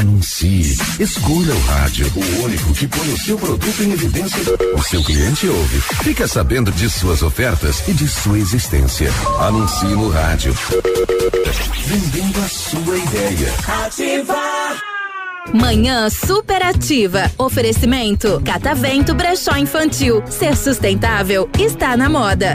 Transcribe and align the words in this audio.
Anuncie. 0.00 0.78
Escolha 0.98 1.54
o 1.54 1.60
rádio, 1.66 2.10
o 2.16 2.44
único 2.44 2.72
que 2.72 2.88
põe 2.88 3.06
o 3.12 3.18
seu 3.18 3.36
produto 3.36 3.82
em 3.82 3.92
evidência. 3.92 4.40
O 4.74 4.82
seu 4.82 5.04
cliente 5.04 5.46
ouve. 5.46 5.78
Fica 6.02 6.26
sabendo 6.26 6.72
de 6.72 6.88
suas 6.88 7.22
ofertas 7.22 7.86
e 7.86 7.92
de 7.92 8.08
sua 8.08 8.38
existência. 8.38 9.10
Anuncie 9.40 9.90
no 9.90 10.08
rádio. 10.08 10.54
Vendendo 11.84 12.40
a 12.40 12.48
sua 12.48 12.96
ideia. 12.96 13.54
Ativar. 13.84 14.80
Manhã 15.52 16.08
superativa. 16.08 17.30
Oferecimento 17.36 18.40
Catavento 18.42 19.14
Brechó 19.14 19.54
Infantil. 19.58 20.22
Ser 20.30 20.56
sustentável 20.56 21.46
está 21.58 21.94
na 21.94 22.08
moda. 22.08 22.54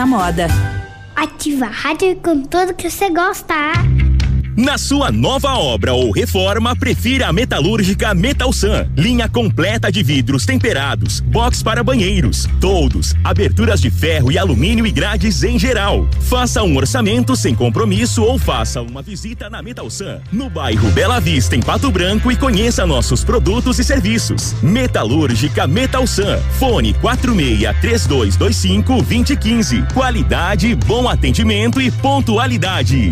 na 0.01 0.05
moda. 0.07 0.47
Ativa 1.15 1.65
a 1.65 1.69
rádio 1.69 2.15
com 2.23 2.41
tudo 2.41 2.73
que 2.73 2.89
você 2.89 3.07
gosta. 3.11 3.53
Na 4.55 4.77
sua 4.77 5.11
nova 5.11 5.53
obra 5.55 5.93
ou 5.93 6.11
reforma, 6.11 6.75
prefira 6.75 7.27
a 7.27 7.33
metalúrgica 7.33 8.13
Metalsan. 8.13 8.89
Linha 8.97 9.29
completa 9.29 9.89
de 9.89 10.03
vidros 10.03 10.45
temperados, 10.45 11.21
box 11.21 11.63
para 11.63 11.83
banheiros, 11.83 12.47
todos, 12.59 13.15
aberturas 13.23 13.79
de 13.79 13.89
ferro 13.89 14.29
e 14.31 14.37
alumínio 14.37 14.85
e 14.85 14.91
grades 14.91 15.43
em 15.43 15.57
geral. 15.57 16.05
Faça 16.19 16.63
um 16.63 16.75
orçamento 16.75 17.35
sem 17.35 17.55
compromisso 17.55 18.23
ou 18.23 18.37
faça 18.37 18.81
uma 18.81 19.01
visita 19.01 19.49
na 19.49 19.61
Metalsan, 19.61 20.19
no 20.31 20.49
bairro 20.49 20.89
Bela 20.91 21.19
Vista, 21.19 21.55
em 21.55 21.61
Pato 21.61 21.89
Branco 21.89 22.29
e 22.29 22.35
conheça 22.35 22.85
nossos 22.85 23.23
produtos 23.23 23.79
e 23.79 23.83
serviços. 23.85 24.53
Metalúrgica 24.61 25.65
Metalsan. 25.65 26.39
Fone 26.59 26.93
46 26.95 27.73
3225 27.79 29.01
2015. 29.01 29.83
Qualidade, 29.93 30.75
bom 30.75 31.07
atendimento 31.07 31.81
e 31.81 31.89
pontualidade. 31.89 33.11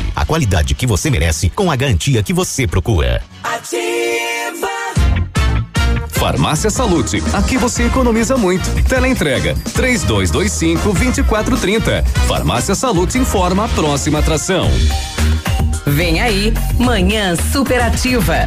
a 0.15 0.25
qualidade 0.25 0.75
que 0.75 0.87
você 0.87 1.09
merece 1.09 1.49
com 1.49 1.71
a 1.71 1.75
garantia 1.75 2.23
que 2.23 2.33
você 2.33 2.67
procura. 2.67 3.21
Ativa! 3.43 4.69
Farmácia 6.09 6.69
Salute, 6.69 7.23
aqui 7.33 7.57
você 7.57 7.83
economiza 7.87 8.37
muito. 8.37 8.69
Teleentrega, 8.83 9.55
três 9.73 10.03
dois, 10.03 10.29
dois 10.29 10.51
cinco, 10.51 10.93
vinte 10.93 11.17
e 11.17 11.23
quatro, 11.23 11.57
trinta. 11.57 12.03
Farmácia 12.27 12.75
Salute 12.75 13.17
informa 13.17 13.65
a 13.65 13.67
próxima 13.69 14.19
atração. 14.19 14.69
Vem 15.87 16.21
aí, 16.21 16.53
Manhã 16.77 17.35
Superativa. 17.51 18.45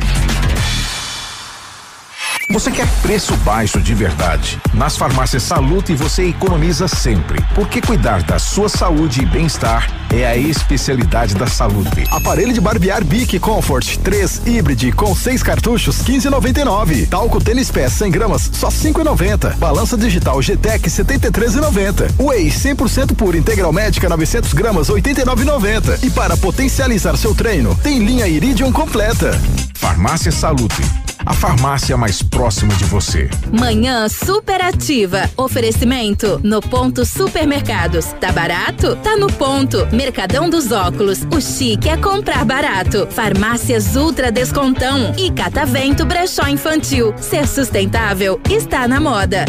Você 2.50 2.70
quer 2.70 2.86
preço 3.00 3.34
baixo 3.38 3.80
de 3.80 3.94
verdade? 3.94 4.60
Nas 4.74 4.96
farmácias 4.96 5.42
Salute 5.42 5.94
você 5.94 6.24
economiza 6.24 6.86
sempre. 6.86 7.42
Porque 7.54 7.80
cuidar 7.80 8.22
da 8.22 8.38
sua 8.38 8.68
saúde 8.68 9.22
e 9.22 9.26
bem-estar 9.26 9.90
é 10.12 10.26
a 10.26 10.36
especialidade 10.36 11.34
da 11.34 11.46
Salute. 11.46 12.06
Aparelho 12.10 12.52
de 12.52 12.60
barbear 12.60 13.02
Bic 13.02 13.38
Comfort 13.38 13.96
3 13.98 14.42
Hybrid 14.46 14.92
com 14.92 15.14
6 15.14 15.42
cartuchos 15.42 16.02
15,99. 16.04 17.08
Talco 17.08 17.42
tênis 17.42 17.70
pé 17.70 17.88
100 17.88 18.10
gramas 18.10 18.50
só 18.52 18.68
5,90. 18.68 19.56
Balança 19.56 19.96
digital 19.96 20.40
GTEC 20.40 20.88
73,90. 20.88 22.22
Whey 22.22 22.50
100% 22.50 23.16
puro 23.16 23.36
integral 23.36 23.72
médica 23.72 24.08
900 24.08 24.52
gramas 24.52 24.88
89,90. 24.88 26.04
E 26.04 26.10
para 26.10 26.36
potencializar 26.36 27.16
seu 27.16 27.34
treino 27.34 27.74
tem 27.82 27.98
linha 27.98 28.28
Iridium 28.28 28.70
completa. 28.70 29.40
Farmácia 29.74 30.30
Salute 30.30 31.03
a 31.24 31.32
farmácia 31.32 31.96
mais 31.96 32.22
próxima 32.22 32.74
de 32.74 32.84
você. 32.84 33.28
Manhã 33.52 34.08
superativa. 34.08 35.30
Oferecimento 35.36 36.40
no 36.42 36.60
ponto 36.60 37.04
supermercados. 37.04 38.06
Tá 38.20 38.32
barato? 38.32 38.96
Tá 38.96 39.16
no 39.16 39.28
ponto. 39.28 39.86
Mercadão 39.92 40.48
dos 40.48 40.72
óculos. 40.72 41.20
O 41.34 41.40
chique 41.40 41.88
é 41.88 41.96
comprar 41.96 42.44
barato. 42.44 43.06
Farmácias 43.10 43.96
Ultra 43.96 44.30
Descontão 44.30 45.14
e 45.16 45.30
Catavento 45.30 46.04
Brechó 46.04 46.46
Infantil. 46.48 47.14
Ser 47.18 47.46
sustentável 47.46 48.40
está 48.50 48.86
na 48.88 49.00
moda. 49.00 49.44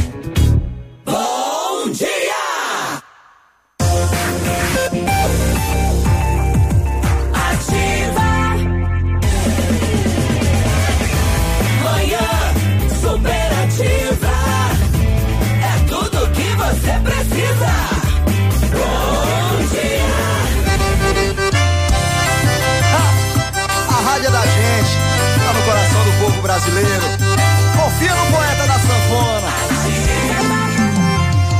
Bom 1.05 1.64
poeta 28.35 28.67
da 28.67 28.79
sanfona. 28.79 29.51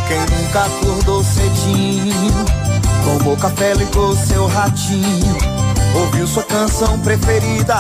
Quem 0.07 0.37
nunca 0.37 0.65
acordou 0.65 1.23
cedinho, 1.23 2.45
tomou 3.03 3.37
café, 3.37 3.73
ligou 3.73 4.15
seu 4.15 4.45
ratinho, 4.47 5.37
ouviu 5.95 6.27
sua 6.27 6.43
canção 6.43 6.99
preferida, 6.99 7.75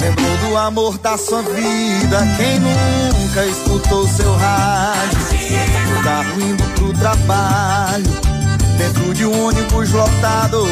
lembrou 0.00 0.36
do 0.38 0.56
amor 0.56 0.98
da 0.98 1.16
sua 1.16 1.42
vida. 1.42 2.18
Quem 2.36 2.60
nunca 2.60 3.46
escutou 3.46 4.06
seu 4.06 4.36
rádio, 4.36 5.18
no 5.94 6.02
carro 6.02 6.40
indo 6.40 6.64
pro 6.74 6.92
trabalho, 6.94 8.10
dentro 8.76 9.14
de 9.14 9.24
um 9.24 9.46
ônibus 9.46 9.90
lotado, 9.92 10.64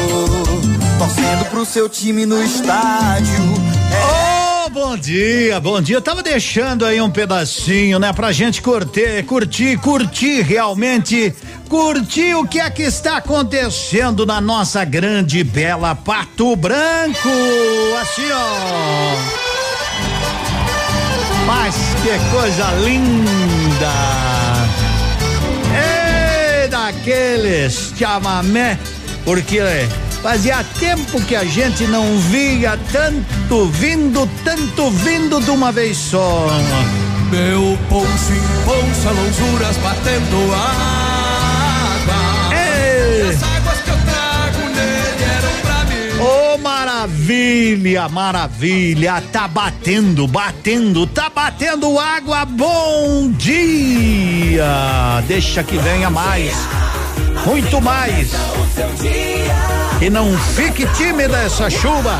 torcendo 0.99 1.49
pro 1.49 1.65
seu 1.65 1.89
time 1.89 2.25
no 2.25 2.41
estádio. 2.41 3.43
É 3.91 4.36
bom 4.77 4.95
dia, 4.95 5.59
bom 5.59 5.81
dia. 5.81 5.95
Eu 5.95 6.01
tava 6.01 6.21
deixando 6.21 6.85
aí 6.85 7.01
um 7.01 7.09
pedacinho, 7.09 7.97
né, 7.97 8.13
pra 8.13 8.31
gente 8.31 8.61
curtir, 8.61 9.23
curtir, 9.23 9.77
curtir 9.77 10.41
realmente, 10.41 11.33
curtir 11.67 12.35
o 12.35 12.47
que 12.47 12.59
é 12.59 12.69
que 12.69 12.83
está 12.83 13.17
acontecendo 13.17 14.23
na 14.23 14.39
nossa 14.39 14.85
grande 14.85 15.43
bela 15.43 15.95
Pato 15.95 16.55
Branco. 16.55 17.29
Assim, 17.99 18.29
ó. 18.31 19.15
Mas 21.47 21.75
que 22.03 22.31
coisa 22.31 22.71
linda! 22.83 23.93
Ei, 25.73 26.67
daqueles 26.67 27.93
chamamé, 27.97 28.77
porque 29.25 29.59
Fazia 30.27 30.61
tempo 30.77 31.21
que 31.21 31.37
a 31.37 31.45
gente 31.45 31.87
não 31.87 32.17
via 32.19 32.77
tanto 32.91 33.65
vindo, 33.67 34.29
tanto 34.43 34.91
vindo 34.91 35.39
de 35.39 35.49
uma 35.49 35.71
vez 35.71 35.95
só. 35.95 36.49
Meu 37.31 37.79
ponço 37.87 38.33
impulsa 38.33 39.11
lonjuras 39.11 39.77
batendo 39.77 40.53
água. 40.53 42.13
Ei. 42.53 43.29
As 43.29 43.41
águas 43.41 43.79
que 43.79 43.89
eu 43.89 43.95
trago 43.95 44.59
nele 44.75 45.23
eram 45.23 45.61
pra 45.61 45.85
mim. 45.85 46.19
Oh, 46.19 46.57
maravilha, 46.57 48.09
maravilha. 48.09 49.23
Tá 49.31 49.47
batendo, 49.47 50.27
batendo, 50.27 51.07
tá 51.07 51.31
batendo 51.33 51.97
água. 51.97 52.43
Bom 52.43 53.31
dia. 53.31 55.23
Deixa 55.25 55.63
que 55.63 55.77
venha 55.77 56.09
mais. 56.09 56.53
Muito 57.45 57.79
mais. 57.79 58.27
E 59.99 60.11
não 60.11 60.37
fique 60.37 60.85
tímida 60.95 61.37
essa 61.39 61.71
chuva. 61.71 62.19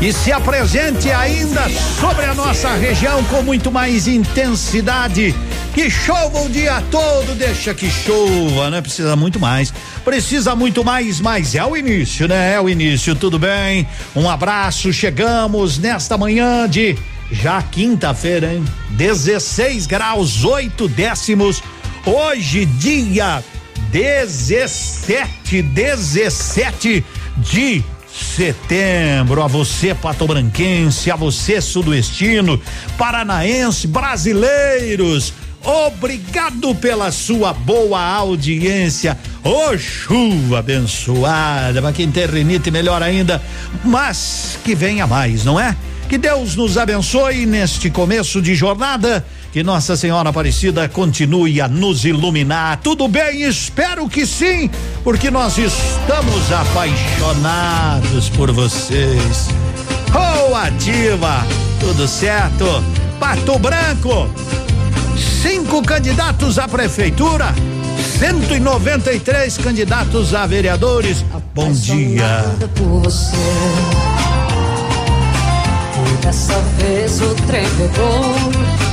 E 0.00 0.10
se 0.10 0.32
apresente 0.32 1.10
ainda 1.10 1.68
sobre 2.00 2.24
a 2.24 2.32
nossa 2.32 2.72
região 2.74 3.22
com 3.24 3.42
muito 3.42 3.70
mais 3.70 4.08
intensidade. 4.08 5.34
Que 5.74 5.90
chova 5.90 6.40
o 6.40 6.48
dia 6.48 6.82
todo, 6.90 7.36
deixa 7.36 7.74
que 7.74 7.90
chova, 7.90 8.70
né? 8.70 8.80
Precisa 8.80 9.14
muito 9.16 9.38
mais. 9.38 9.72
Precisa 10.02 10.56
muito 10.56 10.82
mais, 10.82 11.20
mas 11.20 11.54
é 11.54 11.64
o 11.64 11.76
início, 11.76 12.26
né? 12.26 12.54
É 12.54 12.60
o 12.60 12.70
início, 12.70 13.14
tudo 13.14 13.38
bem? 13.38 13.86
Um 14.16 14.30
abraço, 14.30 14.90
chegamos 14.92 15.76
nesta 15.76 16.16
manhã 16.16 16.66
de 16.66 16.96
já 17.30 17.60
quinta-feira, 17.60 18.54
hein? 18.54 18.64
16 18.90 19.86
graus, 19.86 20.42
8 20.42 20.88
décimos. 20.88 21.62
Hoje, 22.06 22.64
dia 22.64 23.42
17, 23.90 25.62
17 25.62 27.04
de 27.36 27.82
setembro. 28.12 29.42
A 29.42 29.46
você, 29.46 29.94
patobranquense, 29.94 31.10
a 31.10 31.16
você, 31.16 31.60
sudoestino, 31.60 32.60
paranaense, 32.96 33.86
brasileiros. 33.86 35.32
Obrigado 35.64 36.74
pela 36.74 37.10
sua 37.10 37.52
boa 37.52 38.00
audiência. 38.00 39.18
Ô 39.42 39.70
oh, 39.70 39.78
chuva 39.78 40.60
abençoada, 40.60 41.82
para 41.82 41.92
quem 41.92 42.10
tem 42.10 42.72
melhor 42.72 43.02
ainda, 43.02 43.42
mas 43.84 44.58
que 44.64 44.74
venha 44.74 45.06
mais, 45.06 45.44
não 45.44 45.58
é? 45.58 45.76
Que 46.08 46.16
Deus 46.16 46.56
nos 46.56 46.78
abençoe 46.78 47.44
neste 47.44 47.90
começo 47.90 48.40
de 48.40 48.54
jornada. 48.54 49.24
Que 49.58 49.64
Nossa 49.64 49.96
Senhora 49.96 50.28
Aparecida 50.28 50.88
continue 50.88 51.60
a 51.60 51.66
nos 51.66 52.04
iluminar. 52.04 52.78
Tudo 52.80 53.08
bem? 53.08 53.42
Espero 53.42 54.08
que 54.08 54.24
sim, 54.24 54.70
porque 55.02 55.32
nós 55.32 55.58
estamos 55.58 56.52
apaixonados 56.52 58.28
por 58.30 58.52
vocês. 58.52 59.48
Oh, 60.14 60.54
ativa! 60.54 61.44
Tudo 61.80 62.06
certo? 62.06 62.66
Pato 63.18 63.58
Branco, 63.58 64.30
cinco 65.42 65.82
candidatos 65.82 66.56
à 66.56 66.68
prefeitura, 66.68 67.52
193 68.20 69.58
candidatos 69.58 70.34
a 70.34 70.46
vereadores. 70.46 71.24
Bom 71.52 71.72
dia. 71.72 72.44
Por 72.76 73.02
você. 73.02 73.36
Dessa 76.22 76.60
vez 76.78 77.20
o 77.20 77.34
trem 77.48 77.66
pegou. 77.70 78.87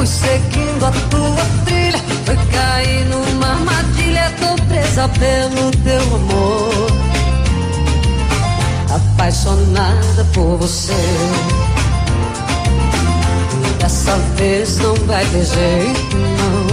Fui 0.00 0.06
seguindo 0.06 0.86
a 0.86 0.90
tua 1.10 1.44
trilha. 1.66 1.98
Foi 2.24 2.36
cair 2.50 3.04
numa 3.04 3.48
armadilha. 3.48 4.32
Tô 4.40 4.56
presa 4.64 5.06
pelo 5.10 5.70
teu 5.84 6.00
amor. 6.14 6.86
Apaixonada 8.88 10.24
por 10.32 10.56
você. 10.56 10.94
Dessa 13.78 14.16
vez 14.36 14.78
não 14.78 14.94
vai 15.06 15.22
ter 15.26 15.44
jeito, 15.44 16.16
não. 16.16 16.66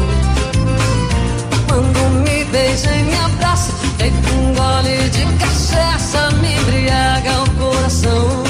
Quando 1.67 1.99
me 2.23 2.45
beija 2.45 2.95
e 2.95 3.03
me 3.03 3.19
abraça, 3.25 3.73
feito 3.97 4.29
um 4.35 4.53
gole 4.53 5.09
de 5.09 5.25
cachaça, 5.37 6.31
me 6.37 6.55
embriaga 6.55 7.41
o 7.41 7.49
coração. 7.59 8.46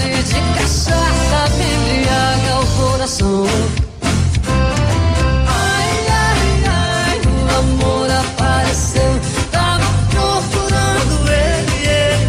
Gole 0.00 0.22
de 0.22 0.40
cachaça 0.54 1.40
me 1.56 1.64
embriaga 1.74 2.60
o 2.60 2.66
coração. 2.76 3.44
Ai, 5.46 6.06
ai, 6.08 6.64
ai, 6.66 7.20
o 7.26 7.58
amor 7.58 8.08
apareceu. 8.10 9.12
Tava 9.50 9.84
procurando 10.10 11.14
ele, 11.28 11.78
ele. 11.86 12.28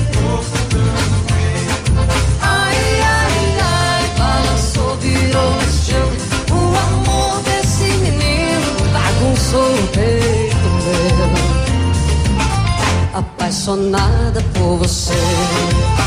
Ai, 2.42 2.78
ai, 3.02 3.36
ai, 3.62 4.04
balançou, 4.18 4.96
virou 4.98 5.56
chão. 5.86 6.10
O 6.52 6.60
amor 6.78 7.42
desse 7.44 7.88
menino 8.00 8.72
bagunçou 8.92 9.72
o 9.74 9.88
peito 9.88 10.68
meu. 10.86 11.32
Apaixonada 13.14 14.42
por 14.54 14.78
você 14.78 16.01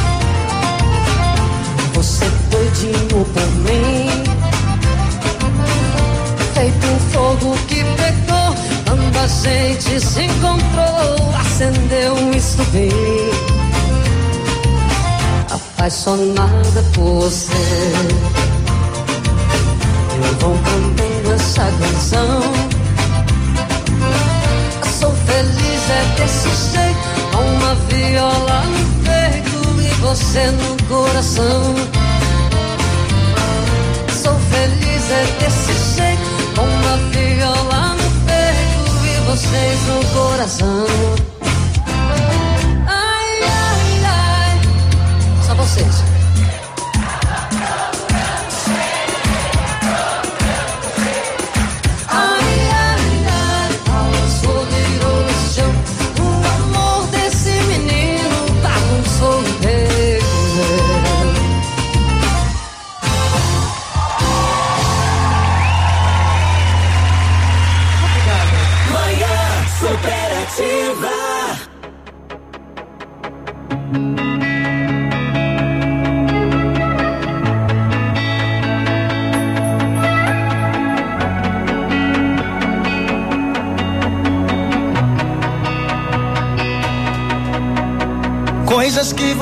Feito 6.55 6.87
um 6.87 6.99
fogo 7.11 7.56
que 7.69 7.85
pegou, 7.85 8.55
quando 8.87 9.17
a 9.19 9.26
gente 9.26 10.00
se 10.00 10.23
encontrou, 10.23 11.35
acendeu 11.38 12.14
um 12.14 12.31
estupim. 12.32 12.88
Apaixonada 15.50 16.82
por 16.94 17.20
você, 17.20 17.52
eu 20.17 20.38
vou 20.40 20.56
cantar 20.58 21.35
essa 21.35 21.64
canção. 21.64 22.40
Sou 24.99 25.12
feliz 25.26 25.90
é 25.90 26.20
desse 26.20 26.49
jeito, 26.73 27.06
com 27.32 27.43
uma 27.43 27.75
viola 27.88 28.62
no 28.64 28.85
peito 29.05 29.81
e 29.82 29.94
você 30.00 30.50
no 30.50 30.82
coração 30.88 31.75
é 35.10 35.24
desse 35.38 35.96
jeito, 35.96 36.54
com 36.54 36.62
uma 36.62 36.96
viola 37.10 37.94
no 37.94 38.10
peito 38.26 39.06
e 39.06 39.20
vocês 39.26 39.80
no 39.86 40.04
coração. 40.18 40.86
Ai, 42.86 43.42
ai, 43.42 44.04
ai, 44.06 44.60
só 45.46 45.54
vocês. 45.54 46.13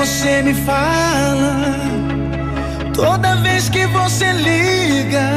Você 0.05 0.43
me 0.43 0.53
fala, 0.53 1.77
toda 2.93 3.37
vez 3.37 3.69
que 3.69 3.87
você 3.87 4.33
liga, 4.33 5.31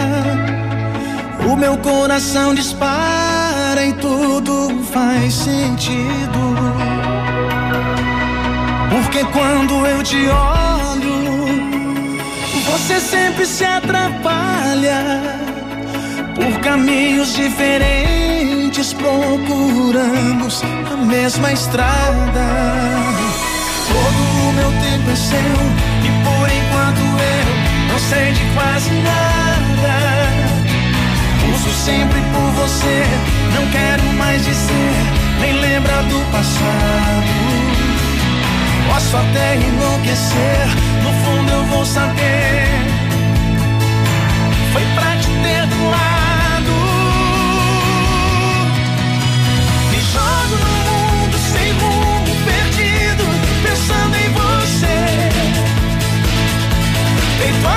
o 1.48 1.56
meu 1.56 1.78
coração 1.78 2.56
dispara 2.56 3.86
e 3.86 3.94
tudo 3.94 4.84
faz 4.92 5.36
sentido. 5.36 6.56
Porque 8.90 9.24
quando 9.26 9.86
eu 9.86 10.02
te 10.02 10.28
olho, 10.30 11.14
você 12.66 13.00
sempre 13.00 13.46
se 13.46 13.64
atrapalha 13.64 15.22
por 16.34 16.60
caminhos 16.62 17.36
diferentes, 17.36 18.94
procuramos 18.94 20.64
a 20.92 20.98
mesma 20.98 21.54
estrada 21.54 22.66
meu 24.56 24.72
tempo 24.72 25.10
é 25.12 25.16
seu 25.16 25.56
e 26.04 26.10
por 26.24 26.50
enquanto 26.50 27.02
eu 27.02 27.92
não 27.92 28.00
sei 28.00 28.32
de 28.32 28.44
quase 28.54 28.92
nada. 28.92 29.96
Uso 31.54 31.72
sempre 31.86 32.22
por 32.34 32.52
você, 32.62 33.04
não 33.54 33.66
quero 33.72 34.04
mais 34.18 34.44
dizer, 34.46 34.96
nem 35.40 35.54
lembrar 35.60 36.04
do 36.04 36.20
passado. 36.32 37.36
Posso 38.88 39.18
até 39.18 39.56
enlouquecer, 39.56 40.68
no 41.04 41.12
fundo 41.24 41.52
eu 41.52 41.66
vou 41.66 41.86
saber. 41.86 42.75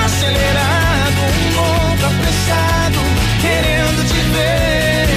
acelerado, 0.09 1.21
um 1.29 1.49
mundo 1.57 2.03
apressado, 2.05 2.99
querendo 3.41 3.99
te 4.09 4.19
ver. 4.33 5.07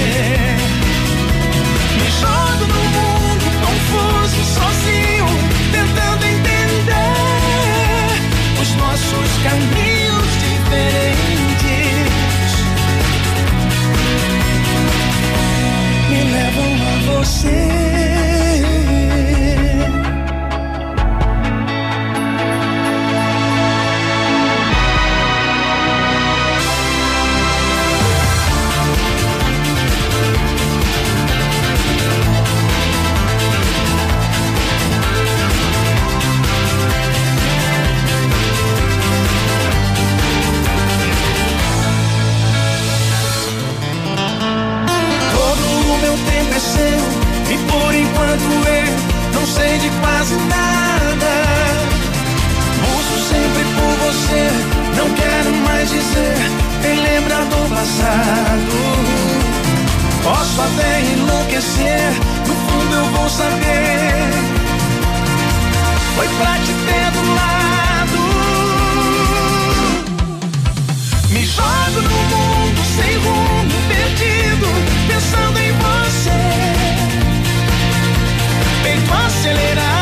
Me 1.99 2.07
jogo 2.21 2.63
no 2.73 2.81
mundo 2.97 3.45
confuso, 3.65 4.39
sozinho, 4.57 5.27
tentando 5.71 6.23
entender 6.25 7.27
os 8.61 8.69
nossos 8.75 9.29
caminhos 9.43 10.29
diferentes. 10.45 11.43
Me 16.09 16.19
levam 16.33 16.71
a 16.87 17.17
você. 17.17 18.02
Meu 46.03 46.17
tempo 46.17 46.53
é 46.53 46.59
seu 46.59 46.99
e 47.53 47.57
por 47.71 47.95
enquanto 47.95 48.43
eu 48.67 48.93
não 49.33 49.47
sei 49.47 49.77
de 49.77 49.89
quase 50.01 50.35
nada. 50.35 51.33
Busco 52.81 53.17
sempre 53.31 53.63
por 53.75 53.93
você, 54.05 54.43
não 54.97 55.09
quero 55.15 55.51
mais 55.65 55.89
dizer, 55.89 56.35
quem 56.81 56.95
lembra 56.99 57.45
do 57.45 57.69
passado. 57.73 58.75
Posso 60.23 60.61
até 60.61 61.01
enlouquecer, 61.13 62.11
no 62.47 62.55
fundo 62.65 62.95
eu 62.95 63.05
vou 63.15 63.29
saber. 63.29 64.33
Foi 66.15 66.27
pra 66.27 66.53
te 66.65 66.73
ter 66.85 67.11
do 67.11 67.23
lado. 67.39 68.19
Me 71.29 71.45
jogo 71.45 72.01
no 72.01 72.17
mundo 72.31 72.81
sem 72.95 73.17
rumo, 73.17 73.75
perdido, 73.87 74.67
pensando 75.07 75.52
Peito 79.43 79.92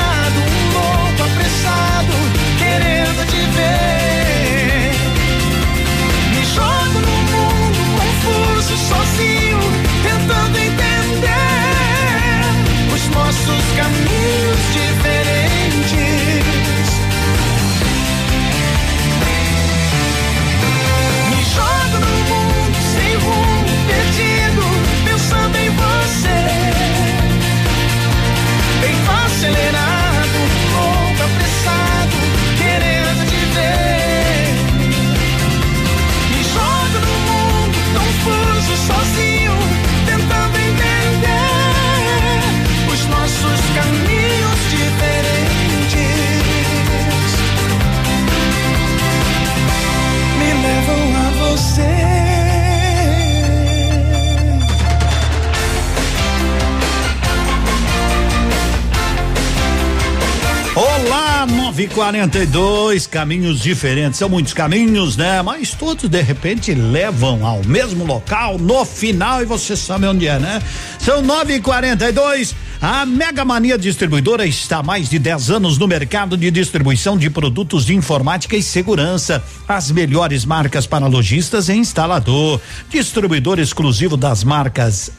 42, 61.94 63.06
caminhos 63.06 63.60
diferentes. 63.60 64.18
São 64.18 64.30
muitos 64.30 64.54
caminhos, 64.54 65.18
né? 65.18 65.42
Mas 65.42 65.74
todos 65.74 66.10
de 66.10 66.22
repente 66.22 66.74
levam 66.74 67.46
ao 67.46 67.64
mesmo 67.66 68.06
local 68.06 68.58
no 68.58 68.86
final 68.86 69.42
e 69.42 69.46
você 69.46 69.76
sabe 69.76 70.08
onde 70.08 70.28
é, 70.28 70.40
né? 70.40 70.62
São 71.00 71.22
9 71.22 71.56
e 71.56 71.60
42 71.60 72.56
A 72.82 73.06
Mega 73.06 73.44
Mania 73.44 73.78
Distribuidora 73.78 74.46
está 74.46 74.78
há 74.78 74.84
mais 74.84 75.10
de 75.10 75.20
10 75.20 75.52
anos 75.52 75.78
no 75.78 75.88
mercado 75.88 76.38
de 76.38 76.50
distribuição 76.50 77.18
de 77.18 77.30
produtos 77.30 77.86
de 77.86 77.94
informática 77.94 78.56
e 78.56 78.64
segurança. 78.64 79.44
As 79.68 79.92
melhores 79.92 80.46
marcas 80.46 80.88
para 80.88 81.08
lojistas 81.08 81.68
e 81.68 81.74
instalador. 81.74 82.62
Distribuidor 82.90 83.60
exclusivo 83.60 84.16
das 84.16 84.44
marcas 84.44 85.12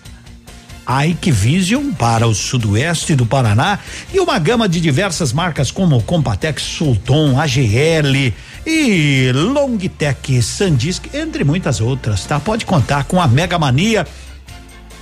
Ike 1.00 1.30
Vision 1.30 1.92
para 1.92 2.26
o 2.26 2.34
sudoeste 2.34 3.14
do 3.14 3.24
Paraná 3.24 3.78
e 4.12 4.20
uma 4.20 4.38
gama 4.38 4.68
de 4.68 4.80
diversas 4.80 5.32
marcas 5.32 5.70
como 5.70 6.02
Compatex, 6.02 6.62
Sulton, 6.62 7.40
AGL 7.40 8.32
e 8.66 9.32
Longtech, 9.32 10.42
Sandisk, 10.42 11.06
entre 11.14 11.44
muitas 11.44 11.80
outras, 11.80 12.24
tá? 12.24 12.38
Pode 12.38 12.66
contar 12.66 13.04
com 13.04 13.20
a 13.20 13.26
Mega 13.26 13.58
Mania 13.58 14.06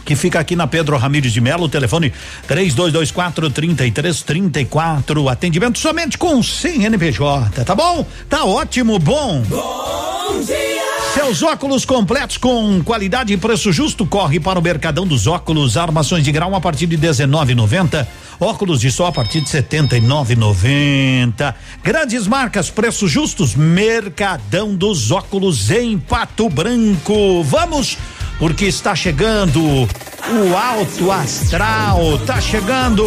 que 0.04 0.16
fica 0.16 0.40
aqui 0.40 0.56
na 0.56 0.66
Pedro 0.66 0.96
Ramires 0.96 1.32
de 1.32 1.40
Melo, 1.40 1.68
telefone 1.68 2.12
3224 2.46 3.50
3334. 3.50 5.28
Atendimento 5.28 5.78
somente 5.78 6.18
com 6.18 6.42
100 6.42 6.84
NPJ, 6.86 7.64
tá 7.64 7.74
bom? 7.74 8.06
Tá 8.28 8.44
ótimo, 8.44 8.98
bom. 8.98 9.42
Bom 9.42 10.40
dia! 10.44 10.69
Seus 11.14 11.42
óculos 11.42 11.84
completos 11.84 12.36
com 12.36 12.80
qualidade 12.84 13.32
e 13.32 13.36
preço 13.36 13.72
justo 13.72 14.06
corre 14.06 14.38
para 14.38 14.60
o 14.60 14.62
Mercadão 14.62 15.04
dos 15.04 15.26
Óculos, 15.26 15.76
armações 15.76 16.22
de 16.22 16.30
grau 16.30 16.54
a 16.54 16.60
partir 16.60 16.86
de 16.86 16.96
19,90. 16.96 18.06
Óculos 18.38 18.80
de 18.80 18.92
sol 18.92 19.06
a 19.06 19.12
partir 19.12 19.40
de 19.40 19.48
79,90. 19.48 21.52
Grandes 21.82 22.28
marcas, 22.28 22.70
preços 22.70 23.10
justos, 23.10 23.56
Mercadão 23.56 24.72
dos 24.74 25.10
Óculos 25.10 25.72
em 25.72 25.98
Pato 25.98 26.48
Branco. 26.48 27.42
Vamos 27.42 27.98
porque 28.38 28.66
está 28.66 28.94
chegando 28.94 29.60
o 29.60 30.56
alto 30.56 31.10
astral, 31.10 32.18
tá 32.24 32.40
chegando 32.40 33.04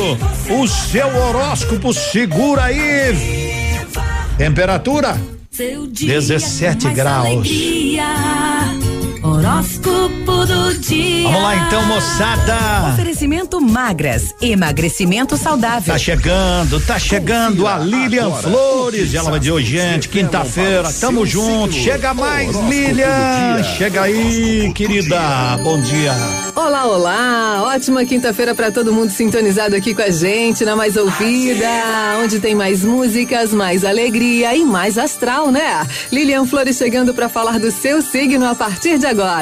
o 0.49 0.67
seu 0.67 1.07
horóscopo, 1.07 1.93
segura 1.93 2.65
aí. 2.65 3.17
Temperatura 4.37 5.17
Seu 5.53 5.85
dia 5.85 6.15
17 6.15 6.77
com 6.77 6.85
mais 6.85 6.97
graus. 6.97 7.27
alegria. 7.27 8.42
Horóscopo 9.43 10.45
do 10.45 10.73
dia. 10.75 11.23
Vamos 11.27 11.43
lá 11.43 11.67
então, 11.67 11.85
moçada. 11.85 12.93
Oferecimento 12.93 13.59
magras, 13.59 14.33
emagrecimento 14.41 15.35
saudável. 15.35 15.93
Tá 15.93 15.99
chegando, 15.99 16.79
tá 16.79 16.97
chegando 16.97 17.67
a 17.67 17.77
Lilian 17.77 18.27
agora, 18.27 18.41
Flores. 18.41 19.13
Ela 19.13 19.29
vai 19.29 19.39
dizer, 19.39 19.51
"Oi, 19.51 19.63
gente, 19.65 20.07
quinta-feira, 20.07 20.89
tamo 20.93 21.25
junto. 21.25 21.73
Chega 21.73 22.13
mais, 22.13 22.55
Lilian. 22.55 23.61
Chega 23.77 24.03
aí, 24.03 24.71
querida. 24.73 25.19
Bom 25.61 25.77
dia. 25.81 26.13
Olá, 26.55 26.85
olá! 26.85 27.63
Ótima 27.75 28.05
quinta-feira 28.05 28.55
para 28.55 28.71
todo 28.71 28.93
mundo 28.93 29.09
sintonizado 29.09 29.75
aqui 29.75 29.93
com 29.93 30.03
a 30.03 30.09
gente 30.09 30.63
na 30.63 30.75
Mais 30.75 30.95
Ouvida, 30.95 31.67
onde 32.23 32.39
tem 32.39 32.55
mais 32.55 32.83
músicas, 32.83 33.51
mais 33.51 33.83
alegria 33.83 34.55
e 34.55 34.63
mais 34.63 34.97
astral, 34.97 35.51
né? 35.51 35.85
Lilian 36.11 36.45
Flores 36.45 36.77
chegando 36.77 37.13
para 37.13 37.27
falar 37.27 37.59
do 37.59 37.71
seu 37.71 38.01
signo 38.01 38.45
a 38.45 38.55
partir 38.55 38.97
de 38.97 39.05
agora. 39.05 39.32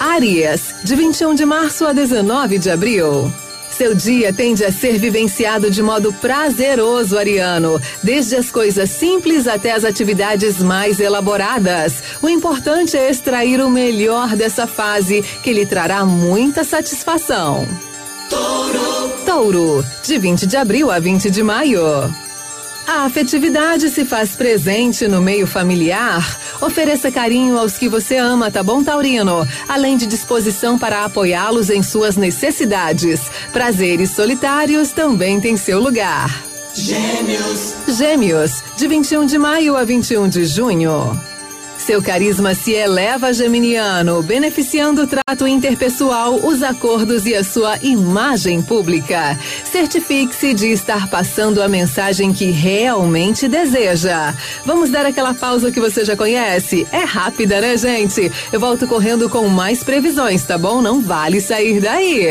Áries, 0.00 0.74
de 0.82 0.96
21 0.96 1.34
de 1.34 1.44
março 1.44 1.86
a 1.86 1.92
19 1.92 2.58
de 2.58 2.68
abril. 2.68 3.32
Seu 3.70 3.94
dia 3.94 4.32
tende 4.32 4.64
a 4.64 4.72
ser 4.72 4.98
vivenciado 4.98 5.70
de 5.70 5.80
modo 5.80 6.12
prazeroso, 6.12 7.16
Ariano, 7.16 7.80
desde 8.02 8.34
as 8.34 8.50
coisas 8.50 8.90
simples 8.90 9.46
até 9.46 9.72
as 9.72 9.84
atividades 9.84 10.58
mais 10.58 10.98
elaboradas. 10.98 12.02
O 12.20 12.28
importante 12.28 12.96
é 12.96 13.08
extrair 13.08 13.60
o 13.60 13.70
melhor 13.70 14.34
dessa 14.34 14.66
fase, 14.66 15.22
que 15.42 15.52
lhe 15.52 15.64
trará 15.64 16.04
muita 16.04 16.64
satisfação. 16.64 17.66
Touro. 18.28 19.08
Touro, 19.24 19.86
de 20.02 20.18
20 20.18 20.46
de 20.46 20.56
abril 20.56 20.90
a 20.90 20.98
20 20.98 21.30
de 21.30 21.42
maio. 21.42 22.12
A 22.86 23.06
afetividade 23.06 23.88
se 23.88 24.04
faz 24.04 24.36
presente 24.36 25.08
no 25.08 25.20
meio 25.20 25.46
familiar. 25.46 26.38
Ofereça 26.64 27.12
carinho 27.12 27.58
aos 27.58 27.76
que 27.76 27.90
você 27.90 28.16
ama, 28.16 28.50
tá 28.50 28.62
bom, 28.62 28.82
Taurino? 28.82 29.46
Além 29.68 29.98
de 29.98 30.06
disposição 30.06 30.78
para 30.78 31.04
apoiá-los 31.04 31.68
em 31.68 31.82
suas 31.82 32.16
necessidades. 32.16 33.20
Prazeres 33.52 34.12
solitários 34.12 34.90
também 34.90 35.38
têm 35.38 35.58
seu 35.58 35.78
lugar. 35.78 36.42
Gêmeos. 36.74 37.74
Gêmeos, 37.86 38.64
de 38.78 38.88
21 38.88 39.26
de 39.26 39.36
maio 39.36 39.76
a 39.76 39.84
21 39.84 40.26
de 40.26 40.46
junho. 40.46 41.33
Seu 41.84 42.02
carisma 42.02 42.54
se 42.54 42.72
eleva, 42.72 43.30
Geminiano, 43.34 44.22
beneficiando 44.22 45.02
o 45.02 45.06
trato 45.06 45.46
interpessoal, 45.46 46.36
os 46.36 46.62
acordos 46.62 47.26
e 47.26 47.34
a 47.34 47.44
sua 47.44 47.76
imagem 47.82 48.62
pública. 48.62 49.38
Certifique-se 49.70 50.54
de 50.54 50.68
estar 50.68 51.08
passando 51.08 51.62
a 51.62 51.68
mensagem 51.68 52.32
que 52.32 52.46
realmente 52.46 53.46
deseja. 53.48 54.32
Vamos 54.64 54.88
dar 54.88 55.04
aquela 55.04 55.34
pausa 55.34 55.70
que 55.70 55.78
você 55.78 56.06
já 56.06 56.16
conhece? 56.16 56.86
É 56.90 57.04
rápida, 57.04 57.60
né, 57.60 57.76
gente? 57.76 58.32
Eu 58.50 58.58
volto 58.58 58.86
correndo 58.86 59.28
com 59.28 59.46
mais 59.48 59.84
previsões, 59.84 60.42
tá 60.42 60.56
bom? 60.56 60.80
Não 60.80 61.02
vale 61.02 61.38
sair 61.38 61.80
daí. 61.80 62.28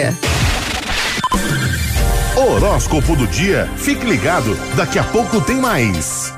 Horóscopo 2.36 3.16
do 3.16 3.28
dia. 3.28 3.70
Fique 3.78 4.04
ligado, 4.04 4.58
daqui 4.76 4.98
a 4.98 5.04
pouco 5.04 5.40
tem 5.42 5.58
mais. 5.58 6.34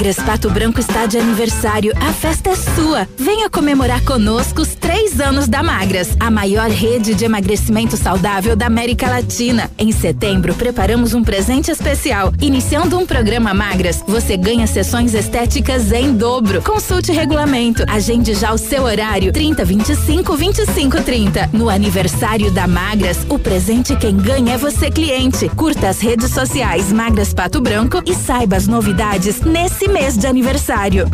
Magras 0.00 0.16
Pato 0.16 0.48
Branco 0.48 0.80
está 0.80 1.04
de 1.04 1.18
aniversário. 1.18 1.92
A 2.00 2.10
festa 2.10 2.48
é 2.48 2.56
sua. 2.56 3.06
Venha 3.18 3.50
comemorar 3.50 4.02
conosco 4.02 4.62
os 4.62 4.74
três 4.74 5.20
anos 5.20 5.46
da 5.46 5.62
Magras, 5.62 6.16
a 6.18 6.30
maior 6.30 6.70
rede 6.70 7.14
de 7.14 7.26
emagrecimento 7.26 7.98
saudável 7.98 8.56
da 8.56 8.64
América 8.64 9.10
Latina. 9.10 9.70
Em 9.78 9.92
setembro, 9.92 10.54
preparamos 10.54 11.12
um 11.12 11.22
presente 11.22 11.70
especial. 11.70 12.32
Iniciando 12.40 12.98
um 12.98 13.04
programa 13.04 13.52
Magras, 13.52 14.02
você 14.08 14.38
ganha 14.38 14.66
sessões 14.66 15.12
estéticas 15.12 15.92
em 15.92 16.14
dobro. 16.14 16.62
Consulte 16.62 17.12
regulamento. 17.12 17.84
Agende 17.86 18.32
já 18.32 18.54
o 18.54 18.58
seu 18.58 18.84
horário. 18.84 19.34
30 19.34 19.66
25 19.66 20.34
25 20.34 21.02
30. 21.02 21.50
No 21.52 21.68
aniversário 21.68 22.50
da 22.50 22.66
Magras, 22.66 23.18
o 23.28 23.38
presente 23.38 23.94
quem 23.96 24.16
ganha 24.16 24.54
é 24.54 24.56
você, 24.56 24.90
cliente. 24.90 25.50
Curta 25.50 25.90
as 25.90 26.00
redes 26.00 26.30
sociais 26.30 26.90
Magras 26.90 27.34
Pato 27.34 27.60
Branco 27.60 28.02
e 28.06 28.14
saiba 28.14 28.56
as 28.56 28.66
novidades 28.66 29.42
nesse 29.42 29.89
mês 29.90 30.16
de 30.16 30.26
aniversário. 30.26 31.06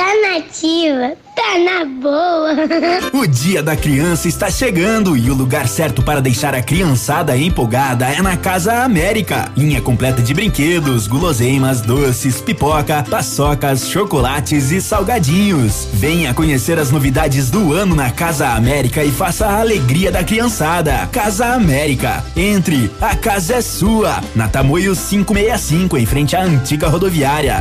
Tá 0.00 0.14
nativa, 0.32 1.14
tá 1.36 1.58
na 1.58 1.84
boa. 1.84 2.56
O 3.12 3.26
Dia 3.26 3.62
da 3.62 3.76
Criança 3.76 4.28
está 4.28 4.50
chegando 4.50 5.14
e 5.14 5.30
o 5.30 5.34
lugar 5.34 5.68
certo 5.68 6.02
para 6.02 6.22
deixar 6.22 6.54
a 6.54 6.62
criançada 6.62 7.36
empolgada 7.36 8.06
é 8.06 8.22
na 8.22 8.34
Casa 8.34 8.82
América. 8.82 9.52
Linha 9.54 9.82
completa 9.82 10.22
de 10.22 10.32
brinquedos, 10.32 11.06
guloseimas, 11.06 11.82
doces, 11.82 12.40
pipoca, 12.40 13.04
paçocas, 13.10 13.90
chocolates 13.90 14.70
e 14.70 14.80
salgadinhos. 14.80 15.86
Venha 15.92 16.32
conhecer 16.32 16.78
as 16.78 16.90
novidades 16.90 17.50
do 17.50 17.74
ano 17.74 17.94
na 17.94 18.10
Casa 18.10 18.48
América 18.48 19.04
e 19.04 19.10
faça 19.10 19.48
a 19.48 19.60
alegria 19.60 20.10
da 20.10 20.24
criançada. 20.24 21.06
Casa 21.12 21.48
América. 21.48 22.24
Entre, 22.34 22.90
a 23.02 23.14
casa 23.14 23.56
é 23.56 23.60
sua. 23.60 24.18
Na 24.34 24.48
Tamoio 24.48 24.96
565, 24.96 25.98
em 25.98 26.06
frente 26.06 26.34
à 26.34 26.42
antiga 26.42 26.88
rodoviária. 26.88 27.60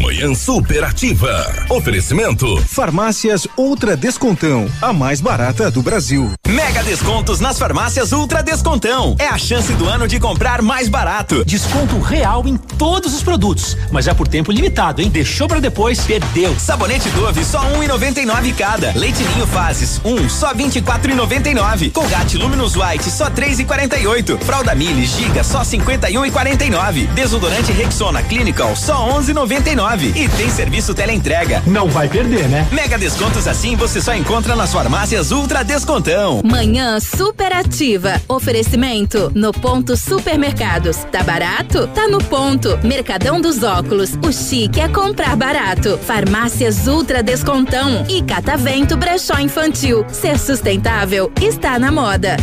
Manhã 0.00 0.34
Superativa. 0.34 1.66
Oferecimento. 1.68 2.56
Farmácias 2.64 3.46
Ultra 3.54 3.94
Descontão, 3.94 4.66
a 4.80 4.94
mais 4.94 5.20
barata 5.20 5.70
do 5.70 5.82
Brasil. 5.82 6.32
Mega 6.48 6.82
descontos 6.82 7.38
nas 7.38 7.58
farmácias 7.58 8.10
Ultra 8.10 8.42
Descontão. 8.42 9.14
É 9.18 9.26
a 9.26 9.36
chance 9.36 9.70
do 9.74 9.86
ano 9.86 10.08
de 10.08 10.18
comprar 10.18 10.62
mais 10.62 10.88
barato. 10.88 11.44
Desconto 11.44 12.00
real 12.00 12.48
em 12.48 12.56
todos 12.56 13.14
os 13.14 13.22
produtos, 13.22 13.76
mas 13.92 14.08
é 14.08 14.14
por 14.14 14.26
tempo 14.26 14.50
limitado, 14.50 15.02
hein? 15.02 15.10
Deixou 15.10 15.46
para 15.46 15.60
depois, 15.60 16.00
perdeu. 16.00 16.58
Sabonete 16.58 17.10
Dove 17.10 17.44
só 17.44 17.60
1,99 17.60 18.54
cada. 18.56 18.92
Leite 18.96 19.22
Ninho 19.22 19.46
Fases 19.46 20.00
um 20.02 20.30
só 20.30 20.54
24,99. 20.54 21.92
Colgate 21.92 22.38
Luminous 22.38 22.74
White 22.74 23.10
só 23.10 23.28
3,48. 23.28 24.38
Fralda 24.40 24.74
Mili 24.74 25.04
Giga 25.04 25.44
só 25.44 25.60
51,49. 25.60 27.06
Desodorante 27.08 27.70
Rexona 27.72 28.22
Clinical 28.22 28.74
só 28.74 29.06
11,99. 29.20 29.89
E 29.89 29.89
tem 29.98 30.48
serviço 30.50 30.94
teleentrega. 30.94 31.64
Não 31.66 31.88
vai 31.88 32.08
perder, 32.08 32.48
né? 32.48 32.64
Mega 32.70 32.96
descontos 32.96 33.48
assim 33.48 33.74
você 33.74 34.00
só 34.00 34.14
encontra 34.14 34.54
nas 34.54 34.72
farmácias 34.72 35.32
Ultra 35.32 35.64
Descontão. 35.64 36.40
Manhã 36.44 37.00
superativa. 37.00 38.20
Oferecimento 38.28 39.32
no 39.34 39.52
ponto 39.52 39.96
supermercados. 39.96 40.98
Tá 41.10 41.24
barato? 41.24 41.88
Tá 41.88 42.06
no 42.06 42.22
ponto. 42.22 42.78
Mercadão 42.84 43.40
dos 43.40 43.64
óculos. 43.64 44.10
O 44.24 44.32
chique 44.32 44.80
é 44.80 44.88
comprar 44.88 45.34
barato. 45.34 45.98
Farmácias 46.06 46.86
Ultra 46.86 47.20
Descontão. 47.20 48.06
E 48.08 48.22
Catavento 48.22 48.96
Brechó 48.96 49.40
Infantil. 49.40 50.06
Ser 50.08 50.38
sustentável 50.38 51.32
está 51.40 51.80
na 51.80 51.90
moda. 51.90 52.36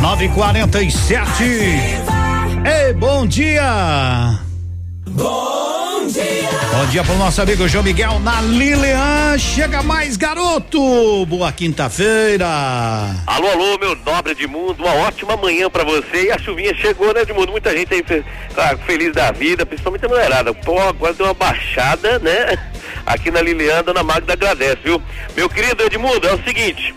947. 0.00 2.15
Ei, 2.66 2.92
bom 2.94 3.24
dia! 3.28 4.40
Bom 5.06 6.04
dia! 6.08 6.50
Bom 6.72 6.86
dia 6.86 7.04
pro 7.04 7.14
nosso 7.14 7.40
amigo 7.40 7.68
João 7.68 7.84
Miguel 7.84 8.18
na 8.18 8.40
Lilian. 8.40 9.38
Chega 9.38 9.84
mais, 9.84 10.16
garoto! 10.16 11.24
Boa 11.26 11.52
quinta-feira! 11.52 12.44
Alô, 13.24 13.50
alô, 13.50 13.78
meu 13.78 13.94
nobre 14.04 14.32
Edmundo, 14.32 14.82
uma 14.82 14.94
ótima 14.94 15.36
manhã 15.36 15.70
pra 15.70 15.84
você. 15.84 16.24
E 16.24 16.32
a 16.32 16.38
chuvinha 16.38 16.74
chegou, 16.74 17.14
né, 17.14 17.20
Edmundo? 17.20 17.52
Muita 17.52 17.70
gente 17.70 17.94
aí 17.94 18.04
claro, 18.52 18.78
feliz 18.78 19.12
da 19.12 19.30
vida, 19.30 19.64
principalmente 19.64 20.04
a 20.04 20.08
mulherada. 20.08 20.52
Pô, 20.52 20.80
agora 20.80 21.14
deu 21.14 21.26
uma 21.26 21.34
baixada, 21.34 22.18
né? 22.18 22.58
Aqui 23.06 23.30
na 23.30 23.42
Lilian, 23.42 23.84
dona 23.84 24.02
Magda 24.02 24.32
agradece, 24.32 24.80
viu? 24.82 25.00
Meu 25.36 25.48
querido 25.48 25.84
Edmundo, 25.84 26.26
é 26.26 26.34
o 26.34 26.42
seguinte. 26.42 26.92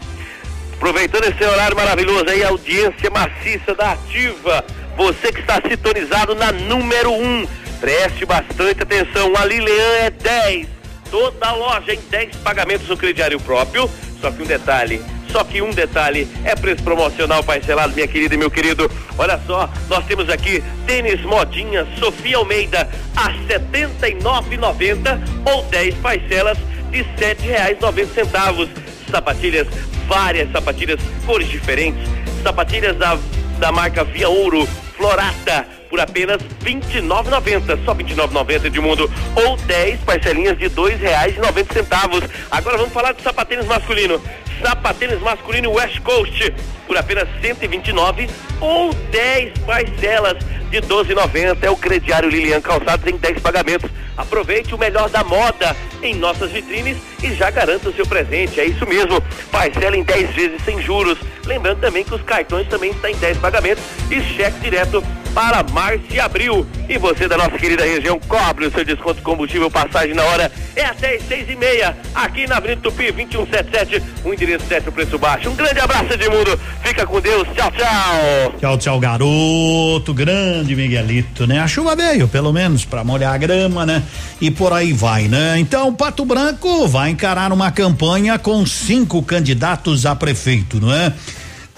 Aproveitando 0.73 1.25
esse 1.25 1.43
horário 1.43 1.77
maravilhoso 1.77 2.27
aí, 2.27 2.43
a 2.43 2.49
audiência 2.49 3.11
maciça 3.11 3.75
da 3.75 3.91
Ativa. 3.91 4.65
Você 4.99 5.31
que 5.31 5.39
está 5.39 5.61
sintonizado 5.65 6.35
na 6.35 6.51
número 6.51 7.13
1. 7.13 7.23
Um, 7.23 7.47
preste 7.79 8.25
bastante 8.25 8.83
atenção. 8.83 9.33
A 9.37 9.45
Lilian 9.45 9.93
é 10.01 10.09
10. 10.09 10.67
Toda 11.09 11.53
loja 11.53 11.93
em 11.93 11.99
10 12.09 12.35
pagamentos 12.43 12.85
no 12.89 12.97
crediário 12.97 13.39
próprio. 13.39 13.89
Só 14.19 14.29
que 14.29 14.43
um 14.43 14.45
detalhe. 14.45 15.01
Só 15.31 15.45
que 15.45 15.61
um 15.61 15.71
detalhe, 15.71 16.27
é 16.43 16.53
preço 16.53 16.83
promocional 16.83 17.41
parcelado, 17.41 17.93
minha 17.93 18.09
querida 18.09 18.35
e 18.35 18.37
meu 18.37 18.51
querido. 18.51 18.91
Olha 19.17 19.39
só, 19.47 19.69
nós 19.87 20.03
temos 20.05 20.29
aqui 20.29 20.61
tênis 20.85 21.21
modinha 21.21 21.87
Sofia 21.97 22.35
Almeida 22.35 22.89
a 23.15 23.29
R$ 23.29 23.39
79,90 23.47 25.19
ou 25.45 25.63
10 25.63 25.95
parcelas 25.95 26.57
de 26.91 27.03
R$ 27.03 27.35
7,90 27.35 28.69
sapatilhas, 29.09 29.67
várias 30.07 30.51
sapatilhas, 30.51 30.99
cores 31.25 31.47
diferentes, 31.47 32.01
sapatilhas 32.43 32.97
da, 32.97 33.17
da 33.59 33.71
marca 33.71 34.03
Via 34.03 34.27
Ouro, 34.29 34.67
Florata, 34.99 35.65
por 35.89 36.01
apenas 36.01 36.39
R$ 36.61 36.73
29,90, 36.73 37.85
só 37.85 37.93
R$ 37.93 38.03
29,90 38.03 38.65
Edmundo, 38.65 39.09
ou 39.33 39.55
10 39.55 40.01
parcelinhas 40.01 40.57
de 40.57 40.65
R$ 40.65 40.71
2,90. 40.71 42.29
Agora 42.51 42.77
vamos 42.77 42.91
falar 42.91 43.13
de 43.13 43.23
sapatênis 43.23 43.65
masculino. 43.65 44.21
Sapatênis 44.61 45.19
masculino 45.21 45.71
West 45.71 45.99
Coast, 46.01 46.53
por 46.85 46.97
apenas 46.97 47.27
129 47.41 48.29
ou 48.59 48.93
10 48.93 49.59
parcelas 49.59 50.37
de 50.69 50.81
12,90. 50.81 51.57
É 51.61 51.69
o 51.69 51.75
crediário 51.75 52.29
Lilian 52.29 52.61
Calçados 52.61 53.05
em 53.07 53.17
10 53.17 53.39
pagamentos. 53.39 53.89
Aproveite 54.17 54.75
o 54.75 54.77
melhor 54.77 55.09
da 55.09 55.23
moda 55.23 55.75
em 56.01 56.15
nossas 56.15 56.51
vitrines 56.51 56.97
e 57.23 57.33
já 57.33 57.49
garanta 57.49 57.89
o 57.89 57.93
seu 57.93 58.05
presente. 58.05 58.59
É 58.59 58.65
isso 58.65 58.85
mesmo. 58.85 59.21
Parcela 59.51 59.95
em 59.95 60.03
10 60.03 60.29
vezes 60.31 60.63
sem 60.63 60.81
juros. 60.81 61.17
Lembrando 61.45 61.79
também 61.79 62.03
que 62.03 62.13
os 62.13 62.21
cartões 62.21 62.67
também 62.67 62.91
estão 62.91 63.09
em 63.09 63.15
10 63.15 63.37
pagamentos 63.37 63.83
e 64.11 64.21
cheque 64.21 64.59
direto 64.59 65.03
para 65.33 65.63
março 65.71 66.03
e 66.11 66.19
abril. 66.19 66.65
E 66.87 66.97
você 66.97 67.27
da 67.27 67.37
nossa 67.37 67.57
querida 67.57 67.83
região 67.83 68.19
cobre 68.27 68.65
o 68.65 68.71
seu 68.71 68.83
desconto 68.83 69.15
de 69.15 69.21
combustível 69.21 69.69
passagem 69.69 70.13
na 70.13 70.23
hora. 70.23 70.51
É 70.75 70.85
até 70.85 71.15
as 71.15 71.23
seis 71.23 71.49
e 71.49 71.55
meia, 71.55 71.95
aqui 72.13 72.47
na 72.47 72.57
Avenida 72.57 72.81
Tupi 72.81 73.11
2177, 73.11 74.03
um 74.25 74.33
endereço 74.33 74.65
certo, 74.67 74.91
preço 74.91 75.17
baixo. 75.17 75.49
Um 75.49 75.55
grande 75.55 75.79
abraço, 75.79 76.13
Edmundo. 76.13 76.59
Fica 76.83 77.05
com 77.05 77.19
Deus. 77.19 77.47
Tchau, 77.55 77.71
tchau. 77.71 78.53
Tchau, 78.59 78.77
tchau, 78.77 78.99
garoto. 78.99 80.13
Grande 80.13 80.75
Miguelito, 80.75 81.45
né? 81.45 81.59
A 81.59 81.67
chuva 81.67 81.95
veio, 81.95 82.27
pelo 82.27 82.51
menos, 82.51 82.85
pra 82.85 83.03
molhar 83.03 83.33
a 83.33 83.37
grama, 83.37 83.85
né? 83.85 84.03
E 84.41 84.49
por 84.49 84.73
aí 84.73 84.93
vai, 84.93 85.27
né? 85.27 85.59
Então, 85.59 85.93
Pato 85.93 86.25
Branco 86.25 86.87
vai 86.87 87.09
encarar 87.09 87.51
uma 87.51 87.71
campanha 87.71 88.39
com 88.39 88.65
cinco 88.65 89.21
candidatos 89.21 90.05
a 90.05 90.15
prefeito, 90.15 90.79
não 90.79 90.93
é? 90.93 91.13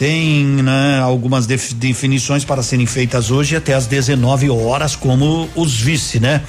Tem 0.01 0.43
né, 0.63 0.99
algumas 0.99 1.45
def- 1.45 1.73
definições 1.73 2.43
para 2.43 2.63
serem 2.63 2.87
feitas 2.87 3.29
hoje 3.29 3.55
até 3.55 3.75
às 3.75 3.85
19 3.85 4.49
horas, 4.49 4.95
como 4.95 5.47
os 5.55 5.79
vice, 5.79 6.19
né? 6.19 6.41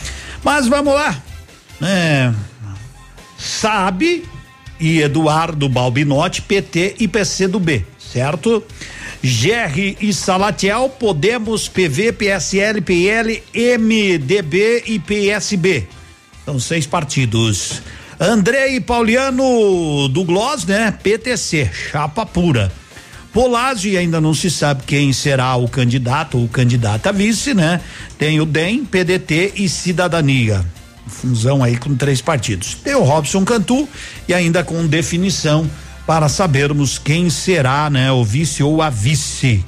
Mas 0.43 0.67
vamos 0.67 0.95
lá, 0.95 1.23
né? 1.79 2.35
Sabe 3.37 4.25
e 4.81 5.03
Eduardo 5.03 5.69
Balbinotti, 5.69 6.41
PT 6.41 6.95
e 7.01 7.07
PC 7.07 7.47
do 7.47 7.61
B, 7.61 7.85
certo? 7.99 8.65
GR 9.23 9.97
e 10.01 10.15
Salatiel, 10.15 10.89
Podemos, 10.89 11.69
PV, 11.69 12.11
PSL, 12.15 12.81
PL, 12.81 13.43
MDB 13.55 14.85
e 14.87 14.99
PSB. 14.99 15.87
São 16.47 16.59
seis 16.59 16.87
partidos. 16.87 17.83
André 18.19 18.69
e 18.77 18.81
Pauliano 18.81 20.09
do 20.09 20.25
Gloss, 20.25 20.65
né? 20.65 20.91
PTC, 21.03 21.71
chapa 21.93 22.25
pura. 22.25 22.73
Polazzi 23.33 23.97
ainda 23.97 24.21
não 24.21 24.35
se 24.35 24.51
sabe 24.51 24.83
quem 24.87 25.13
será 25.13 25.57
o 25.57 25.67
candidato 25.67 26.39
ou 26.39 26.47
candidata 26.49 27.11
vice, 27.13 27.55
né? 27.55 27.81
Tem 28.19 28.41
o 28.41 28.45
DEM, 28.45 28.85
PDT 28.85 29.55
e 29.57 29.69
Cidadania. 29.69 30.65
Fusão 31.07 31.63
aí 31.63 31.77
com 31.77 31.97
três 31.97 32.21
partidos. 32.21 32.75
Tem 32.75 32.95
o 32.95 33.03
Robson 33.03 33.45
Cantu 33.45 33.89
e 34.29 34.35
ainda 34.35 34.63
com 34.63 34.87
definição 34.87 35.69
para 36.07 36.29
sabermos 36.29 36.99
quem 36.99 37.31
será, 37.31 37.89
né, 37.89 38.13
o 38.13 38.25
vice 38.25 38.63
ou 38.63 38.83
a 38.83 38.91
vice. 38.91 39.65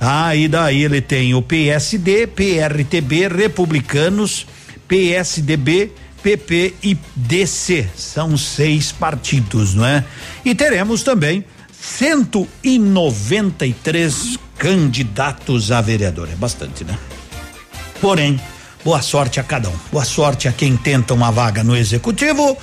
Ah, 0.00 0.30
daí 0.48 0.84
ele 0.84 1.00
tem 1.00 1.34
o 1.34 1.42
PSD, 1.42 2.26
PRTB, 2.26 3.28
Republicanos, 3.28 4.46
PSDB, 4.88 5.92
PP 6.22 6.74
e 6.82 6.96
DC. 7.14 7.86
São 7.96 8.36
seis 8.36 8.92
partidos, 8.92 9.74
não 9.74 9.84
é? 9.84 10.04
E 10.44 10.54
teremos 10.54 11.02
também 11.02 11.44
193 11.84 14.38
candidatos 14.56 15.70
a 15.70 15.82
vereador. 15.82 16.30
É 16.32 16.34
bastante, 16.34 16.82
né? 16.82 16.98
Porém, 18.00 18.40
boa 18.82 19.02
sorte 19.02 19.38
a 19.38 19.44
cada 19.44 19.68
um. 19.68 19.76
Boa 19.92 20.04
sorte 20.04 20.48
a 20.48 20.52
quem 20.52 20.78
tenta 20.78 21.12
uma 21.12 21.30
vaga 21.30 21.62
no 21.62 21.76
executivo. 21.76 22.56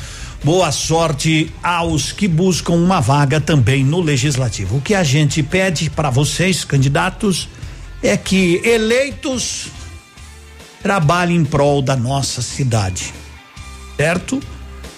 Boa 0.44 0.72
sorte 0.72 1.54
aos 1.62 2.12
que 2.12 2.28
buscam 2.28 2.74
uma 2.74 3.00
vaga 3.00 3.40
também 3.40 3.86
no 3.86 4.02
legislativo. 4.02 4.78
O 4.78 4.82
que 4.82 4.96
a 4.96 5.04
gente 5.04 5.44
pede 5.44 5.88
para 5.90 6.10
vocês, 6.10 6.66
candidatos, 6.66 7.48
é 8.02 8.18
que 8.18 8.60
eleitos 8.66 9.68
trabalhem 10.82 11.38
em 11.38 11.46
prol 11.46 11.84
da 11.84 11.96
nossa 11.96 12.42
cidade. 12.42 13.14
Certo? 13.96 14.42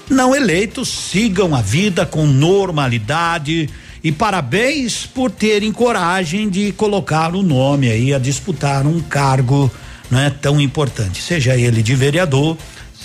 Não 0.10 0.34
eleitos 0.34 0.88
sigam 0.88 1.54
a 1.54 1.62
vida 1.62 2.06
com 2.06 2.26
normalidade 2.26 3.70
e 4.04 4.12
parabéns 4.12 5.06
por 5.06 5.32
terem 5.32 5.72
coragem 5.72 6.50
de 6.50 6.74
colocar 6.74 7.34
o 7.34 7.42
nome 7.42 7.90
aí 7.90 8.14
a 8.14 8.20
disputar 8.20 8.86
um 8.86 9.00
cargo 9.00 9.72
não 10.12 10.20
é 10.20 10.30
tão 10.30 10.60
importante, 10.60 11.22
seja 11.22 11.56
ele 11.56 11.82
de 11.82 11.96
vereador, 11.96 12.58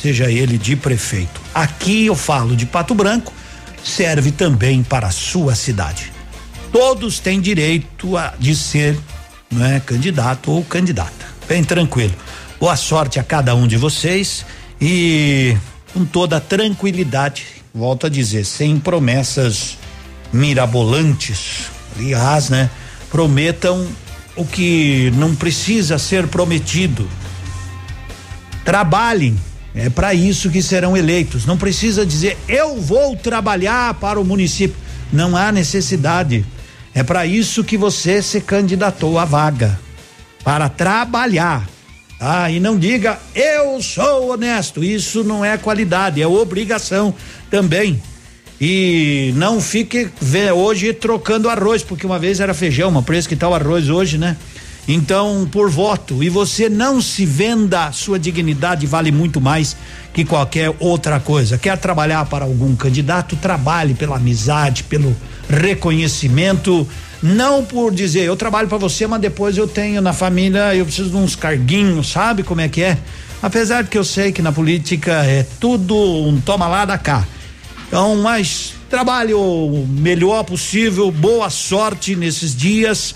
seja 0.03 0.31
ele 0.31 0.59
de 0.59 0.75
prefeito. 0.75 1.41
Aqui 1.55 2.07
eu 2.07 2.15
falo 2.15 2.57
de 2.57 2.67
Pato 2.67 2.95
Branco, 2.95 3.33
serve 3.83 4.33
também 4.33 4.83
para 4.83 5.07
a 5.07 5.13
sua 5.13 5.55
cidade. 5.55 6.13
Todos 6.73 7.19
têm 7.19 7.41
direito 7.41 8.17
a, 8.17 8.35
de 8.39 8.55
ser 8.55 8.99
não 9.51 9.65
é, 9.65 9.81
candidato 9.81 10.51
ou 10.51 10.63
candidata. 10.65 11.27
Bem 11.49 11.65
tranquilo. 11.65 12.15
Boa 12.61 12.77
sorte 12.77 13.19
a 13.19 13.23
cada 13.23 13.55
um 13.55 13.67
de 13.67 13.77
vocês 13.77 14.45
e 14.79 15.57
com 15.95 16.05
toda 16.05 16.41
tranquilidade, 16.41 17.47
volto 17.73 18.07
a 18.07 18.11
dizer, 18.11 18.45
sem 18.45 18.79
promessas 18.79 19.78
mirabolantes. 20.33 21.67
Aliás, 21.97 22.49
né? 22.49 22.71
Prometam 23.11 23.87
o 24.37 24.45
que 24.45 25.13
não 25.17 25.35
precisa 25.35 25.99
ser 25.99 26.29
prometido. 26.29 27.09
Trabalhem, 28.65 29.37
é 29.75 29.89
para 29.89 30.15
isso 30.15 30.51
que 30.51 30.63
serão 30.63 30.97
eleitos. 30.97 31.47
Não 31.47 31.57
precisa 31.57 32.05
dizer 32.05 32.37
eu 32.49 32.81
vou 32.81 33.17
trabalhar 33.17 33.95
para 33.95 34.21
o 34.21 34.25
município. 34.25 34.77
Não 35.13 35.37
há 35.37 35.51
necessidade. 35.51 36.45
É 36.95 37.03
para 37.03 37.27
isso 37.27 37.65
que 37.65 37.77
você 37.77 38.23
se 38.23 38.41
candidatou 38.41 39.19
à 39.19 39.25
vaga. 39.25 39.79
Para 40.45 40.69
trabalhar. 40.69 41.67
Ah, 42.21 42.51
e 42.51 42.59
não 42.59 42.77
diga 42.79 43.19
eu 43.35 43.81
sou 43.81 44.33
honesto. 44.33 44.83
Isso 44.83 45.23
não 45.23 45.45
é 45.45 45.57
qualidade, 45.57 46.21
é 46.21 46.27
obrigação 46.27 47.15
também. 47.51 48.03
E 48.61 49.33
não 49.37 49.61
fique 49.61 50.11
hoje 50.55 50.93
trocando 50.93 51.49
arroz, 51.49 51.83
porque 51.83 52.05
uma 52.05 52.19
vez 52.19 52.41
era 52.41 52.53
feijão, 52.53 52.91
mas 52.91 53.05
preço 53.05 53.29
que 53.29 53.37
tá 53.37 53.49
o 53.49 53.55
arroz 53.55 53.89
hoje, 53.89 54.19
né? 54.19 54.37
Então, 54.89 55.47
por 55.53 55.69
voto, 55.69 56.25
e 56.25 56.31
você 56.31 56.69
não 56.69 57.01
se 57.01 57.27
venda, 57.27 57.93
sua 57.93 58.19
dignidade 58.19 58.87
vale 58.87 59.13
muito 59.13 59.39
mais 59.39 59.77
que 60.15 60.25
qualquer 60.25 60.75
outra 60.81 61.21
coisa. 61.21 61.59
Quer 61.59 61.77
trabalhar 61.77 62.25
para 62.25 62.47
algum 62.47 62.75
candidato? 62.75 63.37
Trabalhe 63.37 63.93
pela 63.93 64.17
amizade, 64.17 64.85
pelo 64.85 65.15
reconhecimento, 65.49 66.89
não 67.23 67.63
por 67.63 67.93
dizer 67.93 68.23
eu 68.23 68.35
trabalho 68.35 68.67
para 68.67 68.79
você, 68.79 69.07
mas 69.07 69.21
depois 69.21 69.59
eu 69.59 69.69
tenho 69.69 70.01
na 70.01 70.15
família, 70.15 70.75
eu 70.75 70.87
preciso 70.87 71.11
de 71.11 71.17
uns 71.17 71.37
carguinhos, 71.37 72.11
sabe 72.11 72.43
como 72.43 72.63
é 72.63 72.69
que 72.69 72.83
é? 72.83 72.97
Apesar 73.43 73.83
de 73.83 73.91
que 73.91 73.99
eu 73.99 74.05
sei 74.05 74.33
que 74.33 74.41
na 74.41 74.53
política 74.53 75.23
é 75.25 75.47
tudo 75.61 75.95
um 75.95 76.41
toma 76.41 76.67
lá 76.67 76.87
da 76.87 76.97
cá. 76.97 77.27
Então, 77.89 78.17
mas 78.17 78.75
trabalhe 78.89 79.35
o 79.35 79.85
melhor 79.89 80.45
possível, 80.45 81.11
boa 81.11 81.51
sorte 81.51 82.15
nesses 82.15 82.55
dias 82.55 83.15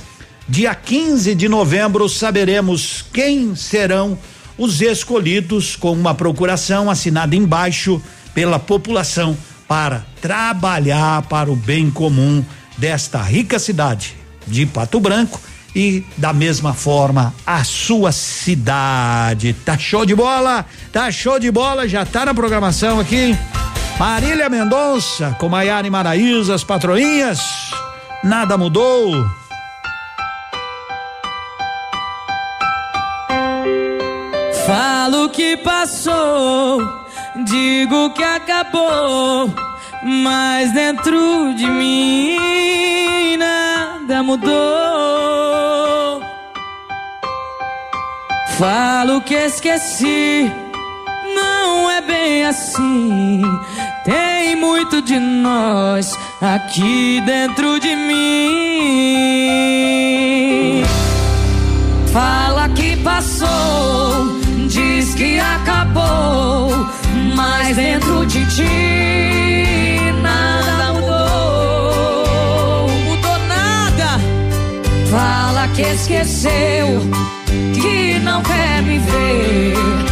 Dia 0.49 0.75
15 0.75 1.35
de 1.35 1.49
novembro 1.49 2.09
saberemos 2.09 3.05
quem 3.13 3.55
serão 3.55 4.19
os 4.59 4.83
escolhidos 4.83 5.77
com 5.77 5.93
uma 5.93 6.15
procuração 6.15 6.91
assinada 6.91 7.35
embaixo 7.35 8.03
pela 8.35 8.59
população 8.59 9.37
para 9.67 10.05
trabalhar 10.21 11.23
para 11.23 11.51
o 11.51 11.57
bem 11.57 11.91
comum 11.91 12.45
desta 12.77 13.23
rica 13.23 13.59
cidade 13.59 14.15
de 14.47 14.67
Pato 14.67 15.01
Branco 15.01 15.41
e 15.75 16.05
da 16.19 16.33
mesma 16.33 16.75
forma 16.75 17.33
a 17.47 17.65
sua 17.65 18.13
cidade. 18.13 19.55
Tá 19.65 19.79
show 19.79 20.05
de 20.05 20.15
bola? 20.15 20.67
Tá 20.93 21.11
show 21.11 21.39
de 21.39 21.51
bola, 21.51 21.89
já 21.89 22.05
tá 22.05 22.27
na 22.27 22.35
programação 22.35 23.01
aqui. 23.01 23.35
Marília 24.05 24.49
Mendonça 24.49 25.37
com 25.39 25.49
Maiara 25.49 25.87
e 25.87 25.91
Maraísa, 25.91 26.57
as 26.57 26.65
patroinhas. 26.65 27.39
Nada 28.25 28.59
mudou. 28.59 29.15
Falo 34.67 35.29
que 35.29 35.57
passou, 35.59 36.81
digo 37.45 38.11
que 38.11 38.25
acabou, 38.25 39.49
mas 40.03 40.73
dentro 40.73 41.55
de 41.55 41.67
mim 41.69 43.37
nada 43.37 44.21
mudou. 44.25 44.51
Falo 48.59 49.21
que 49.21 49.35
esqueci, 49.35 50.51
não 51.35 51.91
é 51.91 52.01
bem 52.01 52.45
assim. 52.47 53.43
Tem 54.05 54.57
muito 54.57 55.01
de 55.03 55.19
nós 55.19 56.19
aqui 56.41 57.21
dentro 57.27 57.79
de 57.81 57.95
mim. 57.95 58.13
Fala 62.13 62.69
que 62.69 62.97
passou 62.99 64.43
diz 64.73 65.15
que 65.15 65.39
acabou, 65.39 66.89
mas 67.37 67.77
dentro 67.77 68.25
de 68.27 68.45
ti 68.47 70.13
nada 70.23 70.93
mudou. 70.95 72.89
Mudou 73.05 73.39
nada. 73.47 74.19
Fala 75.11 75.69
que 75.69 75.83
esqueceu, 75.83 77.01
que 77.75 78.19
não 78.21 78.43
quer 78.43 78.83
me 78.83 78.99
ver. 78.99 80.12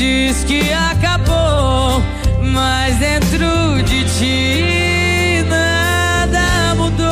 diz 0.00 0.44
que 0.44 0.72
acabou, 0.72 2.02
mas 2.40 2.96
dentro 2.96 3.82
de 3.84 4.02
ti 4.04 5.44
nada 5.46 6.74
mudou. 6.74 7.06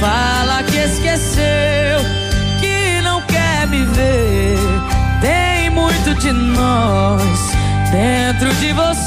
Fala 0.00 0.62
que 0.64 0.76
esqueceu, 0.76 1.98
que 2.60 3.00
não 3.02 3.22
quer 3.22 3.66
me 3.66 3.84
ver. 3.84 4.58
Tem 5.22 5.70
muito 5.70 6.14
de 6.16 6.30
nós 6.30 7.22
dentro 7.90 8.54
de 8.56 8.70
você. 8.74 9.03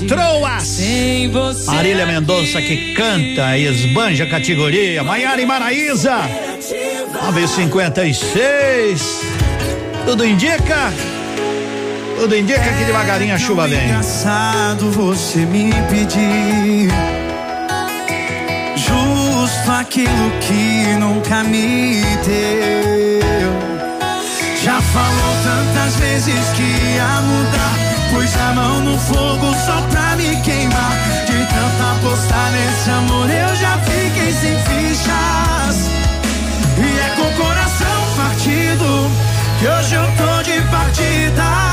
Patroas! 0.00 0.62
Sem 0.62 1.30
você. 1.30 1.70
Marília 1.70 2.06
Mendonça 2.06 2.60
que 2.60 2.92
canta 2.94 3.56
e 3.56 3.66
esbanja 3.66 4.24
a 4.24 4.28
categoria. 4.28 5.02
Maiara 5.02 5.40
e 5.40 5.46
Maraíza. 5.46 6.18
956. 7.12 9.20
Tudo 10.06 10.24
indica? 10.24 10.92
Tudo 12.18 12.36
indica 12.36 12.60
que 12.60 12.84
devagarinho 12.84 13.34
a 13.34 13.38
chuva 13.38 13.66
vem. 13.66 13.86
engraçado 13.86 14.90
você 14.90 15.38
me 15.38 15.72
pedir 15.88 16.90
justo 18.76 19.70
aquilo 19.70 20.30
que 20.40 20.86
nunca 20.98 21.42
me 21.44 22.02
deu. 22.26 23.20
Já 24.62 24.80
falou 24.82 25.34
tantas 25.42 25.96
vezes 25.96 26.50
que 26.54 26.62
ia 26.62 27.22
mudar, 27.22 27.78
pus 28.10 28.36
a 28.36 28.52
mão 28.52 28.80
no 28.80 28.98
fogo 28.98 29.54
só 29.64 29.80
pra 29.90 30.16
me 30.16 30.40
queimar. 30.42 30.92
De 31.26 31.38
tanto 31.46 31.82
apostar 31.92 32.50
nesse 32.52 32.90
amor 32.90 33.30
eu 33.30 33.56
já 33.56 33.78
fiquei 33.78 34.32
sem 34.32 34.58
fichas. 34.64 35.90
E 36.78 36.98
é 36.98 37.14
com 37.16 37.22
o 37.22 37.46
coração 37.46 38.00
partido 38.16 39.10
que 39.58 39.68
hoje 39.68 39.94
eu 39.94 40.04
tô 40.16 40.42
de 40.42 40.60
partida. 40.70 41.69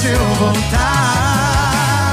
Pior 0.00 0.08
se 0.08 0.08
eu 0.08 0.26
voltar. 0.34 2.12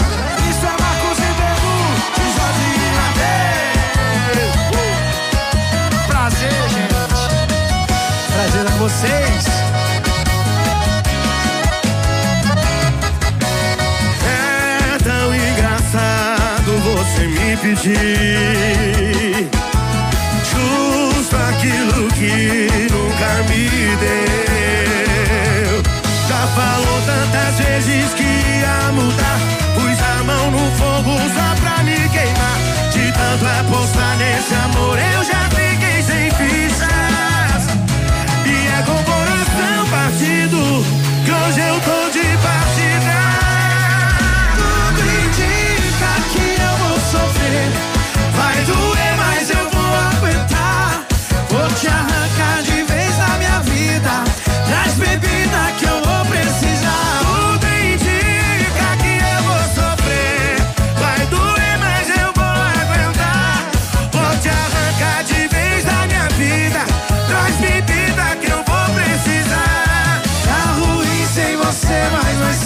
Isso 0.50 0.66
é 0.66 0.70
Marcos 0.82 1.18
Ribeiro 1.20 1.74
de 2.16 2.24
Jorge 2.36 2.70
Mateus. 2.98 4.54
Prazer, 6.08 6.60
gente. 6.70 7.22
Prazer 8.34 8.66
a 8.68 8.76
vocês. 8.78 9.44
É 14.26 14.98
tão 15.04 15.28
engraçado 15.36 16.70
você 16.84 17.24
me 17.28 17.58
pedir 17.58 18.87
vezes 27.86 28.14
que 28.16 28.27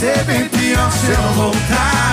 ser 0.02 0.24
bem 0.24 0.50
pior 0.50 0.92
se 0.92 1.12
eu 1.12 1.34
voltar. 1.36 2.11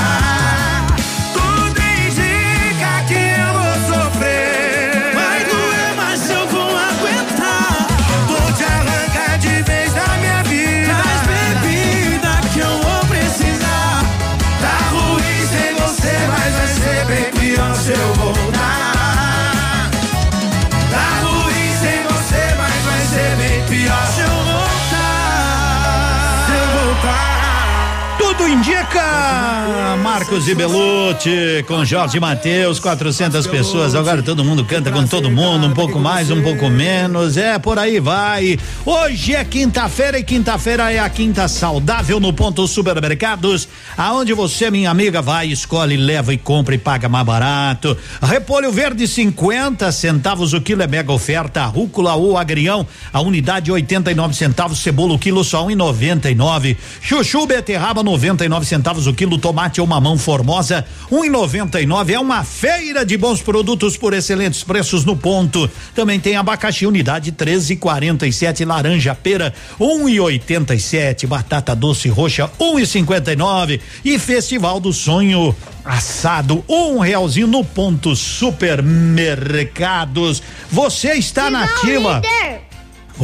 Marcos 30.29 30.47
e 30.47 30.55
Belucci 30.55 31.65
com 31.67 31.83
Jorge 31.87 32.21
Mateus, 32.21 32.79
400 32.79 33.47
pessoas. 33.47 33.95
Agora 33.95 34.23
todo 34.23 34.45
mundo 34.45 34.63
canta 34.63 34.93
com 34.93 35.03
todo 35.07 35.31
mundo, 35.31 35.67
um 35.67 35.73
pouco 35.73 35.99
mais, 35.99 36.31
um 36.31 36.43
pouco 36.43 36.69
menos. 36.69 37.39
É, 37.39 37.59
por 37.59 37.79
aí 37.79 37.99
vai. 37.99 38.59
Hoje 38.91 39.35
é 39.35 39.45
quinta-feira 39.45 40.19
e 40.19 40.25
quinta-feira 40.25 40.91
é 40.91 40.99
a 40.99 41.11
quinta 41.11 41.47
saudável 41.47 42.19
no 42.19 42.33
Ponto 42.33 42.67
Supermercados, 42.67 43.69
aonde 43.95 44.33
você, 44.33 44.71
minha 44.71 44.91
amiga, 44.91 45.21
vai, 45.21 45.49
escolhe, 45.49 45.95
leva 45.95 46.33
e 46.33 46.39
compra 46.39 46.75
e 46.75 46.79
paga 46.79 47.07
mais 47.07 47.27
barato. 47.27 47.95
Repolho 48.23 48.73
verde 48.73 49.07
50 49.07 49.93
centavos 49.93 50.55
o 50.55 50.61
quilo 50.63 50.83
é 50.83 50.87
mega 50.87 51.13
oferta. 51.13 51.67
Rúcula 51.67 52.15
ou 52.15 52.39
agrião, 52.39 52.87
a 53.13 53.21
unidade 53.21 53.71
89 53.71 54.35
centavos. 54.35 54.79
Cebola 54.79 55.13
o 55.13 55.19
quilo 55.19 55.45
só 55.45 55.67
1,99. 55.67 56.75
Um 56.75 57.03
Chuchu 57.03 57.45
beterraba 57.47 58.03
90 58.03 58.49
99 58.49 58.65
centavos 58.65 59.07
o 59.07 59.13
quilo. 59.13 59.37
Tomate 59.37 59.83
ou 59.83 59.87
mamão 59.87 60.17
formosa, 60.17 60.87
1,99. 61.13 62.11
É 62.11 62.19
uma 62.19 62.43
feira 62.43 63.05
de 63.05 63.19
bons 63.19 63.43
produtos 63.43 63.99
por 63.99 64.15
excelentes 64.15 64.65
preços 64.65 65.05
no 65.05 65.15
ponto. 65.15 65.71
Também 65.95 66.19
tem 66.19 66.37
abacaxi 66.37 66.87
unidade 66.87 67.33
13,47. 67.33 68.78
Laranja 68.79 69.15
pera, 69.15 69.55
1,87. 69.81 71.27
Batata 71.27 71.75
doce 71.75 72.09
roxa, 72.09 72.49
1,59. 72.59 73.81
E 74.05 74.19
Festival 74.19 74.81
do 74.81 74.93
Sonho 74.93 75.55
assado, 75.85 76.65
um 76.69 76.99
realzinho 76.99 77.47
no 77.47 77.65
ponto 77.65 78.15
supermercados. 78.15 80.43
Você 80.71 81.15
está 81.15 81.51
nativa. 81.51 82.21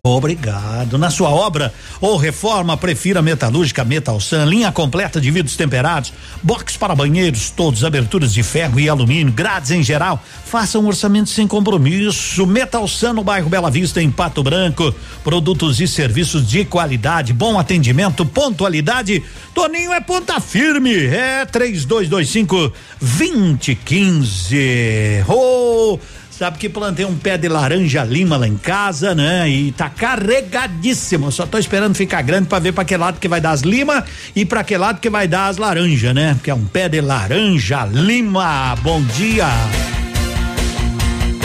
Obrigado. 0.03 0.99
Na 0.99 1.11
sua 1.11 1.31
obra 1.31 1.73
ou 2.01 2.17
reforma, 2.17 2.77
prefira 2.77 3.23
metalúrgica 3.23 3.85
Metalsan, 3.85 4.45
linha 4.45 4.73
completa 4.73 5.21
de 5.21 5.31
vidros 5.31 5.57
temperados, 5.57 6.13
box 6.43 6.77
para 6.77 6.95
banheiros, 6.95 7.51
todos 7.51 7.85
aberturas 7.85 8.33
de 8.33 8.43
ferro 8.43 8.81
e 8.81 8.89
alumínio, 8.89 9.33
grades 9.33 9.71
em 9.71 9.83
geral. 9.83 10.23
Faça 10.45 10.79
um 10.79 10.87
orçamento 10.87 11.31
sem 11.31 11.47
compromisso. 11.47 12.47
Metalsan 12.47 13.13
no 13.13 13.25
bairro 13.25 13.49
Bela 13.49 13.71
Vista, 13.71 14.03
em 14.03 14.11
Pato 14.11 14.43
Branco. 14.43 14.95
Produtos 15.23 15.81
e 15.81 15.89
serviços 15.89 16.49
de 16.49 16.65
qualidade, 16.65 17.33
bom 17.33 17.59
atendimento, 17.59 18.25
pontualidade. 18.25 19.23
Toninho 19.55 19.93
é 19.93 20.01
ponta 20.01 20.41
firme. 20.41 21.07
É 21.07 21.45
3225 21.45 22.73
2015. 23.01 25.25
Oh, 25.29 25.99
Sabe 26.37 26.59
que 26.59 26.69
plantei 26.69 27.05
um 27.05 27.15
pé 27.17 27.39
de 27.39 27.49
laranja 27.49 28.03
lima 28.03 28.37
lá 28.37 28.49
em 28.49 28.57
casa, 28.57 29.15
né? 29.15 29.49
E 29.49 29.71
tá 29.71 29.89
carregadíssimo. 29.89 31.31
Só 31.31 31.47
tô 31.47 31.59
esperando 31.59 31.95
ficar 31.95 32.23
grande 32.23 32.49
para 32.49 32.59
ver 32.59 32.73
para 32.73 32.85
que 32.85 32.97
lado 32.97 33.21
que 33.21 33.29
vai 33.29 33.41
dar 33.41 33.53
as 33.53 33.61
lima 33.61 34.05
e 34.35 34.45
para 34.45 34.65
que 34.65 34.77
lado 34.77 34.99
que 34.99 35.09
vai 35.09 35.29
dar 35.29 35.47
as 35.47 35.59
laranjas, 35.59 36.13
né? 36.13 36.37
Que 36.43 36.51
é 36.51 36.55
um 36.55 36.65
pé 36.65 36.89
de 36.89 37.01
laranja 37.01 37.85
lima. 37.85 38.75
Bom 38.83 39.01
dia. 39.17 39.47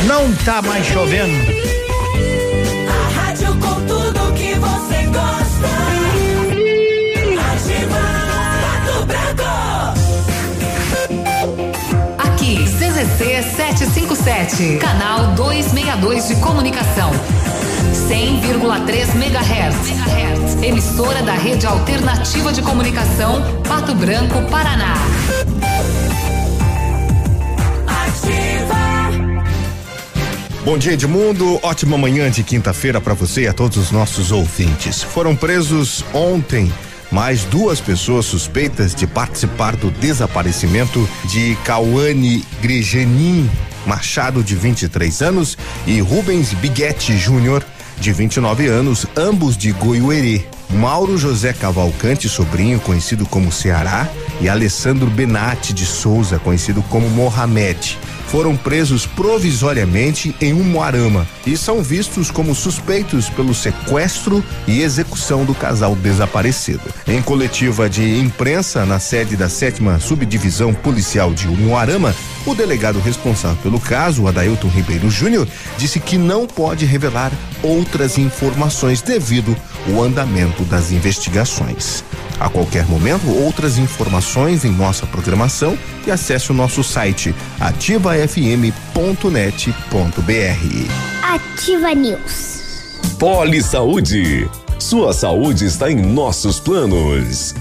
Não 0.08 0.34
tá 0.43 0.60
mais 0.63 0.84
chovendo. 0.88 1.52
A 2.89 3.21
rádio 3.21 3.56
com 3.60 3.75
tudo 3.86 4.34
que 4.34 4.56
você 4.56 5.04
gosta. 5.13 5.49
757, 14.30 14.78
canal 14.78 15.34
262 15.34 16.28
de 16.28 16.36
comunicação. 16.36 17.10
100,3 18.08 19.15
MHz. 19.15 20.63
Emissora 20.63 21.24
da 21.24 21.34
Rede 21.34 21.65
Alternativa 21.65 22.54
de 22.54 22.62
Comunicação, 22.62 23.42
Pato 23.68 23.96
Branco, 23.96 24.39
Paraná. 24.52 24.94
Ativa. 27.88 28.76
Bom 30.63 30.78
dia, 30.78 30.94
Edmundo. 30.94 31.60
Ótima 31.63 31.98
manhã 31.98 32.30
de 32.30 32.44
quinta-feira 32.44 33.02
para 33.02 33.15
você 33.15 33.42
e 33.42 33.48
a 33.48 33.54
todos 33.54 33.78
os 33.78 33.89
nossos 33.89 34.32
ouvintes. 34.32 35.02
Foram 35.02 35.36
presos 35.36 36.06
ontem 36.13 36.72
mais 37.12 37.46
duas 37.46 37.82
pessoas 37.82 38.28
suspeitas 38.28 38.94
de 38.94 39.08
participar 39.08 39.76
do 39.76 39.89
desaparecimento 39.89 41.10
de 41.26 41.58
Cauane 41.63 42.46
Grigenin 42.62 43.50
Machado, 43.86 44.44
de 44.44 44.56
23 44.56 45.22
anos, 45.22 45.58
e 45.86 46.00
Rubens 46.02 46.54
Biguete 46.54 47.18
Júnior, 47.18 47.63
de 48.00 48.13
29 48.13 48.68
anos, 48.68 49.06
ambos 49.15 49.58
de 49.58 49.72
Goiuerê. 49.72 50.46
Mauro 50.70 51.18
José 51.18 51.52
Cavalcante, 51.52 52.30
sobrinho, 52.30 52.80
conhecido 52.80 53.26
como 53.26 53.52
Ceará, 53.52 54.08
e 54.39 54.48
Alessandro 54.48 55.08
Benatti 55.08 55.74
de 55.74 55.86
Souza, 55.86 56.38
conhecido 56.39 56.82
como 56.84 57.10
Mohamed, 57.10 57.98
foram 58.30 58.56
presos 58.56 59.06
provisoriamente 59.08 60.36
em 60.39 60.54
Umuarama 60.54 61.28
e 61.46 61.58
são 61.58 61.82
vistos 61.82 62.30
como 62.30 62.54
suspeitos 62.54 63.28
pelo 63.28 63.56
sequestro 63.56 64.44
e 64.68 64.82
execução 64.82 65.44
do 65.44 65.56
casal 65.56 65.96
desaparecido. 65.96 66.82
Em 67.08 67.22
coletiva 67.22 67.89
de 67.89 68.20
imprensa 68.20 68.86
na 68.86 69.00
sede 69.00 69.36
da 69.36 69.50
sétima 69.50 70.00
subdivisão 70.00 70.74
policial 70.74 71.34
de 71.34 71.48
Umuarama, 71.48 72.15
o 72.46 72.54
delegado 72.54 73.00
responsável 73.00 73.58
pelo 73.63 73.80
caso, 73.80 74.28
Adailton 74.28 74.68
Ribeiro 74.68 75.10
Júnior, 75.10 75.48
disse 75.78 76.00
que 76.00 76.18
não 76.18 76.46
pode 76.46 76.86
revelar 76.86 77.32
outras 77.63 78.18
informações 78.18 79.02
devido 79.02 79.56
ao 79.88 80.04
andamento 80.04 80.63
das 80.63 80.92
investigações. 80.92 82.04
A 82.39 82.48
qualquer 82.48 82.86
momento, 82.86 83.30
outras 83.44 83.78
informações 83.78 84.63
em 84.63 84.72
nossa 84.72 85.06
programação 85.06 85.78
e 86.08 86.12
acesse 86.12 86.52
o 86.52 86.54
nosso 86.56 86.84
site 86.84 87.36
ativafm.net.br. 88.19 89.69
Ativa 91.23 91.93
News. 91.93 92.60
Poli 93.17 93.62
Saúde. 93.62 94.49
Sua 94.77 95.13
saúde 95.13 95.65
está 95.65 95.91
em 95.91 95.95
nossos 95.95 96.60
planos. 96.60 97.53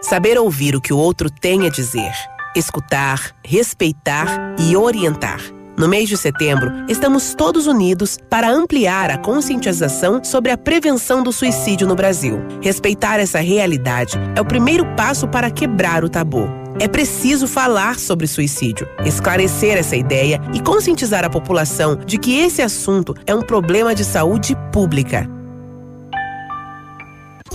Saber 0.00 0.38
ouvir 0.38 0.74
o 0.74 0.80
que 0.80 0.92
o 0.92 0.98
outro 0.98 1.30
tem 1.30 1.66
a 1.66 1.70
dizer. 1.70 2.12
Escutar, 2.56 3.34
respeitar 3.44 4.56
e 4.58 4.76
orientar. 4.76 5.40
No 5.76 5.88
mês 5.88 6.08
de 6.08 6.16
setembro, 6.16 6.72
estamos 6.88 7.34
todos 7.34 7.68
unidos 7.68 8.18
para 8.28 8.50
ampliar 8.50 9.10
a 9.10 9.18
conscientização 9.18 10.24
sobre 10.24 10.50
a 10.50 10.58
prevenção 10.58 11.22
do 11.22 11.32
suicídio 11.32 11.86
no 11.86 11.94
Brasil. 11.94 12.40
Respeitar 12.60 13.20
essa 13.20 13.38
realidade 13.38 14.18
é 14.34 14.40
o 14.40 14.44
primeiro 14.44 14.84
passo 14.96 15.28
para 15.28 15.50
quebrar 15.50 16.02
o 16.02 16.08
tabu. 16.08 16.48
É 16.80 16.86
preciso 16.86 17.48
falar 17.48 17.98
sobre 17.98 18.28
suicídio, 18.28 18.88
esclarecer 19.04 19.76
essa 19.76 19.96
ideia 19.96 20.40
e 20.54 20.60
conscientizar 20.60 21.24
a 21.24 21.30
população 21.30 21.96
de 21.96 22.16
que 22.18 22.38
esse 22.38 22.62
assunto 22.62 23.16
é 23.26 23.34
um 23.34 23.42
problema 23.42 23.96
de 23.96 24.04
saúde 24.04 24.56
pública. 24.72 25.28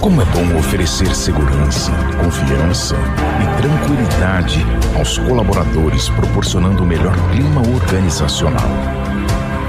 Como 0.02 0.22
é 0.22 0.26
bom 0.26 0.60
oferecer 0.60 1.16
segurança, 1.16 1.90
confiança 2.22 2.98
e 3.42 3.62
tranquilidade 3.62 4.60
aos 4.98 5.18
colaboradores, 5.20 6.10
proporcionando 6.10 6.84
o 6.84 6.86
melhor 6.86 7.16
clima 7.32 7.62
organizacional. 7.62 8.68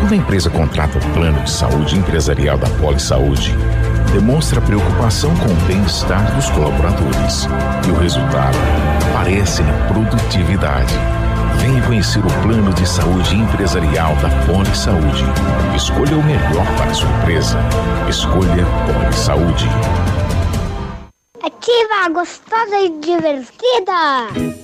Quando 0.01 0.15
a 0.15 0.17
empresa 0.17 0.51
contrata 0.51 0.99
o 0.99 1.13
plano 1.13 1.41
de 1.45 1.51
saúde 1.53 1.97
empresarial 1.97 2.59
da 2.59 2.69
Poli 2.71 2.99
Saúde, 2.99 3.55
demonstra 4.13 4.61
preocupação 4.61 5.35
com 5.37 5.51
o 5.51 5.67
bem-estar 5.67 6.35
dos 6.35 6.49
colaboradores 6.51 7.47
e 7.87 7.91
o 7.91 7.95
resultado 7.95 8.57
aparece 9.15 9.63
na 9.63 9.73
produtividade. 9.89 10.95
Venha 11.59 11.83
conhecer 11.83 12.19
o 12.19 12.43
plano 12.43 12.73
de 12.75 12.87
saúde 12.87 13.37
empresarial 13.37 14.15
da 14.17 14.29
Poli 14.47 14.77
Saúde. 14.77 15.25
Escolha 15.75 16.17
o 16.17 16.23
melhor 16.23 16.67
para 16.77 16.91
a 16.91 16.95
sua 16.95 17.09
empresa. 17.21 17.59
Escolha 18.09 18.67
Poli 18.87 19.13
Saúde. 19.15 19.69
Ativa, 21.43 22.09
gostosa 22.13 22.77
e 22.81 22.91
divertida. 23.01 24.64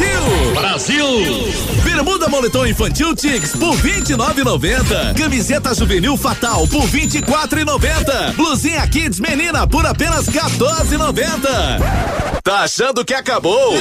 Brasil. 0.00 0.54
Brasil! 0.54 1.52
Bermuda 1.84 2.26
moletom 2.28 2.66
infantil 2.66 3.14
Tix 3.14 3.52
por 3.52 3.76
29,90. 3.76 5.18
Camiseta 5.18 5.74
juvenil 5.74 6.16
Fatal 6.16 6.66
por 6.68 6.88
24,90. 6.88 8.34
Blusinha 8.34 8.86
Kids 8.88 9.20
menina 9.20 9.66
por 9.66 9.84
apenas 9.84 10.26
14,90. 10.26 12.40
Tá 12.42 12.60
achando 12.60 13.04
que 13.04 13.12
acabou? 13.12 13.74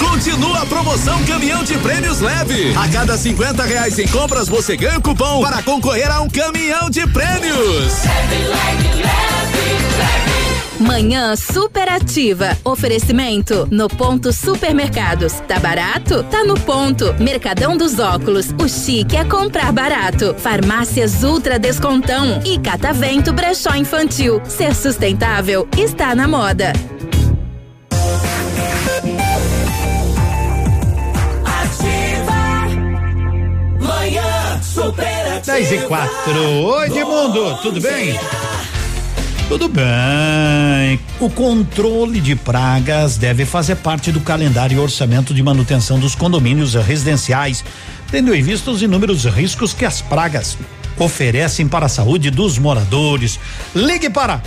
Continua 0.00 0.62
a 0.62 0.66
promoção 0.66 1.22
Caminhão 1.24 1.62
de 1.62 1.78
Prêmios 1.78 2.20
Leve. 2.20 2.74
A 2.76 2.88
cada 2.88 3.16
50 3.16 3.62
reais 3.62 3.96
em 4.00 4.08
compras, 4.08 4.48
você 4.48 4.76
ganha 4.76 4.98
um 4.98 5.00
cupom 5.00 5.42
para 5.42 5.62
concorrer 5.62 6.10
a 6.10 6.20
um 6.20 6.28
caminhão 6.28 6.90
de 6.90 7.06
prêmios. 7.06 7.92
Manhã 10.82 11.36
superativa. 11.36 12.58
Oferecimento 12.64 13.68
no 13.70 13.88
ponto 13.88 14.32
supermercados. 14.32 15.34
Tá 15.46 15.60
barato? 15.60 16.24
Tá 16.24 16.42
no 16.42 16.58
ponto. 16.58 17.14
Mercadão 17.20 17.76
dos 17.76 18.00
óculos. 18.00 18.52
O 18.60 18.68
chique 18.68 19.16
é 19.16 19.24
comprar 19.24 19.72
barato. 19.72 20.34
Farmácias 20.36 21.22
Ultra 21.22 21.56
Descontão. 21.56 22.42
E 22.44 22.58
Catavento 22.58 23.32
Brechó 23.32 23.76
Infantil. 23.76 24.42
Ser 24.44 24.74
sustentável 24.74 25.68
está 25.78 26.16
na 26.16 26.26
moda. 26.26 26.72
Ativa. 31.44 32.42
Cooperativa. 34.74 35.52
10 35.52 35.72
e 35.72 35.78
4. 35.86 36.40
Oi, 36.64 36.86
Edmundo, 36.86 37.56
tudo 37.62 37.80
bem? 37.80 38.18
Tudo 39.48 39.68
bem. 39.68 40.98
O 41.20 41.28
controle 41.28 42.20
de 42.20 42.34
pragas 42.34 43.16
deve 43.16 43.44
fazer 43.44 43.76
parte 43.76 44.10
do 44.10 44.20
calendário 44.20 44.76
e 44.76 44.78
orçamento 44.78 45.34
de 45.34 45.42
manutenção 45.42 45.98
dos 45.98 46.14
condomínios 46.14 46.74
residenciais, 46.74 47.64
tendo 48.10 48.34
em 48.34 48.42
vista 48.42 48.70
os 48.70 48.82
inúmeros 48.82 49.24
riscos 49.24 49.74
que 49.74 49.84
as 49.84 50.00
pragas 50.00 50.56
oferecem 50.98 51.68
para 51.68 51.86
a 51.86 51.88
saúde 51.88 52.30
dos 52.30 52.58
moradores. 52.58 53.38
Ligue 53.74 54.08
para 54.08 54.42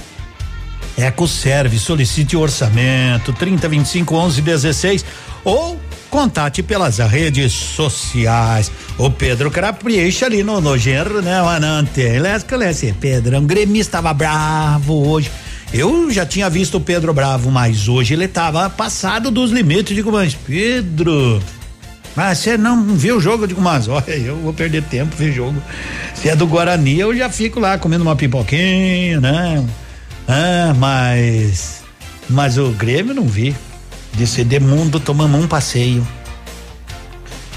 EcoServe, 0.98 1.78
solicite 1.78 2.38
orçamento 2.38 3.34
3025 3.34 4.16
11 4.16 4.42
16 4.42 5.06
ou 5.44 5.80
contate 6.16 6.64
pelas 6.64 6.98
redes 7.00 7.52
sociais. 7.52 8.72
O 8.98 9.12
Pedro 9.12 9.52
Capricha 9.52 10.26
ali 10.26 10.44
no, 10.44 10.62
no 10.62 10.78
genro, 10.78 11.22
né? 11.22 11.42
Lesse, 12.56 12.96
Pedro, 13.02 13.38
um 13.38 13.46
gremista 13.46 13.98
tava 13.98 14.14
bravo 14.14 15.10
hoje. 15.10 15.30
Eu 15.74 16.10
já 16.10 16.26
tinha 16.26 16.50
visto 16.50 16.78
o 16.78 16.80
Pedro 16.80 17.14
bravo, 17.14 17.52
mas 17.52 17.90
hoje 17.90 18.14
ele 18.14 18.30
tava 18.30 18.70
passado 18.70 19.30
dos 19.30 19.52
limites. 19.52 19.94
Digo, 19.94 20.10
mas 20.10 20.34
Pedro, 20.34 21.44
mas 22.16 22.38
você 22.38 22.58
não 22.58 22.82
viu 22.96 23.18
o 23.18 23.22
jogo? 23.22 23.44
Eu 23.44 23.48
digo, 23.48 23.62
mas 23.62 23.90
olha, 23.90 24.16
eu 24.16 24.38
vou 24.38 24.54
perder 24.54 24.84
tempo 24.84 25.18
ver 25.18 25.34
jogo. 25.34 25.62
Se 26.14 26.30
é 26.30 26.36
do 26.36 26.48
Guarani, 26.48 26.98
eu 26.98 27.14
já 27.14 27.30
fico 27.30 27.60
lá 27.60 27.78
comendo 27.78 28.06
uma 28.06 28.16
pipoquinha, 28.16 29.20
né? 29.20 29.66
Ah, 30.30 30.74
mas. 30.78 31.84
Mas 32.30 32.58
o 32.58 32.70
Grêmio 32.70 33.14
não 33.14 33.28
vi. 33.28 33.54
Disse 34.18 34.44
mundo 34.60 35.00
tomamos 35.00 35.44
um 35.44 35.48
passeio. 35.48 36.06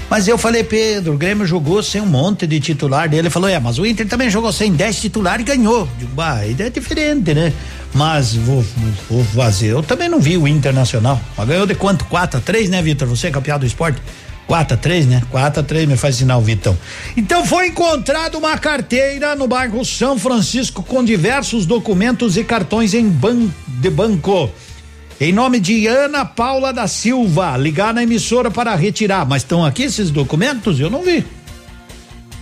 Mas 0.09 0.27
eu 0.27 0.39
falei, 0.39 0.63
Pedro, 0.63 1.13
o 1.13 1.17
Grêmio 1.17 1.45
jogou 1.45 1.83
sem 1.83 2.01
um 2.01 2.05
monte 2.05 2.47
de 2.47 2.59
titular 2.59 3.07
dele. 3.07 3.21
Ele 3.21 3.29
falou, 3.29 3.47
é, 3.47 3.59
mas 3.59 3.77
o 3.77 3.85
Inter 3.85 4.07
também 4.07 4.27
jogou 4.29 4.51
sem 4.51 4.73
10 4.73 4.99
titular 4.99 5.39
e 5.39 5.43
ganhou. 5.43 5.87
Digo, 5.99 6.11
bah, 6.13 6.39
é 6.43 6.69
diferente, 6.69 7.33
né? 7.33 7.53
Mas 7.93 8.33
vou, 8.33 8.65
vou 9.07 9.23
fazer. 9.23 9.67
Eu 9.67 9.83
também 9.83 10.09
não 10.09 10.19
vi 10.19 10.35
o 10.35 10.47
Internacional. 10.47 11.21
Mas 11.37 11.47
ganhou 11.47 11.67
de 11.67 11.75
quanto? 11.75 12.05
4 12.05 12.39
a 12.39 12.41
3, 12.41 12.69
né, 12.69 12.81
Vitor? 12.81 13.07
Você 13.07 13.27
é 13.27 13.31
campeão 13.31 13.59
do 13.59 13.67
esporte? 13.67 14.01
4 14.47 14.73
a 14.73 14.77
3, 14.77 15.05
né? 15.05 15.21
4 15.29 15.59
a 15.59 15.63
3, 15.63 15.87
me 15.87 15.95
faz 15.95 16.15
sinal, 16.15 16.41
Vitão. 16.41 16.75
Então 17.15 17.45
foi 17.45 17.67
encontrada 17.67 18.35
uma 18.35 18.57
carteira 18.57 19.35
no 19.35 19.47
bairro 19.47 19.85
São 19.85 20.17
Francisco 20.17 20.81
com 20.81 21.03
diversos 21.03 21.67
documentos 21.67 22.35
e 22.35 22.43
cartões 22.43 22.95
em 22.95 23.07
ban 23.07 23.47
de 23.67 23.91
banco. 23.91 24.49
Em 25.21 25.33
nome 25.33 25.59
de 25.59 25.85
Ana 25.85 26.23
Paula 26.23 26.71
da 26.71 26.87
Silva, 26.87 27.57
ligar 27.57 27.93
na 27.93 28.03
emissora 28.03 28.49
para 28.49 28.73
retirar. 28.73 29.25
Mas 29.27 29.41
estão 29.41 29.65
aqui 29.65 29.83
esses 29.83 30.09
documentos? 30.09 30.79
Eu 30.79 30.89
não 30.89 31.03
vi. 31.03 31.25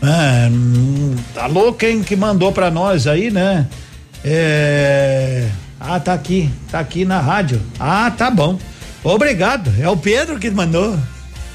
É, 0.03 0.47
tá 1.33 1.47
louco 1.47 1.79
quem 1.79 2.03
que 2.03 2.15
mandou 2.15 2.51
para 2.51 2.69
nós 2.69 3.07
aí, 3.07 3.31
né? 3.31 3.67
É, 4.23 5.49
ah, 5.79 5.99
tá 5.99 6.13
aqui, 6.13 6.51
tá 6.69 6.79
aqui 6.79 7.03
na 7.03 7.19
rádio. 7.19 7.59
Ah, 7.79 8.11
tá 8.15 8.29
bom. 8.29 8.59
Obrigado. 9.03 9.73
É 9.79 9.89
o 9.89 9.97
Pedro 9.97 10.37
que 10.37 10.51
mandou. 10.51 10.97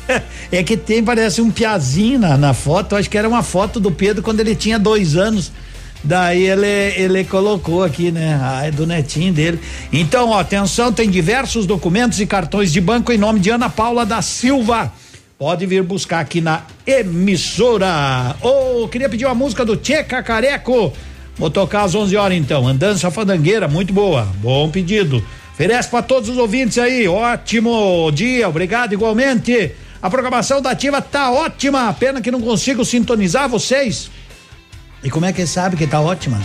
É 0.51 0.63
que 0.63 0.77
tem, 0.77 1.03
parece 1.03 1.41
um 1.41 1.51
piazinho 1.51 2.19
na, 2.19 2.37
na 2.37 2.53
foto. 2.53 2.97
Acho 2.97 3.09
que 3.09 3.17
era 3.17 3.29
uma 3.29 3.43
foto 3.43 3.81
do 3.81 3.91
Pedro 3.91 4.23
quando 4.23 4.41
ele 4.41 4.55
tinha 4.55 4.79
dois 4.79 5.17
anos. 5.17 5.51
Daí 6.05 6.43
ele, 6.49 6.67
ele 6.67 7.25
colocou 7.25 7.85
aqui, 7.85 8.11
né? 8.11 8.39
Ah, 8.43 8.67
é 8.67 8.71
do 8.71 8.87
netinho 8.87 9.33
dele. 9.33 9.61
Então, 9.93 10.31
ó, 10.31 10.41
atenção, 10.41 10.93
tem 10.93 11.09
diversos 11.09 11.65
documentos 11.65 12.21
e 12.21 12.27
cartões 12.27 12.73
de 12.73 12.81
banco 12.81 13.13
em 13.13 13.19
nome 13.19 13.39
de 13.39 13.51
Ana 13.51 13.71
Paula 13.71 14.05
da 14.05 14.21
Silva. 14.21 14.93
Pode 15.39 15.67
vir 15.67 15.83
buscar 15.83 16.21
aqui 16.21 16.41
na 16.41 16.63
emissora. 16.87 18.37
Ô, 18.41 18.83
oh, 18.83 18.89
queria 18.89 19.09
pedir 19.09 19.27
uma 19.27 19.35
música 19.35 19.65
do 19.65 19.77
Tchê 19.77 20.03
Cacareco. 20.05 20.93
Vou 21.37 21.51
tocar 21.51 21.83
às 21.83 21.95
11 21.95 22.17
horas 22.17 22.39
então. 22.39 22.67
Andança 22.67 23.11
Fandangueira, 23.11 23.67
muito 23.69 23.93
boa. 23.93 24.29
Bom 24.37 24.71
pedido. 24.71 25.25
Oferece 25.53 25.89
para 25.89 26.03
todos 26.03 26.29
os 26.29 26.39
ouvintes 26.39 26.79
aí. 26.79 27.07
Ótimo 27.07 28.11
dia, 28.13 28.49
obrigado 28.49 28.93
igualmente. 28.93 29.73
A 30.01 30.11
programação 30.11 30.61
da 30.61 30.71
Ativa 30.71 31.01
tá 31.01 31.31
ótima. 31.31 31.93
Pena 31.95 32.21
que 32.21 32.31
não 32.31 32.41
consigo 32.41 32.85
sintonizar 32.85 33.49
vocês. 33.49 34.11
E 35.05 35.11
como 35.11 35.27
é 35.27 35.33
que 35.33 35.47
sabe 35.47 35.77
que 35.77 35.87
tá 35.87 36.01
ótima? 36.01 36.41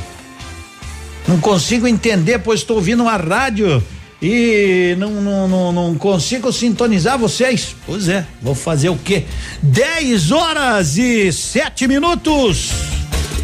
Não 1.27 1.39
consigo 1.39 1.87
entender, 1.87 2.39
pois 2.39 2.61
estou 2.61 2.77
ouvindo 2.77 3.03
uma 3.03 3.17
rádio 3.17 3.83
e 4.21 4.95
não, 4.97 5.11
não, 5.21 5.47
não, 5.47 5.71
não, 5.71 5.95
consigo 5.95 6.51
sintonizar 6.51 7.17
vocês. 7.17 7.75
Pois 7.85 8.07
é, 8.09 8.25
vou 8.41 8.55
fazer 8.55 8.89
o 8.89 8.97
quê? 8.97 9.25
10 9.61 10.31
horas 10.31 10.97
e 10.97 11.31
7 11.31 11.87
minutos. 11.87 12.71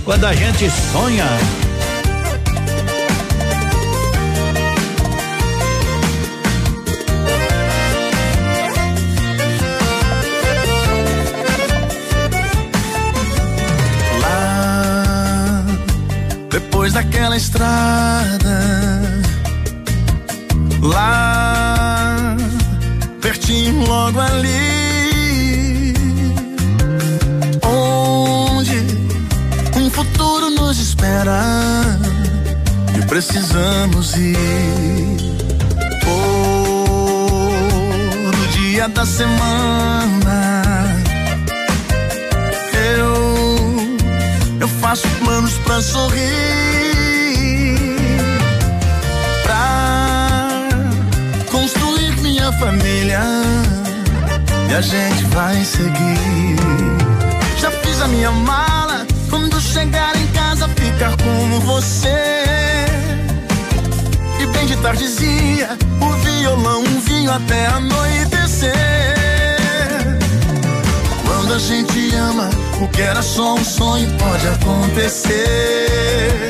Quando 0.03 0.25
a 0.25 0.33
gente 0.33 0.69
sonha. 0.91 1.72
Depois 16.83 16.91
daquela 16.91 17.37
estrada. 17.37 18.59
Lá, 20.81 22.35
pertinho 23.21 23.85
logo 23.87 24.19
ali. 24.19 25.93
Onde 27.65 28.85
um 29.77 29.89
futuro 29.89 30.49
nos 30.49 30.77
espera 30.77 31.41
e 32.97 33.01
precisamos 33.05 34.17
ir. 34.17 34.35
Todo 36.03 37.17
dia 38.57 38.89
da 38.89 39.05
semana. 39.05 40.51
Eu, 42.97 43.87
eu 44.59 44.67
faço 44.81 45.07
planos 45.23 45.53
pra 45.59 45.81
sorrir 45.81 46.72
e 54.73 54.75
a 54.75 54.81
gente 54.81 55.23
vai 55.25 55.63
seguir. 55.63 56.55
Já 57.59 57.69
fiz 57.69 58.01
a 58.01 58.07
minha 58.07 58.31
mala, 58.31 59.05
quando 59.29 59.61
chegar 59.61 60.15
em 60.15 60.25
casa 60.27 60.67
ficar 60.69 61.15
com 61.17 61.59
você. 61.59 62.43
E 64.39 64.45
bem 64.47 64.65
de 64.65 64.75
tardezinha, 64.77 65.77
o 66.01 66.11
violão, 66.25 66.81
um 66.81 66.99
vinho 67.01 67.31
até 67.31 67.67
anoitecer. 67.67 68.73
Quando 71.27 71.53
a 71.53 71.59
gente 71.59 72.15
ama, 72.15 72.49
o 72.81 72.87
que 72.87 73.01
era 73.01 73.21
só 73.21 73.53
um 73.53 73.63
sonho 73.63 74.09
pode 74.17 74.47
acontecer. 74.47 76.49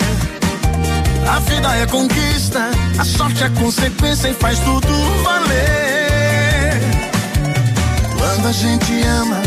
A 1.27 1.39
vida 1.39 1.75
é 1.75 1.85
conquista, 1.87 2.69
a 2.97 3.03
sorte 3.03 3.43
é 3.43 3.49
consequência 3.49 4.29
e 4.29 4.33
faz 4.33 4.59
tudo 4.59 4.87
valer. 5.23 6.02
Quando 8.43 8.55
a 8.55 8.59
gente 8.59 9.01
ama, 9.03 9.41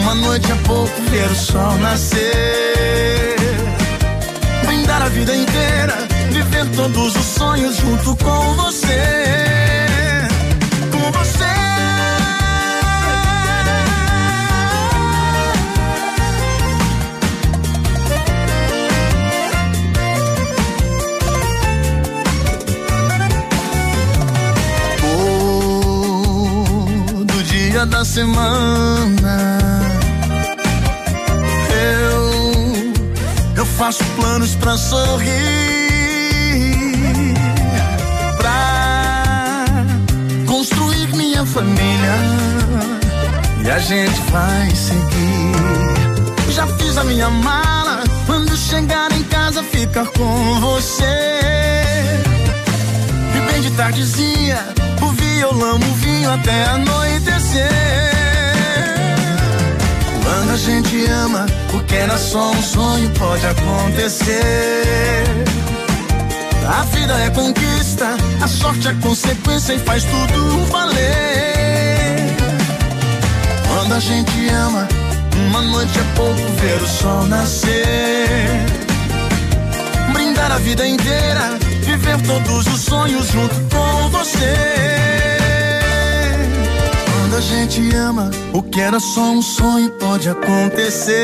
uma 0.00 0.14
noite 0.14 0.52
é 0.52 0.54
pouco 0.64 1.02
ver 1.10 1.28
o 1.28 1.34
sol 1.34 1.76
nascer. 1.78 3.34
Brindar 4.64 5.02
a 5.02 5.08
vida 5.08 5.34
inteira, 5.34 5.96
viver 6.30 6.64
todos 6.76 7.16
os 7.16 7.24
sonhos 7.24 7.76
junto 7.78 8.14
com 8.24 8.54
você. 8.54 9.57
Dia 27.78 27.86
da 27.86 28.04
semana. 28.04 29.58
Eu, 31.70 32.92
eu 33.56 33.66
faço 33.66 34.02
planos 34.16 34.56
pra 34.56 34.76
sorrir, 34.76 35.28
pra 38.36 39.64
construir 40.46 41.14
minha 41.14 41.46
família. 41.46 42.16
E 43.64 43.70
a 43.70 43.78
gente 43.78 44.20
vai 44.32 44.70
seguir. 44.70 45.52
Já 46.50 46.66
fiz 46.78 46.98
a 46.98 47.04
minha 47.04 47.30
mala, 47.30 48.02
quando 48.26 48.56
chegar 48.56 49.12
em 49.12 49.22
casa 49.24 49.62
ficar 49.62 50.06
com 50.06 50.60
você. 50.60 51.04
E 53.36 53.52
bem 53.52 53.62
de 53.62 53.70
tardezinha 53.70 54.87
violão, 55.48 55.76
o 55.76 55.94
vinho 55.94 56.30
até 56.30 56.64
anoitecer. 56.64 57.68
Quando 60.22 60.50
a 60.52 60.56
gente 60.56 61.06
ama, 61.06 61.46
o 61.72 61.80
que 61.84 61.94
era 61.94 62.18
só 62.18 62.50
um 62.50 62.62
sonho 62.62 63.10
pode 63.10 63.46
acontecer. 63.46 65.24
A 66.66 66.82
vida 66.84 67.14
é 67.20 67.30
conquista, 67.30 68.16
a 68.42 68.48
sorte 68.48 68.88
é 68.88 68.94
consequência 68.94 69.72
e 69.74 69.78
faz 69.78 70.04
tudo 70.04 70.66
valer. 70.66 72.36
Quando 73.66 73.94
a 73.94 74.00
gente 74.00 74.48
ama, 74.50 74.86
uma 75.48 75.62
noite 75.62 75.98
é 75.98 76.04
pouco 76.14 76.40
ver 76.60 76.82
o 76.82 76.86
sol 76.86 77.24
nascer. 77.24 78.48
Brindar 80.12 80.52
a 80.52 80.58
vida 80.58 80.86
inteira, 80.86 81.58
viver 81.82 82.20
todos 82.22 82.66
os 82.66 82.80
sonhos 82.82 83.28
junto 83.28 83.54
com 83.70 84.10
você. 84.10 85.37
A 87.38 87.40
gente 87.40 87.94
ama, 87.94 88.32
o 88.52 88.60
que 88.60 88.80
era 88.80 88.98
só 88.98 89.20
um 89.30 89.40
sonho 89.40 89.90
pode 89.90 90.28
acontecer. 90.28 91.20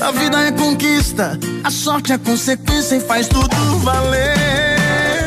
A 0.00 0.10
vida 0.12 0.44
é 0.44 0.50
conquista, 0.50 1.38
a 1.62 1.70
sorte 1.70 2.14
é 2.14 2.16
consequência 2.16 2.96
e 2.96 3.00
faz 3.00 3.28
tudo 3.28 3.54
valer. 3.80 5.18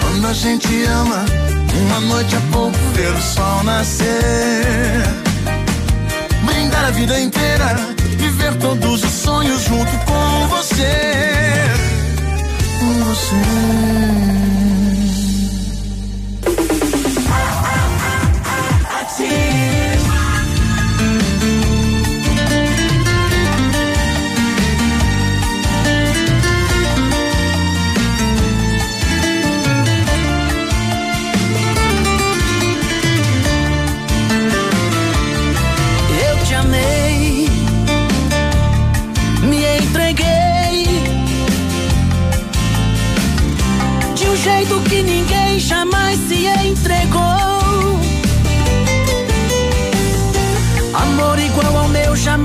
Quando 0.00 0.26
a 0.26 0.32
gente 0.32 0.66
ama, 0.86 1.24
uma 1.80 2.00
noite 2.00 2.34
é 2.34 2.40
pouco 2.50 2.76
ver 2.94 3.12
o 3.12 3.22
sol 3.22 3.62
nascer. 3.62 4.08
Brindar 6.44 6.86
a 6.86 6.90
vida 6.90 7.20
inteira, 7.20 7.76
viver 8.18 8.56
todos 8.56 9.04
os 9.04 9.12
sonhos 9.12 9.62
junto 9.62 9.92
com 10.06 10.48
você. 10.48 10.90
Com 12.80 13.04
você. 13.04 13.60
Eu 19.30 19.79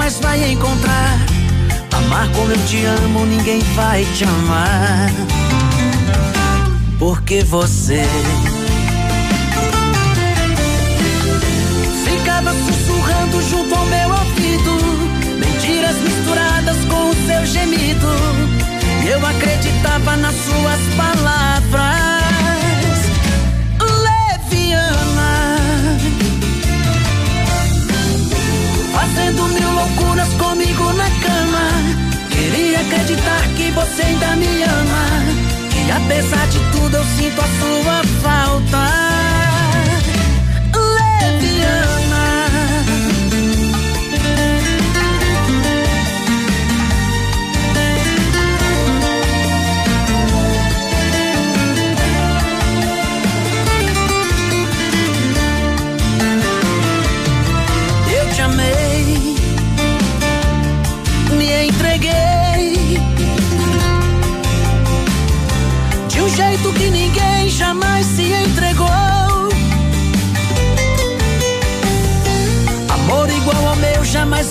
jamais 0.06 0.20
vai 0.20 0.52
encontrar. 0.52 1.18
Amar 1.92 2.30
como 2.30 2.52
eu 2.52 2.66
te 2.68 2.86
amo, 2.86 3.26
ninguém 3.26 3.60
vai 3.76 4.06
te 4.14 4.24
amar. 4.24 5.10
Porque 7.00 7.44
você 7.44 8.04
ficava 12.06 12.52
sussurrando 12.54 13.42
junto 13.50 13.76
ao 13.76 13.86
meu 13.86 14.10
ouvido. 14.10 15.40
Mentiras 15.40 15.96
misturadas 15.98 16.78
com 16.88 17.10
o 17.10 17.16
seu 17.26 17.46
gemido. 17.46 18.08
E 19.04 19.08
eu 19.08 19.26
acreditava 19.26 20.18
nas 20.18 20.36
suas 20.36 20.96
palavras. 20.96 22.15
Loucuras 29.86 30.30
comigo 30.34 30.94
na 30.94 31.10
cama. 31.26 31.66
Queria 32.30 32.80
acreditar 32.80 33.42
que 33.56 33.72
você 33.72 34.02
ainda 34.02 34.36
me 34.36 34.64
ama. 34.64 35.06
Que 35.72 35.92
apesar 35.92 36.48
de 36.48 36.60
tudo 36.72 36.98
eu 36.98 37.04
sinto 37.18 37.42
a 37.42 37.48
sua 37.60 38.04
falta. 38.22 38.86
Leviana. 40.74 42.05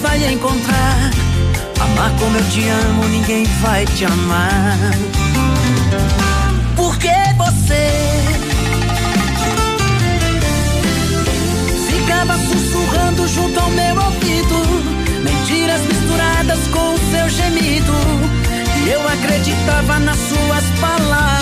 Vai 0.05 0.33
encontrar. 0.33 1.11
Amar 1.81 2.11
como 2.19 2.37
eu 2.37 2.45
te 2.51 2.69
amo, 2.69 3.09
ninguém 3.09 3.45
vai 3.63 3.87
te 3.87 4.05
amar. 4.05 4.79
Porque 6.77 7.17
você 7.39 7.85
ficava 11.89 12.35
sussurrando 12.39 13.27
junto 13.29 13.59
ao 13.59 13.71
meu 13.71 13.97
ouvido. 13.97 14.59
Mentiras 15.25 15.81
misturadas 15.81 16.61
com 16.71 16.95
o 16.95 16.99
seu 17.11 17.29
gemido. 17.31 17.95
E 18.85 18.91
eu 18.91 19.09
acreditava 19.09 19.99
nas 20.01 20.19
suas 20.19 20.65
palavras. 20.81 21.34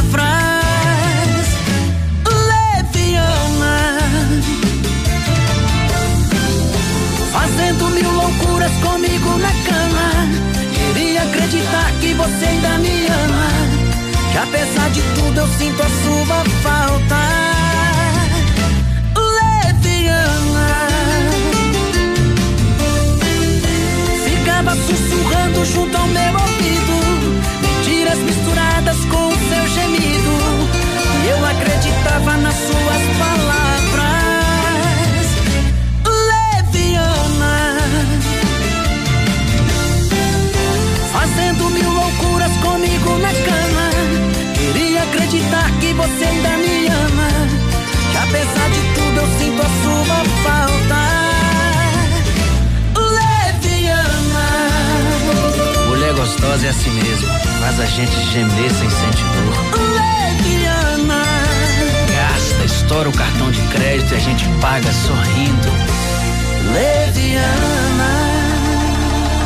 Mil 7.92 8.10
loucuras 8.10 8.72
comigo 8.82 9.38
na 9.38 9.52
cama. 9.68 10.08
Queria 10.74 11.22
acreditar 11.22 11.92
que 12.00 12.14
você 12.14 12.44
ainda 12.46 12.78
me 12.78 13.06
ama. 13.06 13.48
Que 14.32 14.38
apesar 14.38 14.90
de 14.90 15.02
tudo 15.14 15.38
eu 15.40 15.48
sinto 15.58 15.82
a 15.82 15.88
sua 15.88 16.44
falta. 16.62 17.20
Leviana. 19.38 20.70
Ficava 24.24 24.72
sussurrando 24.74 25.64
junto 25.66 25.96
ao 25.96 26.08
meu 26.08 26.32
ouvido. 26.32 26.96
Mentiras 27.62 28.18
misturadas 28.18 28.98
com 29.10 29.28
o 29.28 29.36
seu 29.48 29.64
gemido. 29.74 30.34
E 31.24 31.28
eu 31.28 31.46
acreditava 31.46 32.36
nas 32.38 32.54
suas 32.54 32.91
que 45.92 45.98
você 45.98 46.24
ainda 46.24 46.56
me 46.56 46.86
ama. 46.86 47.28
Que 48.10 48.18
apesar 48.18 48.68
de 48.70 48.80
tudo 48.94 49.20
eu 49.20 49.26
sinto 49.38 49.60
a 49.60 49.70
sua 49.82 50.24
falta. 50.42 51.00
Leviana. 53.18 54.48
Mulher 55.88 56.14
gostosa 56.14 56.66
é 56.66 56.70
assim 56.70 56.90
mesmo, 56.90 57.28
faz 57.60 57.80
a 57.80 57.84
gente 57.86 58.12
gemer 58.32 58.70
sem 58.70 58.90
sentir 58.90 59.24
dor. 59.34 59.54
Leviana. 59.90 61.22
Gasta, 62.14 62.64
estoura 62.64 63.08
o 63.08 63.12
cartão 63.12 63.50
de 63.50 63.60
crédito 63.68 64.12
e 64.12 64.16
a 64.16 64.20
gente 64.20 64.48
paga 64.60 64.90
sorrindo. 64.92 65.68
Leviana. 66.72 68.12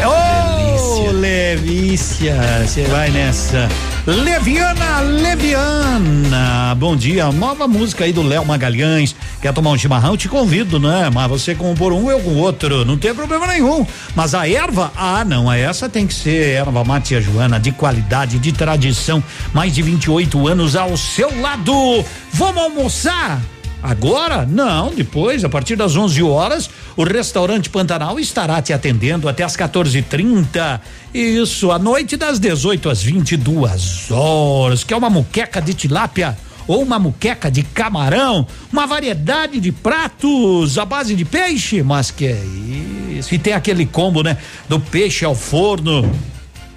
Ô, 0.07 1.11
Levícia, 1.11 2.37
você 2.65 2.85
vai 2.85 3.11
nessa. 3.11 3.69
Leviana, 4.07 5.01
Leviana. 5.01 6.77
Bom 6.77 6.95
dia, 6.95 7.33
nova 7.33 7.67
música 7.67 8.05
aí 8.05 8.13
do 8.13 8.23
Léo 8.23 8.47
Magalhães. 8.47 9.17
Quer 9.43 9.53
tomar 9.53 9.71
um 9.71 9.77
chimarrão? 9.77 10.17
Te 10.17 10.29
convido, 10.29 10.79
né? 10.79 11.11
Mas 11.13 11.29
você 11.29 11.57
com 11.57 11.75
por 11.75 11.93
um, 11.93 12.09
eu 12.09 12.21
com 12.21 12.37
outro. 12.37 12.85
Não 12.85 12.97
tem 12.97 13.13
problema 13.13 13.49
nenhum. 13.49 13.85
Mas 14.15 14.33
a 14.33 14.49
erva, 14.49 14.93
ah, 14.97 15.25
não. 15.25 15.53
Essa 15.53 15.89
tem 15.89 16.07
que 16.07 16.15
ser 16.15 16.51
erva 16.51 16.85
Matia 16.85 17.21
Joana, 17.21 17.59
de 17.59 17.73
qualidade, 17.73 18.39
de 18.39 18.53
tradição. 18.53 19.21
Mais 19.53 19.75
de 19.75 19.83
28 19.83 20.47
anos 20.47 20.77
ao 20.77 20.97
seu 20.97 21.41
lado. 21.41 22.05
Vamos 22.33 22.63
almoçar? 22.63 23.41
Agora? 23.83 24.47
Não, 24.47 24.95
depois, 24.95 25.45
a 25.45 25.49
partir 25.49 25.75
das 25.75 25.97
11 25.97 26.23
horas, 26.23 26.71
o 26.97 27.05
restaurante 27.05 27.69
Pantanal 27.69 28.19
estará 28.19 28.61
te 28.63 28.73
atendendo 28.73 29.29
até 29.29 29.45
às 29.45 29.57
14:30. 29.57 30.81
Isso, 31.13 31.71
à 31.71 31.79
noite 31.79 32.17
das 32.17 32.39
18 32.39 32.89
às 32.89 33.03
22 33.03 34.11
horas. 34.11 34.83
Quer 34.83 34.97
uma 34.97 35.11
muqueca 35.11 35.61
de 35.61 35.75
tilápia? 35.75 36.37
ou 36.69 36.83
uma 36.83 36.99
muqueca 36.99 37.49
de 37.49 37.63
camarão, 37.63 38.47
uma 38.73 38.89
variedade 38.89 39.61
de 39.61 39.71
pratos 39.71 40.77
à 40.79 40.85
base 40.85 41.15
de 41.15 41.25
peixe, 41.25 41.83
mas 41.83 42.11
que 42.11 42.27
é 42.27 42.43
isso. 43.17 43.33
E 43.35 43.39
tem 43.39 43.53
aquele 43.53 43.87
combo, 43.87 44.23
né? 44.23 44.37
Do 44.69 44.81
peixe 44.81 45.25
ao 45.25 45.35
forno. 45.35 46.11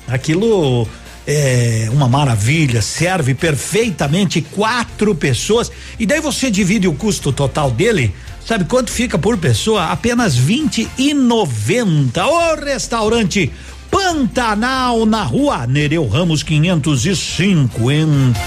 Aquilo 0.07 0.87
é 1.25 1.87
uma 1.91 2.07
maravilha, 2.07 2.81
serve 2.81 3.33
perfeitamente 3.33 4.41
quatro 4.41 5.13
pessoas. 5.15 5.71
E 5.99 6.05
daí 6.05 6.19
você 6.19 6.49
divide 6.49 6.87
o 6.87 6.93
custo 6.93 7.31
total 7.31 7.71
dele. 7.71 8.13
Sabe 8.45 8.65
quanto 8.65 8.91
fica 8.91 9.17
por 9.17 9.37
pessoa? 9.37 9.85
Apenas 9.91 10.35
vinte 10.35 10.89
e 10.97 11.13
noventa. 11.13 12.25
O 12.25 12.55
restaurante 12.55 13.51
Pantanal 13.91 15.05
na 15.05 15.23
rua 15.23 15.65
Nereu 15.67 16.07
Ramos 16.07 16.43
550. 16.43 18.39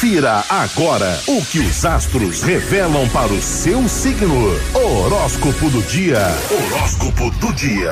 Confira 0.00 0.44
agora 0.48 1.20
o 1.26 1.44
que 1.44 1.58
os 1.58 1.84
astros 1.84 2.40
revelam 2.40 3.08
para 3.08 3.32
o 3.32 3.42
seu 3.42 3.88
signo. 3.88 4.56
Horóscopo 4.72 5.68
do 5.70 5.82
dia. 5.82 6.20
Horóscopo 6.48 7.28
do 7.40 7.52
dia. 7.52 7.90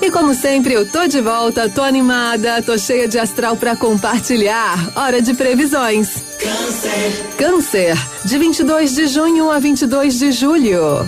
E 0.00 0.10
como 0.10 0.32
sempre, 0.32 0.72
eu 0.72 0.90
tô 0.90 1.06
de 1.06 1.20
volta, 1.20 1.68
tô 1.68 1.82
animada, 1.82 2.62
tô 2.62 2.78
cheia 2.78 3.06
de 3.06 3.18
astral 3.18 3.54
para 3.54 3.76
compartilhar. 3.76 4.90
Hora 4.96 5.20
de 5.20 5.34
previsões. 5.34 6.08
Câncer. 6.40 7.26
Câncer, 7.36 7.98
de 8.24 8.38
22 8.38 8.94
de 8.94 9.08
junho 9.08 9.50
a 9.50 9.58
22 9.58 10.18
de 10.18 10.32
julho. 10.32 11.06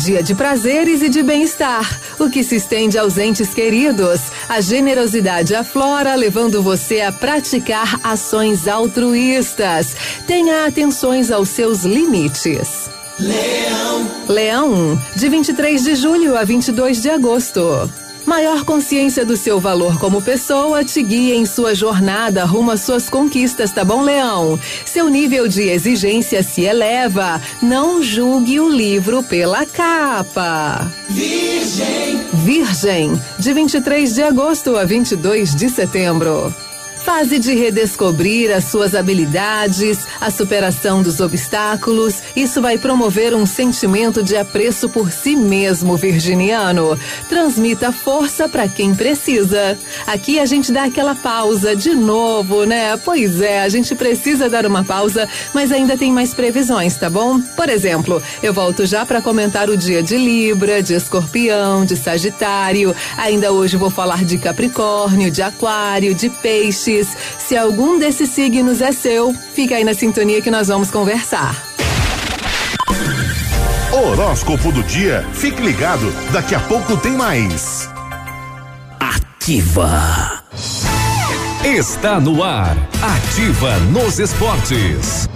Dia 0.00 0.22
de 0.22 0.34
prazeres 0.34 1.02
e 1.02 1.10
de 1.10 1.22
bem-estar, 1.22 2.00
o 2.18 2.30
que 2.30 2.42
se 2.42 2.56
estende 2.56 2.96
aos 2.96 3.18
entes 3.18 3.52
queridos. 3.52 4.18
A 4.48 4.58
generosidade 4.58 5.54
aflora, 5.54 6.14
levando 6.14 6.62
você 6.62 7.02
a 7.02 7.12
praticar 7.12 8.00
ações 8.02 8.66
altruístas. 8.66 9.94
Tenha 10.26 10.64
atenções 10.64 11.30
aos 11.30 11.50
seus 11.50 11.84
limites. 11.84 12.88
Leão. 13.18 14.10
Leão, 14.26 15.02
de 15.16 15.28
23 15.28 15.84
de 15.84 15.94
julho 15.94 16.34
a 16.34 16.44
22 16.44 17.02
de 17.02 17.10
agosto. 17.10 17.60
Maior 18.26 18.64
consciência 18.64 19.24
do 19.24 19.36
seu 19.36 19.58
valor 19.58 19.98
como 19.98 20.22
pessoa 20.22 20.84
te 20.84 21.02
guia 21.02 21.34
em 21.34 21.46
sua 21.46 21.74
jornada 21.74 22.44
rumo 22.44 22.70
às 22.70 22.82
suas 22.82 23.08
conquistas, 23.08 23.72
tá 23.72 23.84
bom, 23.84 24.02
Leão? 24.02 24.58
Seu 24.84 25.08
nível 25.08 25.48
de 25.48 25.62
exigência 25.62 26.42
se 26.42 26.62
eleva. 26.62 27.40
Não 27.62 28.02
julgue 28.02 28.60
o 28.60 28.68
livro 28.68 29.22
pela 29.22 29.66
capa. 29.66 30.90
Virgem. 31.08 32.20
Virgem, 32.44 33.22
de 33.38 33.52
23 33.52 34.14
de 34.14 34.22
agosto 34.22 34.76
a 34.76 34.84
22 34.84 35.54
de 35.54 35.68
setembro. 35.68 36.54
Fase 37.04 37.38
de 37.38 37.54
redescobrir 37.54 38.54
as 38.54 38.64
suas 38.64 38.94
habilidades, 38.94 40.06
a 40.20 40.30
superação 40.30 41.02
dos 41.02 41.18
obstáculos. 41.18 42.22
Isso 42.36 42.60
vai 42.60 42.76
promover 42.76 43.34
um 43.34 43.46
sentimento 43.46 44.22
de 44.22 44.36
apreço 44.36 44.86
por 44.86 45.10
si 45.10 45.34
mesmo, 45.34 45.96
virginiano. 45.96 46.98
Transmita 47.28 47.90
força 47.90 48.48
para 48.48 48.68
quem 48.68 48.94
precisa. 48.94 49.78
Aqui 50.06 50.38
a 50.38 50.44
gente 50.44 50.70
dá 50.70 50.84
aquela 50.84 51.14
pausa 51.14 51.74
de 51.74 51.94
novo, 51.94 52.64
né? 52.64 52.96
Pois 52.98 53.40
é, 53.40 53.62
a 53.62 53.68
gente 53.70 53.94
precisa 53.94 54.50
dar 54.50 54.66
uma 54.66 54.84
pausa, 54.84 55.26
mas 55.54 55.72
ainda 55.72 55.96
tem 55.96 56.12
mais 56.12 56.34
previsões, 56.34 56.96
tá 56.96 57.08
bom? 57.08 57.40
Por 57.40 57.70
exemplo, 57.70 58.22
eu 58.42 58.52
volto 58.52 58.84
já 58.84 59.06
para 59.06 59.22
comentar 59.22 59.70
o 59.70 59.76
dia 59.76 60.02
de 60.02 60.18
Libra, 60.18 60.82
de 60.82 60.92
Escorpião, 60.92 61.84
de 61.84 61.96
Sagitário. 61.96 62.94
Ainda 63.16 63.52
hoje 63.52 63.78
vou 63.78 63.90
falar 63.90 64.22
de 64.22 64.36
Capricórnio, 64.36 65.30
de 65.30 65.40
Aquário, 65.40 66.14
de 66.14 66.28
Peixe 66.28 66.89
se 67.38 67.56
algum 67.56 67.98
desses 67.98 68.30
signos 68.30 68.80
é 68.80 68.92
seu, 68.92 69.32
fica 69.54 69.76
aí 69.76 69.84
na 69.84 69.94
sintonia 69.94 70.42
que 70.42 70.50
nós 70.50 70.68
vamos 70.68 70.90
conversar. 70.90 71.54
Horóscopo 73.92 74.72
do 74.72 74.82
dia. 74.82 75.24
Fique 75.32 75.62
ligado, 75.62 76.12
daqui 76.32 76.54
a 76.54 76.60
pouco 76.60 76.96
tem 76.96 77.12
mais. 77.12 77.88
Ativa. 78.98 80.42
Está 81.64 82.18
no 82.18 82.42
ar. 82.42 82.76
Ativa 83.02 83.78
nos 83.92 84.18
esportes. 84.18 85.29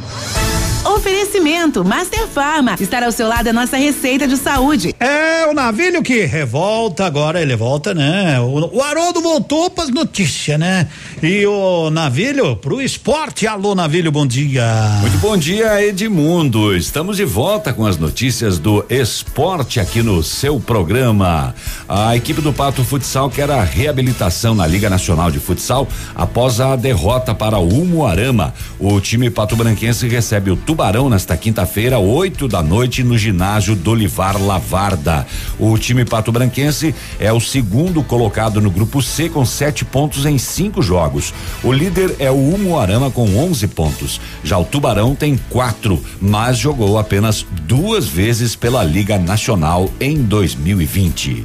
Oferecimento 0.85 1.83
Master 1.83 2.27
Farma. 2.29 2.77
Estar 2.79 3.03
ao 3.03 3.11
seu 3.11 3.27
lado 3.27 3.49
é 3.49 3.53
nossa 3.53 3.77
receita 3.79 4.29
de 4.29 4.37
saúde. 4.37 4.95
É 5.01 5.47
o 5.47 5.55
navilho 5.55 6.03
que 6.03 6.27
revolta 6.27 7.07
agora, 7.07 7.41
ele 7.41 7.57
volta, 7.57 7.95
né? 7.95 8.39
O, 8.39 8.77
o 8.77 8.83
Haroldo 8.83 9.23
voltou 9.23 9.71
para 9.71 9.85
as 9.85 9.91
notícias, 9.91 10.59
né? 10.59 10.87
E 11.23 11.47
o 11.47 11.89
Navilho 11.89 12.55
pro 12.57 12.83
esporte. 12.83 13.47
Alô, 13.47 13.75
Navilho, 13.75 14.13
bom 14.13 14.27
dia. 14.27 14.65
Muito 15.01 15.17
bom 15.19 15.37
dia, 15.39 15.83
Edmundo. 15.83 16.77
Estamos 16.77 17.17
de 17.17 17.25
volta 17.25 17.73
com 17.73 17.87
as 17.87 17.97
notícias 17.97 18.59
do 18.59 18.85
esporte 18.91 19.81
aqui 19.81 20.03
no 20.03 20.23
seu 20.23 20.61
programa. 20.61 21.55
A 21.89 22.15
equipe 22.15 22.43
do 22.43 22.53
Pato 22.53 22.85
Futsal 22.85 23.31
quer 23.31 23.51
a 23.51 23.65
reabilitação 23.65 24.55
na 24.55 24.67
Liga 24.67 24.91
Nacional 24.91 25.31
de 25.31 25.39
Futsal 25.39 25.89
após 26.15 26.61
a 26.61 26.77
derrota 26.77 27.35
para 27.35 27.59
o 27.59 27.69
Umuarama. 27.69 28.53
O 28.79 29.01
time 29.01 29.31
pato 29.31 29.57
branquense 29.57 30.07
recebe 30.07 30.51
o 30.51 30.57
Tubarão 30.75 31.09
nesta 31.09 31.37
quinta-feira, 31.37 32.01
8 32.01 32.49
da 32.49 32.61
noite, 32.61 33.05
no 33.05 33.17
ginásio 33.17 33.77
Dolivar 33.77 34.37
Lavarda. 34.43 35.25
O 35.57 35.79
time 35.79 36.05
pato 36.05 36.33
branquense 36.33 36.93
é 37.21 37.33
o 37.33 37.39
segundo 37.39 38.03
colocado 38.03 38.61
no 38.61 38.73
grupo 38.73 39.01
C 39.01 39.29
com 39.29 39.45
sete 39.45 39.85
pontos 39.85 40.27
em 40.27 40.37
cinco 40.37 40.83
jogos. 40.83 41.33
O 41.63 41.71
líder 41.73 42.17
é 42.19 42.29
o 42.29 42.35
Umuarama 42.35 43.09
com 43.09 43.37
11 43.37 43.69
pontos. 43.69 44.21
Já 44.43 44.59
o 44.59 44.65
Tubarão 44.65 45.15
tem 45.15 45.39
quatro, 45.49 46.03
mas 46.21 46.59
jogou 46.59 46.99
apenas 46.99 47.47
duas 47.63 48.09
vezes 48.09 48.57
pela 48.57 48.83
Liga 48.83 49.17
Nacional 49.17 49.89
em 50.01 50.17
2020. 50.25 51.45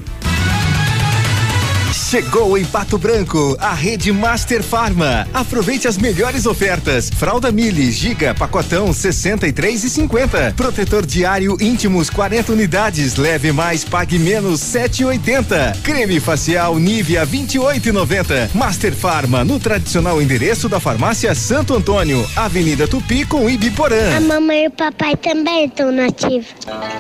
Chegou 2.10 2.58
em 2.58 2.66
Pato 2.66 2.98
Branco, 2.98 3.56
a 3.60 3.72
rede 3.72 4.12
Master 4.12 4.64
Farma. 4.64 5.28
Aproveite 5.32 5.88
as 5.88 5.96
melhores 5.96 6.48
ofertas. 6.48 7.08
Fralda 7.08 7.52
Mili, 7.52 7.92
Giga, 7.92 8.34
pacotão 8.34 8.92
63 8.92 9.84
e 9.84 9.90
50. 9.92 10.56
Protetor 10.58 11.06
diário 11.06 11.56
íntimos 11.62 12.10
40 12.10 12.54
unidades. 12.54 13.16
Leve 13.16 13.52
mais, 13.52 13.84
pague 13.84 14.18
menos 14.18 14.60
7,80. 14.60 15.84
Creme 15.84 16.20
facial 16.20 16.80
Nivea 16.80 17.28
28,90. 17.28 18.56
Master 18.56 18.96
Farma, 18.96 19.46
no 19.46 19.60
tradicional 19.60 20.20
endereço 20.20 20.68
da 20.68 20.80
farmácia 20.80 21.36
Santo 21.36 21.76
Antônio, 21.76 22.28
Avenida 22.36 22.88
Tupi 22.88 23.24
com 23.24 23.48
Ibiporã. 23.48 24.18
A 24.18 24.20
mamãe 24.20 24.64
e 24.64 24.68
o 24.68 24.72
papai 24.72 25.16
também 25.16 25.66
estão 25.66 25.92
nativos. 25.92 26.48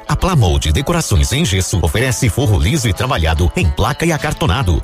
A 0.07 0.15
Plamold 0.15 0.71
Decorações 0.71 1.31
em 1.33 1.43
Gesso 1.43 1.79
oferece 1.81 2.29
forro 2.29 2.59
liso 2.59 2.87
e 2.87 2.93
trabalhado 2.93 3.51
em 3.55 3.67
placa 3.71 4.05
e 4.05 4.11
acartonado, 4.11 4.83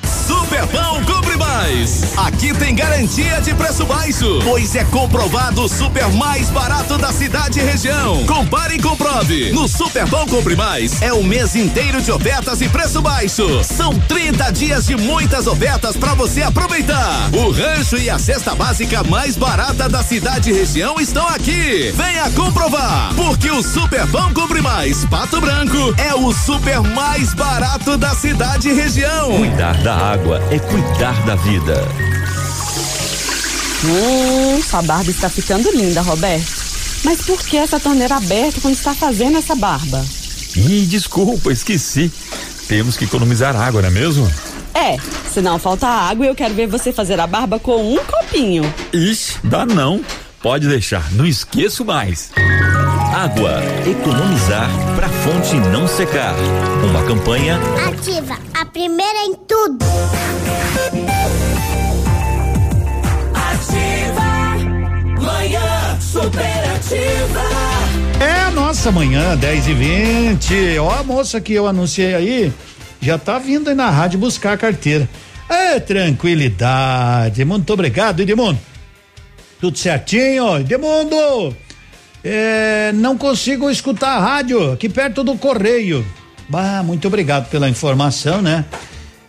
Superpão 0.11 1.01
Compre 1.05 1.37
Mais. 1.37 2.17
Aqui 2.17 2.53
tem 2.53 2.75
garantia 2.75 3.39
de 3.39 3.53
preço 3.53 3.85
baixo, 3.85 4.39
pois 4.43 4.75
é 4.75 4.83
comprovado 4.83 5.63
o 5.63 5.69
super 5.69 6.09
mais 6.09 6.49
barato 6.49 6.97
da 6.97 7.13
cidade 7.13 7.59
e 7.59 7.63
região. 7.63 8.25
Compare 8.25 8.75
e 8.75 8.81
comprove. 8.81 9.51
No 9.53 9.69
Superpão 9.69 10.27
Compre 10.27 10.55
Mais 10.57 11.01
é 11.01 11.13
o 11.13 11.23
mês 11.23 11.55
inteiro 11.55 12.01
de 12.01 12.11
ofertas 12.11 12.59
e 12.61 12.67
preço 12.67 13.01
baixo. 13.01 13.63
São 13.63 13.97
30 13.99 14.51
dias 14.51 14.85
de 14.85 14.97
muitas 14.97 15.47
ofertas 15.47 15.95
para 15.95 16.13
você 16.13 16.41
aproveitar. 16.41 17.29
O 17.31 17.49
rancho 17.49 17.97
e 17.97 18.09
a 18.09 18.19
cesta 18.19 18.53
básica 18.53 19.03
mais 19.03 19.37
barata 19.37 19.87
da 19.87 20.03
cidade 20.03 20.49
e 20.49 20.53
região 20.53 20.99
estão 20.99 21.25
aqui. 21.29 21.93
Venha 21.95 22.29
comprovar, 22.31 23.13
porque 23.15 23.49
o 23.49 23.63
Superpão 23.63 24.33
Compre 24.33 24.61
Mais 24.61 25.05
Pato 25.05 25.39
Branco 25.39 25.93
é 25.97 26.13
o 26.13 26.33
super 26.33 26.81
mais 26.81 27.33
barato 27.33 27.97
da 27.97 28.09
cidade 28.09 28.69
e 28.69 28.73
região. 28.73 29.37
Cuidar 29.37 29.77
da 29.81 30.00
água 30.01 30.41
é 30.49 30.57
cuidar 30.57 31.23
da 31.25 31.35
vida. 31.35 31.87
Hum, 33.85 34.61
sua 34.63 34.81
barba 34.81 35.11
está 35.11 35.29
ficando 35.29 35.69
linda, 35.71 36.01
Roberto. 36.01 36.61
Mas 37.03 37.21
por 37.21 37.39
que 37.39 37.57
essa 37.57 37.79
torneira 37.79 38.15
aberta 38.15 38.59
quando 38.61 38.73
está 38.73 38.95
fazendo 38.95 39.37
essa 39.37 39.55
barba? 39.55 40.03
Ih, 40.55 40.85
desculpa, 40.87 41.51
esqueci. 41.51 42.11
Temos 42.67 42.97
que 42.97 43.05
economizar 43.05 43.55
água, 43.55 43.81
não 43.81 43.89
é 43.89 43.91
mesmo? 43.91 44.31
É, 44.73 44.97
senão 45.31 45.59
falta 45.59 45.87
água 45.87 46.25
e 46.25 46.29
eu 46.29 46.35
quero 46.35 46.53
ver 46.53 46.67
você 46.67 46.91
fazer 46.91 47.19
a 47.19 47.27
barba 47.27 47.59
com 47.59 47.93
um 47.93 47.97
copinho. 47.97 48.63
Ixi, 48.91 49.37
dá 49.43 49.65
não. 49.65 50.03
Pode 50.41 50.67
deixar, 50.67 51.11
não 51.11 51.23
esqueço 51.25 51.85
mais. 51.85 52.31
Água, 53.13 53.61
economizar 53.85 54.69
para 54.95 55.07
fonte 55.07 55.55
não 55.69 55.87
secar. 55.87 56.33
Uma 56.83 57.03
campanha 57.03 57.59
Ativa, 57.87 58.39
a 58.51 58.65
primeira 58.65 59.19
em 59.25 59.35
tudo. 59.35 59.85
Ativa, 63.35 65.21
manhã 65.21 65.99
superativa. 65.99 67.41
É 68.19 68.41
a 68.41 68.49
nossa 68.49 68.91
manhã, 68.91 69.37
10 69.37 69.67
e 69.67 69.73
20 69.73 70.79
Ó, 70.79 70.89
a 70.91 71.03
moça 71.03 71.39
que 71.39 71.53
eu 71.53 71.67
anunciei 71.67 72.15
aí 72.15 72.53
já 72.99 73.19
tá 73.19 73.37
vindo 73.37 73.69
aí 73.69 73.75
na 73.75 73.91
rádio 73.91 74.17
buscar 74.19 74.53
a 74.53 74.57
carteira. 74.57 75.07
É, 75.47 75.79
tranquilidade. 75.79 77.45
Muito 77.45 77.71
obrigado, 77.73 78.21
Edmundo. 78.21 78.70
Tudo 79.61 79.77
certinho, 79.77 80.57
Edmundo. 80.57 81.55
É, 82.23 82.91
não 82.95 83.15
consigo 83.15 83.69
escutar 83.69 84.17
a 84.17 84.19
rádio 84.19 84.71
aqui 84.71 84.89
perto 84.89 85.23
do 85.23 85.37
correio. 85.37 86.03
Bah, 86.49 86.81
muito 86.83 87.07
obrigado 87.07 87.47
pela 87.47 87.69
informação, 87.69 88.41
né? 88.41 88.65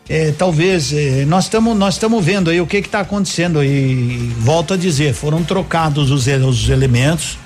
É, 0.08 0.32
talvez 0.32 0.90
é, 0.90 1.26
nós 1.26 1.44
estamos 1.44 1.76
nós 1.76 1.94
estamos 1.94 2.24
vendo 2.24 2.48
aí 2.48 2.62
o 2.62 2.66
que 2.66 2.80
que 2.80 2.88
tá 2.88 3.00
acontecendo 3.00 3.62
e 3.62 4.32
volto 4.38 4.74
a 4.74 4.76
dizer 4.76 5.14
foram 5.14 5.44
trocados 5.44 6.10
os, 6.10 6.26
os 6.26 6.68
elementos 6.68 7.38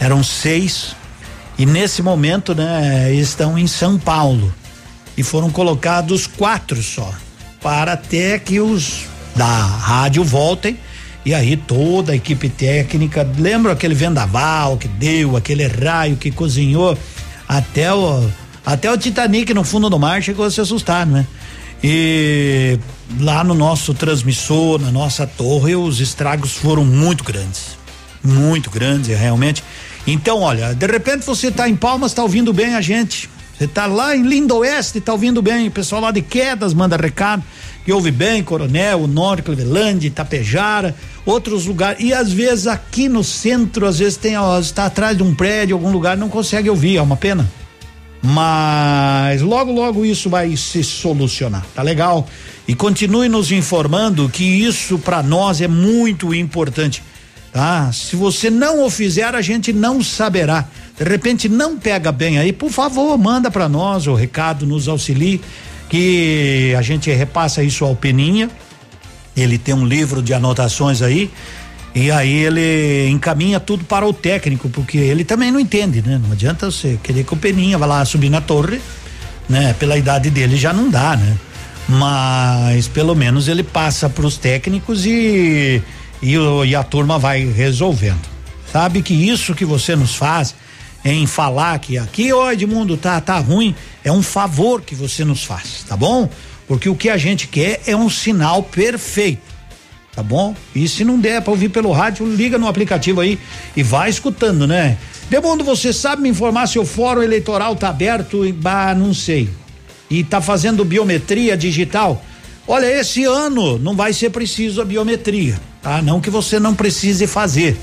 eram 0.00 0.24
seis 0.24 0.96
e 1.58 1.66
nesse 1.66 2.02
momento 2.02 2.54
né 2.54 3.12
estão 3.12 3.58
em 3.58 3.66
São 3.66 3.98
Paulo 3.98 4.52
e 5.18 5.22
foram 5.22 5.50
colocados 5.50 6.26
quatro 6.26 6.82
só 6.82 7.12
para 7.60 7.92
até 7.92 8.38
que 8.38 8.58
os 8.58 9.04
da 9.36 9.44
rádio 9.44 10.24
voltem 10.24 10.78
e 11.28 11.34
aí 11.34 11.58
toda 11.58 12.12
a 12.12 12.16
equipe 12.16 12.48
técnica, 12.48 13.30
lembra 13.36 13.74
aquele 13.74 13.94
vendaval 13.94 14.78
que 14.78 14.88
deu, 14.88 15.36
aquele 15.36 15.66
raio 15.66 16.16
que 16.16 16.30
cozinhou 16.30 16.96
até 17.46 17.92
o 17.92 18.26
até 18.64 18.90
o 18.90 18.96
Titanic 18.96 19.52
no 19.52 19.62
fundo 19.62 19.90
do 19.90 19.98
mar 19.98 20.22
chegou 20.22 20.46
a 20.46 20.50
se 20.50 20.58
assustar, 20.58 21.04
né? 21.04 21.26
E 21.84 22.78
lá 23.20 23.44
no 23.44 23.52
nosso 23.52 23.92
transmissor, 23.92 24.80
na 24.80 24.90
nossa 24.90 25.26
torre, 25.26 25.76
os 25.76 26.00
estragos 26.00 26.52
foram 26.52 26.82
muito 26.82 27.22
grandes. 27.22 27.76
Muito 28.24 28.70
grandes, 28.70 29.08
realmente. 29.08 29.62
Então, 30.06 30.40
olha, 30.40 30.74
de 30.74 30.86
repente 30.86 31.26
você 31.26 31.50
tá 31.50 31.68
em 31.68 31.76
Palmas, 31.76 32.14
tá 32.14 32.22
ouvindo 32.22 32.54
bem 32.54 32.74
a 32.74 32.80
gente. 32.80 33.28
Você 33.58 33.66
tá 33.66 33.84
lá 33.84 34.16
em 34.16 34.22
Lindo 34.22 34.56
Oeste, 34.56 34.98
tá 34.98 35.12
ouvindo 35.12 35.42
bem. 35.42 35.68
O 35.68 35.70
pessoal 35.70 36.00
lá 36.00 36.10
de 36.10 36.22
Quedas 36.22 36.72
manda 36.72 36.96
recado 36.96 37.44
que 37.84 37.92
ouve 37.92 38.10
bem, 38.10 38.42
Coronel, 38.42 39.06
Norte, 39.06 39.42
Cleveland, 39.42 40.06
Itapejara, 40.06 40.94
outros 41.24 41.66
lugares. 41.66 42.02
E 42.02 42.12
às 42.12 42.32
vezes 42.32 42.66
aqui 42.66 43.08
no 43.08 43.24
centro, 43.24 43.86
às 43.86 43.98
vezes 43.98 44.16
tem, 44.16 44.36
ó, 44.36 44.58
está 44.58 44.86
atrás 44.86 45.16
de 45.16 45.22
um 45.22 45.34
prédio, 45.34 45.76
algum 45.76 45.90
lugar, 45.90 46.16
não 46.16 46.28
consegue 46.28 46.68
ouvir, 46.68 46.96
é 46.96 47.02
uma 47.02 47.16
pena. 47.16 47.48
Mas 48.22 49.42
logo, 49.42 49.72
logo 49.72 50.04
isso 50.04 50.28
vai 50.28 50.56
se 50.56 50.82
solucionar, 50.82 51.64
tá 51.74 51.82
legal? 51.82 52.26
E 52.66 52.74
continue 52.74 53.28
nos 53.28 53.52
informando 53.52 54.28
que 54.28 54.44
isso 54.44 54.98
para 54.98 55.22
nós 55.22 55.60
é 55.60 55.68
muito 55.68 56.34
importante, 56.34 57.02
tá? 57.52 57.90
Se 57.92 58.16
você 58.16 58.50
não 58.50 58.84
o 58.84 58.90
fizer, 58.90 59.34
a 59.34 59.40
gente 59.40 59.72
não 59.72 60.02
saberá. 60.02 60.66
De 60.98 61.04
repente 61.04 61.48
não 61.48 61.78
pega 61.78 62.10
bem 62.10 62.38
aí, 62.38 62.52
por 62.52 62.70
favor, 62.70 63.16
manda 63.16 63.50
para 63.50 63.68
nós 63.68 64.06
o 64.06 64.14
recado, 64.14 64.66
nos 64.66 64.88
auxilie, 64.88 65.40
que 65.88 66.74
a 66.76 66.82
gente 66.82 67.10
repassa 67.10 67.62
isso 67.62 67.84
ao 67.84 67.96
Peninha. 67.96 68.50
Ele 69.36 69.56
tem 69.56 69.74
um 69.74 69.86
livro 69.86 70.22
de 70.22 70.34
anotações 70.34 71.00
aí 71.00 71.30
e 71.94 72.10
aí 72.10 72.44
ele 72.44 73.08
encaminha 73.08 73.58
tudo 73.58 73.84
para 73.84 74.06
o 74.06 74.12
técnico, 74.12 74.68
porque 74.68 74.98
ele 74.98 75.24
também 75.24 75.50
não 75.50 75.58
entende, 75.58 76.02
né? 76.02 76.20
Não 76.22 76.32
adianta 76.32 76.70
você 76.70 76.98
querer 77.02 77.24
que 77.24 77.34
o 77.34 77.36
Peninha 77.36 77.78
vá 77.78 77.86
lá 77.86 78.04
subir 78.04 78.30
na 78.30 78.40
torre, 78.40 78.80
né? 79.48 79.74
Pela 79.78 79.96
idade 79.96 80.30
dele 80.30 80.56
já 80.56 80.72
não 80.72 80.90
dá, 80.90 81.16
né? 81.16 81.36
Mas 81.88 82.86
pelo 82.86 83.14
menos 83.14 83.48
ele 83.48 83.62
passa 83.62 84.08
para 84.08 84.26
os 84.26 84.36
técnicos 84.36 85.06
e, 85.06 85.82
e, 86.22 86.34
e 86.66 86.76
a 86.76 86.82
turma 86.82 87.18
vai 87.18 87.44
resolvendo. 87.46 88.28
Sabe 88.70 89.00
que 89.00 89.14
isso 89.14 89.54
que 89.54 89.64
você 89.64 89.96
nos 89.96 90.14
faz 90.14 90.54
em 91.04 91.26
falar 91.26 91.78
que 91.78 91.96
aqui, 91.96 92.32
ô 92.32 92.50
Edmundo, 92.50 92.96
tá, 92.96 93.20
tá 93.20 93.38
ruim, 93.38 93.74
é 94.04 94.12
um 94.12 94.22
favor 94.22 94.82
que 94.82 94.94
você 94.94 95.24
nos 95.24 95.44
faz, 95.44 95.84
tá 95.88 95.96
bom? 95.96 96.28
Porque 96.66 96.88
o 96.88 96.94
que 96.94 97.08
a 97.08 97.16
gente 97.16 97.48
quer 97.48 97.80
é 97.86 97.96
um 97.96 98.10
sinal 98.10 98.62
perfeito 98.62 99.48
tá 100.18 100.22
bom? 100.24 100.52
E 100.74 100.88
se 100.88 101.04
não 101.04 101.16
der 101.16 101.40
para 101.40 101.52
ouvir 101.52 101.68
pelo 101.68 101.92
rádio, 101.92 102.26
liga 102.26 102.58
no 102.58 102.66
aplicativo 102.66 103.20
aí 103.20 103.38
e 103.76 103.84
vai 103.84 104.10
escutando, 104.10 104.66
né? 104.66 104.98
Demundo, 105.30 105.62
você 105.62 105.92
sabe 105.92 106.22
me 106.22 106.28
informar 106.28 106.66
se 106.66 106.76
o 106.76 106.84
fórum 106.84 107.22
eleitoral 107.22 107.76
tá 107.76 107.88
aberto? 107.88 108.52
Bah, 108.54 108.96
não 108.96 109.14
sei. 109.14 109.48
E 110.10 110.24
tá 110.24 110.40
fazendo 110.40 110.84
biometria 110.84 111.56
digital? 111.56 112.20
Olha, 112.66 112.86
esse 112.86 113.22
ano 113.22 113.78
não 113.78 113.94
vai 113.94 114.12
ser 114.12 114.30
preciso 114.30 114.82
a 114.82 114.84
biometria, 114.84 115.60
tá? 115.80 116.02
Não 116.02 116.20
que 116.20 116.30
você 116.30 116.58
não 116.58 116.74
precise 116.74 117.28
fazer. 117.28 117.76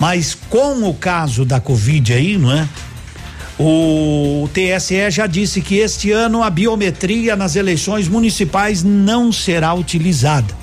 Mas 0.00 0.34
com 0.48 0.88
o 0.88 0.94
caso 0.94 1.44
da 1.44 1.60
Covid 1.60 2.14
aí, 2.14 2.38
não 2.38 2.50
é? 2.50 2.66
O 3.58 4.48
TSE 4.54 5.10
já 5.10 5.26
disse 5.26 5.60
que 5.60 5.76
este 5.76 6.10
ano 6.10 6.42
a 6.42 6.48
biometria 6.48 7.36
nas 7.36 7.54
eleições 7.54 8.08
municipais 8.08 8.82
não 8.82 9.30
será 9.30 9.74
utilizada 9.74 10.58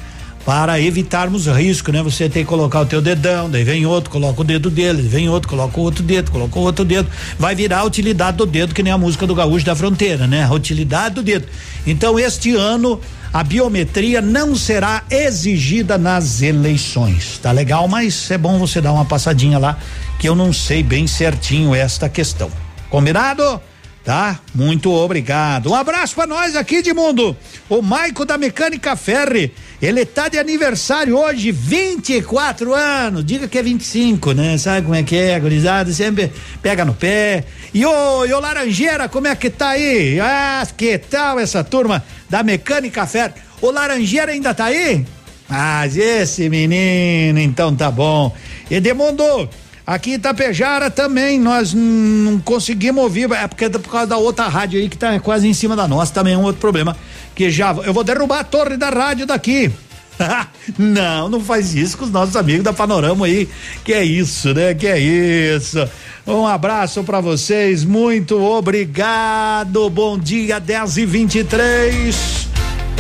para 0.48 0.80
evitarmos 0.80 1.46
risco, 1.46 1.92
né? 1.92 2.02
Você 2.02 2.30
tem 2.30 2.42
que 2.42 2.48
colocar 2.48 2.80
o 2.80 2.86
teu 2.86 3.02
dedão, 3.02 3.50
daí 3.50 3.66
vem 3.66 3.86
outro, 3.86 4.10
coloca 4.10 4.40
o 4.40 4.46
dedo 4.46 4.70
dele, 4.70 5.02
vem 5.02 5.28
outro, 5.28 5.50
coloca 5.50 5.78
o 5.78 5.84
outro 5.84 6.02
dedo, 6.02 6.32
coloca 6.32 6.58
o 6.58 6.62
outro 6.62 6.86
dedo, 6.86 7.10
vai 7.38 7.54
virar 7.54 7.80
a 7.80 7.84
utilidade 7.84 8.38
do 8.38 8.46
dedo, 8.46 8.74
que 8.74 8.82
nem 8.82 8.94
a 8.94 8.98
música 8.98 9.28
do 9.28 9.36
gaúcho 9.36 9.66
da 9.66 9.76
fronteira, 9.76 10.26
né? 10.26 10.46
A 10.46 10.54
utilidade 10.54 11.16
do 11.16 11.22
dedo. 11.22 11.46
Então, 11.86 12.18
este 12.18 12.56
ano, 12.56 12.98
a 13.34 13.44
biometria 13.44 14.22
não 14.22 14.56
será 14.56 15.04
exigida 15.12 15.98
nas 15.98 16.42
eleições, 16.42 17.38
tá 17.44 17.52
legal? 17.52 17.86
Mas 17.90 18.32
é 18.32 18.38
bom 18.38 18.58
você 18.58 18.80
dar 18.80 18.94
uma 18.94 19.04
passadinha 19.04 19.60
lá, 19.60 19.78
que 20.18 20.30
eu 20.30 20.34
não 20.34 20.54
sei 20.54 20.82
bem 20.82 21.08
certinho 21.08 21.76
esta 21.76 22.08
questão. 22.08 22.50
Combinado? 22.90 23.60
Tá? 24.08 24.40
Muito 24.56 24.90
obrigado. 24.90 25.70
Um 25.70 25.76
abraço 25.76 26.16
para 26.16 26.26
nós 26.26 26.56
aqui 26.56 26.82
de 26.82 26.94
mundo. 26.94 27.36
O 27.68 27.82
Maico 27.82 28.24
da 28.24 28.38
Mecânica 28.38 28.96
Ferre, 28.96 29.52
ele 29.82 30.06
tá 30.06 30.30
de 30.30 30.40
aniversário 30.40 31.18
hoje, 31.18 31.52
24 31.52 32.74
anos. 32.74 33.26
Diga 33.26 33.50
que 33.50 33.58
é 33.58 33.62
25, 33.62 34.32
né? 34.32 34.58
Sabe 34.58 34.84
como 34.84 34.96
é 34.96 35.04
que 35.04 35.18
é, 35.18 35.38
gurizada? 35.38 35.92
Sempre 35.92 36.32
pega 36.62 36.86
no 36.86 36.94
pé. 36.94 37.44
E 37.74 37.86
o, 37.86 38.26
e 38.26 38.32
o 38.32 38.40
Laranjeira, 38.40 39.10
como 39.10 39.28
é 39.28 39.36
que 39.36 39.50
tá 39.50 39.72
aí? 39.72 40.18
Ah, 40.22 40.66
que 40.78 40.98
tal 40.98 41.38
essa 41.38 41.62
turma 41.62 42.02
da 42.30 42.44
Mecânica 42.44 43.06
Ferre? 43.06 43.34
O 43.62 43.72
Laranjeira 43.72 44.32
ainda 44.32 44.54
tá 44.54 44.66
aí? 44.66 45.06
Mas 45.50 45.98
esse 45.98 46.48
menino, 46.48 47.40
então 47.40 47.76
tá 47.76 47.92
bom. 47.92 48.34
Edemundo, 48.72 49.50
Aqui 49.88 50.12
em 50.12 50.14
Itapejara 50.16 50.92
também 50.92 51.40
nós 51.40 51.74
não 51.74 52.40
conseguimos 52.40 53.02
ouvir, 53.02 53.32
é 53.32 53.48
porque 53.48 53.64
é 53.64 53.70
por 53.70 53.90
causa 53.90 54.08
da 54.08 54.18
outra 54.18 54.50
rádio 54.50 54.78
aí 54.78 54.90
que 54.90 54.98
tá 54.98 55.18
quase 55.22 55.48
em 55.48 55.54
cima 55.54 55.78
da 55.78 55.88
nossa, 55.88 56.14
também 56.14 56.34
é 56.34 56.38
um 56.38 56.44
outro 56.44 56.60
problema. 56.60 56.94
Que 57.34 57.50
já, 57.50 57.72
eu 57.72 57.94
vou 57.94 58.04
derrubar 58.04 58.40
a 58.40 58.44
torre 58.44 58.76
da 58.76 58.90
rádio 58.90 59.26
daqui. 59.26 59.72
não, 60.78 61.30
não 61.30 61.40
faz 61.40 61.74
isso 61.74 61.98
com 61.98 62.04
os 62.04 62.12
nossos 62.12 62.36
amigos 62.36 62.66
da 62.66 62.74
Panorama 62.74 63.28
aí. 63.28 63.48
Que 63.86 63.94
é 63.94 64.04
isso, 64.04 64.54
né? 64.54 64.74
Que 64.74 64.88
é 64.88 65.00
isso. 65.00 65.78
Um 66.26 66.46
abraço 66.46 67.02
para 67.06 67.22
vocês, 67.22 67.86
muito 67.86 68.38
obrigado. 68.44 69.90
Bom 69.90 70.20
dia, 70.20 70.60
10 70.60 70.98
e 70.98 71.06
23 71.06 72.48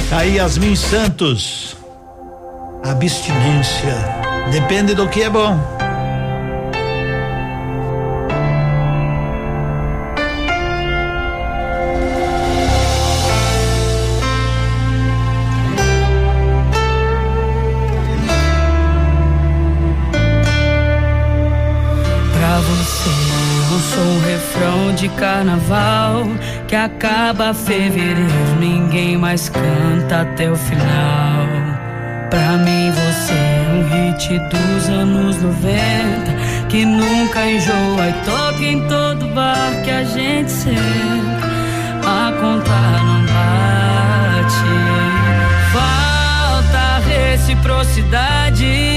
Tá 0.10 0.20
aí 0.20 0.38
Yasmin 0.38 0.74
Santos. 0.74 1.76
Abstinência. 2.82 3.94
Depende 4.54 4.96
do 4.96 5.10
que 5.10 5.24
é 5.24 5.30
bom. 5.30 5.77
carnaval 25.48 26.28
que 26.68 26.76
acaba 26.76 27.54
fevereiro. 27.54 28.20
Ninguém 28.60 29.18
mais 29.18 29.48
canta 29.48 30.22
até 30.22 30.52
o 30.52 30.56
final. 30.56 31.48
Pra 32.30 32.58
mim, 32.58 32.92
você 32.92 33.34
é 33.34 33.70
um 33.72 34.12
hit 34.12 34.40
dos 34.50 34.90
anos 34.90 35.42
90 35.42 36.68
que 36.68 36.84
nunca 36.84 37.50
enjoa 37.50 38.10
e 38.10 38.14
toca 38.26 38.64
em 38.64 38.86
todo 38.88 39.28
bar 39.34 39.82
que 39.84 39.92
a 39.92 40.04
gente 40.04 40.52
senta. 40.52 41.48
A 42.06 42.32
contar 42.34 43.04
não 43.06 43.22
bate. 43.22 44.68
Falta 45.72 47.00
reciprocidade. 47.08 48.97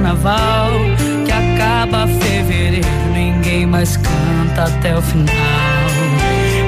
carnaval 0.00 0.70
que 1.26 1.32
acaba 1.32 2.06
fevereiro, 2.06 2.88
ninguém 3.12 3.66
mais 3.66 3.96
canta 3.98 4.64
até 4.64 4.96
o 4.96 5.02
final. 5.02 5.26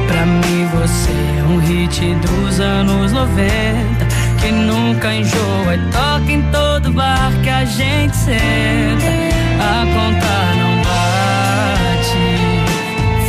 Pra 0.07 0.27
mim 0.27 0.67
você 0.67 1.11
é 1.39 1.43
um 1.45 1.59
hit 1.59 2.15
dos 2.17 2.61
anos 2.61 3.11
90 3.13 4.07
que 4.41 4.53
nunca 4.53 5.15
enjoa 5.15 5.75
e 5.75 5.79
toca 5.91 6.31
em 6.31 6.43
todo 6.51 6.93
bar 6.93 7.33
que 7.43 7.49
a 7.49 7.65
gente 7.65 8.15
senta. 8.15 9.07
A 9.59 9.87
conta 9.87 10.53
não 10.59 10.77
bate, 10.85 12.19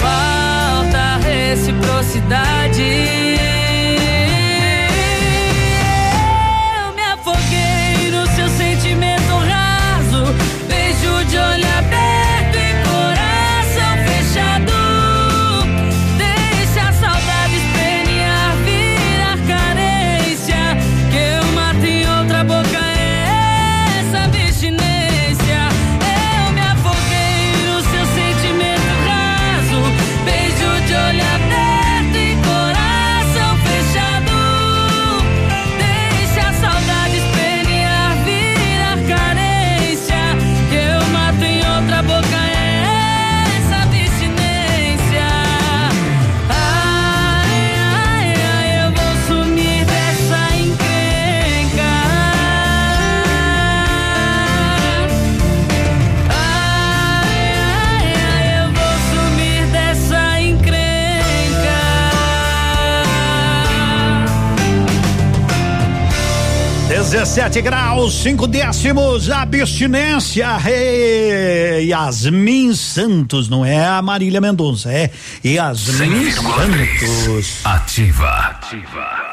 falta 0.02 1.20
reciprocidade. 1.26 3.23
17 67.34 67.62
graus, 67.62 68.14
5 68.22 68.46
décimos, 68.46 69.28
abstinência. 69.32 70.56
Hey, 70.64 71.88
Yasmin 71.88 72.76
Santos, 72.76 73.50
não 73.50 73.66
é 73.66 73.84
a 73.84 74.04
Marília 74.04 74.40
Mendonça, 74.40 74.94
é 74.94 75.10
Yasmin 75.44 76.32
Santos. 76.32 77.62
Ativa. 77.64 78.60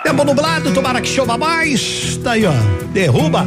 Tempo 0.03 0.25
nublado, 0.25 0.73
tomara 0.73 1.03
que 1.03 1.09
chova 1.11 1.37
mais. 1.37 2.19
Tá 2.25 2.33
aí, 2.33 2.47
ó. 2.47 2.55
Derruba. 2.91 3.47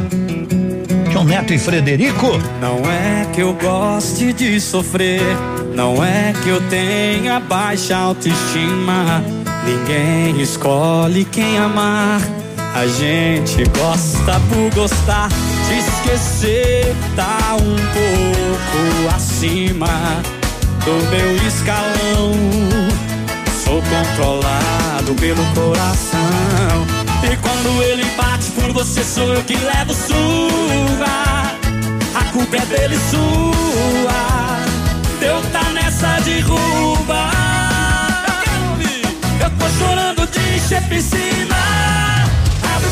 João 1.10 1.24
Neto 1.24 1.52
e 1.52 1.58
Frederico. 1.58 2.40
Não 2.60 2.78
é 2.88 3.26
que 3.34 3.40
eu 3.40 3.54
goste 3.54 4.32
de 4.32 4.60
sofrer, 4.60 5.36
não 5.74 6.02
é 6.04 6.32
que 6.44 6.48
eu 6.48 6.60
tenha 6.68 7.40
baixa 7.40 7.96
autoestima. 7.96 9.20
Ninguém 9.66 10.40
escolhe 10.40 11.24
quem 11.24 11.58
amar. 11.58 12.20
A 12.74 12.88
gente 12.88 13.62
gosta 13.78 14.40
por 14.48 14.74
gostar 14.74 15.28
de 15.28 15.78
esquecer, 15.78 16.92
tá 17.14 17.54
um 17.54 17.76
pouco 17.94 19.14
acima 19.14 19.86
do 20.84 20.92
meu 21.08 21.36
escalão. 21.46 22.32
Sou 23.64 23.80
controlado 23.80 25.14
pelo 25.20 25.44
coração. 25.54 26.84
E 27.22 27.36
quando 27.36 27.82
ele 27.84 28.04
bate 28.16 28.50
por 28.50 28.72
você, 28.72 29.04
sou 29.04 29.32
eu 29.32 29.44
que 29.44 29.54
levo 29.54 29.94
surra. 29.94 31.54
A 32.12 32.24
culpa 32.32 32.56
é 32.56 32.66
dele 32.66 32.98
sua. 33.08 34.58
Deu 35.20 35.40
tá 35.52 35.62
nessa 35.70 36.20
derruba. 36.24 37.30
Eu 39.40 39.50
tô 39.50 39.68
chorando 39.78 40.26
de 40.26 40.56
encher 40.56 40.82
piscina. 40.88 42.13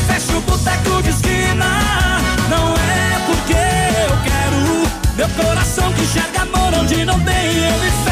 Fecha 0.07 0.37
o 0.37 0.41
boteco 0.43 1.03
de 1.03 1.11
esquina. 1.11 2.21
Não 2.49 2.75
é 2.75 3.21
porque 3.27 3.53
eu 3.53 4.17
quero. 4.25 5.17
Meu 5.17 5.29
coração 5.45 5.93
que 5.93 6.03
enxerga 6.03 6.43
amor 6.43 6.81
onde 6.81 7.05
não 7.05 7.19
tem, 7.21 7.65
eu 7.65 7.79
me. 7.79 8.12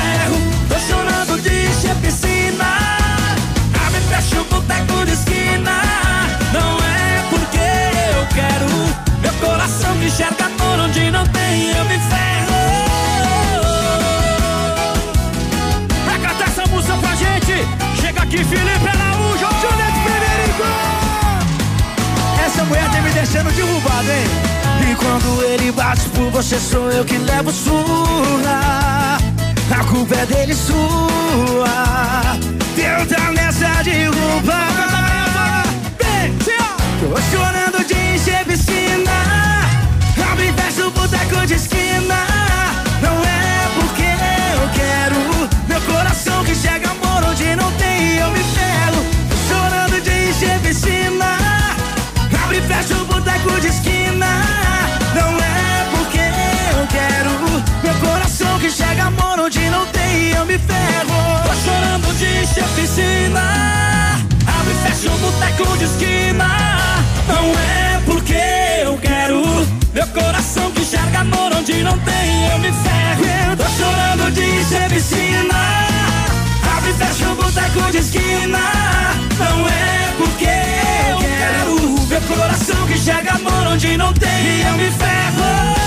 Mulher 22.71 22.89
tá 22.91 23.01
me 23.03 23.11
deixando 23.11 23.51
derrubado, 23.51 24.11
hein? 24.11 24.91
E 24.91 24.95
quando 24.95 25.43
ele 25.43 25.73
bate 25.73 26.09
por 26.11 26.31
você, 26.31 26.59
sou 26.59 26.91
eu 26.91 27.05
que 27.05 27.19
levo 27.19 27.51
surra. 27.51 29.19
A 29.71 29.85
culpa 29.85 30.15
é 30.15 30.27
dele 30.27 30.55
sua. 30.55 31.69
Tenta 32.77 33.21
nessa 33.33 33.83
derruba. 33.83 34.59
Vem, 35.99 36.33
Tô 37.01 37.21
chorando 37.31 37.85
de 37.87 37.95
encher 38.15 38.45
piscina. 38.45 39.17
Abre 40.31 40.49
e 40.49 40.53
fecha 40.53 40.87
o 40.87 40.91
boteco 40.93 41.47
de 41.47 41.55
esquina. 41.55 42.19
Não 43.03 43.17
é 43.25 43.69
porque 43.75 44.11
eu 44.55 44.71
quero. 44.79 45.49
Meu 45.69 45.81
coração 45.83 46.45
que 46.45 46.55
chega 46.55 46.89
amor 46.91 47.31
onde 47.31 47.57
não 47.57 47.71
tem, 47.73 48.17
eu 48.19 48.31
me 48.31 48.43
ferro. 48.45 49.00
De 62.21 62.63
piscina. 62.75 63.41
Abre 64.47 64.73
e 64.73 64.89
fecha 64.89 65.11
o 65.11 65.19
boteco 65.19 65.79
de 65.79 65.85
esquina. 65.85 66.49
Não 67.27 67.51
é 67.59 68.01
porque 68.05 68.85
eu 68.85 68.99
quero. 68.99 69.43
Meu 69.95 70.07
coração 70.09 70.71
que 70.73 70.83
enxerga 70.83 71.21
amor 71.21 71.51
onde 71.57 71.83
não 71.83 71.99
tem, 72.01 72.49
eu 72.51 72.59
me 72.59 72.71
ferro. 72.73 73.57
Tô 73.57 73.65
chorando 73.65 74.31
de 74.33 74.95
piscina. 74.95 75.55
Abre 76.77 76.91
e 76.91 76.95
fecha 76.95 77.31
o 77.31 77.35
boteco 77.37 77.91
de 77.91 77.99
esquina. 77.99 78.59
Não 79.39 79.67
é 79.67 80.15
porque 80.19 80.45
eu 81.11 81.19
quero. 81.19 82.07
Meu 82.07 82.21
coração 82.37 82.87
que 82.87 82.95
enxerga 82.95 83.33
amor 83.33 83.73
onde 83.73 83.97
não 83.97 84.13
tem, 84.13 84.61
eu 84.61 84.77
me 84.77 84.91
ferro. 84.91 85.80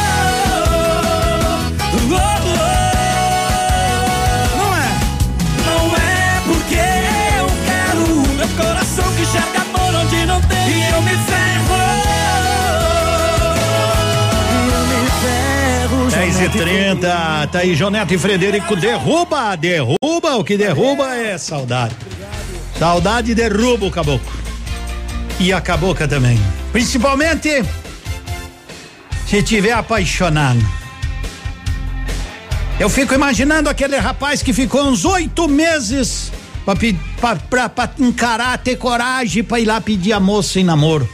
E 16.43 16.49
30 16.49 17.47
tá 17.51 17.59
aí 17.59 17.73
Joneto 17.73 18.13
e 18.13 18.17
Frederico 18.17 18.75
derruba, 18.75 19.55
derruba, 19.55 20.35
o 20.37 20.43
que 20.43 20.57
derruba 20.57 21.15
é 21.15 21.37
saudade. 21.37 21.95
Saudade 22.77 23.33
derruba 23.33 23.85
o 23.85 23.91
caboclo. 23.91 24.29
E 25.39 25.53
a 25.53 25.61
cabocla 25.61 26.05
também. 26.05 26.37
Principalmente 26.73 27.63
se 29.25 29.41
tiver 29.41 29.71
apaixonado. 29.71 30.59
Eu 32.77 32.89
fico 32.89 33.13
imaginando 33.13 33.69
aquele 33.69 33.95
rapaz 33.95 34.43
que 34.43 34.51
ficou 34.51 34.83
uns 34.83 35.05
oito 35.05 35.47
meses 35.47 36.29
pra, 36.65 36.75
pra, 37.21 37.35
pra, 37.35 37.69
pra 37.69 37.89
encarar, 37.99 38.57
ter 38.57 38.75
coragem 38.75 39.43
pra 39.43 39.61
ir 39.61 39.65
lá 39.65 39.79
pedir 39.79 40.11
a 40.11 40.19
moça 40.19 40.59
em 40.59 40.65
namoro. 40.65 41.07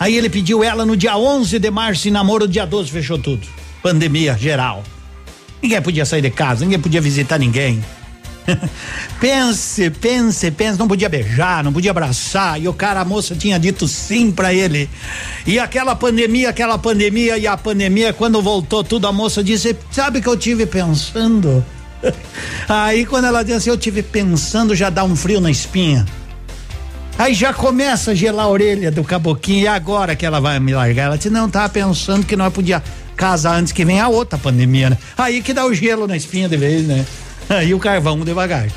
Aí 0.00 0.16
ele 0.16 0.28
pediu 0.28 0.64
ela 0.64 0.84
no 0.84 0.96
dia 0.96 1.16
11 1.16 1.56
de 1.56 1.70
março 1.70 2.08
em 2.08 2.10
namoro, 2.10 2.48
dia 2.48 2.66
12 2.66 2.90
fechou 2.90 3.18
tudo. 3.18 3.46
Pandemia 3.84 4.34
geral. 4.38 4.82
Ninguém 5.62 5.82
podia 5.82 6.06
sair 6.06 6.22
de 6.22 6.30
casa, 6.30 6.64
ninguém 6.64 6.80
podia 6.80 7.02
visitar 7.02 7.38
ninguém. 7.38 7.84
pense, 9.20 9.90
pense, 9.90 10.50
pense, 10.50 10.78
não 10.78 10.88
podia 10.88 11.06
beijar, 11.06 11.62
não 11.62 11.70
podia 11.70 11.90
abraçar, 11.90 12.58
e 12.58 12.66
o 12.66 12.72
cara, 12.72 13.00
a 13.00 13.04
moça 13.04 13.36
tinha 13.36 13.58
dito 13.58 13.86
sim 13.86 14.32
pra 14.32 14.54
ele. 14.54 14.88
E 15.46 15.58
aquela 15.58 15.94
pandemia, 15.94 16.48
aquela 16.48 16.78
pandemia, 16.78 17.36
e 17.36 17.46
a 17.46 17.58
pandemia, 17.58 18.14
quando 18.14 18.40
voltou 18.40 18.82
tudo, 18.82 19.06
a 19.06 19.12
moça 19.12 19.44
disse: 19.44 19.76
Sabe 19.90 20.22
que 20.22 20.28
eu 20.30 20.36
tive 20.38 20.64
pensando? 20.64 21.62
Aí 22.66 23.04
quando 23.04 23.26
ela 23.26 23.42
diz 23.42 23.56
assim, 23.56 23.68
eu 23.68 23.76
tive 23.76 24.02
pensando, 24.02 24.74
já 24.74 24.88
dá 24.88 25.04
um 25.04 25.14
frio 25.14 25.42
na 25.42 25.50
espinha. 25.50 26.06
Aí 27.18 27.34
já 27.34 27.52
começa 27.52 28.12
a 28.12 28.14
gelar 28.14 28.46
a 28.46 28.48
orelha 28.48 28.90
do 28.90 29.04
caboquinho 29.04 29.64
e 29.64 29.68
agora 29.68 30.16
que 30.16 30.24
ela 30.24 30.40
vai 30.40 30.58
me 30.58 30.74
largar? 30.74 31.04
Ela 31.04 31.16
disse, 31.16 31.28
não, 31.28 31.50
tava 31.50 31.68
pensando 31.68 32.24
que 32.24 32.34
nós 32.34 32.50
podia 32.50 32.82
casar 33.16 33.56
antes 33.56 33.72
que 33.72 33.84
venha 33.84 34.04
a 34.04 34.08
outra 34.08 34.38
pandemia, 34.38 34.90
né? 34.90 34.98
Aí 35.16 35.42
que 35.42 35.52
dá 35.52 35.64
o 35.64 35.74
gelo 35.74 36.06
na 36.06 36.16
espinha 36.16 36.48
de 36.48 36.56
vez, 36.56 36.86
né? 36.86 37.04
Aí 37.48 37.74
o 37.74 37.78
carvão 37.78 38.18
devagar. 38.20 38.68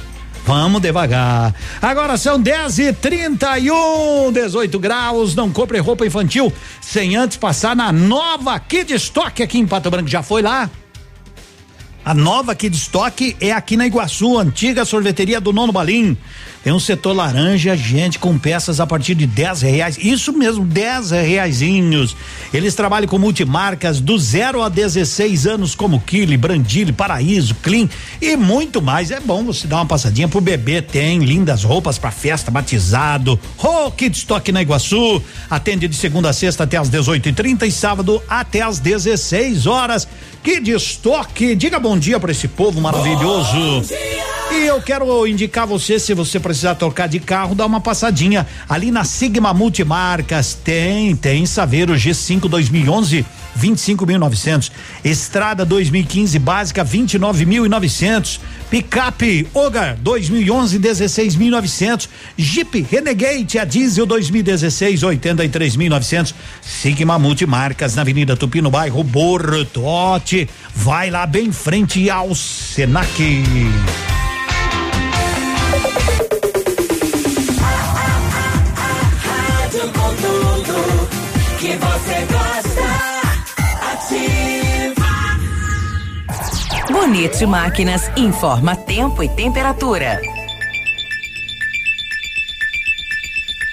Vamos 0.46 0.82
devagar. 0.82 1.54
Agora 1.82 2.16
são 2.18 2.40
10 2.40 2.80
e 2.80 2.94
31 2.94 4.32
18 4.32 4.80
graus. 4.80 5.36
Não 5.36 5.52
compre 5.52 5.78
roupa 5.80 6.06
infantil 6.06 6.54
sem 6.80 7.18
antes 7.18 7.36
passar 7.36 7.76
na 7.76 7.92
nova 7.92 8.58
Kid 8.58 8.94
Stock 8.94 9.44
aqui 9.44 9.60
em 9.60 9.68
Pato 9.68 9.92
Branco. 9.92 10.08
Já 10.08 10.24
foi 10.24 10.42
lá? 10.42 10.70
A 12.06 12.14
nova 12.14 12.56
Kid 12.56 12.74
Stock 12.78 13.36
é 13.42 13.52
aqui 13.52 13.76
na 13.76 13.86
Iguaçu, 13.86 14.40
antiga 14.40 14.86
sorveteria 14.86 15.42
do 15.42 15.52
Nono 15.52 15.74
Balim. 15.74 16.18
Tem 16.68 16.74
um 16.74 16.82
setor 16.82 17.14
laranja, 17.14 17.78
gente, 17.78 18.20
com 18.20 18.38
peças 18.38 18.82
a 18.82 18.86
partir 18.86 19.16
de 19.16 19.26
10 19.26 19.62
reais. 19.62 19.98
Isso 20.02 20.34
mesmo, 20.34 20.66
10 20.66 21.12
reaisinhos. 21.12 22.14
Eles 22.54 22.76
trabalham 22.76 23.08
com 23.08 23.18
multimarcas 23.18 24.02
do 24.02 24.20
0 24.20 24.62
a 24.62 24.68
16 24.68 25.48
anos, 25.48 25.74
como 25.74 26.02
Kili, 26.02 26.36
Brandili, 26.36 26.92
Paraíso, 26.92 27.56
Clean 27.64 27.88
e 28.22 28.36
muito 28.36 28.82
mais. 28.82 29.12
É 29.12 29.20
bom 29.22 29.46
você 29.46 29.66
dar 29.66 29.78
uma 29.78 29.86
passadinha 29.86 30.28
pro 30.28 30.42
bebê. 30.42 30.82
Tem 30.82 31.20
lindas 31.20 31.64
roupas 31.64 31.98
para 31.98 32.12
festa, 32.12 32.52
batizado. 32.52 33.40
Oh, 33.58 33.90
Kid 33.90 34.18
Stock 34.18 34.52
na 34.52 34.62
Iguaçu. 34.62 35.24
Atende 35.50 35.88
de 35.88 35.96
segunda 35.96 36.32
a 36.32 36.34
sexta 36.34 36.66
até 36.66 36.76
às 36.76 36.90
18 36.90 37.30
e 37.30 37.32
30 37.32 37.66
e 37.66 37.72
sábado 37.72 38.22
até 38.28 38.62
às 38.62 38.78
16 38.78 39.68
horas. 39.68 40.06
Kid 40.44 40.70
Stock, 40.74 41.56
diga 41.56 41.80
bom 41.80 41.98
dia 41.98 42.20
para 42.20 42.32
esse 42.32 42.50
povo 42.50 42.82
maravilhoso. 42.82 43.86
E 44.50 44.66
eu 44.66 44.82
quero 44.82 45.28
indicar 45.28 45.68
você, 45.68 46.00
se 46.00 46.14
você 46.14 46.40
precisar 46.58 46.76
trocar 46.76 47.08
de 47.08 47.20
carro, 47.20 47.54
dá 47.54 47.66
uma 47.66 47.80
passadinha 47.80 48.48
ali 48.68 48.90
na 48.90 49.04
Sigma 49.04 49.54
Multimarcas. 49.54 50.56
Tem, 50.56 51.16
tem 51.16 51.46
Saveiro 51.46 51.94
G5 51.94 52.50
2011 52.50 53.24
25.900. 53.60 54.72
Estrada 55.04 55.64
2015 55.64 56.40
básica 56.40 56.84
29.900. 56.84 58.40
Picape 58.72 59.48
Ogar 59.54 59.98
2011 59.98 60.80
16.900. 60.80 62.10
Jeep 62.36 62.88
Renegade 62.90 63.60
a 63.60 63.64
diesel 63.66 64.06
2016 64.08 65.02
83.900. 65.02 66.34
Sigma 66.62 67.20
Multimarcas 67.20 67.96
na 67.96 68.02
Avenida 68.02 68.36
Tupi 68.36 68.62
no 68.62 68.72
bairro 68.72 69.04
Bortote. 69.04 70.50
Vai 70.74 71.12
lá 71.12 71.28
bem 71.28 71.52
frente 71.52 72.10
ao 72.10 72.34
Senac. 72.34 73.08
Que 81.68 81.76
você 81.76 82.26
gosta. 82.32 82.88
Ativa. 83.92 85.06
Bonito 86.90 87.46
Máquinas 87.46 88.10
informa 88.16 88.74
tempo 88.74 89.22
e 89.22 89.28
temperatura. 89.28 90.22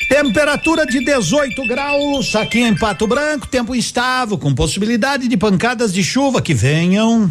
Temperatura 0.08 0.84
de 0.84 1.04
18 1.04 1.66
graus 1.68 2.34
aqui 2.34 2.62
em 2.62 2.74
Pato 2.74 3.06
Branco, 3.06 3.46
tempo 3.46 3.76
estável, 3.76 4.36
com 4.38 4.52
possibilidade 4.52 5.28
de 5.28 5.36
pancadas 5.36 5.92
de 5.92 6.02
chuva 6.02 6.42
que 6.42 6.52
venham. 6.52 7.30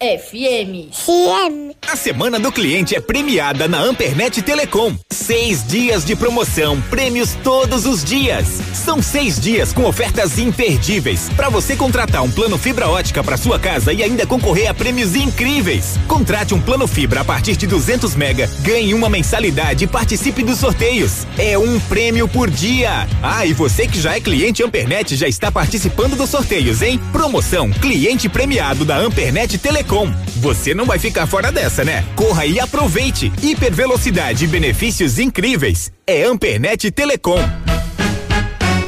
FM. 0.00 0.92
FM. 0.92 1.74
A 1.90 1.96
semana 1.96 2.38
do 2.38 2.52
cliente 2.52 2.94
é 2.94 3.00
premiada 3.00 3.66
na 3.66 3.80
Ampernet 3.80 4.40
Telecom. 4.42 4.94
Seis 5.10 5.66
dias 5.66 6.04
de 6.04 6.14
promoção, 6.14 6.80
prêmios 6.82 7.36
todos 7.42 7.84
os 7.84 8.04
dias. 8.04 8.46
São 8.74 9.02
seis 9.02 9.40
dias 9.40 9.72
com 9.72 9.84
ofertas 9.84 10.38
imperdíveis 10.38 11.28
para 11.34 11.48
você 11.48 11.74
contratar 11.74 12.22
um 12.22 12.30
plano 12.30 12.56
fibra 12.56 12.88
ótica 12.88 13.24
para 13.24 13.36
sua 13.36 13.58
casa 13.58 13.92
e 13.92 14.00
ainda 14.00 14.24
concorrer 14.24 14.70
a 14.70 14.74
prêmios 14.74 15.16
incríveis. 15.16 15.98
Contrate 16.06 16.54
um 16.54 16.60
plano 16.60 16.86
fibra 16.86 17.22
a 17.22 17.24
partir 17.24 17.56
de 17.56 17.66
200 17.66 18.14
mega, 18.14 18.48
ganhe 18.60 18.94
uma 18.94 19.08
mensalidade 19.08 19.84
e 19.84 19.88
participe 19.88 20.44
dos 20.44 20.58
sorteios. 20.58 21.26
É 21.36 21.58
um 21.58 21.80
prêmio 21.80 22.28
por 22.28 22.48
dia. 22.48 23.08
Ah, 23.20 23.44
e 23.44 23.52
você 23.52 23.88
que 23.88 24.00
já 24.00 24.14
é 24.14 24.20
cliente 24.20 24.62
Ampernet 24.62 25.16
já 25.16 25.26
está 25.26 25.50
participando 25.50 26.16
dos 26.16 26.30
sorteios, 26.30 26.82
hein? 26.82 27.00
Promoção 27.10 27.70
cliente 27.70 28.28
premiado 28.28 28.84
da 28.84 28.96
Ampernet 28.96 29.58
Telecom. 29.58 29.87
Você 30.36 30.74
não 30.74 30.84
vai 30.84 30.98
ficar 30.98 31.26
fora 31.26 31.50
dessa, 31.50 31.82
né? 31.82 32.04
Corra 32.14 32.44
e 32.44 32.60
aproveite. 32.60 33.32
Hipervelocidade 33.42 34.44
e 34.44 34.48
benefícios 34.48 35.18
incríveis. 35.18 35.90
É 36.06 36.24
Ampernet 36.24 36.90
Telecom. 36.90 37.40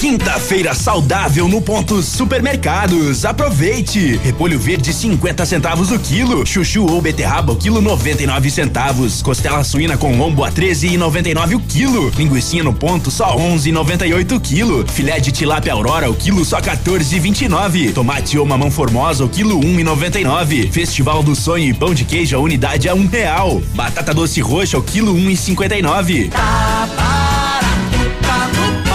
Quinta-feira 0.01 0.73
saudável 0.73 1.47
no 1.47 1.61
Ponto 1.61 2.03
Supermercados. 2.03 3.27
Aproveite! 3.27 4.19
Repolho 4.25 4.59
verde 4.59 4.95
50 4.95 5.45
centavos 5.45 5.91
o 5.91 5.99
quilo, 5.99 6.47
chuchu 6.47 6.87
ou 6.91 7.03
beterraba 7.03 7.53
o 7.53 7.57
quilo 7.57 7.83
99 7.83 8.51
centavos, 8.51 9.21
costela 9.21 9.63
suína 9.63 9.99
com 9.99 10.17
lombo 10.17 10.43
a 10.43 10.51
13,99 10.51 11.55
o 11.55 11.61
quilo, 11.61 12.11
linguiça 12.17 12.63
no 12.63 12.73
ponto 12.73 13.11
só 13.11 13.37
11,98 13.37 14.37
o 14.39 14.41
quilo, 14.41 14.87
filé 14.89 15.21
de 15.21 15.31
tilápia 15.31 15.75
aurora 15.75 16.11
o 16.11 16.15
quilo 16.15 16.47
só 16.47 16.63
14,29, 16.63 17.93
tomate 17.93 18.39
ou 18.39 18.47
mamão 18.47 18.71
formosa 18.71 19.23
o 19.23 19.29
quilo 19.29 19.61
1,99, 19.61 20.73
festival 20.73 21.23
do 21.23 21.37
sonho 21.37 21.67
e 21.67 21.75
pão 21.75 21.93
de 21.93 22.07
queijo 22.07 22.35
a 22.35 22.41
unidade 22.41 22.89
a 22.89 22.95
um 22.95 23.07
real, 23.07 23.61
batata 23.75 24.15
doce 24.15 24.41
roxa 24.41 24.79
o 24.79 24.83
quilo 24.83 25.15
1,59. 25.15 26.31
Tá 26.31 26.89
barato, 26.97 28.23
tá 28.23 28.90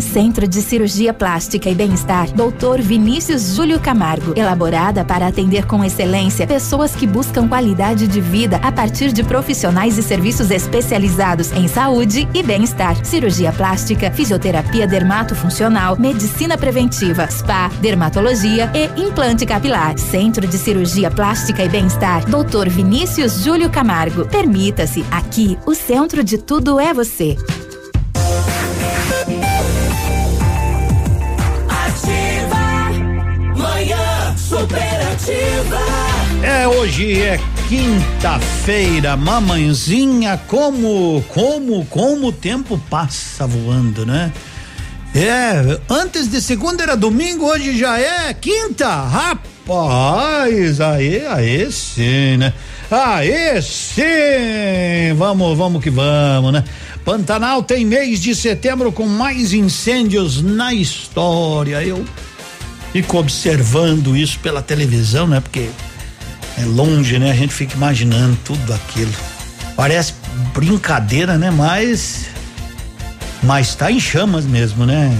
Centro 0.00 0.46
de 0.46 0.60
Cirurgia 0.62 1.12
Plástica 1.12 1.68
e 1.68 1.74
Bem-Estar, 1.74 2.28
Dr. 2.32 2.80
Vinícius 2.80 3.54
Júlio 3.54 3.80
Camargo. 3.80 4.32
Elaborada 4.36 5.04
para 5.04 5.26
atender 5.26 5.66
com 5.66 5.84
excelência 5.84 6.46
pessoas 6.46 6.94
que 6.94 7.06
buscam 7.06 7.48
qualidade 7.48 8.06
de 8.06 8.20
vida 8.20 8.56
a 8.62 8.70
partir 8.70 9.12
de 9.12 9.22
profissionais 9.22 9.98
e 9.98 10.02
serviços 10.02 10.50
especializados 10.50 11.52
em 11.52 11.68
saúde 11.68 12.28
e 12.34 12.42
bem-estar. 12.42 13.04
Cirurgia 13.04 13.52
plástica, 13.52 14.10
fisioterapia 14.10 14.86
dermatofuncional, 14.86 15.98
medicina 15.98 16.56
preventiva, 16.56 17.26
spa, 17.30 17.68
dermatologia 17.80 18.70
e 18.74 19.00
implante 19.00 19.46
capilar. 19.46 19.98
Centro 19.98 20.46
de 20.46 20.58
Cirurgia 20.58 21.10
Plástica 21.10 21.64
e 21.64 21.68
Bem-Estar, 21.68 22.24
Dr. 22.24 22.68
Vinícius 22.68 23.42
Júlio 23.42 23.70
Camargo. 23.70 24.26
Permita-se, 24.26 25.04
aqui 25.10 25.58
o 25.66 25.74
centro 25.74 26.22
de 26.22 26.38
tudo 26.38 26.78
é 26.80 26.92
você. 26.92 27.36
É, 36.42 36.66
hoje 36.66 37.22
é 37.22 37.38
quinta-feira, 37.68 39.16
mamãezinha, 39.16 40.40
como, 40.48 41.24
como, 41.28 41.86
como 41.86 42.26
o 42.26 42.32
tempo 42.32 42.76
passa 42.90 43.46
voando, 43.46 44.04
né? 44.04 44.32
É, 45.14 45.78
antes 45.88 46.28
de 46.28 46.42
segunda 46.42 46.82
era 46.82 46.96
domingo, 46.96 47.46
hoje 47.46 47.78
já 47.78 47.96
é 47.96 48.34
quinta, 48.34 48.88
rapaz, 48.88 50.80
aí, 50.80 51.24
aí 51.24 51.70
sim, 51.70 52.36
né? 52.36 52.52
Aí 52.90 53.62
sim, 53.62 55.14
vamos, 55.16 55.56
vamos 55.56 55.80
que 55.80 55.90
vamos, 55.90 56.52
né? 56.52 56.64
Pantanal 57.04 57.62
tem 57.62 57.84
mês 57.84 58.18
de 58.18 58.34
setembro 58.34 58.90
com 58.90 59.06
mais 59.06 59.52
incêndios 59.52 60.42
na 60.42 60.74
história, 60.74 61.80
eu 61.84 62.04
fico 62.94 63.18
observando 63.18 64.16
isso 64.16 64.38
pela 64.38 64.62
televisão, 64.62 65.26
né? 65.26 65.40
Porque 65.40 65.68
é 66.56 66.64
longe, 66.64 67.18
né? 67.18 67.32
A 67.32 67.34
gente 67.34 67.52
fica 67.52 67.74
imaginando 67.74 68.38
tudo 68.44 68.72
aquilo. 68.72 69.12
Parece 69.74 70.14
brincadeira, 70.54 71.36
né? 71.36 71.50
Mas 71.50 72.26
mas 73.42 73.74
tá 73.74 73.90
em 73.90 73.98
chamas 73.98 74.44
mesmo, 74.44 74.86
né? 74.86 75.12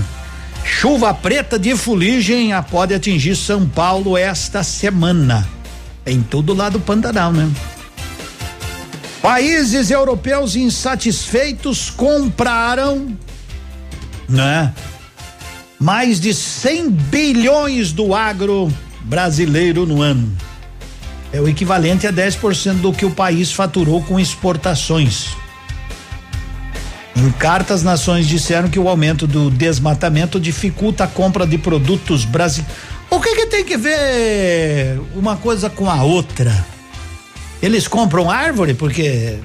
Chuva 0.64 1.12
preta 1.12 1.58
de 1.58 1.74
fuligem 1.74 2.50
pode 2.70 2.94
atingir 2.94 3.34
São 3.34 3.68
Paulo 3.68 4.16
esta 4.16 4.62
semana. 4.62 5.44
Em 6.06 6.22
todo 6.22 6.54
lado 6.54 6.74
do 6.74 6.80
Pantanal, 6.80 7.32
né? 7.32 7.50
Países 9.20 9.90
europeus 9.90 10.54
insatisfeitos 10.54 11.90
compraram, 11.90 13.18
né? 14.28 14.72
Mais 15.84 16.18
de 16.18 16.32
100 16.32 16.88
bilhões 16.88 17.92
do 17.92 18.14
agro 18.14 18.72
brasileiro 19.02 19.84
no 19.84 20.00
ano. 20.00 20.34
É 21.30 21.38
o 21.38 21.46
equivalente 21.46 22.06
a 22.06 22.12
10% 22.12 22.76
do 22.76 22.90
que 22.90 23.04
o 23.04 23.10
país 23.10 23.52
faturou 23.52 24.02
com 24.02 24.18
exportações. 24.18 25.36
Em 27.14 27.30
carta, 27.32 27.74
as 27.74 27.82
nações 27.82 28.26
disseram 28.26 28.70
que 28.70 28.78
o 28.78 28.88
aumento 28.88 29.26
do 29.26 29.50
desmatamento 29.50 30.40
dificulta 30.40 31.04
a 31.04 31.06
compra 31.06 31.46
de 31.46 31.58
produtos 31.58 32.24
brasileiros. 32.24 32.74
O 33.10 33.20
que, 33.20 33.34
que 33.34 33.46
tem 33.48 33.62
que 33.62 33.76
ver 33.76 34.98
uma 35.14 35.36
coisa 35.36 35.68
com 35.68 35.90
a 35.90 36.02
outra? 36.02 36.64
Eles 37.60 37.86
compram 37.86 38.30
árvore 38.30 38.72
porque 38.72 39.38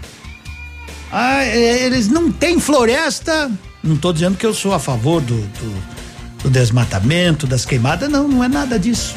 ah, 1.11 1.43
é, 1.43 1.83
eles 1.83 2.07
não 2.07 2.31
têm 2.31 2.61
floresta. 2.61 3.51
Não 3.83 3.95
estou 3.95 4.13
dizendo 4.13 4.37
que 4.37 4.45
eu 4.45 4.53
sou 4.53 4.73
a 4.73 4.79
favor 4.79 5.19
do, 5.19 5.35
do, 5.35 5.98
do 6.43 6.49
desmatamento, 6.49 7.45
das 7.45 7.65
queimadas, 7.65 8.09
não, 8.09 8.27
não 8.27 8.43
é 8.43 8.47
nada 8.47 8.79
disso. 8.79 9.15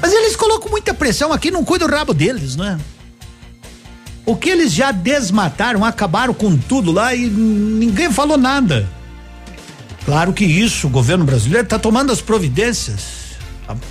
Mas 0.00 0.12
eles 0.12 0.34
colocam 0.34 0.70
muita 0.70 0.92
pressão 0.92 1.32
aqui, 1.32 1.50
não 1.50 1.64
cuida 1.64 1.84
o 1.84 1.88
rabo 1.90 2.12
deles, 2.12 2.56
não 2.56 2.64
é? 2.64 2.78
O 4.24 4.36
que 4.36 4.50
eles 4.50 4.72
já 4.72 4.92
desmataram, 4.92 5.84
acabaram 5.84 6.34
com 6.34 6.56
tudo 6.56 6.92
lá 6.92 7.14
e 7.14 7.26
ninguém 7.26 8.10
falou 8.12 8.36
nada. 8.36 8.88
Claro 10.04 10.32
que 10.32 10.44
isso, 10.44 10.86
o 10.86 10.90
governo 10.90 11.24
brasileiro 11.24 11.64
está 11.64 11.78
tomando 11.78 12.12
as 12.12 12.20
providências. 12.20 13.22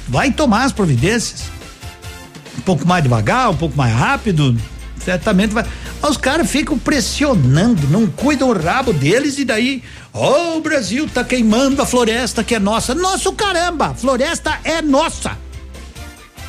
Vai 0.08 0.32
tomar 0.32 0.66
as 0.66 0.72
providências. 0.72 1.44
Um 2.58 2.62
pouco 2.62 2.86
mais 2.86 3.02
devagar, 3.02 3.50
um 3.50 3.56
pouco 3.56 3.78
mais 3.78 3.94
rápido, 3.94 4.58
certamente 5.04 5.54
vai. 5.54 5.66
Os 6.02 6.18
caras 6.18 6.50
ficam 6.50 6.78
pressionando, 6.78 7.88
não 7.88 8.08
cuidam 8.08 8.50
o 8.50 8.54
rabo 8.54 8.94
deles 8.94 9.38
e 9.38 9.46
daí, 9.46 9.84
oh, 10.14 10.58
o 10.58 10.62
Brasil 10.62 11.10
tá 11.14 11.24
queimando 11.24 11.82
a 11.82 11.86
floresta 11.86 12.44
que 12.44 12.56
é 12.56 12.60
nossa. 12.60 12.96
Nosso 12.96 13.34
caramba, 13.34 13.88
a 13.88 13.94
floresta 13.94 14.60
é 14.64 14.82
nossa. 14.82 15.38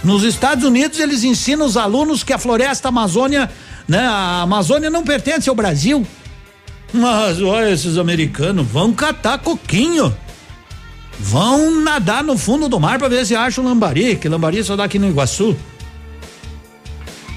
Nos 0.04 0.24
Estados 0.24 0.64
Unidos 0.64 0.98
eles 0.98 1.22
ensinam 1.22 1.66
os 1.66 1.76
alunos 1.76 2.24
que 2.24 2.32
a 2.32 2.38
floresta 2.38 2.88
Amazônia 2.88 3.48
né? 3.88 3.98
A 3.98 4.42
Amazônia 4.42 4.90
não 4.90 5.04
pertence 5.04 5.48
ao 5.48 5.54
Brasil. 5.54 6.06
Mas 6.92 7.40
olha, 7.40 7.70
esses 7.70 7.96
americanos 7.96 8.66
vão 8.66 8.92
catar 8.92 9.38
coquinho. 9.38 10.14
Vão 11.18 11.82
nadar 11.82 12.22
no 12.22 12.36
fundo 12.36 12.68
do 12.68 12.80
mar 12.80 12.98
para 12.98 13.08
ver 13.08 13.24
se 13.24 13.34
acham 13.34 13.64
lambari, 13.64 14.16
que 14.16 14.28
lambari 14.28 14.62
só 14.64 14.76
dá 14.76 14.84
aqui 14.84 14.98
no 14.98 15.08
Iguaçu. 15.08 15.56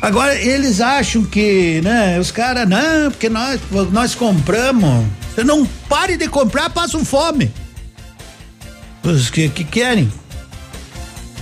Agora 0.06 0.36
eles 0.36 0.82
acham 0.82 1.24
que, 1.24 1.82
né, 1.82 2.20
os 2.20 2.30
caras, 2.30 2.70
não, 2.70 3.10
porque 3.10 3.28
nós 3.28 3.60
nós 3.92 4.14
compramos. 4.14 5.04
Você 5.34 5.44
não 5.44 5.66
pare 5.90 6.16
de 6.16 6.28
comprar, 6.28 6.70
passam 6.70 7.04
fome. 7.04 7.52
Os 9.04 9.32
que, 9.32 9.50
que 9.50 9.64
querem. 9.64 10.14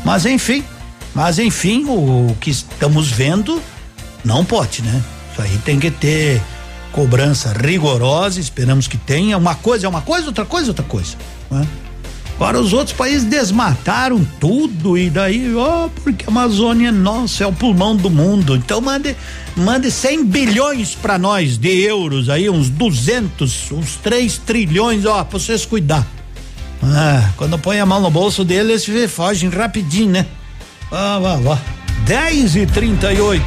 Mas 0.05 0.25
enfim, 0.25 0.63
mas 1.13 1.39
enfim, 1.39 1.83
o, 1.83 2.29
o 2.31 2.37
que 2.39 2.51
estamos 2.51 3.11
vendo 3.11 3.61
não 4.23 4.45
pode, 4.45 4.81
né? 4.81 5.03
Isso 5.33 5.41
aí 5.41 5.57
tem 5.65 5.77
que 5.77 5.91
ter 5.91 6.41
cobrança 6.93 7.51
rigorosa, 7.51 8.39
esperamos 8.39 8.87
que 8.87 8.97
tenha. 8.97 9.37
Uma 9.37 9.55
coisa 9.55 9.87
é 9.87 9.89
uma 9.89 10.01
coisa, 10.01 10.27
outra 10.27 10.45
coisa 10.45 10.67
é 10.67 10.69
outra 10.69 10.85
coisa. 10.85 11.17
Né? 11.51 11.67
Agora 12.35 12.59
os 12.59 12.73
outros 12.73 12.95
países 12.95 13.23
desmataram 13.23 14.25
tudo 14.39 14.97
e 14.97 15.09
daí, 15.09 15.55
ó, 15.55 15.85
oh, 15.85 15.89
porque 15.89 16.25
a 16.25 16.29
Amazônia 16.29 16.89
é 16.89 16.91
nossa, 16.91 17.43
é 17.43 17.47
o 17.47 17.53
pulmão 17.53 17.95
do 17.95 18.09
mundo. 18.09 18.55
Então 18.55 18.81
mande, 18.81 19.15
mande 19.55 19.89
100 19.89 20.25
bilhões 20.25 20.95
para 20.95 21.17
nós 21.17 21.57
de 21.57 21.69
euros 21.81 22.29
aí, 22.29 22.49
uns 22.49 22.69
200, 22.69 23.71
uns 23.71 23.95
3 23.97 24.37
trilhões, 24.39 25.05
ó, 25.05 25.23
pra 25.23 25.39
vocês 25.39 25.65
cuidar. 25.65 26.05
Ah, 26.81 27.29
quando 27.37 27.57
põe 27.57 27.79
a 27.79 27.85
mão 27.85 28.01
no 28.01 28.11
bolso 28.11 28.43
deles, 28.43 28.87
eles 28.89 29.11
fogem 29.11 29.49
rapidinho, 29.49 30.11
né? 30.11 30.25
Vá, 30.91 31.19
vá, 31.19 31.35
vá. 31.37 31.59
10 32.05 32.57
e 32.57 32.65
38 32.65 33.43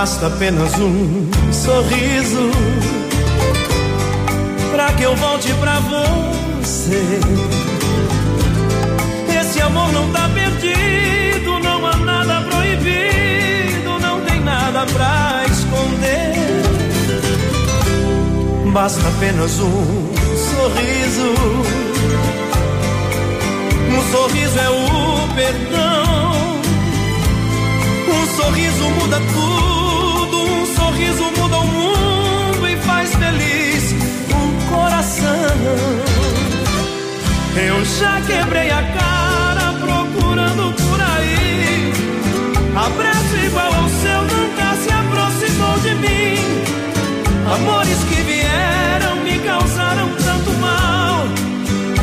basta 0.00 0.28
apenas 0.28 0.72
um 0.78 1.28
sorriso 1.52 2.50
para 4.72 4.90
que 4.94 5.02
eu 5.02 5.14
volte 5.14 5.52
pra 5.60 5.78
você. 5.80 7.20
Esse 9.38 9.60
amor 9.60 9.92
não 9.92 10.10
tá 10.10 10.26
perdido, 10.32 11.58
não 11.62 11.86
há 11.86 11.96
nada 11.96 12.40
proibido, 12.48 13.98
não 14.00 14.22
tem 14.22 14.40
nada 14.40 14.86
pra 14.86 15.44
esconder. 15.50 16.32
Basta 18.72 19.06
apenas 19.06 19.60
um 19.60 20.14
sorriso. 20.48 21.34
Um 23.90 24.12
sorriso 24.12 24.58
é 24.58 24.70
o 24.70 25.34
perdão. 25.34 26.60
Um 28.08 28.26
sorriso 28.34 28.84
muda 28.98 29.20
tudo 29.34 29.79
sorriso 31.00 31.24
muda 31.38 31.58
o 31.58 31.66
mundo 31.66 32.68
e 32.68 32.76
faz 32.76 33.14
feliz 33.14 33.94
um 34.34 34.74
coração. 34.74 35.56
Eu 37.56 37.84
já 37.84 38.20
quebrei 38.26 38.70
a 38.70 38.82
cara 38.82 39.72
procurando 39.80 40.74
por 40.74 41.00
aí. 41.00 41.92
Abraço 42.76 43.36
igual 43.46 43.74
ao 43.74 43.88
seu 43.88 44.22
nunca 44.22 44.74
se 44.76 44.90
aproximou 44.92 45.78
de 45.80 45.94
mim. 45.94 46.36
Amores 47.54 47.98
que 48.08 48.22
vieram 48.22 49.16
me 49.24 49.38
causaram 49.40 50.08
tanto 50.24 50.50
mal. 50.60 51.24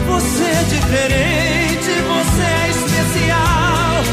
Você 0.07 0.43
é 0.43 0.63
diferente, 0.75 1.91
você 2.13 2.43
é 2.43 2.69
especial. 2.69 4.03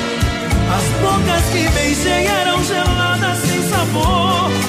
As 0.76 0.84
bocas 1.00 1.44
que 1.52 1.68
beijei 1.70 2.26
eram 2.26 2.62
geladas 2.64 3.38
sem 3.38 3.62
sabor. 3.68 4.63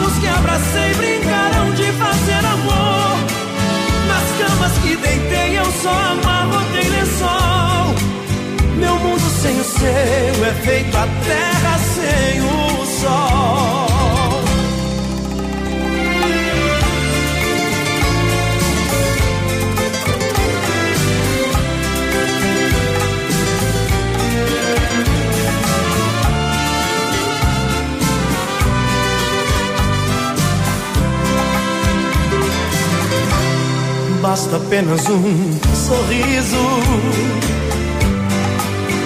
Os 0.00 0.06
corpos 0.06 0.18
que 0.18 0.26
abracei 0.26 0.94
brincaram 0.94 1.72
de 1.74 1.92
fazer 1.92 2.44
amor. 2.44 3.18
Nas 4.08 4.48
camas 4.48 4.72
que 4.78 4.96
deitei 4.96 5.58
eu 5.58 5.64
só 5.82 5.90
amarrotei 5.90 6.88
lençol. 6.88 7.94
Meu 8.76 8.96
mundo 8.96 9.30
sem 9.42 9.60
o 9.60 9.64
seu 9.64 10.44
é 10.46 10.54
feito 10.64 10.96
a 10.96 11.06
terra 11.24 11.78
sem 11.78 12.40
o 12.40 12.86
sol. 12.86 13.39
Basta 34.30 34.58
apenas 34.58 35.08
um 35.08 35.58
sorriso. 35.74 36.56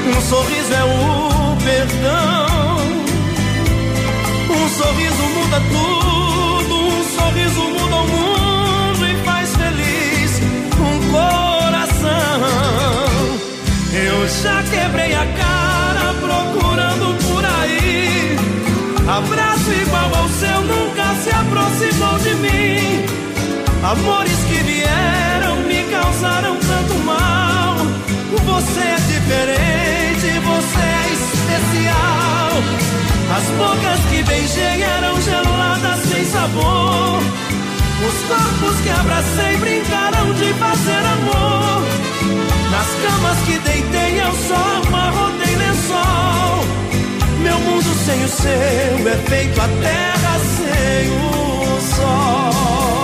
Um 0.07 0.21
sorriso 0.21 0.75
é 0.75 0.85
o 0.85 1.57
perdão. 1.65 2.77
Um 4.51 4.69
sorriso 4.69 5.23
muda 5.35 5.63
tudo. 5.73 6.75
Um 6.77 7.05
sorriso 7.17 7.63
muda 7.63 7.97
o 7.97 8.07
mundo 8.07 9.07
e 9.07 9.15
faz 9.25 9.49
feliz 9.57 10.43
um 10.79 11.11
coração. 11.11 12.41
Eu 13.95 14.29
já 14.29 14.63
quebrei 14.65 15.15
a 15.15 15.25
cara 15.25 16.15
procurando 16.21 17.17
por 17.25 17.45
aí. 17.47 18.37
Abraço 19.09 19.73
igual 19.73 20.11
ao 20.17 20.29
seu 20.29 20.61
nunca 20.61 21.15
se 21.23 21.31
aproximou 21.31 22.19
de 22.19 22.35
mim. 22.35 23.24
Amores 23.85 24.39
que 24.49 24.63
vieram 24.63 25.57
me 25.69 25.85
causaram 25.91 26.57
tanto 26.57 26.95
mal. 27.05 27.77
Você 28.47 28.81
é 28.81 28.97
diferente, 28.97 30.41
você 30.41 30.81
é 30.81 31.13
especial. 31.13 32.51
As 33.37 33.45
bocas 33.59 34.01
que 34.09 34.23
beijei 34.23 34.83
eram 34.83 35.21
geladas 35.21 36.01
sem 36.09 36.25
sabor. 36.25 37.21
Os 38.09 38.17
corpos 38.27 38.81
que 38.81 38.89
abracei 38.89 39.57
brincaram 39.59 40.33
de 40.33 40.55
fazer 40.55 41.05
amor. 41.17 41.83
Nas 42.71 42.89
camas 43.03 43.39
que 43.45 43.59
deitei 43.59 44.19
eu 44.19 44.33
só 44.49 44.89
amarrotei 44.89 45.57
lençol. 45.57 46.65
Meu 47.43 47.59
mundo 47.61 47.95
sem 48.07 48.25
o 48.25 48.29
seu 48.29 49.09
é 49.09 49.17
feito 49.29 49.61
a 49.61 49.69
terra 49.69 50.39
sem 50.57 51.11
o 51.11 51.81
sol. 51.95 53.04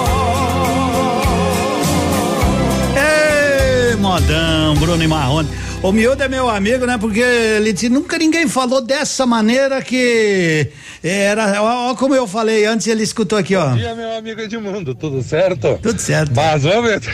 Bruno 4.79 5.03
e 5.03 5.07
Marrone. 5.07 5.49
O 5.83 5.93
miúdo 5.93 6.23
é 6.23 6.29
meu 6.29 6.47
amigo, 6.47 6.85
né? 6.85 6.99
Porque 6.99 7.21
ele 7.21 7.73
disse, 7.73 7.89
nunca 7.89 8.19
ninguém 8.19 8.47
falou 8.47 8.83
dessa 8.83 9.25
maneira 9.25 9.81
que 9.81 10.69
era, 11.03 11.63
ó, 11.63 11.91
ó 11.91 11.95
como 11.95 12.15
eu 12.15 12.27
falei 12.27 12.67
antes, 12.67 12.87
ele 12.87 13.03
escutou 13.03 13.39
aqui, 13.39 13.57
ó. 13.57 13.71
Bom 13.71 13.77
dia, 13.77 13.95
meu 13.95 14.15
amigo 14.15 14.43
Edmundo, 14.43 14.95
tudo 14.95 15.23
certo? 15.23 15.79
Tudo 15.83 15.99
certo. 15.99 16.33
Mas, 16.37 16.67
ô, 16.67 16.83
Beto, 16.83 17.09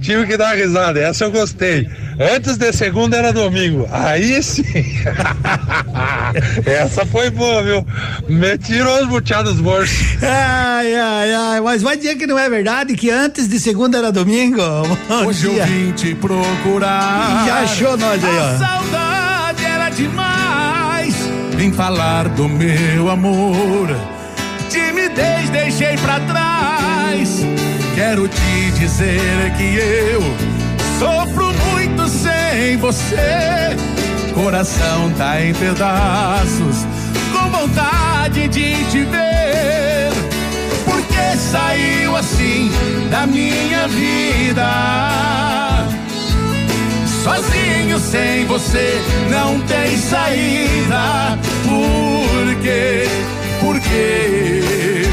tive 0.00 0.24
que 0.24 0.36
dar 0.36 0.54
risada, 0.54 1.00
essa 1.00 1.24
eu 1.24 1.32
gostei. 1.32 1.88
Antes 2.20 2.56
de 2.56 2.72
segunda 2.72 3.16
era 3.16 3.32
domingo, 3.32 3.88
aí 3.90 4.40
sim. 4.40 4.62
essa 6.64 7.04
foi 7.04 7.28
boa, 7.28 7.60
viu? 7.64 7.84
Me 8.28 8.56
tirou 8.56 9.02
os 9.02 9.08
buteados 9.08 9.54
dos 9.54 9.60
bolsos. 9.60 10.22
Ai, 10.22 10.94
ai, 10.94 11.32
ai, 11.32 11.60
mas 11.60 11.82
vai 11.82 11.96
dizer 11.96 12.14
que 12.14 12.26
não 12.26 12.38
é 12.38 12.48
verdade 12.48 12.94
que 12.94 13.10
antes 13.10 13.48
de 13.48 13.58
segunda 13.58 13.98
era 13.98 14.12
domingo? 14.12 14.62
Bom 15.08 15.26
Hoje 15.26 15.50
dia. 15.50 15.62
eu 15.62 15.66
vim 15.66 15.92
te 15.92 16.14
procurar. 16.14 17.44
Já 17.46 17.62
achou 17.62 17.95
nós 17.96 18.22
aí, 18.24 18.38
A 18.38 18.42
ó. 18.42 18.58
saudade 18.58 19.64
era 19.64 19.88
demais. 19.90 21.14
Vim 21.56 21.72
falar 21.72 22.28
do 22.28 22.48
meu 22.48 23.10
amor. 23.10 23.88
Timidez 24.68 25.48
deixei 25.50 25.96
pra 25.98 26.20
trás. 26.20 27.44
Quero 27.94 28.28
te 28.28 28.70
dizer 28.78 29.54
que 29.56 29.76
eu 29.76 30.22
sofro 30.98 31.52
muito 31.72 32.06
sem 32.08 32.76
você. 32.76 33.76
Coração 34.34 35.10
tá 35.16 35.42
em 35.42 35.54
pedaços, 35.54 36.86
com 37.32 37.50
vontade 37.50 38.48
de 38.48 38.84
te 38.90 39.04
ver. 39.04 40.10
Porque 40.84 41.38
saiu 41.38 42.14
assim 42.16 42.70
da 43.10 43.26
minha 43.26 43.88
vida. 43.88 45.65
Sozinho 47.26 47.98
sem 47.98 48.46
você 48.46 49.02
não 49.28 49.60
tem 49.62 49.96
saída. 49.98 51.36
Por 51.64 52.62
quê? 52.62 53.08
Por 53.60 53.80
quê? 53.80 55.05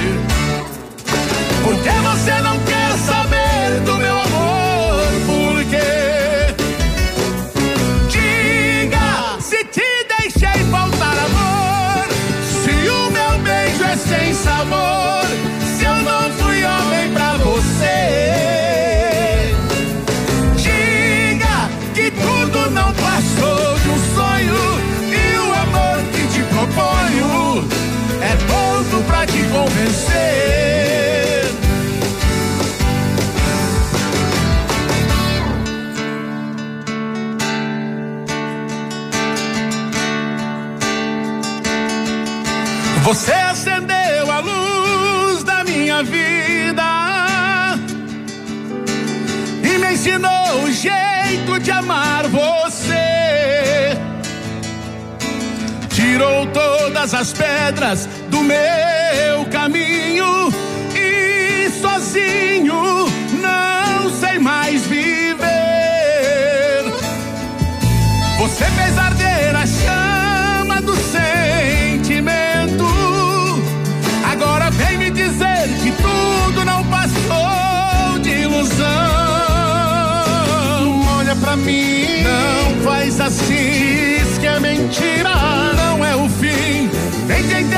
Todas 57.03 57.13
as 57.13 57.33
pedras 57.33 58.07
do 58.29 58.41
meu 58.41 59.45
caminho. 59.51 60.53
E 60.95 61.69
sozinho 61.81 63.05
não 63.41 64.09
sei 64.19 64.39
mais 64.39 64.82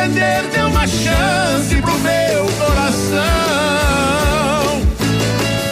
entender, 0.06 0.44
dê 0.54 0.62
uma 0.62 0.88
chance 0.88 1.76
pro 1.82 1.98
meu 2.00 2.46
coração. 2.60 3.22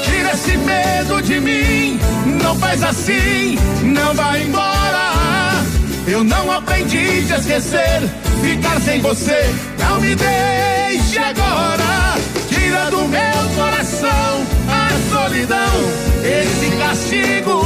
Tira 0.03 0.31
esse 0.33 0.57
medo 0.57 1.21
de 1.21 1.39
mim, 1.39 1.99
não 2.41 2.55
faz 2.57 2.83
assim, 2.83 3.57
não 3.83 4.13
vai 4.13 4.43
embora. 4.43 5.53
Eu 6.07 6.23
não 6.23 6.51
aprendi 6.51 7.25
a 7.31 7.37
esquecer, 7.37 8.01
ficar 8.41 8.81
sem 8.81 9.01
você, 9.01 9.53
não 9.79 10.01
me 10.01 10.15
deixe 10.15 11.19
agora. 11.19 12.15
Tira 12.49 12.89
do 12.89 13.07
meu 13.07 13.49
coração 13.55 14.45
a 14.67 14.89
solidão, 15.13 15.73
esse 16.23 16.71
castigo. 16.77 17.63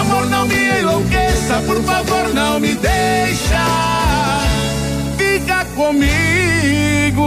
Amor, 0.00 0.26
não 0.26 0.46
me 0.46 0.80
enlouqueça, 0.80 1.62
por 1.66 1.82
favor, 1.82 2.32
não 2.34 2.58
me 2.60 2.74
deixa. 2.74 4.07
Comigo. 5.78 7.22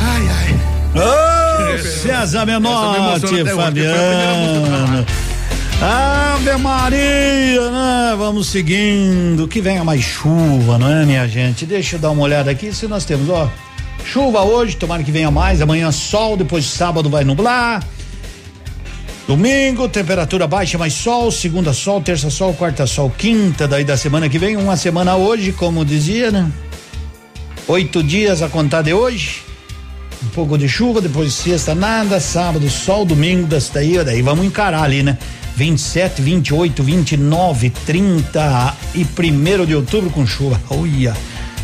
Ai, 0.00 0.22
ai. 0.38 0.50
Ô, 0.96 1.78
César 1.78 2.46
Menotti, 2.46 3.44
Fabiano. 3.54 5.06
Ave 5.78 6.56
Maria, 6.56 7.70
né? 7.70 8.14
Vamos 8.16 8.46
seguindo. 8.46 9.46
Que 9.46 9.60
venha 9.60 9.84
mais 9.84 10.00
chuva, 10.00 10.78
não 10.78 10.90
é, 10.90 11.04
minha 11.04 11.28
gente? 11.28 11.66
Deixa 11.66 11.96
eu 11.96 12.00
dar 12.00 12.10
uma 12.10 12.22
olhada 12.22 12.50
aqui 12.50 12.72
se 12.72 12.88
nós 12.88 13.04
temos, 13.04 13.28
ó. 13.28 13.50
Chuva 14.06 14.40
hoje, 14.40 14.74
tomara 14.74 15.02
que 15.02 15.12
venha 15.12 15.30
mais. 15.30 15.60
Amanhã 15.60 15.92
sol, 15.92 16.34
depois 16.34 16.64
sábado 16.64 17.10
vai 17.10 17.24
nublar. 17.24 17.84
Domingo, 19.26 19.88
temperatura 19.88 20.46
baixa, 20.46 20.76
mais 20.76 20.94
sol. 20.94 21.30
Segunda, 21.30 21.72
sol. 21.72 22.00
Terça, 22.00 22.28
sol. 22.28 22.52
Quarta, 22.54 22.86
sol. 22.86 23.10
Quinta, 23.10 23.68
daí 23.68 23.84
da 23.84 23.96
semana 23.96 24.28
que 24.28 24.38
vem. 24.38 24.56
Uma 24.56 24.76
semana 24.76 25.16
hoje, 25.16 25.52
como 25.52 25.84
dizia, 25.84 26.30
né? 26.30 26.50
Oito 27.68 28.02
dias 28.02 28.42
a 28.42 28.48
contar 28.48 28.82
de 28.82 28.92
hoje. 28.92 29.42
Um 30.24 30.28
pouco 30.28 30.58
de 30.58 30.68
chuva, 30.68 31.00
depois 31.00 31.32
sexta, 31.32 31.74
nada. 31.74 32.18
Sábado, 32.18 32.68
sol. 32.68 33.04
Domingo, 33.04 33.46
daí, 33.72 34.04
daí 34.04 34.22
vamos 34.22 34.44
encarar 34.44 34.82
ali, 34.82 35.02
né? 35.02 35.16
27, 35.56 36.22
28, 36.22 36.82
29, 36.82 37.70
30 37.70 38.76
e 38.94 39.04
primeiro 39.04 39.66
de 39.66 39.74
outubro 39.74 40.10
com 40.10 40.26
chuva. 40.26 40.60
Olha, 40.70 41.14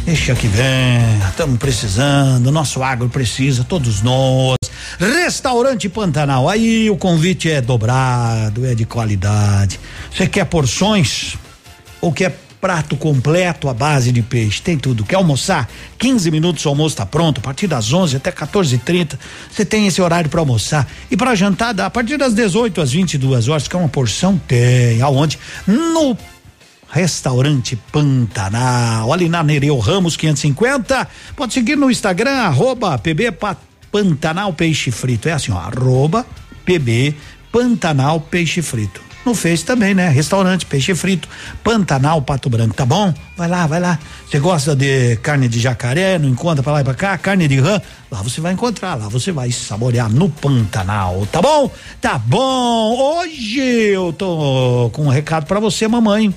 deixa 0.05 0.35
que 0.35 0.47
vem, 0.47 1.01
estamos 1.28 1.59
precisando, 1.59 2.52
nosso 2.52 2.82
agro 2.82 3.09
precisa, 3.09 3.64
todos 3.64 4.02
nós. 4.02 4.59
Restaurante 4.98 5.89
Pantanal, 5.89 6.48
aí 6.48 6.89
o 6.90 6.97
convite 6.97 7.51
é 7.51 7.60
dobrado, 7.60 8.65
é 8.66 8.74
de 8.74 8.85
qualidade. 8.85 9.78
Você 10.12 10.27
quer 10.27 10.44
porções 10.47 11.35
ou 12.01 12.12
quer 12.12 12.36
prato 12.60 12.97
completo 12.97 13.69
à 13.69 13.74
base 13.74 14.10
de 14.10 14.20
peixe? 14.23 14.60
Tem 14.60 14.77
tudo. 14.77 15.05
Quer 15.05 15.16
almoçar? 15.16 15.69
15 15.98 16.31
minutos 16.31 16.65
o 16.65 16.69
almoço 16.69 16.94
está 16.94 17.06
pronto, 17.06 17.39
a 17.39 17.40
partir 17.40 17.66
das 17.66 17.93
11 17.93 18.16
até 18.16 18.32
14h30. 18.32 19.19
Você 19.51 19.65
tem 19.65 19.86
esse 19.86 20.01
horário 20.02 20.28
para 20.31 20.40
almoçar. 20.40 20.86
E 21.10 21.16
para 21.16 21.35
jantar, 21.35 21.73
dá 21.74 21.86
a 21.86 21.90
partir 21.90 22.16
das 22.16 22.35
18 22.35 22.81
às 22.81 22.90
22 22.93 23.48
horas, 23.48 23.69
que 23.69 23.77
é 23.77 23.78
uma 23.78 23.89
porção? 23.89 24.40
Tem. 24.48 25.01
Aonde? 25.02 25.39
No 25.66 26.16
Restaurante 26.90 27.77
Pantanal, 27.93 29.12
ali 29.12 29.28
na 29.28 29.43
Nereu 29.44 29.78
Ramos 29.78 30.16
550. 30.16 31.06
Pode 31.36 31.52
seguir 31.52 31.77
no 31.77 31.90
Instagram, 31.90 32.31
arroba 32.32 32.98
PB 32.98 33.32
Pa- 33.32 33.56
Pantanal 33.90 34.52
Peixe 34.52 34.90
Frito. 34.90 35.28
É 35.28 35.32
assim, 35.32 35.52
ó, 35.52 35.59
arroba 35.59 36.27
PB 36.65 37.15
Pantanal 37.52 38.20
Peixe 38.20 38.62
Frito. 38.62 39.01
no 39.24 39.35
Face 39.35 39.65
também, 39.65 39.94
né? 39.94 40.09
Restaurante, 40.09 40.65
peixe 40.65 40.94
frito, 40.94 41.28
Pantanal, 41.62 42.23
Pato 42.23 42.48
Branco, 42.48 42.74
tá 42.74 42.86
bom? 42.86 43.12
Vai 43.36 43.47
lá, 43.48 43.66
vai 43.66 43.78
lá. 43.78 43.98
Você 44.27 44.39
gosta 44.39 44.74
de 44.74 45.16
carne 45.16 45.48
de 45.48 45.60
jacaré, 45.60 46.19
não 46.19 46.28
encontra 46.28 46.62
pra 46.62 46.73
lá 46.73 46.81
e 46.81 46.85
pra 46.85 46.94
cá, 46.94 47.19
carne 47.19 47.47
de 47.47 47.60
rã, 47.60 47.81
lá 48.10 48.23
você 48.23 48.40
vai 48.40 48.55
encontrar, 48.55 48.94
lá 48.94 49.09
você 49.09 49.31
vai 49.31 49.51
saborear 49.52 50.09
no 50.10 50.31
Pantanal, 50.31 51.27
tá 51.31 51.43
bom? 51.43 51.70
Tá 52.01 52.19
bom. 52.19 53.19
Hoje 53.20 53.60
eu 53.60 54.12
tô 54.12 54.89
com 54.94 55.06
um 55.06 55.10
recado 55.10 55.44
para 55.44 55.60
você, 55.60 55.86
mamãe. 55.86 56.35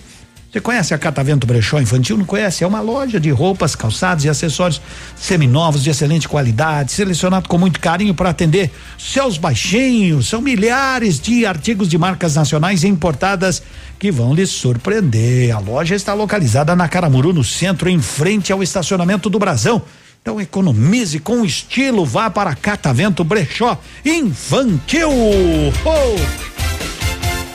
Você 0.52 0.60
conhece 0.60 0.94
a 0.94 0.98
Catavento 0.98 1.48
Brechó 1.48 1.80
Infantil? 1.80 2.18
Não 2.18 2.26
conhece? 2.26 2.62
É 2.62 2.68
uma 2.68 2.82
loja 2.82 3.22
de 3.22 3.30
roupas, 3.30 3.74
calçados 3.74 4.26
e 4.26 4.30
acessórios 4.30 4.82
seminovos 5.16 5.82
de 5.82 5.90
excelente 5.90 6.28
qualidade, 6.28 6.92
selecionado 6.92 7.48
com 7.48 7.58
muito 7.58 7.80
carinho 7.80 8.14
para 8.14 8.32
atender 8.32 8.70
seus 8.98 9.38
baixinhos. 9.38 10.28
São 10.28 10.42
milhares 10.42 11.22
de 11.22 11.46
artigos 11.46 11.88
de 11.88 11.98
marcas 11.98 12.36
nacionais 12.36 12.84
importadas 12.84 13.64
que 13.98 14.12
vão 14.12 14.34
lhe 14.34 14.46
surpreender. 14.46 15.56
A 15.56 15.60
loja 15.60 15.96
está 15.96 16.14
localizada 16.14 16.76
na 16.76 16.90
Caramuru, 16.90 17.32
no 17.32 17.46
centro, 17.46 17.90
em 17.90 18.02
frente 18.02 18.52
ao 18.52 18.62
estacionamento 18.62 19.30
do 19.30 19.40
Brasão. 19.40 19.82
Então 20.22 20.42
economize 20.42 21.18
com 21.20 21.46
estilo, 21.46 22.06
vá 22.06 22.30
para 22.30 22.54
Catavento 22.56 23.24
Brechó 23.24 23.80
Infantil. 24.04 25.12
Oh! 25.86 26.52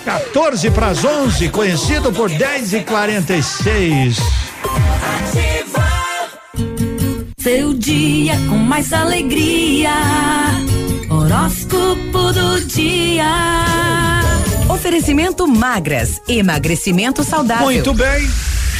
14 0.07 0.71
para 0.71 0.87
as 0.87 1.05
11, 1.05 1.49
conhecido 1.49 2.13
por 2.13 2.31
10 2.31 2.75
e 2.75 2.81
46. 2.85 4.19
Seu 7.37 7.75
dia 7.75 8.35
com 8.49 8.57
mais 8.57 8.93
alegria. 8.93 9.91
Horóscopo 11.11 12.33
do 12.33 12.65
dia. 12.67 13.27
Oferecimento 14.69 15.49
magras, 15.49 16.21
emagrecimento 16.29 17.25
saudável. 17.25 17.65
Muito 17.65 17.93
bem. 17.93 18.31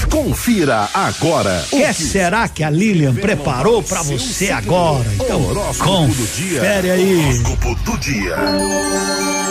Confira 0.05 0.89
agora. 0.93 1.65
O 1.73 1.77
que 1.77 1.95
será 1.95 2.49
que 2.49 2.63
a 2.63 2.71
Lilian 2.71 3.15
preparou 3.15 3.83
para 3.83 4.03
você 4.03 4.51
agora? 4.51 5.07
Então, 5.15 5.41
confere 5.79 6.91
aí. 6.91 7.27
Horóscopo 7.27 7.75
do 7.77 7.99
dia. 7.99 8.37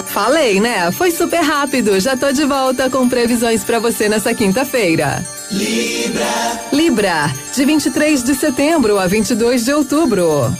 Falei, 0.08 0.60
né? 0.60 0.92
Foi 0.92 1.12
super 1.12 1.42
rápido. 1.42 2.00
Já 2.00 2.16
tô 2.16 2.32
de 2.32 2.46
volta 2.46 2.90
com 2.90 3.10
previsões 3.10 3.64
para 3.64 3.80
você 3.80 4.08
nessa 4.08 4.34
quinta-feira. 4.34 5.26
Libra. 5.52 6.26
Libra, 6.72 7.34
de 7.54 7.66
23 7.66 8.24
de 8.24 8.36
setembro 8.36 8.98
a 8.98 9.08
22 9.08 9.66
de 9.66 9.74
outubro. 9.74 10.56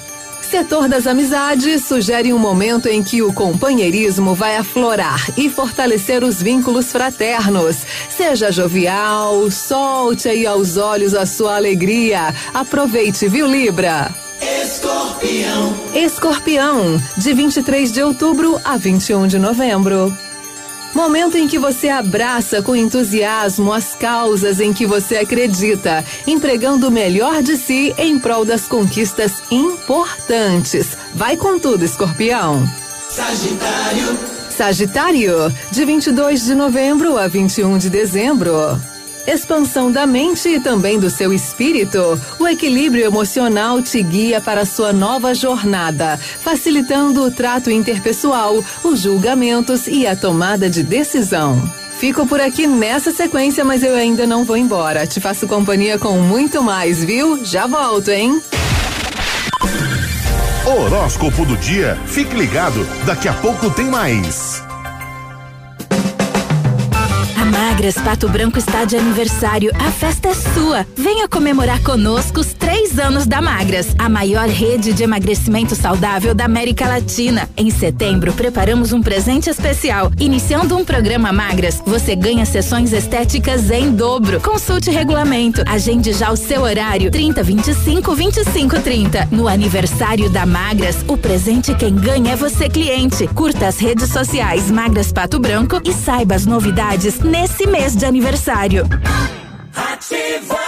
Setor 0.50 0.88
das 0.88 1.08
amizades 1.08 1.86
sugere 1.86 2.32
um 2.32 2.38
momento 2.38 2.88
em 2.88 3.04
que 3.04 3.22
o 3.22 3.34
companheirismo 3.34 4.34
vai 4.36 4.58
aflorar 4.58 5.28
e 5.38 5.50
fortalecer 5.50 6.24
os 6.24 6.42
vínculos 6.42 6.92
fraternos. 6.92 7.78
Seja 8.10 8.52
jovial, 8.52 9.50
solte 9.50 10.30
aí 10.30 10.46
aos 10.46 10.78
olhos 10.78 11.14
a 11.14 11.26
sua 11.26 11.56
alegria. 11.56 12.34
Aproveite, 12.54 13.28
viu, 13.28 13.48
Libra? 13.48 14.14
Escorpião. 14.42 15.76
Escorpião, 15.94 17.04
de 17.18 17.34
23 17.34 17.92
de 17.92 18.04
outubro 18.04 18.60
a 18.64 18.78
21 18.78 19.28
de 19.28 19.40
novembro. 19.40 20.16
Momento 20.96 21.38
em 21.38 21.46
que 21.46 21.60
você 21.60 21.90
abraça 21.90 22.62
com 22.62 22.74
entusiasmo 22.74 23.74
as 23.74 23.94
causas 23.94 24.62
em 24.62 24.72
que 24.72 24.86
você 24.86 25.18
acredita, 25.18 26.06
empregando 26.26 26.88
o 26.88 26.92
melhor 26.92 27.44
de 27.44 27.58
si 27.58 27.94
em 27.98 28.18
prol 28.18 28.46
das 28.46 28.66
conquistas 28.66 29.34
importantes. 29.52 30.98
Vai 31.14 31.36
com 31.36 31.60
tudo, 31.60 31.84
escorpião. 31.84 32.66
Sagitário. 33.10 34.18
Sagitário, 34.50 35.54
de 35.70 35.84
22 35.84 36.46
de 36.46 36.56
novembro 36.56 37.18
a 37.18 37.28
21 37.28 37.78
de 37.78 37.90
dezembro. 37.90 38.95
Expansão 39.28 39.92
da 39.92 40.06
mente 40.06 40.48
e 40.50 40.60
também 40.60 41.00
do 41.00 41.10
seu 41.10 41.34
espírito. 41.34 42.20
O 42.40 42.48
equilíbrio 42.48 43.06
emocional 43.06 43.82
te 43.82 44.02
guia 44.02 44.40
para 44.40 44.66
sua 44.66 44.94
nova 44.94 45.34
jornada, 45.34 46.18
facilitando 46.18 47.24
o 47.24 47.32
trato 47.32 47.72
interpessoal, 47.72 48.64
os 48.84 49.02
julgamentos 49.02 49.88
e 49.88 50.06
a 50.06 50.16
tomada 50.16 50.70
de 50.70 50.84
decisão. 50.84 51.62
Fico 51.98 52.28
por 52.28 52.42
aqui 52.42 52.68
nessa 52.68 53.12
sequência, 53.12 53.64
mas 53.64 53.82
eu 53.82 53.96
ainda 53.96 54.28
não 54.28 54.44
vou 54.44 54.58
embora. 54.58 55.08
Te 55.08 55.20
faço 55.20 55.48
companhia 55.48 55.98
com 55.98 56.20
muito 56.20 56.62
mais, 56.62 57.04
viu? 57.04 57.44
Já 57.44 57.66
volto, 57.68 58.12
hein? 58.12 58.42
Horóscopo 60.66 61.46
do 61.46 61.56
dia. 61.56 61.98
Fique 62.06 62.36
ligado, 62.36 62.86
daqui 63.06 63.28
a 63.28 63.34
pouco 63.34 63.70
tem 63.70 63.86
mais. 63.86 64.64
Magras 67.76 67.96
Pato 67.96 68.30
Branco 68.30 68.58
está 68.58 68.86
de 68.86 68.96
aniversário. 68.96 69.70
A 69.78 69.92
festa 69.92 70.30
é 70.30 70.34
sua. 70.34 70.88
Venha 70.96 71.28
comemorar 71.28 71.84
conosco 71.84 72.40
os 72.40 72.54
três 72.54 72.98
anos 72.98 73.26
da 73.26 73.42
Magras, 73.42 73.94
a 74.00 74.08
maior 74.08 74.48
rede 74.48 74.94
de 74.94 75.04
emagrecimento 75.04 75.76
saudável 75.76 76.34
da 76.34 76.46
América 76.46 76.88
Latina. 76.88 77.50
Em 77.58 77.70
setembro, 77.70 78.32
preparamos 78.32 78.94
um 78.94 79.04
presente 79.04 79.50
especial. 79.50 80.10
Iniciando 80.18 80.78
um 80.78 80.86
programa 80.86 81.34
Magras, 81.34 81.84
você 81.86 82.16
ganha 82.16 82.46
sessões 82.46 82.94
estéticas 82.94 83.70
em 83.70 83.92
dobro. 83.92 84.40
Consulte 84.40 84.90
regulamento. 84.90 85.62
Agende 85.68 86.14
já 86.14 86.32
o 86.32 86.38
seu 86.38 86.62
horário. 86.62 87.12
30 87.12 87.44
25 87.44 88.16
25 88.16 88.80
30. 88.80 89.28
No 89.32 89.50
aniversário 89.50 90.30
da 90.30 90.46
Magras, 90.46 91.04
o 91.10 91.18
presente 91.18 91.76
quem 91.76 91.94
ganha 91.94 92.32
é 92.32 92.36
você, 92.38 92.70
cliente. 92.70 93.28
Curta 93.28 93.68
as 93.68 93.80
redes 93.80 94.10
sociais 94.12 94.72
Magras 94.72 95.12
Pato 95.12 95.40
Branco 95.40 95.82
e 95.84 95.92
saiba 95.92 96.36
as 96.36 96.46
novidades 96.46 97.20
nesse 97.20 97.65
mês 97.68 97.96
de 97.96 98.06
aniversário. 98.06 98.88
Ativa. 99.74 100.60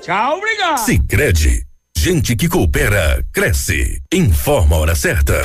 Tchau, 0.00 0.38
obrigado. 0.38 0.78
Sicredi, 0.78 1.62
gente 1.96 2.36
que 2.36 2.48
coopera 2.48 3.24
cresce. 3.32 4.00
Informa 4.12 4.76
a 4.76 4.78
hora 4.80 4.94
certa. 4.94 5.42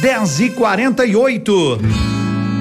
10 0.00 0.40
e 0.40 0.50
48. 0.50 1.78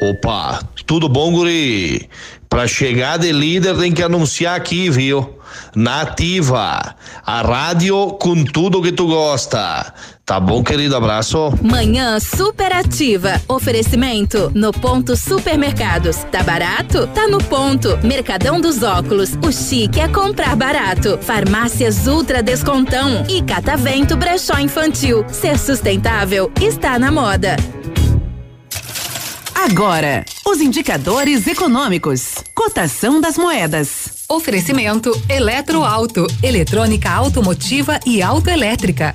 Opa, 0.00 0.60
tudo 0.86 1.08
bom, 1.08 1.32
guri? 1.32 2.08
Pra 2.48 2.66
chegar 2.68 3.18
de 3.18 3.32
líder 3.32 3.76
tem 3.76 3.92
que 3.92 4.02
anunciar 4.02 4.56
aqui, 4.56 4.88
viu? 4.90 5.38
Nativa, 5.74 6.94
a 7.24 7.42
rádio 7.42 8.12
com 8.20 8.44
tudo 8.44 8.82
que 8.82 8.92
tu 8.92 9.06
gosta. 9.06 9.92
Tá 10.24 10.40
bom, 10.40 10.62
querido? 10.62 10.96
Abraço. 10.96 11.52
Manhã 11.62 12.18
superativa. 12.18 13.40
Oferecimento 13.48 14.50
no 14.54 14.72
ponto 14.72 15.16
supermercados. 15.16 16.18
Tá 16.30 16.42
barato? 16.42 17.06
Tá 17.08 17.28
no 17.28 17.38
ponto. 17.38 17.98
Mercadão 18.02 18.60
dos 18.60 18.82
óculos. 18.82 19.30
O 19.46 19.52
chique 19.52 20.00
é 20.00 20.08
comprar 20.08 20.56
barato. 20.56 21.18
Farmácias 21.20 22.06
Ultra 22.06 22.42
Descontão. 22.42 23.24
E 23.28 23.42
Catavento 23.42 24.16
Brechó 24.16 24.58
Infantil. 24.58 25.24
Ser 25.28 25.58
sustentável 25.58 26.50
está 26.60 26.98
na 26.98 27.12
moda. 27.12 27.56
Agora, 29.64 30.26
os 30.44 30.60
indicadores 30.60 31.46
econômicos. 31.46 32.34
Cotação 32.54 33.18
das 33.18 33.38
moedas. 33.38 34.24
Oferecimento 34.28 35.10
Eletroauto, 35.26 36.26
eletrônica 36.42 37.10
automotiva 37.10 37.98
e 38.04 38.20
autoelétrica. 38.20 39.14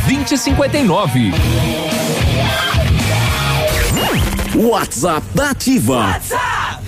2059. 0.07 1.31
WhatsApp 4.55 5.25
da 5.33 5.49
Ativa. 5.51 6.19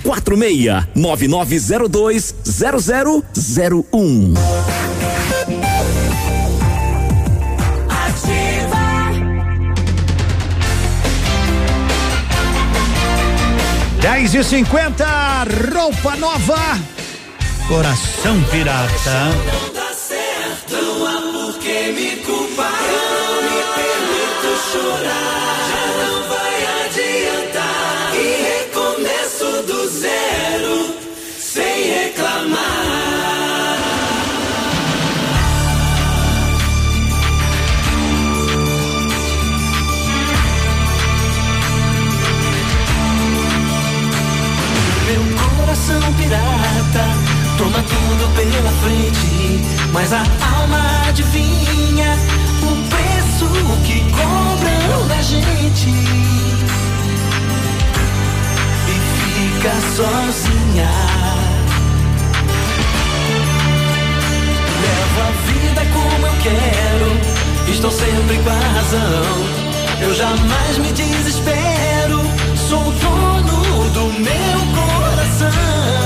Quatro 0.02 0.36
meia 0.36 0.86
nove 0.94 1.26
nove 1.26 1.58
zero 1.58 1.88
dois 1.88 2.34
zero 2.46 2.78
zero 2.78 3.24
zero 3.36 3.86
um. 3.92 4.34
Dez 14.00 14.34
e 14.34 14.44
cinquenta, 14.44 15.44
roupa 15.72 16.14
nova, 16.16 16.78
coração 17.66 18.42
pirata. 18.50 18.90
Não 19.46 19.72
dá 19.72 19.94
certo, 19.94 20.76
por 21.32 21.58
que 21.58 21.92
me 21.92 22.16
culpar. 22.22 22.43
Toma 47.58 47.82
tudo 47.82 48.28
pela 48.34 48.70
frente, 48.82 49.62
mas 49.92 50.12
a 50.12 50.22
alma 50.58 51.08
adivinha 51.08 52.16
o 52.62 52.88
preço 52.88 53.46
que 53.84 54.13
gente 55.24 55.88
e 58.88 58.96
fica 59.16 59.72
sozinha. 59.96 60.90
Levo 64.82 65.20
a 65.20 65.30
vida 65.46 65.82
como 65.92 66.26
eu 66.26 66.34
quero, 66.42 67.08
estou 67.72 67.90
sempre 67.90 68.36
com 68.38 68.50
a 68.50 68.68
razão. 68.76 69.64
Eu 70.02 70.14
jamais 70.14 70.78
me 70.78 70.92
desespero, 70.92 72.20
sou 72.68 72.82
dono 72.82 73.90
do 73.90 74.04
meu 74.20 74.58
coração. 74.76 76.03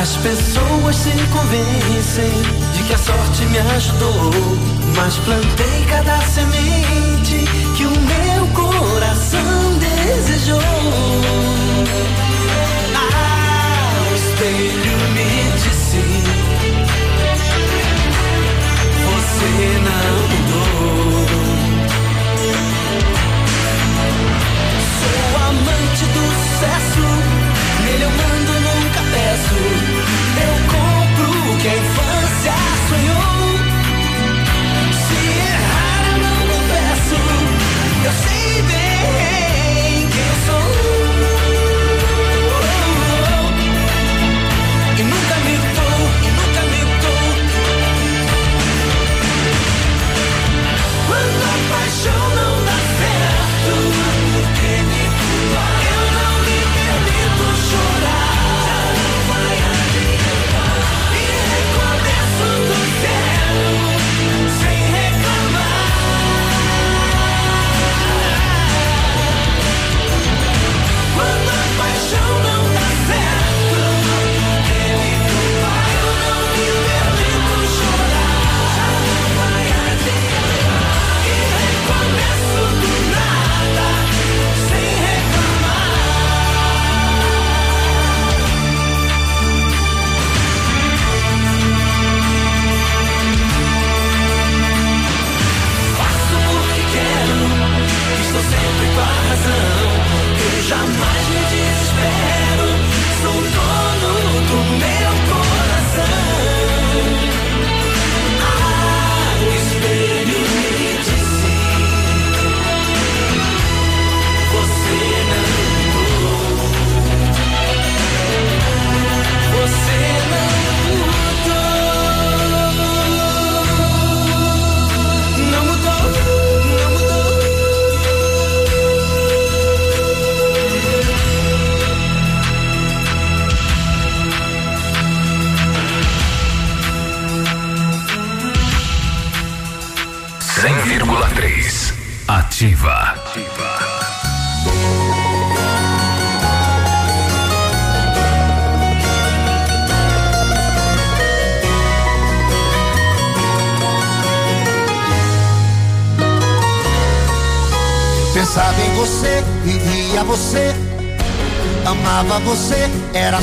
As 0.00 0.16
pessoas 0.16 0.96
se 0.96 1.10
convencem 1.30 2.32
de 2.72 2.82
que 2.84 2.94
a 2.94 2.96
sorte 2.96 3.44
me 3.44 3.58
ajudou, 3.58 4.30
mas 4.96 5.18
plantei 5.18 5.84
cada 5.90 6.18
semente 6.22 7.44
que 7.76 7.84
o 7.84 7.90
meu 7.90 8.46
coração 8.54 9.78
desejou. 9.78 11.59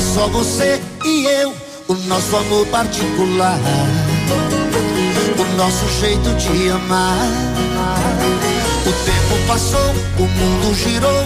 Só 0.00 0.28
você 0.28 0.80
e 1.04 1.24
eu, 1.26 1.54
o 1.88 1.94
nosso 1.94 2.36
amor 2.36 2.66
particular, 2.66 3.58
o 5.38 5.56
nosso 5.56 5.88
jeito 6.00 6.30
de 6.34 6.70
amar. 6.70 7.26
O 8.86 8.92
tempo 9.04 9.46
passou, 9.46 9.94
o 10.18 10.22
mundo 10.22 10.74
girou, 10.74 11.24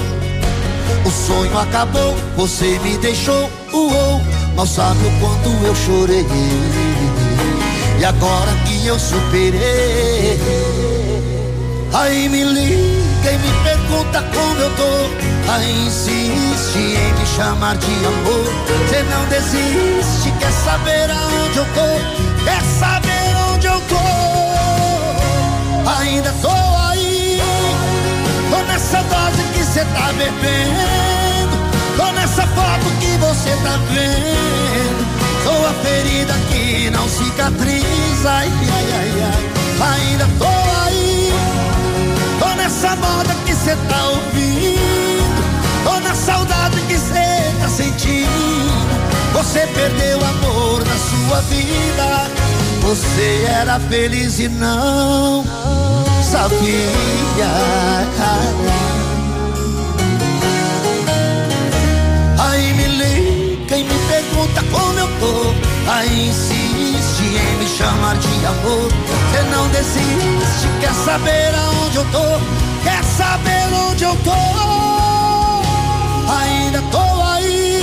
o 1.04 1.10
sonho 1.10 1.56
acabou, 1.58 2.14
você 2.36 2.78
me 2.80 2.96
deixou, 2.98 3.48
uou, 3.72 4.20
mal 4.56 4.66
sabe 4.66 5.00
o 5.06 5.20
quanto 5.20 5.66
eu 5.66 5.74
chorei. 5.74 6.26
E 7.98 8.04
agora 8.04 8.52
que 8.66 8.86
eu 8.86 8.98
superei, 8.98 10.38
aí 11.92 12.28
me 12.28 12.42
liga 12.44 13.02
quem 13.22 13.38
me 13.38 13.52
pergunta 13.62 14.20
como 14.34 14.60
eu 14.60 14.70
tô, 14.74 15.31
aí 15.48 15.86
insiste 15.86 16.78
em 16.78 17.12
me 17.18 17.26
chamar 17.26 17.76
de 17.76 17.92
amor. 18.06 18.52
Você 18.86 19.02
não 19.04 19.24
desiste, 19.26 20.30
quer 20.38 20.52
saber 20.52 21.10
aonde 21.10 21.58
eu 21.58 21.64
tô, 21.74 22.44
quer 22.44 22.62
saber 22.78 23.36
onde 23.52 23.66
eu 23.66 23.80
tô. 23.82 23.96
Ainda 25.98 26.32
tô 26.40 26.50
aí, 26.90 27.40
tô 28.50 28.56
nessa 28.64 29.02
dose 29.02 29.42
que 29.54 29.64
cê 29.64 29.84
tá 29.84 30.12
bebendo, 30.12 31.56
tô 31.96 32.12
nessa 32.12 32.46
foto 32.48 32.86
que 33.00 33.16
você 33.18 33.50
tá 33.62 33.78
vendo. 33.90 35.02
Sou 35.44 35.66
a 35.66 35.72
ferida 35.82 36.34
que 36.50 36.90
não 36.90 37.08
cicatriza, 37.08 38.30
ai, 38.30 38.48
ai, 38.48 38.86
ai, 38.94 39.22
ai. 39.22 39.52
Ainda 39.82 40.28
tô 40.38 40.46
aí 40.86 41.32
Tô 42.38 42.48
nessa 42.54 42.94
moda 42.96 43.34
que 43.46 43.54
cê 43.54 43.76
tá 43.88 44.08
ouvindo. 44.08 45.11
Na 46.00 46.14
saudade 46.14 46.80
que 46.88 46.98
cê 46.98 47.52
tá 47.60 47.68
sentindo. 47.68 48.92
Você 49.32 49.66
perdeu 49.68 50.18
o 50.18 50.24
amor 50.24 50.84
na 50.84 50.96
sua 50.96 51.40
vida. 51.42 52.30
Você 52.82 53.46
era 53.48 53.78
feliz 53.80 54.38
e 54.38 54.48
não 54.48 55.44
sabia. 56.22 57.48
Aí 62.38 62.72
me 62.74 62.86
liga 62.88 63.76
e 63.76 63.84
me 63.84 63.98
pergunta 64.08 64.62
como 64.70 64.98
eu 64.98 65.08
tô. 65.20 65.90
Aí 65.90 66.28
insiste 66.28 67.22
em 67.22 67.56
me 67.58 67.66
chamar 67.66 68.16
de 68.16 68.46
amor. 68.46 68.88
Você 68.88 69.42
não 69.50 69.68
desiste, 69.68 70.68
quer 70.80 70.92
saber 70.92 71.54
aonde 71.54 71.96
eu 71.96 72.04
tô? 72.06 72.82
Quer 72.82 73.02
saber 73.04 73.72
onde 73.88 74.04
eu 74.04 74.16
tô? 74.16 74.91
Ainda 76.40 76.82
tô 76.90 77.22
aí, 77.22 77.82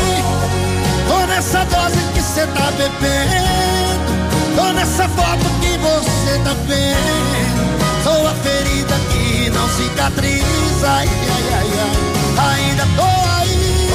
tô 1.08 1.26
nessa 1.28 1.64
dose 1.66 1.98
que 2.14 2.22
cê 2.22 2.48
tá 2.48 2.72
bebendo. 2.72 4.10
Tô 4.56 4.72
nessa 4.74 5.08
foto 5.10 5.46
que 5.62 5.78
você 5.78 6.40
tá 6.44 6.54
vendo. 6.68 8.04
Sou 8.04 8.28
a 8.28 8.34
ferida 8.36 8.96
que 9.12 9.50
não 9.52 9.68
cicatriza. 9.70 10.88
Ai, 10.88 11.08
ai, 11.08 11.46
ai, 11.54 11.70
ai. 11.84 12.10
Ainda 12.56 12.86
tô 12.96 13.10
aí, 13.40 13.90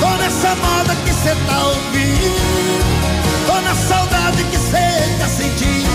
tô 0.00 0.10
nessa 0.22 0.54
moda 0.56 0.94
que 1.04 1.12
cê 1.12 1.34
tá 1.46 1.58
ouvindo. 1.66 2.84
Tô 3.46 3.60
na 3.60 3.74
saudade 3.74 4.44
que 4.44 4.58
cê 4.58 5.18
tá 5.18 5.28
sentindo. 5.28 5.90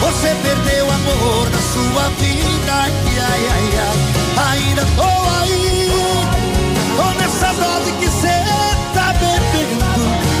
Você 0.00 0.34
perdeu 0.42 0.86
o 0.86 0.90
amor 0.90 1.48
da 1.50 1.58
sua 1.58 2.08
vida. 2.18 2.72
Ai, 2.72 2.92
ai, 3.18 3.48
ai, 3.52 3.68
ai. 3.78 3.96
Ainda 4.52 4.84
tô 4.96 5.02
aí. 5.42 6.17
Nessa 7.40 7.52
dose 7.52 7.92
que 7.92 8.08
cê 8.08 8.42
tá 8.92 9.12
bebendo. 9.12 9.78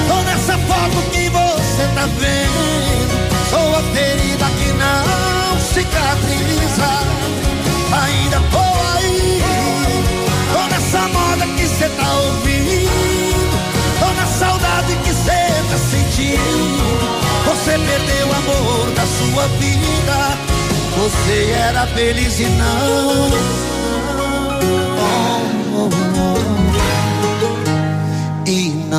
Tô 0.08 0.20
nessa 0.24 0.58
foto 0.58 1.10
que 1.12 1.28
você 1.28 1.86
tá 1.94 2.06
vendo. 2.18 3.48
Sou 3.48 3.76
a 3.76 3.82
ferida 3.94 4.46
que 4.58 4.72
não 4.72 5.60
cicatriza. 5.60 6.90
Ainda 8.02 8.40
tô 8.50 8.58
aí. 8.96 9.40
Tô 10.52 10.66
nessa 10.74 11.02
moda 11.06 11.46
que 11.56 11.68
cê 11.68 11.88
tá 11.88 12.12
ouvindo. 12.14 12.90
Tô 14.00 14.12
na 14.14 14.26
saudade 14.26 14.96
que 15.04 15.12
cê 15.12 15.46
tá 15.70 15.78
sentindo. 15.78 16.98
Você 17.46 17.78
perdeu 17.78 18.26
o 18.26 18.32
amor 18.32 18.90
da 18.96 19.06
sua 19.06 19.46
vida. 19.60 20.36
Você 20.96 21.52
era 21.52 21.86
feliz 21.86 22.40
e 22.40 22.46
não. 22.46 23.77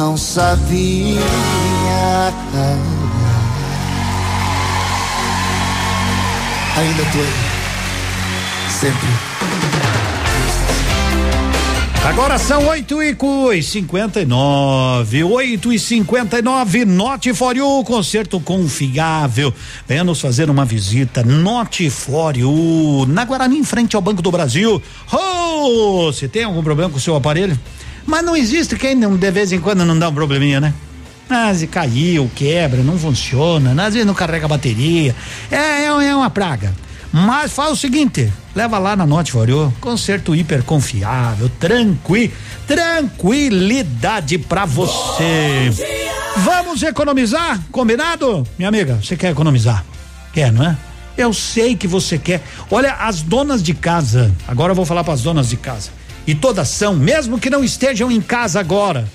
Não 0.10 0.18
sabia. 0.18 1.22
Ainda 6.78 7.04
tô 7.12 7.20
aí. 7.20 8.72
Sempre. 8.80 9.08
Agora 12.06 12.40
são 12.40 12.66
8 12.66 13.04
e 13.54 13.62
59. 13.62 15.24
8 15.24 15.74
e 15.74 15.78
59. 15.78 16.86
Note 16.86 17.34
for 17.36 17.56
you, 17.56 17.84
concerto 17.84 18.40
confiável. 18.40 19.54
Venha 19.88 20.04
nos 20.04 20.20
fazer 20.20 20.50
uma 20.50 20.66
visita. 20.66 21.22
Note 21.22 21.88
for 21.92 22.36
you, 22.36 23.06
na 23.08 23.26
Guarani, 23.26 23.60
em 23.60 23.64
frente 23.64 23.96
ao 23.96 24.02
Banco 24.02 24.24
do 24.24 24.32
Brasil. 24.32 24.82
Oh, 25.12 26.12
você 26.12 26.28
tem 26.28 26.46
algum 26.46 26.64
problema 26.64 26.90
com 26.90 26.98
o 26.98 27.02
seu 27.02 27.16
aparelho? 27.16 27.60
Mas 28.06 28.24
não 28.24 28.36
existe 28.36 28.76
quem 28.76 28.96
não, 28.96 29.16
de 29.16 29.32
vez 29.32 29.52
em 29.52 29.60
quando 29.60 29.86
não 29.86 29.98
dá 29.98 30.10
um 30.10 30.14
probleminha, 30.14 30.60
né? 30.60 30.74
Mas 31.30 31.64
caiu, 31.66 32.30
quebra, 32.36 32.82
não 32.82 32.98
funciona, 32.98 33.72
às 33.84 33.94
vezes 33.94 34.08
não 34.08 34.16
carrega 34.16 34.46
a 34.46 34.50
bateria. 34.50 35.16
É, 35.52 35.84
é, 35.84 35.86
é 35.86 36.16
uma 36.16 36.30
praga. 36.30 36.74
Mas 37.12 37.52
faz 37.52 37.72
o 37.72 37.76
seguinte, 37.76 38.32
leva 38.56 38.78
lá 38.78 38.96
na 38.96 39.06
Note 39.06 39.32
Foriô, 39.32 39.72
conserto 39.82 40.36
hiper 40.36 40.64
confiável, 40.64 41.50
tranqui, 41.60 42.32
tranquilidade 42.68 44.38
pra 44.38 44.66
você. 44.66 45.72
Vamos 46.38 46.84
economizar? 46.84 47.60
Combinado? 47.72 48.46
Minha 48.58 48.70
amiga, 48.70 49.00
você 49.02 49.16
quer 49.16 49.32
economizar? 49.32 49.84
Quer, 50.32 50.52
não 50.52 50.64
é? 50.64 50.78
Eu 51.18 51.34
sei 51.34 51.76
que 51.76 51.88
você 51.88 52.18
quer. 52.18 52.42
Olha, 52.70 52.94
as 52.94 53.22
donas 53.22 53.62
de 53.62 53.74
casa, 53.74 54.32
agora 54.48 54.72
eu 54.72 54.76
vou 54.76 54.86
falar 54.86 55.04
para 55.04 55.14
as 55.14 55.22
donas 55.22 55.50
de 55.50 55.58
casa. 55.58 55.90
E 56.30 56.36
todas 56.36 56.68
são, 56.68 56.96
mesmo 56.96 57.40
que 57.40 57.50
não 57.50 57.64
estejam 57.64 58.12
em 58.12 58.22
casa 58.22 58.60
agora, 58.60 59.10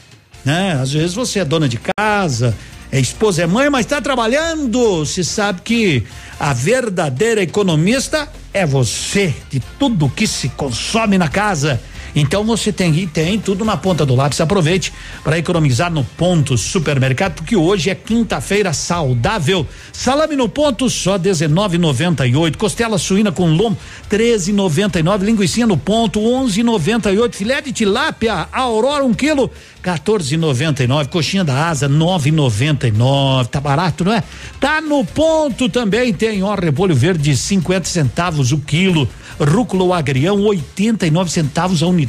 né? 0.45 0.73
Às 0.83 0.91
vezes 0.91 1.15
você 1.15 1.39
é 1.39 1.45
dona 1.45 1.69
de 1.69 1.79
casa, 1.97 2.53
é 2.91 2.99
esposa, 2.99 3.45
é 3.45 3.47
mãe, 3.47 3.71
mas 3.71 3.87
está 3.87 4.01
trabalhando. 4.01 5.07
Se 5.07 5.23
sabe 5.23 5.61
que 5.63 6.03
a 6.41 6.53
verdadeira 6.53 7.41
economista 7.41 8.29
é 8.53 8.67
você, 8.67 9.33
de 9.49 9.61
tudo 9.79 10.09
que 10.09 10.27
se 10.27 10.49
consome 10.49 11.17
na 11.17 11.29
casa. 11.29 11.81
Então 12.15 12.45
você 12.45 12.73
tem 12.73 13.07
tem 13.07 13.41
tudo 13.41 13.65
na 13.65 13.77
ponta 13.77 14.07
do 14.07 14.15
lápis. 14.15 14.41
Aproveite 14.41 14.93
para 15.23 15.39
economizar 15.39 15.91
no 15.91 16.05
ponto 16.05 16.57
supermercado, 16.57 17.35
porque 17.35 17.57
hoje 17.57 17.91
é 17.91 17.95
quinta-feira 17.95 18.73
saudável. 18.73 19.67
Salame 19.93 20.37
no 20.37 20.49
ponto 20.49 20.89
só 20.89 21.19
19,98. 21.19 22.57
Costela 22.57 22.99
suína 22.99 23.33
com 23.33 23.49
lombo 23.49 23.77
13,99. 24.11 25.23
Linguiça 25.23 25.67
no 25.67 25.77
ponto 25.77 26.21
11,98. 26.21 27.35
Filé 27.35 27.61
de 27.61 27.73
tilápia 27.73 28.49
Aurora 28.53 29.05
um 29.05 29.13
quilo 29.13 29.51
14,99. 29.83 31.09
Coxinha 31.09 31.45
da 31.45 31.69
asa 31.69 31.89
9,99. 31.89 33.47
Tá 33.49 33.61
barato, 33.61 34.05
não 34.05 34.13
é? 34.13 34.23
Tá 34.61 34.81
no 34.81 35.05
ponto 35.05 35.69
também 35.69 36.13
tem 36.13 36.43
ó 36.43 36.55
repolho 36.55 36.95
verde 36.95 37.37
50 37.37 37.89
centavos 37.89 38.53
o 38.53 38.59
quilo. 38.59 39.09
Rúcula 39.39 39.99
agrião 39.99 40.41
89 40.43 41.31
centavos 41.31 41.83
a 41.83 41.87
unidade 41.87 42.04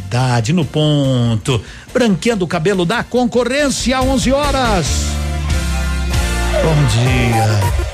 no 0.54 0.66
ponto. 0.66 1.62
Branqueando 1.94 2.46
o 2.46 2.48
cabelo 2.48 2.86
da 2.86 3.04
concorrência 3.04 4.02
11 4.02 4.32
horas. 4.32 4.88
Bom 6.64 6.76
dia. 6.88 7.86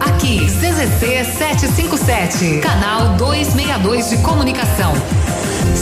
Aqui, 0.00 0.46
CZC 0.46 1.24
757, 1.38 2.60
canal 2.60 3.16
262 3.16 4.10
de 4.10 4.16
comunicação. 4.18 4.92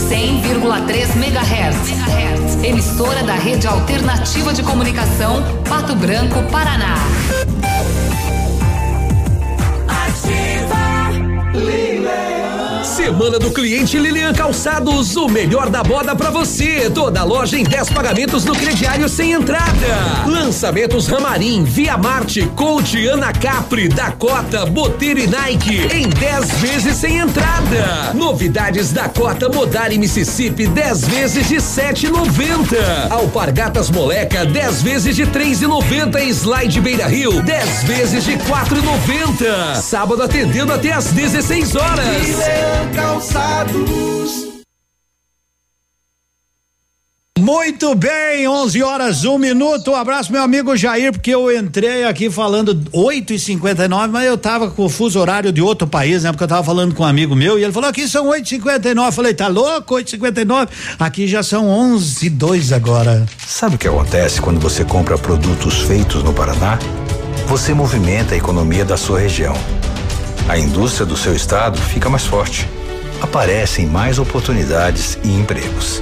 100,3 0.09 1.15
MHz. 1.15 2.63
Emissora 2.63 3.23
da 3.23 3.35
Rede 3.35 3.67
Alternativa 3.67 4.53
de 4.53 4.63
Comunicação, 4.63 5.43
Pato 5.69 5.95
Branco, 5.95 6.41
Paraná. 6.51 6.95
Semana 12.95 13.37
do 13.37 13.51
cliente 13.51 13.99
Lilian 13.99 14.31
Calçados, 14.31 15.17
o 15.17 15.27
melhor 15.27 15.69
da 15.69 15.83
moda 15.83 16.15
pra 16.15 16.29
você. 16.29 16.89
Toda 16.89 17.25
loja 17.25 17.59
em 17.59 17.63
10 17.65 17.89
pagamentos 17.89 18.45
no 18.45 18.55
crediário 18.55 19.09
sem 19.09 19.33
entrada. 19.33 20.23
Lançamentos 20.25 21.05
Ramarim, 21.07 21.65
Via 21.65 21.97
Marte, 21.97 22.49
Coach, 22.55 23.05
Ana 23.05 23.33
Capri, 23.33 23.89
Dakota, 23.89 24.65
Boteiro 24.65 25.19
e 25.19 25.27
Nike 25.27 25.75
em 25.93 26.07
10 26.07 26.51
vezes 26.61 26.95
sem 26.95 27.17
entrada. 27.17 28.13
Novidades 28.13 28.93
Dakota, 28.93 29.49
Modari 29.49 29.97
Mississippi 29.97 30.65
10 30.65 31.07
vezes 31.09 31.49
de 31.49 31.57
7,90. 31.57 33.11
Alpargatas 33.11 33.89
Moleca 33.89 34.45
10 34.45 34.81
vezes 34.81 35.17
de 35.17 35.27
3,90 35.27 36.23
e 36.23 36.29
Slide 36.29 36.79
Beira 36.79 37.07
Rio 37.07 37.41
10 37.41 37.83
vezes 37.83 38.23
de 38.23 38.37
4,90. 38.37 39.81
Sábado 39.81 40.23
atendendo 40.23 40.71
até 40.71 40.93
às 40.93 41.07
16 41.11 41.75
horas. 41.75 42.84
Calçados. 42.93 44.55
Muito 47.37 47.93
bem, 47.93 48.47
11 48.47 48.81
horas, 48.81 49.23
um 49.23 49.37
minuto. 49.37 49.91
Um 49.91 49.95
abraço, 49.95 50.31
meu 50.31 50.41
amigo 50.41 50.75
Jair, 50.75 51.11
porque 51.11 51.29
eu 51.29 51.55
entrei 51.55 52.03
aqui 52.03 52.27
falando 52.27 52.81
8 52.91 53.33
e 53.33 53.39
59 53.39 54.07
mas 54.07 54.25
eu 54.25 54.35
tava 54.35 54.71
com 54.71 54.85
o 54.85 54.89
fuso 54.89 55.19
horário 55.19 55.51
de 55.51 55.61
outro 55.61 55.85
país, 55.85 56.23
né? 56.23 56.31
Porque 56.31 56.43
eu 56.43 56.47
tava 56.47 56.63
falando 56.63 56.95
com 56.95 57.03
um 57.03 57.05
amigo 57.05 57.35
meu 57.35 57.59
e 57.59 57.63
ele 57.63 57.71
falou: 57.71 57.89
aqui 57.89 58.07
são 58.07 58.29
8 58.29 58.45
e 58.45 58.49
59 58.49 59.11
Falei, 59.15 59.33
tá 59.33 59.47
louco? 59.47 59.93
8 59.93 60.07
e 60.07 60.11
59 60.11 60.71
Aqui 60.97 61.27
já 61.27 61.43
são 61.43 61.67
11 61.69 62.25
e 62.25 62.29
2 62.29 62.71
agora. 62.71 63.25
Sabe 63.45 63.75
o 63.75 63.77
que 63.77 63.87
acontece 63.87 64.41
quando 64.41 64.59
você 64.59 64.83
compra 64.83 65.15
produtos 65.15 65.81
feitos 65.81 66.23
no 66.23 66.33
Paraná? 66.33 66.79
Você 67.47 67.75
movimenta 67.75 68.33
a 68.33 68.37
economia 68.37 68.83
da 68.83 68.97
sua 68.97 69.19
região. 69.19 69.53
A 70.47 70.57
indústria 70.57 71.05
do 71.05 71.15
seu 71.15 71.35
estado 71.35 71.79
fica 71.79 72.09
mais 72.09 72.25
forte. 72.25 72.67
Aparecem 73.25 73.87
mais 73.87 74.19
oportunidades 74.19 75.17
e 75.23 75.33
empregos. 75.33 75.99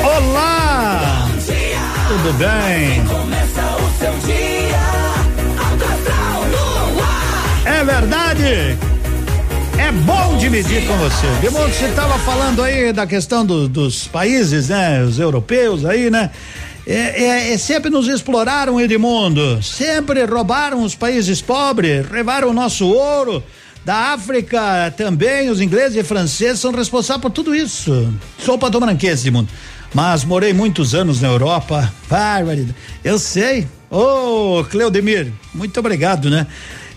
Olá! 0.02 1.28
Tudo 2.08 2.32
bem? 2.38 3.04
Começa 3.04 3.76
o 3.76 3.90
seu 3.98 4.12
dia. 4.26 4.46
É 7.66 7.84
verdade? 7.84 8.78
Bom 10.04 10.36
dividir 10.36 10.86
com 10.86 10.96
você. 10.98 11.26
Demundo, 11.40 11.72
você 11.72 11.86
estava 11.86 12.18
falando 12.18 12.62
aí 12.62 12.92
da 12.92 13.06
questão 13.06 13.44
do, 13.46 13.68
dos 13.68 14.06
países, 14.06 14.68
né? 14.68 15.02
Os 15.02 15.18
europeus 15.18 15.84
aí, 15.84 16.10
né? 16.10 16.30
É, 16.86 17.24
é, 17.24 17.52
é, 17.52 17.58
sempre 17.58 17.90
nos 17.90 18.06
exploraram, 18.06 18.80
Edmundo. 18.80 19.62
Sempre 19.62 20.24
roubaram 20.24 20.82
os 20.82 20.94
países 20.94 21.40
pobres, 21.40 22.08
levaram 22.10 22.50
o 22.50 22.52
nosso 22.52 22.86
ouro. 22.86 23.42
Da 23.84 24.12
África 24.14 24.92
também, 24.96 25.48
os 25.48 25.60
ingleses 25.60 25.96
e 25.96 26.02
franceses 26.02 26.60
são 26.60 26.72
responsáveis 26.72 27.22
por 27.22 27.30
tudo 27.30 27.54
isso. 27.54 28.12
Sou 28.38 28.58
patobranquense, 28.58 29.28
Edmundo. 29.28 29.48
Mas 29.94 30.24
morei 30.24 30.52
muitos 30.52 30.94
anos 30.94 31.20
na 31.20 31.28
Europa. 31.28 31.92
Barbaridade. 32.08 32.74
Eu 33.02 33.18
sei. 33.18 33.66
Ô, 33.90 34.58
oh, 34.58 34.64
Cleudemir, 34.64 35.32
muito 35.54 35.78
obrigado, 35.78 36.28
né? 36.28 36.46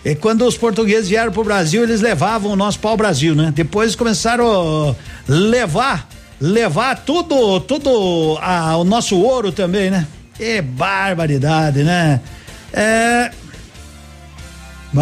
E 0.04 0.14
quando 0.14 0.46
os 0.46 0.56
portugueses 0.56 1.08
vieram 1.08 1.30
pro 1.30 1.44
Brasil, 1.44 1.82
eles 1.82 2.00
levavam 2.00 2.52
o 2.52 2.56
nosso 2.56 2.78
pau-brasil, 2.78 3.34
né? 3.34 3.52
Depois 3.54 3.94
começaram 3.94 4.90
a 4.90 4.94
levar, 5.30 6.08
levar 6.40 6.96
tudo, 7.04 7.60
tudo 7.60 8.38
a, 8.40 8.76
o 8.78 8.84
nosso 8.84 9.18
ouro 9.18 9.52
também, 9.52 9.90
né? 9.90 10.06
Que 10.34 10.62
barbaridade, 10.62 11.82
né? 11.82 12.20
É. 12.72 13.30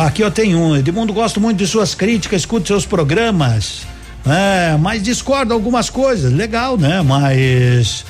Aqui 0.01 0.23
eu 0.23 0.31
tenho 0.31 0.59
um. 0.59 0.77
Edmundo 0.77 1.13
gosto 1.13 1.41
muito 1.41 1.59
de 1.59 1.67
suas 1.67 1.95
críticas, 1.95 2.41
escuto 2.41 2.67
seus 2.67 2.85
programas. 2.85 3.87
É, 4.27 4.77
mas 4.79 5.03
discordo 5.03 5.55
algumas 5.55 5.89
coisas. 5.89 6.33
Legal, 6.33 6.77
né? 6.77 7.01
Mas. 7.03 8.05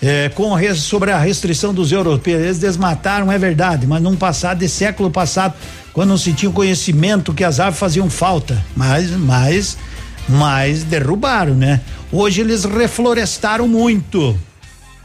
É, 0.00 0.28
com 0.28 0.56
sobre 0.76 1.10
a 1.10 1.18
restrição 1.18 1.74
dos 1.74 1.90
europeus, 1.90 2.40
eles 2.40 2.58
desmataram, 2.60 3.32
é 3.32 3.36
verdade, 3.36 3.84
mas 3.84 4.00
num 4.00 4.14
passado, 4.14 4.58
de 4.58 4.68
século 4.68 5.10
passado, 5.10 5.54
quando 5.98 6.10
não 6.10 6.16
se 6.16 6.32
tinha 6.32 6.52
conhecimento 6.52 7.34
que 7.34 7.42
as 7.42 7.58
árvores 7.58 7.80
faziam 7.80 8.08
falta, 8.08 8.64
mas, 8.76 9.10
mas, 9.10 9.76
mas 10.28 10.84
derrubaram, 10.84 11.56
né? 11.56 11.80
Hoje 12.12 12.40
eles 12.40 12.64
reflorestaram 12.64 13.66
muito, 13.66 14.38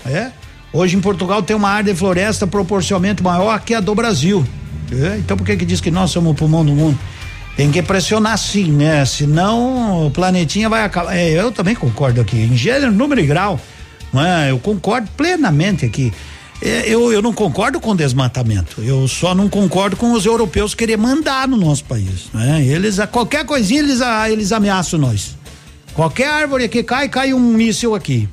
é? 0.05 0.29
Hoje 0.71 0.95
em 0.95 1.01
Portugal 1.01 1.41
tem 1.41 1.55
uma 1.55 1.69
área 1.69 1.91
de 1.91 1.97
floresta 1.97 2.45
proporcionalmente 2.45 3.23
maior 3.23 3.59
que 3.61 3.73
a 3.73 3.79
do 3.79 3.95
Brasil. 3.95 4.45
É? 4.91 5.17
Então 5.17 5.35
por 5.35 5.43
que 5.47 5.57
que 5.57 5.65
diz 5.65 5.81
que 5.81 5.89
nós 5.89 6.11
somos 6.11 6.33
o 6.33 6.35
pulmão 6.35 6.63
do 6.63 6.73
mundo? 6.73 6.99
Tem 7.57 7.71
que 7.71 7.81
pressionar 7.81 8.37
sim, 8.37 8.71
né? 8.71 9.03
Senão 9.03 10.05
o 10.05 10.11
planetinha 10.11 10.69
vai 10.69 10.83
acabar. 10.83 11.17
É, 11.17 11.27
eu 11.27 11.51
também 11.51 11.73
concordo 11.73 12.21
aqui. 12.21 12.37
Em 12.37 12.55
gênero, 12.55 12.91
número 12.91 13.19
e 13.19 13.25
grau. 13.25 13.59
É? 14.13 14.51
Eu 14.51 14.59
concordo 14.59 15.09
plenamente 15.17 15.85
aqui. 15.87 16.13
É, 16.65 16.88
eu, 16.88 17.11
eu 17.11 17.22
não 17.22 17.34
concordo 17.34 17.77
com 17.77 17.94
desmatamento. 17.94 18.81
Eu 18.81 19.06
só 19.06 19.35
não 19.35 19.49
concordo 19.49 19.98
com 19.98 20.14
os 20.14 20.26
europeus 20.26 20.73
querer 20.73 20.98
mandar 20.98 21.45
no 21.45 21.57
nosso 21.57 21.84
país. 21.84 22.30
Né? 22.34 22.65
Eles, 22.65 23.02
a 23.02 23.06
qualquer 23.06 23.45
coisinha, 23.45 23.81
eles, 23.81 24.02
a, 24.02 24.31
eles 24.31 24.53
ameaçam 24.53 24.98
nós. 24.98 25.35
Qualquer 25.94 26.30
árvore 26.30 26.69
que 26.69 26.81
cai, 26.81 27.10
cai 27.10 27.34
um 27.34 27.40
míssil 27.40 27.94
aqui. 27.94 28.30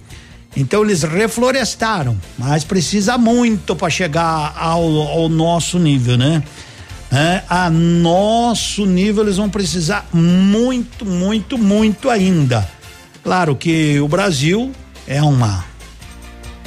Então 0.57 0.85
eles 0.85 1.03
reflorestaram, 1.03 2.17
mas 2.39 2.63
precisa 2.63 3.19
muito 3.19 3.75
para 3.75 3.91
chegar 3.91 4.55
ao, 4.57 4.83
ao, 4.83 5.29
nosso 5.29 5.79
nível, 5.79 6.17
né? 6.17 6.43
É, 7.13 7.43
a 7.49 7.69
nosso 7.69 8.87
nível 8.87 9.25
eles 9.25 9.37
vão 9.37 9.51
precisar 9.51 10.09
muito, 10.13 11.05
muito, 11.05 11.59
muito 11.59 12.09
ainda. 12.09 12.69
Claro 13.23 13.57
que 13.57 13.99
o 14.01 14.07
Brasil 14.07 14.71
é 15.07 15.21
uma 15.21 15.70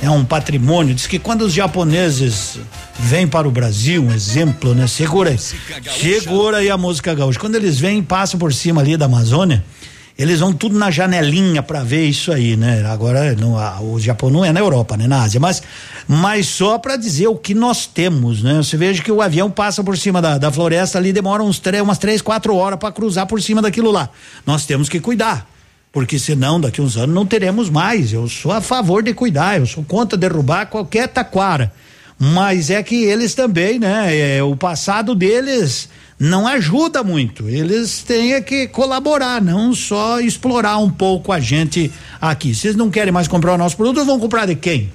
é 0.03 0.09
um 0.09 0.25
patrimônio. 0.25 0.93
Diz 0.93 1.07
que 1.07 1.17
quando 1.17 1.43
os 1.43 1.53
japoneses 1.53 2.59
vêm 2.99 3.25
para 3.25 3.47
o 3.47 3.51
Brasil, 3.51 4.03
um 4.03 4.13
exemplo, 4.13 4.75
né? 4.75 4.85
Segura 4.85 5.29
aí. 5.29 5.37
Segura 5.37 6.57
aí 6.57 6.69
a 6.69 6.77
música 6.77 7.13
gaúcha. 7.15 7.39
Quando 7.39 7.55
eles 7.55 7.79
vêm, 7.79 8.03
passam 8.03 8.37
por 8.37 8.53
cima 8.53 8.81
ali 8.81 8.97
da 8.97 9.05
Amazônia, 9.05 9.63
eles 10.19 10.41
vão 10.41 10.51
tudo 10.51 10.77
na 10.77 10.91
janelinha 10.91 11.63
para 11.63 11.83
ver 11.83 12.05
isso 12.05 12.33
aí, 12.33 12.57
né? 12.57 12.85
Agora 12.85 13.33
não, 13.33 13.57
a, 13.57 13.79
o 13.79 13.97
Japão 13.97 14.29
não 14.29 14.43
é 14.43 14.51
na 14.51 14.59
Europa, 14.59 14.97
né? 14.97 15.07
Na 15.07 15.23
Ásia, 15.23 15.39
mas, 15.39 15.63
mas 16.05 16.47
só 16.47 16.77
para 16.77 16.97
dizer 16.97 17.27
o 17.27 17.35
que 17.37 17.53
nós 17.53 17.85
temos, 17.85 18.43
né? 18.43 18.57
Você 18.57 18.75
veja 18.75 19.01
que 19.01 19.11
o 19.11 19.21
avião 19.21 19.49
passa 19.49 19.81
por 19.81 19.97
cima 19.97 20.21
da, 20.21 20.37
da 20.37 20.51
floresta 20.51 20.97
ali, 20.97 21.13
demora 21.13 21.41
uns 21.41 21.59
três, 21.59 21.81
umas 21.81 21.97
três, 21.97 22.21
quatro 22.21 22.53
horas 22.57 22.77
para 22.77 22.91
cruzar 22.91 23.25
por 23.25 23.41
cima 23.41 23.61
daquilo 23.61 23.89
lá. 23.89 24.09
Nós 24.45 24.65
temos 24.65 24.89
que 24.89 24.99
cuidar 24.99 25.52
porque 25.93 26.17
senão 26.17 26.59
daqui 26.59 26.81
uns 26.81 26.97
anos 26.97 27.13
não 27.13 27.23
teremos 27.25 27.69
mais. 27.69 28.11
Eu 28.11 28.27
sou 28.27 28.51
a 28.51 28.59
favor 28.59 29.03
de 29.03 29.13
cuidar, 29.13 29.59
eu 29.59 29.65
sou 29.67 29.83
contra 29.83 30.17
derrubar 30.17 30.65
qualquer 30.65 31.07
taquara. 31.07 31.71
Mas 32.17 32.71
é 32.71 32.81
que 32.81 32.95
eles 32.95 33.35
também, 33.35 33.77
né? 33.77 34.37
É, 34.37 34.43
o 34.43 34.55
passado 34.55 35.13
deles 35.13 35.87
não 36.19 36.47
ajuda 36.47 37.03
muito. 37.03 37.47
Eles 37.47 38.01
têm 38.01 38.33
é 38.33 38.41
que 38.41 38.67
colaborar, 38.67 39.39
não 39.39 39.73
só 39.73 40.19
explorar 40.19 40.79
um 40.79 40.89
pouco 40.89 41.31
a 41.31 41.39
gente 41.39 41.91
aqui. 42.19 42.55
Vocês 42.55 42.75
não 42.75 42.89
querem 42.89 43.13
mais 43.13 43.27
comprar 43.27 43.53
o 43.53 43.57
nosso 43.57 43.77
produto, 43.77 44.03
vão 44.03 44.19
comprar 44.19 44.47
de 44.47 44.55
quem? 44.55 44.91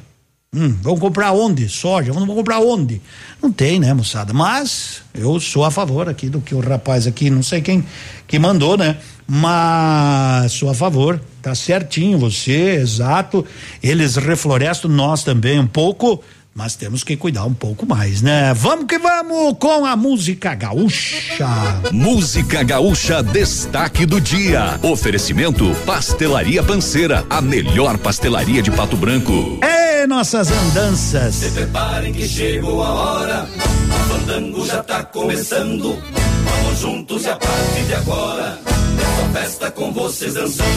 Hum, 0.54 0.74
vão 0.80 0.96
comprar 0.96 1.32
onde? 1.32 1.68
Soja? 1.68 2.10
Vão 2.10 2.26
comprar 2.26 2.60
onde? 2.60 3.02
Não 3.42 3.52
tem, 3.52 3.78
né, 3.78 3.92
moçada? 3.92 4.32
Mas 4.32 5.02
eu 5.14 5.38
sou 5.38 5.62
a 5.62 5.70
favor 5.70 6.08
aqui 6.08 6.30
do 6.30 6.40
que 6.40 6.54
o 6.54 6.60
rapaz 6.60 7.06
aqui, 7.06 7.28
não 7.28 7.42
sei 7.42 7.60
quem 7.60 7.84
que 8.26 8.38
mandou, 8.38 8.78
né? 8.78 8.96
Mas 9.26 10.52
sou 10.52 10.70
a 10.70 10.74
favor, 10.74 11.20
tá 11.42 11.54
certinho 11.54 12.18
você, 12.18 12.76
exato. 12.76 13.44
Eles 13.82 14.16
reflorestam 14.16 14.90
nós 14.90 15.22
também 15.22 15.60
um 15.60 15.66
pouco, 15.66 16.24
mas 16.54 16.74
temos 16.74 17.04
que 17.04 17.16
cuidar 17.16 17.44
um 17.44 17.54
pouco 17.54 17.86
mais, 17.86 18.20
né? 18.20 18.52
Vamos 18.54 18.86
que 18.86 18.98
vamos 18.98 19.56
com 19.58 19.86
a 19.86 19.96
música 19.96 20.54
gaúcha. 20.54 21.46
Música 21.92 22.62
Gaúcha 22.62 23.22
Destaque 23.22 24.04
do 24.04 24.20
Dia. 24.20 24.78
Oferecimento 24.82 25.74
Pastelaria 25.86 26.62
Panceira, 26.62 27.24
a 27.30 27.40
melhor 27.40 27.96
pastelaria 27.98 28.62
de 28.62 28.70
Pato 28.70 28.96
Branco. 28.96 29.58
É 29.62 30.06
nossas 30.06 30.50
andanças. 30.50 31.34
Se 31.34 31.50
preparem 31.50 32.12
que 32.12 32.28
chegou 32.28 32.82
a 32.82 32.90
hora, 32.90 33.48
o 33.48 34.08
fandango 34.12 34.66
já 34.66 34.82
tá 34.82 35.04
começando. 35.04 36.02
Vamos 36.44 36.80
juntos 36.80 37.24
e 37.24 37.28
a 37.28 37.36
partir 37.36 37.84
de 37.86 37.94
agora, 37.94 38.58
essa 39.00 39.40
festa 39.40 39.70
com 39.70 39.92
vocês 39.92 40.34
dançando. 40.34 40.68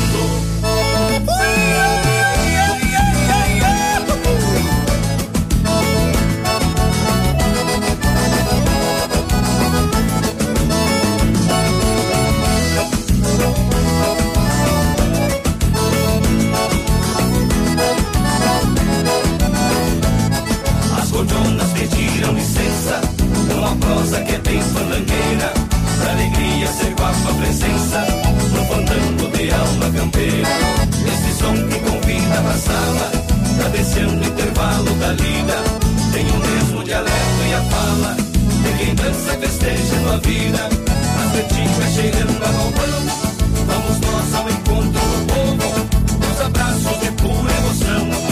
As 1.27 2.41
alegria 26.72 26.73
ser 26.73 26.93
guapa 26.93 27.34
presença 27.34 28.06
No 28.53 28.65
fandango 28.65 29.38
de 29.38 29.52
alma 29.52 29.91
campeira. 29.91 30.49
Esse 31.06 31.38
som 31.38 31.53
que 31.68 31.80
convida 31.80 32.41
pra 32.41 32.57
sala 32.57 33.11
descer 33.72 34.07
no 34.07 34.23
intervalo 34.23 34.91
da 34.95 35.11
lida. 35.14 35.57
Tem 36.11 36.26
o 36.26 36.38
mesmo 36.39 36.84
dialeto 36.84 37.41
e 37.48 37.53
a 37.53 37.61
fala 37.61 38.15
De 38.15 38.77
quem 38.77 38.95
dança 38.95 39.38
festejando 39.38 40.11
a 40.11 40.18
vida. 40.18 40.69
As 41.23 41.31
pretinhas 41.31 41.93
chegando 41.93 42.43
a 42.43 42.52
galpão 42.52 43.02
Vamos 43.68 43.99
nós 43.99 44.35
ao 44.35 44.49
encontro 44.49 44.91
do 44.91 45.26
povo. 45.27 46.31
Os 46.31 46.41
abraços 46.41 46.99
de 46.99 47.11
pura 47.11 47.53
emoção 47.57 48.31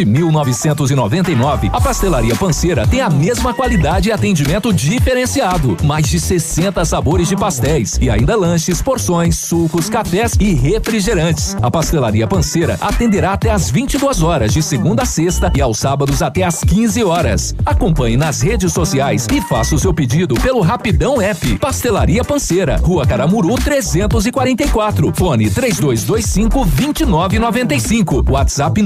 Desde 0.00 0.18
1999, 0.18 1.70
a 1.74 1.80
Pastelaria 1.80 2.34
Panceira 2.34 2.86
tem 2.86 3.02
a 3.02 3.10
mesma 3.10 3.52
qualidade 3.52 4.08
e 4.08 4.12
atendimento 4.12 4.72
diferenciado. 4.72 5.76
Mais 5.84 6.08
de 6.08 6.18
60 6.18 6.82
sabores 6.86 7.28
de 7.28 7.36
pastéis 7.36 7.98
e 8.00 8.08
ainda 8.08 8.34
lanches, 8.34 8.80
porções, 8.80 9.36
sucos, 9.36 9.90
cafés 9.90 10.36
e 10.40 10.54
refrigerantes. 10.54 11.54
A 11.60 11.70
Pastelaria 11.70 12.26
Panceira 12.26 12.78
atenderá 12.80 13.34
até 13.34 13.50
às 13.50 13.70
22 13.70 14.22
horas 14.22 14.54
de 14.54 14.62
segunda 14.62 15.02
a 15.02 15.06
sexta 15.06 15.52
e 15.54 15.60
aos 15.60 15.78
sábados 15.78 16.22
até 16.22 16.44
às 16.44 16.60
15 16.64 17.04
horas. 17.04 17.54
Acompanhe 17.66 18.16
nas 18.16 18.40
redes 18.40 18.72
sociais 18.72 19.26
e 19.30 19.42
faça 19.42 19.74
o 19.74 19.78
seu 19.78 19.92
pedido 19.92 20.34
pelo 20.36 20.60
Rapidão 20.62 21.20
App. 21.20 21.58
Pastelaria 21.58 22.24
Panceira, 22.24 22.76
Rua 22.76 23.06
Caramuru 23.06 23.54
344. 23.56 25.12
Fone 25.14 25.50
3225 25.50 26.64
2995. 26.64 28.24
WhatsApp 28.30 28.80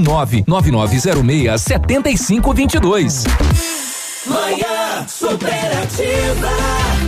99906 1.05 1.61
7522. 1.61 3.23
Manhã 4.25 5.07
superativa. 5.07 6.49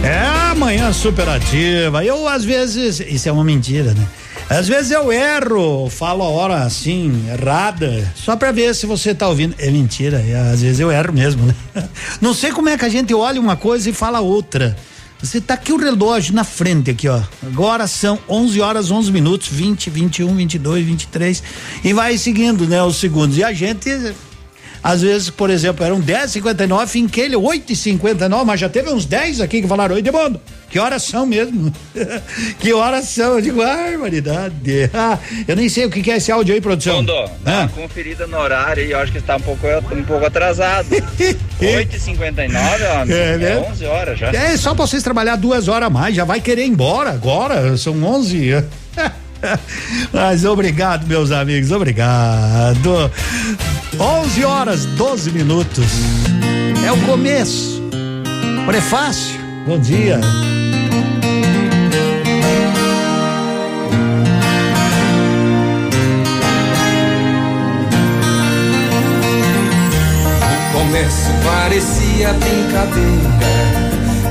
É 0.03 0.52
amanhã 0.52 0.94
superativa. 0.94 2.06
Eu, 2.06 2.28
às 2.28 2.45
vezes, 2.45 2.99
isso 2.99 3.28
é 3.28 3.32
uma 3.32 3.44
mentira, 3.44 3.94
né? 3.94 4.07
Às 4.49 4.68
vezes 4.68 4.91
eu 4.91 5.11
erro, 5.11 5.90
falo 5.90 6.24
a 6.24 6.30
hora 6.30 6.64
assim, 6.64 7.28
errada, 7.30 8.10
só 8.15 8.36
pra 8.36 8.52
ver 8.52 8.74
se 8.74 8.86
você 8.86 9.14
tá 9.14 9.28
ouvindo. 9.28 9.56
É 9.57 9.69
mentira, 9.69 10.24
é, 10.26 10.52
às 10.52 10.61
vezes 10.61 10.80
eu 10.80 10.90
erro 10.91 11.11
mesmo, 11.11 11.45
né? 11.45 11.56
Não 12.22 12.34
sei 12.34 12.52
como 12.52 12.69
é 12.69 12.78
que 12.78 12.86
a 12.86 12.90
gente 12.90 13.14
olha 13.14 13.41
uma 13.41 13.57
coisa 13.57 13.90
e 13.90 13.94
fala 13.94 14.22
outra. 14.22 14.78
Você 15.22 15.41
tá 15.41 15.56
aqui 15.56 15.73
o 15.73 15.77
relógio 15.77 16.34
na 16.35 16.44
frente 16.44 16.91
aqui, 16.91 17.07
ó. 17.07 17.22
Agora 17.44 17.88
são 17.88 18.19
11 18.30 18.61
horas 18.61 18.91
11 18.91 19.11
minutos, 19.11 19.48
20, 19.48 19.89
21, 19.89 20.35
22, 20.35 20.85
23 20.85 21.44
e 21.84 21.94
vai 21.94 22.18
seguindo, 22.18 22.68
né, 22.68 22.84
os 22.84 22.98
segundos. 22.98 23.38
E 23.38 23.44
a 23.44 23.52
gente 23.52 23.89
às 24.84 25.02
vezes, 25.02 25.30
por 25.30 25.49
exemplo, 25.49 25.84
eram 25.84 26.02
10h59, 26.02 26.88
finquei 26.88 27.26
ele 27.26 27.35
8h59, 27.35 28.45
mas 28.45 28.60
já 28.60 28.69
teve 28.69 28.89
uns 28.89 29.06
10 29.06 29.41
aqui 29.41 29.61
que 29.61 29.68
falaram: 29.68 29.95
Oi, 29.95 30.02
Demondo, 30.02 30.39
que 30.69 30.80
horas 30.80 31.03
são 31.03 31.26
mesmo? 31.26 31.72
que 32.60 32.73
horas 32.73 33.06
são? 33.06 33.35
Eu 33.35 33.41
digo, 33.41 33.57
barbaridade. 33.57 34.89
Ah, 34.94 35.18
eu 35.48 35.56
nem 35.56 35.69
sei 35.69 35.85
o 35.85 35.89
que, 35.89 36.02
que 36.02 36.11
é 36.11 36.18
esse 36.18 36.31
áudio 36.31 36.53
aí, 36.53 36.61
produção. 36.61 37.03
Demondo, 37.03 37.31
dá 37.44 37.53
Ah. 37.53 37.60
uma 37.61 37.69
conferida 37.69 38.27
no 38.27 38.38
horário 38.38 38.84
e 38.85 38.91
eu 38.91 38.99
acho 38.99 39.11
que 39.11 39.18
está 39.18 39.38
um 39.38 39.41
pouco, 39.41 39.65
um 39.94 40.03
pouco 40.03 40.26
atrasado. 40.26 40.88
8h59, 41.60 42.52
ó, 42.60 43.11
É, 43.11 43.34
é, 43.34 43.38
né? 43.38 43.57
11 43.72 43.85
horas 43.85 44.19
já. 44.19 44.27
É 44.30 44.56
só 44.57 44.76
pra 44.76 44.85
vocês 44.85 45.02
trabalhar 45.03 45.35
duas 45.38 45.68
horas 45.68 45.88
a 45.88 45.89
mais, 45.89 46.15
já 46.15 46.23
vai 46.26 46.41
querer 46.41 46.64
ir 46.65 46.69
embora 46.69 47.11
agora, 47.11 47.76
são 47.77 48.03
11. 48.03 48.64
Mas 50.11 50.44
obrigado, 50.45 51.06
meus 51.07 51.31
amigos, 51.31 51.72
obrigado. 51.72 53.11
11 53.99 54.44
horas 54.45 54.85
12 54.85 55.31
minutos. 55.31 55.85
É 56.85 56.91
o 56.91 56.98
começo. 57.06 57.81
Prefácio. 58.65 59.38
Bom 59.65 59.80
dia. 59.80 60.19
Começo 70.88 71.30
parecia 71.44 72.34
brincadeira. 72.34 73.38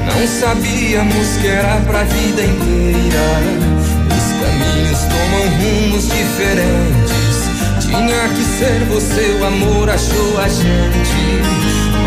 Não 0.07 0.27
sabíamos 0.27 1.37
que 1.41 1.49
era 1.49 1.77
pra 1.81 2.03
vida 2.05 2.43
inteira. 2.43 3.27
Os 4.16 4.27
caminhos 4.41 5.01
tomam 5.01 5.45
rumos 5.61 6.09
diferentes. 6.09 7.37
Tinha 7.81 8.28
que 8.31 8.45
ser 8.59 8.85
você, 8.89 9.39
o 9.39 9.45
amor 9.45 9.91
achou 9.91 10.41
a 10.41 10.49
gente. 10.49 11.16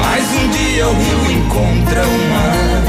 Mas 0.01 0.23
um 0.41 0.49
dia 0.49 0.87
o 0.87 0.93
rio 0.93 1.31
encontra 1.31 2.03
o 2.03 2.17
mar. 2.29 2.83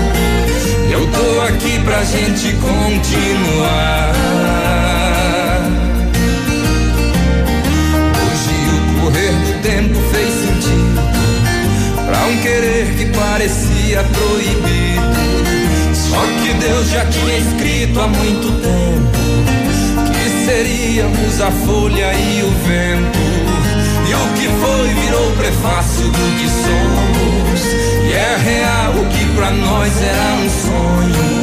Eu 0.90 1.06
tô 1.08 1.40
aqui 1.42 1.78
pra 1.84 2.02
gente 2.04 2.54
continuar. 2.54 4.14
Hoje 8.22 8.54
o 8.70 9.00
correr 9.00 9.32
do 9.32 9.62
tempo 9.62 10.00
fez 10.10 10.19
um 12.30 12.36
querer 12.42 12.86
que 12.96 13.06
parecia 13.06 14.04
proibido. 14.04 15.00
Só 15.94 16.20
que 16.42 16.54
Deus 16.54 16.88
já 16.90 17.04
tinha 17.06 17.38
escrito 17.38 18.00
há 18.00 18.08
muito 18.08 18.50
tempo 18.60 20.12
Que 20.12 20.44
seríamos 20.44 21.40
a 21.40 21.50
folha 21.50 22.12
e 22.14 22.42
o 22.42 22.50
vento. 22.66 23.18
E 24.08 24.14
o 24.14 24.28
que 24.34 24.48
foi 24.60 24.88
virou 24.94 25.30
prefácio 25.32 26.04
do 26.04 26.38
que 26.38 26.48
somos. 26.48 27.60
E 28.08 28.12
é 28.12 28.36
real 28.36 28.92
o 28.92 29.06
que 29.06 29.24
pra 29.36 29.50
nós 29.50 29.92
era 30.02 30.34
um 30.34 30.50
sonho. 30.50 31.40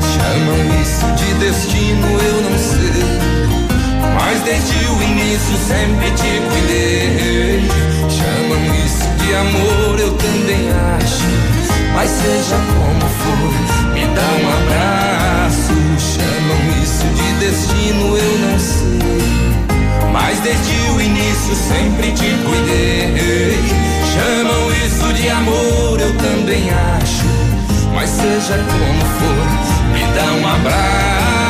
Chamam 0.00 0.82
isso 0.82 1.06
de 1.16 1.34
destino, 1.34 2.06
eu 2.20 2.42
não 2.42 2.58
sei 2.58 2.85
mas 4.26 4.42
desde 4.42 4.74
o 4.88 5.02
início 5.02 5.56
sempre 5.68 6.10
te 6.10 6.40
cuidei. 6.50 7.62
Chamam 8.10 8.74
isso 8.84 9.08
de 9.20 9.34
amor, 9.36 10.00
eu 10.00 10.12
também 10.14 10.68
acho. 10.98 11.22
Mas 11.94 12.10
seja 12.10 12.56
como 12.74 13.06
for, 13.20 13.94
me 13.94 14.04
dá 14.16 14.28
um 14.42 14.46
abraço. 14.58 15.72
Chamam 16.12 16.60
isso 16.82 17.06
de 17.14 17.28
destino, 17.38 18.16
eu 18.16 18.38
não 18.38 18.58
sei. 18.58 20.10
Mas 20.12 20.40
desde 20.40 20.74
o 20.90 21.00
início 21.00 21.54
sempre 21.54 22.10
te 22.10 22.36
cuidei. 22.44 23.56
Chamam 24.12 24.72
isso 24.84 25.12
de 25.12 25.28
amor, 25.28 26.00
eu 26.00 26.12
também 26.16 26.68
acho. 27.00 27.26
Mas 27.94 28.10
seja 28.10 28.58
como 28.58 29.04
for, 29.18 29.92
me 29.92 30.04
dá 30.14 30.32
um 30.32 30.48
abraço. 30.48 31.45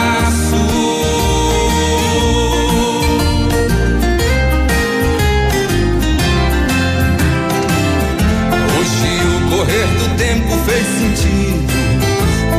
Fez 10.66 10.86
sentido 10.86 11.66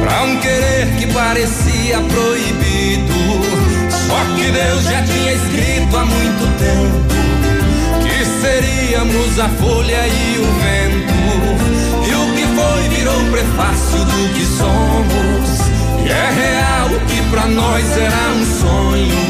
Pra 0.01 0.23
um 0.23 0.37
querer 0.39 0.87
que 0.97 1.07
parecia 1.07 1.99
proibido. 1.99 3.13
Só 3.89 4.19
que 4.35 4.51
Deus 4.51 4.83
já 4.85 5.03
tinha 5.03 5.33
escrito 5.33 5.97
há 5.97 6.05
muito 6.05 6.47
tempo 6.57 7.05
Que 8.03 8.25
seríamos 8.41 9.39
a 9.39 9.49
folha 9.49 10.07
e 10.07 10.37
o 10.39 10.45
vento. 10.61 11.17
E 12.07 12.13
o 12.15 12.33
que 12.35 12.45
foi 12.55 12.89
virou 12.95 13.21
prefácio 13.31 13.99
do 14.05 14.33
que 14.33 14.45
somos. 14.45 15.49
E 16.05 16.09
é 16.09 16.29
real 16.31 16.89
que 17.07 17.21
pra 17.29 17.47
nós 17.47 17.85
era 17.97 18.29
um 18.33 18.45
sonho. 18.61 19.27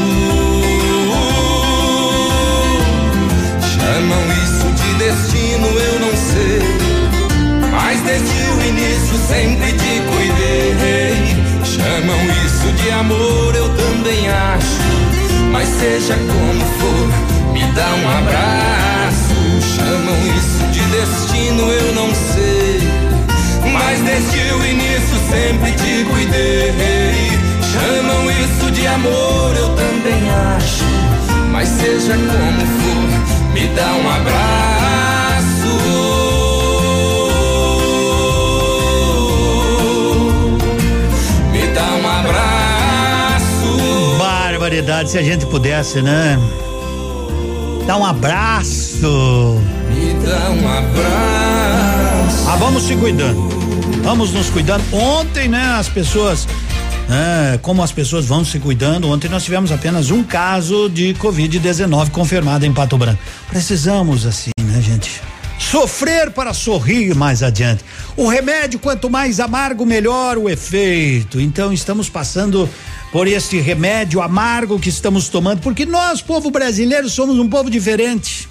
Chamam 3.73 4.23
isso 4.43 4.67
de 4.73 4.93
destino, 4.93 5.67
eu 5.67 5.99
não 5.99 6.15
sei. 6.15 6.61
Mas 7.71 7.99
desde 8.01 8.46
sempre 9.15 9.71
te 9.73 10.01
cuidei. 10.09 11.37
Chamam 11.63 12.19
isso 12.45 12.71
de 12.73 12.91
amor, 12.91 13.55
eu 13.55 13.69
também 13.69 14.27
acho. 14.29 14.81
Mas 15.51 15.67
seja 15.69 16.15
como 16.15 16.65
for, 16.79 17.53
me 17.53 17.63
dá 17.73 17.87
um 17.87 18.09
abraço. 18.17 19.35
Chamam 19.75 20.17
isso 20.35 20.65
de 20.71 20.81
destino, 20.95 21.71
eu 21.71 21.93
não 21.93 22.09
sei. 22.13 22.81
Mas 23.71 23.99
desde 24.01 24.53
o 24.53 24.65
início 24.65 25.17
sempre 25.29 25.71
te 25.71 26.03
cuidei. 26.05 27.31
Chamam 27.71 28.31
isso 28.31 28.71
de 28.71 28.87
amor, 28.87 29.55
eu 29.55 29.69
também 29.75 30.29
acho. 30.55 30.83
Mas 31.51 31.69
seja 31.69 32.13
como 32.13 32.61
for, 32.79 33.53
me 33.53 33.67
dá 33.75 33.93
um 33.93 34.09
abraço. 34.09 35.36
Barbaridade, 44.67 45.11
se 45.11 45.17
a 45.17 45.23
gente 45.23 45.45
pudesse, 45.45 46.01
né? 46.01 46.37
Dá 47.85 47.95
um 47.95 48.05
abraço. 48.05 49.61
Me 49.89 50.13
dá 50.15 50.49
um 50.49 50.67
abraço. 50.67 52.49
Ah, 52.49 52.57
vamos 52.57 52.83
se 52.83 52.93
cuidando. 52.97 53.47
Vamos 54.03 54.33
nos 54.33 54.49
cuidando. 54.49 54.83
Ontem, 54.91 55.47
né, 55.47 55.77
as 55.79 55.87
pessoas. 55.87 56.45
né, 57.07 57.57
como 57.61 57.81
as 57.81 57.93
pessoas 57.93 58.25
vão 58.25 58.43
se 58.43 58.59
cuidando, 58.59 59.09
ontem 59.09 59.29
nós 59.29 59.45
tivemos 59.45 59.71
apenas 59.71 60.11
um 60.11 60.21
caso 60.21 60.89
de 60.89 61.13
Covid-19 61.13 62.09
confirmado 62.09 62.65
em 62.65 62.73
Pato 62.73 62.97
Branco. 62.97 63.19
Precisamos, 63.49 64.25
assim, 64.25 64.51
né, 64.61 64.81
gente? 64.81 65.21
Sofrer 65.59 66.31
para 66.31 66.53
sorrir 66.53 67.15
mais 67.15 67.41
adiante. 67.41 67.83
O 68.15 68.27
remédio, 68.27 68.79
quanto 68.79 69.09
mais 69.09 69.39
amargo, 69.39 69.85
melhor 69.85 70.37
o 70.37 70.49
efeito. 70.49 71.39
Então, 71.39 71.73
estamos 71.73 72.09
passando 72.09 72.69
por 73.11 73.27
este 73.27 73.59
remédio 73.59 74.21
amargo 74.21 74.79
que 74.79 74.89
estamos 74.89 75.29
tomando, 75.29 75.61
porque 75.61 75.85
nós, 75.85 76.21
povo 76.21 76.51
brasileiro, 76.51 77.09
somos 77.09 77.39
um 77.39 77.49
povo 77.49 77.69
diferente. 77.69 78.47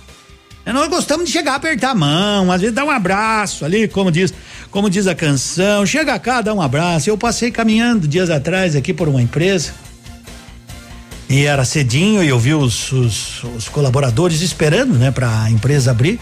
Nós 0.72 0.88
gostamos 0.88 1.26
de 1.26 1.32
chegar 1.32 1.54
apertar 1.54 1.90
a 1.90 1.94
mão, 1.94 2.50
às 2.50 2.60
vezes 2.60 2.74
dar 2.74 2.84
um 2.84 2.90
abraço 2.90 3.64
ali, 3.64 3.86
como 3.86 4.10
diz, 4.10 4.34
como 4.68 4.90
diz 4.90 5.06
a 5.06 5.14
canção. 5.14 5.86
Chega 5.86 6.18
cá, 6.18 6.40
dá 6.40 6.52
um 6.52 6.60
abraço. 6.60 7.08
Eu 7.08 7.16
passei 7.16 7.52
caminhando 7.52 8.08
dias 8.08 8.30
atrás 8.30 8.74
aqui 8.74 8.92
por 8.92 9.08
uma 9.08 9.22
empresa. 9.22 9.72
E 11.28 11.44
era 11.44 11.64
cedinho 11.64 12.22
e 12.22 12.28
eu 12.28 12.38
vi 12.38 12.54
os, 12.54 12.90
os, 12.90 13.44
os 13.44 13.68
colaboradores 13.68 14.42
esperando, 14.42 14.94
né, 14.94 15.10
para 15.12 15.42
a 15.42 15.50
empresa 15.50 15.92
abrir. 15.92 16.18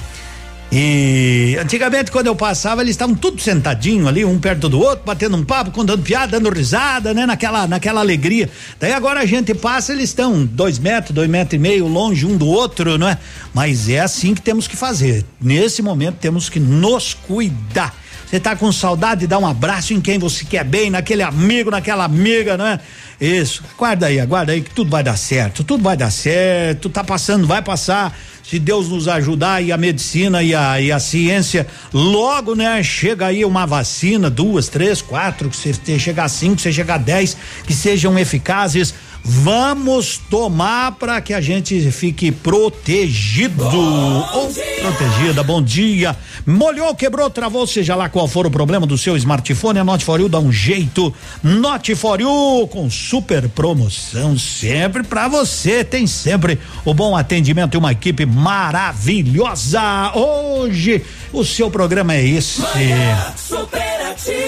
E 0.77 1.57
antigamente, 1.61 2.11
quando 2.11 2.27
eu 2.27 2.35
passava, 2.35 2.83
eles 2.83 2.95
estavam 2.95 3.15
tudo 3.15 3.41
sentadinho 3.41 4.09
ali, 4.09 4.25
um 4.25 4.41
perto 4.41 4.69
do 4.69 4.81
outro, 4.81 5.05
batendo 5.07 5.37
um 5.37 5.45
papo, 5.45 5.71
contando 5.71 6.03
piada, 6.03 6.33
dando 6.33 6.53
risada, 6.53 7.15
né? 7.15 7.25
Naquela, 7.25 7.69
naquela 7.69 8.01
alegria. 8.01 8.51
Daí 8.81 8.93
agora 8.93 9.21
a 9.21 9.25
gente 9.25 9.55
passa, 9.55 9.93
eles 9.93 10.11
estão 10.11 10.45
dois 10.45 10.81
metros, 10.81 11.15
dois 11.15 11.31
metros 11.31 11.55
e 11.55 11.59
meio 11.59 11.87
longe 11.87 12.27
um 12.27 12.37
do 12.37 12.49
outro, 12.49 12.99
não 12.99 13.09
é? 13.09 13.17
Mas 13.55 13.89
é 13.89 14.01
assim 14.01 14.35
que 14.35 14.43
temos 14.43 14.67
que 14.67 14.77
fazer. 14.77 15.25
Nesse 15.41 15.81
momento 15.81 16.17
temos 16.17 16.49
que 16.49 16.59
nos 16.59 17.15
cuidar. 17.15 17.95
Você 18.35 18.41
tá 18.41 18.57
com 18.57 18.73
saudade, 18.73 19.29
dá 19.29 19.39
um 19.39 19.47
abraço 19.47 19.95
em 19.95 20.01
quem 20.01 20.19
você 20.19 20.45
quer 20.45 20.65
bem, 20.65 20.91
naquele 20.91 21.23
amigo, 21.23 21.71
naquela 21.71 22.03
amiga, 22.03 22.57
né? 22.57 22.81
Isso. 23.21 23.63
Aguarda 23.77 24.07
aí, 24.07 24.19
aguarda 24.19 24.51
aí 24.51 24.61
que 24.61 24.71
tudo 24.71 24.91
vai 24.91 25.05
dar 25.05 25.17
certo. 25.17 25.63
Tudo 25.63 25.85
vai 25.85 25.97
dar 25.97 26.11
certo. 26.11 26.91
Tá 26.91 27.05
passando, 27.05 27.47
vai 27.47 27.63
passar. 27.63 28.13
Se 28.43 28.59
Deus 28.59 28.89
nos 28.89 29.07
ajudar 29.07 29.63
e 29.63 29.71
a 29.71 29.77
medicina 29.77 30.43
e 30.43 30.53
a, 30.53 30.81
e 30.81 30.91
a 30.91 30.99
ciência, 30.99 31.65
logo, 31.93 32.57
né? 32.57 32.83
Chega 32.83 33.27
aí 33.27 33.45
uma 33.45 33.69
vacina, 33.69 34.29
duas, 34.29 34.67
três, 34.67 35.01
quatro, 35.01 35.49
que 35.49 35.57
você 35.57 35.97
chegar 35.97 36.25
a 36.25 36.29
cinco, 36.29 36.57
que 36.57 36.63
você 36.63 36.73
chegar 36.73 36.97
a 36.97 36.99
dez, 36.99 37.37
que 37.65 37.73
sejam 37.73 38.19
eficazes. 38.19 38.93
Vamos 39.27 40.19
tomar 40.29 40.93
para 40.93 41.19
que 41.19 41.33
a 41.33 41.41
gente 41.41 41.91
fique 41.91 42.31
protegido. 42.31 43.65
Ou 43.65 44.53
protegida. 44.83 45.43
Bom 45.43 45.63
dia. 45.63 46.15
Molhou, 46.47 46.95
quebrou, 46.95 47.31
travou, 47.31 47.67
seja 47.67 47.95
lá 47.95 48.11
qual 48.11 48.29
for 48.29 48.47
o 48.47 48.51
problema 48.51 48.87
do 48.87 48.99
seu 48.99 49.17
smartphone, 49.17 49.79
a 49.79 49.85
Note 49.85 50.05
for 50.05 50.21
You 50.21 50.29
dá 50.29 50.39
um 50.39 50.53
jeito. 50.53 51.13
Note 51.43 51.95
for 51.95 52.21
You 52.21 52.69
com 52.71 52.91
super 52.91 53.49
promoção 53.49 54.37
sempre 54.37 55.03
para 55.03 55.27
você. 55.27 55.83
Tem 55.83 56.07
sempre 56.07 56.59
o 56.85 56.93
bom 56.93 57.17
atendimento 57.17 57.75
e 57.75 57.79
uma 57.79 57.93
equipe 57.93 58.27
maravilhosa. 58.27 60.13
Hoje 60.15 61.03
o 61.33 61.45
seu 61.45 61.71
programa 61.71 62.15
é 62.15 62.27
esse. 62.27 62.63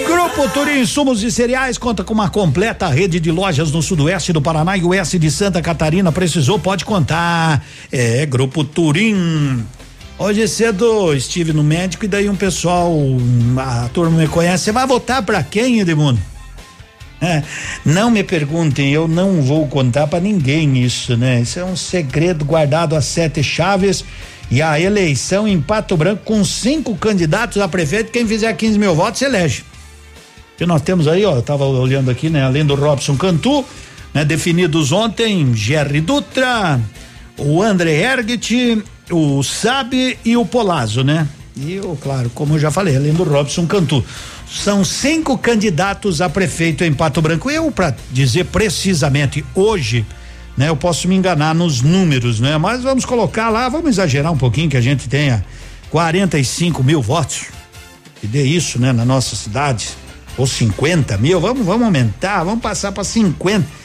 Grupo 0.05 0.49
Turim 0.49 0.79
Insumos 0.79 1.23
e 1.23 1.31
Cereais 1.31 1.77
conta 1.77 2.03
com 2.03 2.13
uma 2.13 2.29
completa 2.29 2.87
rede 2.87 3.19
de 3.19 3.31
lojas 3.31 3.71
no 3.71 3.81
sudoeste 3.81 4.31
do 4.31 4.41
Paraná 4.41 4.66
e 4.75 4.83
oeste 4.83 5.19
de 5.19 5.29
Santa 5.29 5.61
Catarina. 5.61 6.11
Precisou, 6.11 6.57
pode 6.57 6.83
contar. 6.83 7.63
É, 7.91 8.25
Grupo 8.25 8.63
Turim. 8.63 9.63
Hoje 10.19 10.47
cedo 10.47 11.13
estive 11.13 11.53
no 11.53 11.63
médico 11.63 12.03
e 12.03 12.07
daí 12.07 12.27
um 12.27 12.35
pessoal, 12.35 12.91
a 13.59 13.87
turma 13.93 14.17
me 14.17 14.27
conhece, 14.27 14.63
você 14.63 14.71
vai 14.71 14.87
votar 14.87 15.21
para 15.21 15.43
quem, 15.43 15.79
Edmundo? 15.79 16.19
É, 17.21 17.43
não 17.85 18.09
me 18.09 18.23
perguntem, 18.23 18.91
eu 18.91 19.07
não 19.07 19.41
vou 19.43 19.67
contar 19.67 20.07
para 20.07 20.19
ninguém 20.19 20.83
isso, 20.83 21.15
né? 21.15 21.41
Isso 21.41 21.59
é 21.59 21.63
um 21.63 21.75
segredo 21.75 22.43
guardado 22.43 22.95
a 22.95 23.01
sete 23.01 23.43
chaves 23.43 24.03
e 24.49 24.61
a 24.61 24.79
eleição 24.79 25.47
em 25.47 25.59
Pato 25.59 25.95
Branco 25.97 26.23
com 26.23 26.43
cinco 26.43 26.95
candidatos 26.95 27.61
a 27.61 27.67
prefeito, 27.67 28.11
quem 28.11 28.25
fizer 28.25 28.51
15 28.53 28.79
mil 28.79 28.95
votos 28.95 29.21
elege. 29.21 29.63
Que 30.57 30.65
nós 30.65 30.81
temos 30.81 31.07
aí, 31.07 31.23
ó, 31.25 31.35
eu 31.35 31.41
tava 31.43 31.65
olhando 31.65 32.09
aqui, 32.09 32.29
né? 32.29 32.43
Além 32.43 32.65
do 32.65 32.73
Robson 32.73 33.15
Cantu, 33.15 33.63
né? 34.17 34.25
Definidos 34.25 34.91
ontem, 34.91 35.53
Jerry 35.53 36.01
Dutra, 36.01 36.81
o 37.37 37.61
André 37.61 38.01
Ergit, 38.01 38.83
o 39.11 39.43
Sabe 39.43 40.17
e 40.25 40.35
o 40.35 40.43
Polazzo, 40.43 41.03
né? 41.03 41.27
E 41.55 41.73
eu, 41.73 41.95
claro, 42.01 42.27
como 42.33 42.55
eu 42.55 42.59
já 42.59 42.71
falei, 42.71 42.95
além 42.95 43.13
do 43.13 43.23
Robson 43.23 43.67
Cantu. 43.67 44.03
São 44.49 44.83
cinco 44.83 45.37
candidatos 45.37 46.19
a 46.19 46.27
prefeito 46.27 46.83
em 46.83 46.91
Pato 46.93 47.21
Branco. 47.21 47.51
Eu, 47.51 47.71
para 47.71 47.95
dizer 48.11 48.45
precisamente 48.45 49.45
hoje, 49.53 50.03
né? 50.57 50.67
Eu 50.67 50.75
posso 50.75 51.07
me 51.07 51.15
enganar 51.15 51.53
nos 51.53 51.83
números, 51.83 52.39
né? 52.39 52.57
Mas 52.57 52.81
vamos 52.81 53.05
colocar 53.05 53.49
lá, 53.49 53.69
vamos 53.69 53.89
exagerar 53.89 54.31
um 54.31 54.37
pouquinho 54.37 54.67
que 54.67 54.77
a 54.77 54.81
gente 54.81 55.07
tenha 55.07 55.45
45 55.91 56.83
mil 56.83 57.03
votos. 57.03 57.43
E 58.23 58.25
dê 58.25 58.41
isso, 58.41 58.81
né? 58.81 58.91
Na 58.91 59.05
nossa 59.05 59.35
cidade. 59.35 59.89
Ou 60.35 60.47
50 60.47 61.19
mil, 61.19 61.39
vamos, 61.39 61.63
vamos 61.63 61.85
aumentar, 61.85 62.43
vamos 62.43 62.61
passar 62.61 62.91
para 62.91 63.03
50. 63.03 63.77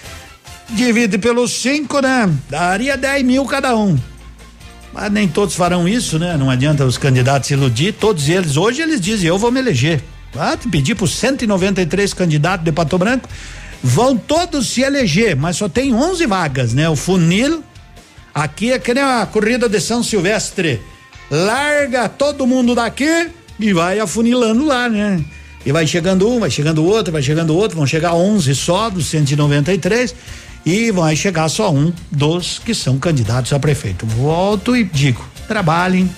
Divide 0.74 1.18
pelos 1.18 1.52
cinco, 1.52 2.00
né? 2.00 2.32
Daria 2.48 2.96
10 2.96 3.24
mil 3.24 3.44
cada 3.44 3.76
um. 3.76 3.98
Mas 4.92 5.12
nem 5.12 5.28
todos 5.28 5.54
farão 5.54 5.86
isso, 5.86 6.18
né? 6.18 6.36
Não 6.36 6.50
adianta 6.50 6.84
os 6.84 6.96
candidatos 6.96 7.48
se 7.48 7.54
iludir. 7.54 7.92
Todos 7.92 8.28
eles, 8.28 8.56
hoje 8.56 8.82
eles 8.82 9.00
dizem, 9.00 9.28
eu 9.28 9.38
vou 9.38 9.50
me 9.50 9.60
eleger. 9.60 10.02
Ah, 10.36 10.56
pedir 10.70 10.94
por 10.94 11.08
193 11.08 12.14
candidatos 12.14 12.64
de 12.64 12.72
Pato 12.72 12.96
Branco, 12.96 13.28
vão 13.82 14.16
todos 14.16 14.68
se 14.68 14.80
eleger, 14.80 15.36
mas 15.36 15.56
só 15.56 15.68
tem 15.68 15.94
11 15.94 16.26
vagas, 16.26 16.72
né? 16.72 16.88
O 16.88 16.96
funil, 16.96 17.62
aqui 18.34 18.72
é 18.72 18.78
que 18.78 18.94
nem 18.94 19.02
a 19.02 19.26
corrida 19.26 19.68
de 19.68 19.78
São 19.78 20.02
Silvestre. 20.02 20.80
Larga 21.30 22.08
todo 22.08 22.46
mundo 22.46 22.74
daqui 22.74 23.28
e 23.60 23.72
vai 23.74 24.00
afunilando 24.00 24.64
lá, 24.64 24.88
né? 24.88 25.22
E 25.64 25.70
vai 25.70 25.86
chegando 25.86 26.28
um, 26.28 26.40
vai 26.40 26.50
chegando 26.50 26.84
outro, 26.84 27.12
vai 27.12 27.22
chegando 27.22 27.54
outro, 27.54 27.76
vão 27.76 27.86
chegar 27.86 28.14
11 28.14 28.54
só 28.54 28.90
dos 28.90 29.06
193 29.06 30.14
e 30.64 30.90
vai 30.90 31.16
chegar 31.16 31.48
só 31.48 31.72
um 31.72 31.92
dos 32.10 32.58
que 32.58 32.74
são 32.74 32.98
candidatos 32.98 33.52
a 33.52 33.58
prefeito. 33.58 34.06
Volto 34.06 34.76
e 34.76 34.84
digo: 34.84 35.24
trabalhem 35.48 36.10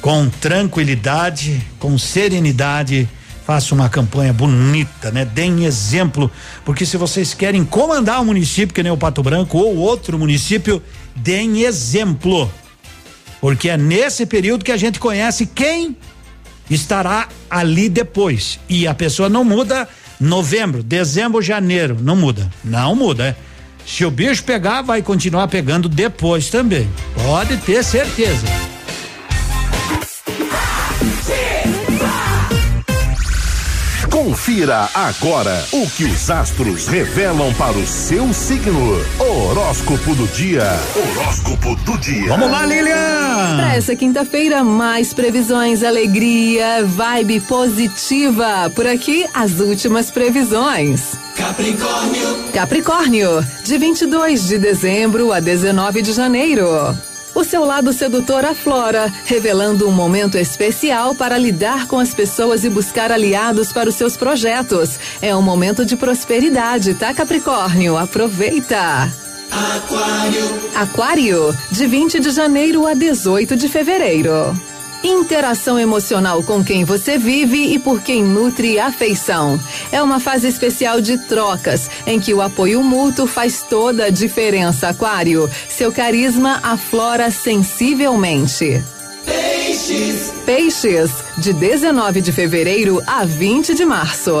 com 0.00 0.28
tranquilidade, 0.28 1.60
com 1.78 1.98
serenidade, 1.98 3.08
faça 3.46 3.74
uma 3.74 3.88
campanha 3.88 4.32
bonita, 4.32 5.10
né? 5.10 5.24
Deem 5.24 5.64
exemplo, 5.64 6.30
porque 6.64 6.84
se 6.84 6.96
vocês 6.96 7.34
querem 7.34 7.64
comandar 7.64 8.20
um 8.20 8.24
município 8.24 8.74
que 8.74 8.82
nem 8.82 8.92
o 8.92 8.96
Pato 8.96 9.22
Branco 9.22 9.58
ou 9.58 9.76
outro 9.76 10.18
município, 10.18 10.82
deem 11.14 11.62
exemplo. 11.62 12.50
Porque 13.40 13.68
é 13.68 13.76
nesse 13.76 14.26
período 14.26 14.64
que 14.64 14.72
a 14.72 14.76
gente 14.76 14.98
conhece 14.98 15.46
quem 15.46 15.96
estará 16.68 17.28
ali 17.48 17.88
depois. 17.88 18.58
E 18.68 18.86
a 18.86 18.94
pessoa 18.94 19.28
não 19.28 19.44
muda 19.44 19.88
novembro, 20.20 20.82
dezembro, 20.82 21.42
janeiro, 21.42 21.96
não 22.00 22.16
muda. 22.16 22.50
Não 22.64 22.94
muda, 22.94 23.28
é. 23.28 23.36
Se 23.86 24.04
o 24.04 24.10
bicho 24.10 24.42
pegar, 24.42 24.82
vai 24.82 25.00
continuar 25.00 25.46
pegando 25.46 25.88
depois 25.88 26.50
também. 26.50 26.88
Pode 27.14 27.56
ter 27.58 27.84
certeza. 27.84 28.46
Confira 34.46 34.88
agora 34.94 35.66
o 35.72 35.90
que 35.90 36.04
os 36.04 36.30
astros 36.30 36.86
revelam 36.86 37.52
para 37.54 37.76
o 37.76 37.84
seu 37.84 38.32
signo. 38.32 39.04
Horóscopo 39.18 40.14
do 40.14 40.24
dia. 40.28 40.62
Horóscopo 40.94 41.74
do 41.74 41.98
dia. 41.98 42.28
Vamos 42.28 42.52
lá, 42.52 42.64
Lilian! 42.64 43.56
Para 43.56 43.74
essa 43.74 43.96
quinta-feira, 43.96 44.62
mais 44.62 45.12
previsões, 45.12 45.82
alegria, 45.82 46.84
vibe 46.84 47.40
positiva. 47.40 48.70
Por 48.72 48.86
aqui, 48.86 49.26
as 49.34 49.58
últimas 49.58 50.12
previsões. 50.12 51.16
Capricórnio. 51.36 52.44
Capricórnio, 52.54 53.46
de 53.64 53.78
22 53.78 54.46
de 54.46 54.58
dezembro 54.58 55.32
a 55.32 55.40
19 55.40 56.02
de 56.02 56.12
janeiro. 56.12 56.96
O 57.36 57.44
seu 57.44 57.66
lado 57.66 57.92
sedutor 57.92 58.46
aflora, 58.46 59.12
revelando 59.26 59.86
um 59.86 59.92
momento 59.92 60.38
especial 60.38 61.14
para 61.14 61.36
lidar 61.36 61.86
com 61.86 61.98
as 61.98 62.14
pessoas 62.14 62.64
e 62.64 62.70
buscar 62.70 63.12
aliados 63.12 63.74
para 63.74 63.90
os 63.90 63.94
seus 63.94 64.16
projetos. 64.16 64.98
É 65.20 65.36
um 65.36 65.42
momento 65.42 65.84
de 65.84 65.98
prosperidade, 65.98 66.94
tá, 66.94 67.12
Capricórnio? 67.12 67.98
Aproveita! 67.98 69.12
Aquário. 69.50 70.70
Aquário, 70.74 71.58
de 71.70 71.86
20 71.86 72.20
de 72.20 72.30
janeiro 72.30 72.86
a 72.86 72.94
18 72.94 73.54
de 73.54 73.68
fevereiro. 73.68 74.58
Interação 75.02 75.78
emocional 75.78 76.42
com 76.42 76.64
quem 76.64 76.84
você 76.84 77.18
vive 77.18 77.74
e 77.74 77.78
por 77.78 78.02
quem 78.02 78.24
nutre 78.24 78.78
afeição. 78.78 79.60
É 79.92 80.02
uma 80.02 80.18
fase 80.18 80.48
especial 80.48 81.00
de 81.00 81.18
trocas, 81.26 81.90
em 82.06 82.18
que 82.18 82.34
o 82.34 82.42
apoio 82.42 82.82
mútuo 82.82 83.26
faz 83.26 83.62
toda 83.62 84.06
a 84.06 84.10
diferença, 84.10 84.88
Aquário. 84.88 85.48
Seu 85.68 85.92
carisma 85.92 86.60
aflora 86.62 87.30
sensivelmente. 87.30 88.82
Peixes. 89.24 90.32
Peixes, 90.44 91.10
de 91.36 91.52
19 91.52 92.20
de 92.20 92.32
fevereiro 92.32 93.02
a 93.06 93.24
20 93.24 93.74
de 93.74 93.84
março. 93.84 94.32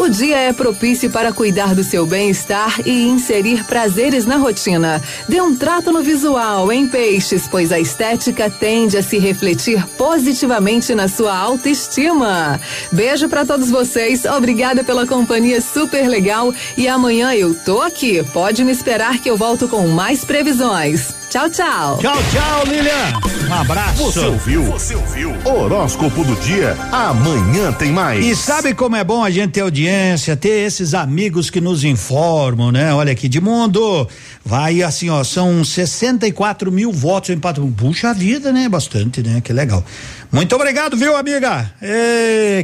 O 0.00 0.08
dia 0.08 0.38
é 0.38 0.50
propício 0.50 1.10
para 1.10 1.30
cuidar 1.30 1.74
do 1.74 1.84
seu 1.84 2.06
bem-estar 2.06 2.80
e 2.86 3.06
inserir 3.06 3.64
prazeres 3.64 4.24
na 4.24 4.38
rotina. 4.38 5.02
Dê 5.28 5.42
um 5.42 5.54
trato 5.54 5.92
no 5.92 6.02
visual, 6.02 6.72
em 6.72 6.88
peixes, 6.88 7.46
pois 7.46 7.70
a 7.70 7.78
estética 7.78 8.48
tende 8.48 8.96
a 8.96 9.02
se 9.02 9.18
refletir 9.18 9.86
positivamente 9.98 10.94
na 10.94 11.06
sua 11.06 11.36
autoestima. 11.36 12.58
Beijo 12.90 13.28
para 13.28 13.44
todos 13.44 13.70
vocês, 13.70 14.24
obrigada 14.24 14.82
pela 14.82 15.06
companhia 15.06 15.60
super 15.60 16.08
legal 16.08 16.50
e 16.78 16.88
amanhã 16.88 17.34
eu 17.34 17.54
tô 17.54 17.82
aqui. 17.82 18.24
Pode 18.32 18.64
me 18.64 18.72
esperar 18.72 19.18
que 19.18 19.28
eu 19.28 19.36
volto 19.36 19.68
com 19.68 19.86
mais 19.86 20.24
previsões. 20.24 21.19
Tchau, 21.30 21.48
tchau. 21.48 21.98
Tchau, 21.98 22.16
tchau, 22.32 22.64
Lilian. 22.66 23.12
Um 23.48 23.54
abraço. 23.54 24.02
Você 24.02 24.18
ouviu? 24.18 24.64
Você 24.64 24.96
ouviu? 24.96 25.32
Horóscopo 25.44 26.24
do 26.24 26.34
dia. 26.40 26.76
Amanhã 26.90 27.72
tem 27.72 27.92
mais. 27.92 28.26
E 28.26 28.34
sabe 28.34 28.74
como 28.74 28.96
é 28.96 29.04
bom 29.04 29.22
a 29.22 29.30
gente 29.30 29.52
ter 29.52 29.60
audiência, 29.60 30.36
ter 30.36 30.66
esses 30.66 30.92
amigos 30.92 31.48
que 31.48 31.60
nos 31.60 31.84
informam, 31.84 32.72
né? 32.72 32.92
Olha 32.92 33.12
aqui, 33.12 33.28
de 33.28 33.40
mundo. 33.40 34.08
Vai 34.44 34.82
assim, 34.82 35.08
ó, 35.08 35.22
são 35.22 35.62
64 35.62 36.72
mil 36.72 36.90
votos 36.90 37.30
em 37.30 37.38
Pato. 37.38 37.62
Puxa 37.76 38.12
vida, 38.12 38.50
né? 38.50 38.68
Bastante, 38.68 39.22
né? 39.22 39.40
Que 39.40 39.52
legal. 39.52 39.84
Muito 40.32 40.54
obrigado, 40.56 40.96
viu, 40.96 41.16
amiga? 41.16 41.70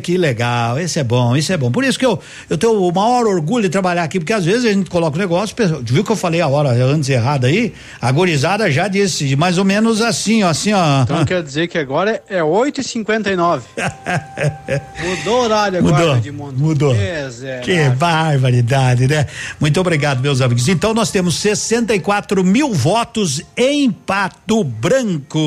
Que 0.02 0.16
legal. 0.16 0.78
Esse 0.78 0.98
é 0.98 1.04
bom, 1.04 1.36
isso 1.36 1.52
é 1.52 1.56
bom. 1.56 1.70
Por 1.70 1.84
isso 1.84 1.98
que 1.98 2.06
eu, 2.06 2.18
eu 2.50 2.58
tenho 2.58 2.72
o 2.82 2.92
maior 2.92 3.26
orgulho 3.26 3.64
de 3.64 3.68
trabalhar 3.68 4.02
aqui, 4.02 4.18
porque 4.18 4.32
às 4.32 4.44
vezes 4.44 4.64
a 4.64 4.72
gente 4.72 4.90
coloca 4.90 5.16
o 5.16 5.18
negócio, 5.20 5.54
viu 5.82 6.02
que 6.02 6.10
eu 6.10 6.16
falei 6.16 6.40
a 6.40 6.48
hora 6.48 6.70
antes 6.70 7.08
errada 7.08 7.46
aí? 7.46 7.72
Agorizada 8.00 8.56
moçada 8.56 8.70
já 8.70 8.88
disse, 8.88 9.36
mais 9.36 9.58
ou 9.58 9.64
menos 9.64 10.00
assim, 10.00 10.42
ó, 10.42 10.48
assim, 10.48 10.72
ó. 10.72 11.02
Então 11.02 11.24
quer 11.24 11.42
dizer 11.42 11.68
que 11.68 11.78
agora 11.78 12.22
é 12.28 12.40
8h59. 12.40 13.62
Mudou 15.04 15.40
o 15.40 15.44
horário 15.44 15.78
agora, 15.78 15.96
Mudou, 15.96 16.16
Edmundo. 16.16 16.58
mudou. 16.58 16.94
Miserável. 16.94 17.62
Que 17.62 17.90
barbaridade, 17.90 19.06
né? 19.06 19.26
Muito 19.60 19.78
obrigado, 19.80 20.20
meus 20.20 20.40
amigos. 20.40 20.68
Então 20.68 20.94
nós 20.94 21.10
temos 21.10 21.36
64 21.36 22.42
mil 22.42 22.72
votos 22.72 23.42
em 23.56 23.90
Pato 23.90 24.64
Branco. 24.64 25.38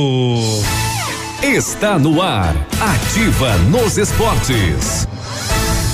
Está 1.42 1.98
no 1.98 2.22
ar. 2.22 2.54
Ativa 2.82 3.56
nos 3.70 3.98
esportes. 3.98 5.08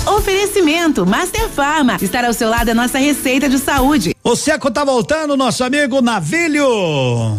Oferecimento 0.04 1.06
Master 1.06 1.48
Farma. 1.48 1.98
Estar 2.02 2.24
ao 2.24 2.32
seu 2.32 2.50
lado 2.50 2.70
é 2.70 2.74
nossa 2.74 2.98
receita 2.98 3.48
de 3.48 3.60
saúde. 3.60 4.12
O 4.24 4.34
Seco 4.34 4.72
tá 4.72 4.84
voltando, 4.84 5.36
nosso 5.36 5.62
amigo 5.62 6.02
Navilho. 6.02 7.38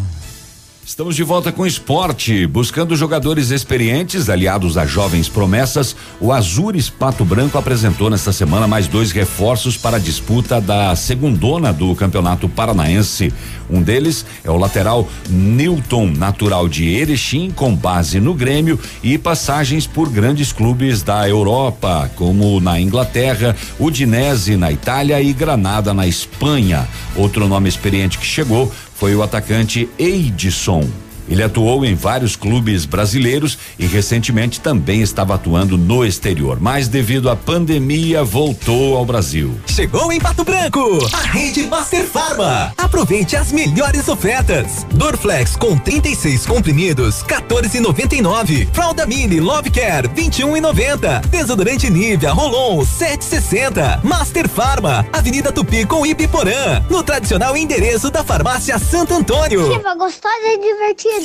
Estamos 0.88 1.18
de 1.18 1.24
volta 1.24 1.52
com 1.52 1.68
esporte, 1.68 2.48
buscando 2.48 2.96
jogadores 2.96 3.52
experientes 3.52 4.30
aliados 4.30 4.78
a 4.78 4.86
jovens 4.86 5.28
promessas. 5.28 5.94
O 6.18 6.32
Azures 6.32 6.90
Pato 6.90 7.26
Branco 7.26 7.58
apresentou 7.58 8.10
nesta 8.10 8.32
semana 8.32 8.70
mais 8.70 8.88
dois 8.88 9.12
reforços 9.12 9.76
para 9.76 9.98
a 9.98 10.00
disputa 10.00 10.62
da 10.62 10.96
segundona 10.96 11.74
do 11.74 11.94
Campeonato 11.94 12.48
Paranaense. 12.48 13.34
Um 13.70 13.82
deles 13.82 14.26
é 14.46 14.50
o 14.50 14.56
lateral 14.56 15.06
Newton, 15.30 16.08
natural 16.08 16.70
de 16.70 16.88
Erechim, 16.88 17.52
com 17.52 17.76
base 17.76 18.22
no 18.22 18.34
Grêmio 18.34 18.80
e 19.04 19.18
passagens 19.18 19.86
por 19.86 20.10
grandes 20.10 20.54
clubes 20.54 21.04
da 21.04 21.28
Europa, 21.28 22.10
como 22.16 22.62
na 22.62 22.80
Inglaterra, 22.80 23.58
Udinese 23.78 24.56
na 24.56 24.72
Itália 24.72 25.22
e 25.22 25.34
Granada 25.34 25.94
na 25.94 26.08
Espanha. 26.08 26.88
Outro 27.14 27.46
nome 27.46 27.68
experiente 27.68 28.18
que 28.18 28.26
chegou 28.26 28.72
foi 28.98 29.16
o 29.16 29.22
atacante 29.22 29.88
Eidson. 30.00 31.07
Ele 31.30 31.44
atuou 31.44 31.86
em 31.86 31.94
vários 31.94 32.36
clubes 32.36 32.86
brasileiros 32.86 33.58
e 33.78 33.86
recentemente 33.86 34.62
também 34.62 35.02
estava 35.02 35.36
atuando 35.36 35.78
no 35.78 36.06
exterior, 36.06 36.58
mas 36.60 36.88
devido 36.88 37.30
à 37.30 37.36
pandemia 37.36 38.24
voltou 38.24 38.96
ao 38.96 39.06
Brasil. 39.06 39.54
Chegou 39.68 40.12
em 40.12 40.20
Pato 40.20 40.44
Branco, 40.44 40.80
a 41.14 41.22
rede 41.22 41.66
Master 41.68 42.06
Farma. 42.06 42.74
Aproveite 42.78 43.36
as 43.36 43.52
melhores 43.52 44.08
ofertas. 44.08 44.86
Dorflex 44.94 45.56
com 45.56 45.78
36 45.78 46.46
comprimidos, 46.46 47.24
14,99. 47.24 48.68
Fralda 48.72 49.06
Mini 49.06 49.40
Love 49.40 49.70
Care, 49.70 50.08
21,90. 50.10 51.28
Desodorante 51.28 51.90
Nivea 51.90 52.32
Rolon, 52.32 52.80
7,60. 52.80 54.04
Master 54.04 54.48
Farma, 54.48 55.06
Avenida 55.12 55.52
Tupi 55.52 55.86
com 55.86 56.06
Ibiporã, 56.06 56.82
no 56.90 57.04
tradicional 57.04 57.58
endereço 57.58 58.10
da 58.10 58.24
Farmácia 58.24 58.80
Santo 58.80 59.14
Antônio. 59.14 59.74
Ativa, 59.74 59.96
gostosa 59.96 60.36
e 60.46 60.60
divertida. 60.60 61.17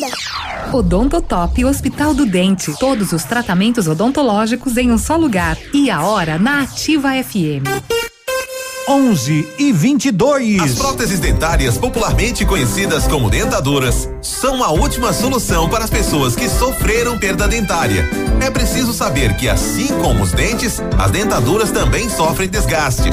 Odontotop 0.72 1.64
Hospital 1.64 2.14
do 2.14 2.24
Dente. 2.24 2.72
Todos 2.78 3.12
os 3.12 3.24
tratamentos 3.24 3.86
odontológicos 3.86 4.76
em 4.76 4.90
um 4.90 4.98
só 4.98 5.16
lugar. 5.16 5.56
E 5.72 5.90
a 5.90 6.02
hora 6.02 6.38
na 6.38 6.62
Ativa 6.62 7.10
FM. 7.22 7.66
11 8.88 9.48
e 9.58 9.72
22. 9.72 10.60
As 10.60 10.74
próteses 10.74 11.20
dentárias, 11.20 11.78
popularmente 11.78 12.44
conhecidas 12.44 13.06
como 13.06 13.30
dentaduras, 13.30 14.08
são 14.20 14.62
a 14.62 14.70
última 14.70 15.12
solução 15.12 15.68
para 15.68 15.84
as 15.84 15.90
pessoas 15.90 16.34
que 16.34 16.48
sofreram 16.48 17.16
perda 17.18 17.46
dentária. 17.46 18.08
É 18.40 18.50
preciso 18.50 18.92
saber 18.92 19.36
que, 19.36 19.48
assim 19.48 19.86
como 20.00 20.24
os 20.24 20.32
dentes, 20.32 20.80
as 20.98 21.10
dentaduras 21.10 21.70
também 21.70 22.08
sofrem 22.08 22.48
desgaste. 22.48 23.10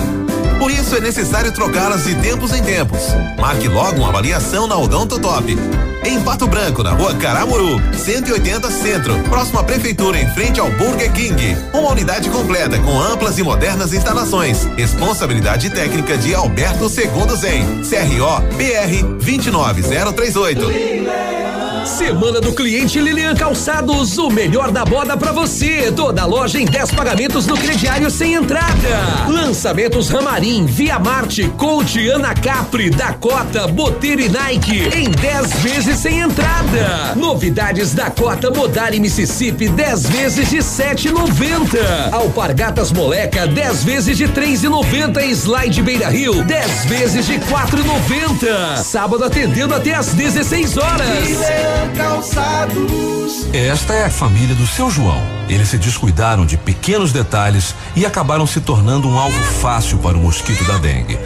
Por 0.59 0.69
isso 0.69 0.95
é 0.95 0.99
necessário 0.99 1.51
trocá-las 1.53 2.03
de 2.03 2.13
tempos 2.15 2.53
em 2.53 2.61
tempos. 2.61 2.99
Marque 3.39 3.69
logo 3.69 3.97
uma 3.97 4.09
avaliação 4.09 4.67
na 4.67 4.77
Odontotop. 4.77 5.57
Em 6.05 6.21
Pato 6.21 6.47
Branco, 6.47 6.83
na 6.83 6.91
rua 6.91 7.15
Caramuru, 7.15 7.81
180 7.93 8.69
Centro, 8.69 9.17
próximo 9.23 9.59
à 9.59 9.63
Prefeitura, 9.63 10.19
em 10.19 10.29
frente 10.31 10.59
ao 10.59 10.69
Burger 10.71 11.11
King. 11.13 11.55
Uma 11.73 11.91
unidade 11.91 12.29
completa 12.29 12.77
com 12.79 12.99
amplas 12.99 13.37
e 13.37 13.43
modernas 13.43 13.93
instalações. 13.93 14.65
Responsabilidade 14.75 15.69
técnica 15.69 16.17
de 16.17 16.35
Alberto 16.35 16.89
Segundo 16.89 17.37
Zen. 17.37 17.81
CRO 17.83 18.41
BR 18.57 19.03
29038. 19.23 21.68
Semana 21.97 22.39
do 22.39 22.53
cliente 22.53 22.99
Lilian 22.99 23.33
Calçados, 23.35 24.17
o 24.19 24.29
melhor 24.29 24.71
da 24.71 24.85
moda 24.85 25.17
pra 25.17 25.31
você. 25.31 25.91
Toda 25.91 26.23
loja 26.25 26.59
em 26.59 26.65
10 26.65 26.91
pagamentos 26.91 27.47
no 27.47 27.57
crediário 27.57 28.11
sem 28.11 28.35
entrada. 28.35 29.25
Lançamentos 29.27 30.07
Ramarim, 30.09 30.65
Via 30.65 30.99
Marte, 30.99 31.51
Coach, 31.57 32.07
Ana 32.07 32.35
Capri, 32.35 32.91
Dakota, 32.91 33.67
Boteiro 33.67 34.21
e 34.21 34.29
Nike 34.29 34.87
em 34.95 35.09
10 35.09 35.53
vezes 35.61 35.97
sem 35.97 36.19
entrada. 36.19 37.15
Novidades 37.15 37.93
Dakota, 37.93 38.51
Modar 38.51 38.93
e 38.93 38.99
Mississippi 38.99 39.67
10 39.67 40.09
vezes 40.09 40.49
de 40.49 40.57
7,90. 40.57 42.13
Alpargatas 42.13 42.91
Moleca 42.91 43.47
10 43.47 43.83
vezes 43.83 44.15
de 44.15 44.27
3,90 44.27 45.23
e 45.23 45.31
Slide 45.31 45.81
Beira 45.81 46.09
Rio 46.09 46.43
10 46.43 46.85
vezes 46.85 47.25
de 47.25 47.33
4,90. 47.39 48.77
Sábado 48.77 49.23
atendendo 49.23 49.73
até 49.73 49.95
às 49.95 50.13
16 50.13 50.77
horas. 50.77 51.78
Calçados. 51.95 53.53
Esta 53.53 53.93
é 53.93 54.05
a 54.05 54.09
família 54.09 54.55
do 54.55 54.67
seu 54.67 54.89
João. 54.89 55.21
Eles 55.47 55.69
se 55.69 55.77
descuidaram 55.77 56.45
de 56.45 56.57
pequenos 56.57 57.11
detalhes 57.11 57.73
e 57.95 58.05
acabaram 58.05 58.45
se 58.45 58.61
tornando 58.61 59.07
um 59.07 59.17
alvo 59.17 59.41
fácil 59.61 59.97
para 59.99 60.17
o 60.17 60.21
mosquito 60.21 60.63
da 60.65 60.77
dengue. 60.77 61.17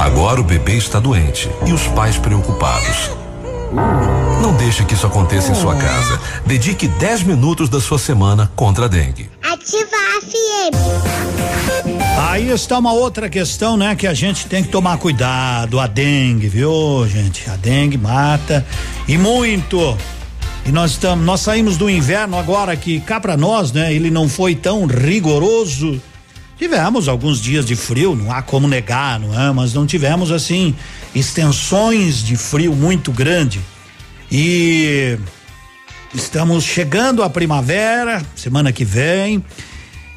Agora 0.00 0.40
o 0.40 0.44
bebê 0.44 0.76
está 0.76 0.98
doente 0.98 1.50
e 1.66 1.72
os 1.72 1.86
pais 1.88 2.16
preocupados. 2.16 3.25
Não 4.42 4.54
deixe 4.56 4.84
que 4.84 4.94
isso 4.94 5.06
aconteça 5.06 5.52
em 5.52 5.54
sua 5.54 5.74
casa. 5.76 6.20
Dedique 6.46 6.86
10 6.86 7.22
minutos 7.24 7.68
da 7.68 7.80
sua 7.80 7.98
semana 7.98 8.50
contra 8.54 8.84
a 8.84 8.88
dengue. 8.88 9.30
Ativa 9.42 9.96
a 9.96 10.20
FM. 10.20 11.16
Aí 12.18 12.50
está 12.50 12.78
uma 12.78 12.92
outra 12.92 13.28
questão, 13.28 13.76
né? 13.76 13.94
Que 13.94 14.06
a 14.06 14.14
gente 14.14 14.46
tem 14.46 14.62
que 14.62 14.70
tomar 14.70 14.98
cuidado. 14.98 15.80
A 15.80 15.86
dengue, 15.86 16.48
viu, 16.48 17.06
gente? 17.08 17.48
A 17.50 17.56
dengue 17.56 17.98
mata 17.98 18.64
e 19.08 19.18
muito. 19.18 19.96
E 20.64 20.72
nós 20.72 20.92
estamos, 20.92 21.24
nós 21.24 21.40
saímos 21.40 21.76
do 21.76 21.88
inverno 21.88 22.36
agora 22.36 22.76
que 22.76 23.00
cá 23.00 23.20
para 23.20 23.36
nós, 23.36 23.72
né? 23.72 23.94
Ele 23.94 24.10
não 24.10 24.28
foi 24.28 24.54
tão 24.54 24.86
rigoroso. 24.86 26.00
Tivemos 26.58 27.06
alguns 27.06 27.38
dias 27.38 27.66
de 27.66 27.76
frio, 27.76 28.16
não 28.16 28.32
há 28.32 28.40
como 28.40 28.66
negar, 28.66 29.20
não 29.20 29.38
é? 29.38 29.52
Mas 29.52 29.74
não 29.74 29.86
tivemos 29.86 30.32
assim 30.32 30.74
extensões 31.14 32.22
de 32.22 32.34
frio 32.34 32.74
muito 32.74 33.12
grande. 33.12 33.60
E 34.32 35.18
estamos 36.14 36.64
chegando 36.64 37.22
à 37.22 37.28
primavera, 37.28 38.24
semana 38.34 38.72
que 38.72 38.86
vem, 38.86 39.44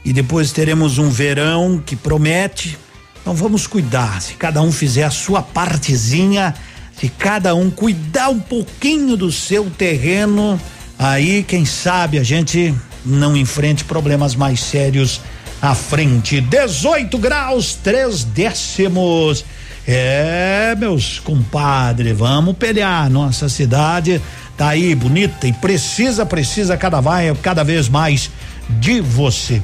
e 0.06 0.14
depois 0.14 0.54
teremos 0.54 0.98
um 0.98 1.10
verão 1.10 1.84
que 1.86 1.98
promete. 1.98 2.78
Então 3.22 3.34
vamos 3.34 3.68
cuidar, 3.68 4.22
se 4.22 4.36
cada 4.36 4.62
um 4.62 4.72
fizer 4.72 5.04
a 5.04 5.12
sua 5.12 5.42
partezinha, 5.42 6.56
se 6.98 7.10
cada 7.10 7.54
um 7.54 7.70
cuidar 7.70 8.30
um 8.30 8.40
pouquinho 8.40 9.18
do 9.18 9.30
seu 9.30 9.70
terreno, 9.70 10.60
aí 10.98 11.44
quem 11.44 11.66
sabe 11.66 12.18
a 12.18 12.24
gente 12.24 12.74
não 13.06 13.36
enfrente 13.36 13.84
problemas 13.84 14.36
mais 14.36 14.62
sérios 14.62 15.20
à 15.62 15.76
frente. 15.76 16.42
18 16.42 17.18
graus, 17.18 17.76
três 17.76 18.24
décimos. 18.24 19.46
É, 19.88 20.76
meus 20.78 21.20
compadres, 21.20 22.16
vamos 22.18 22.56
pelear. 22.58 23.10
Nossa 23.10 23.50
cidade 23.50 24.22
tá 24.56 24.70
aí 24.70 24.94
bonita 24.94 25.48
e 25.48 25.54
precisa, 25.54 26.26
precisa 26.26 26.78
cada, 26.78 27.00
vai, 27.00 27.34
cada 27.42 27.64
vez 27.64 27.90
mais 27.90 28.30
de 28.70 29.02
você. 29.02 29.62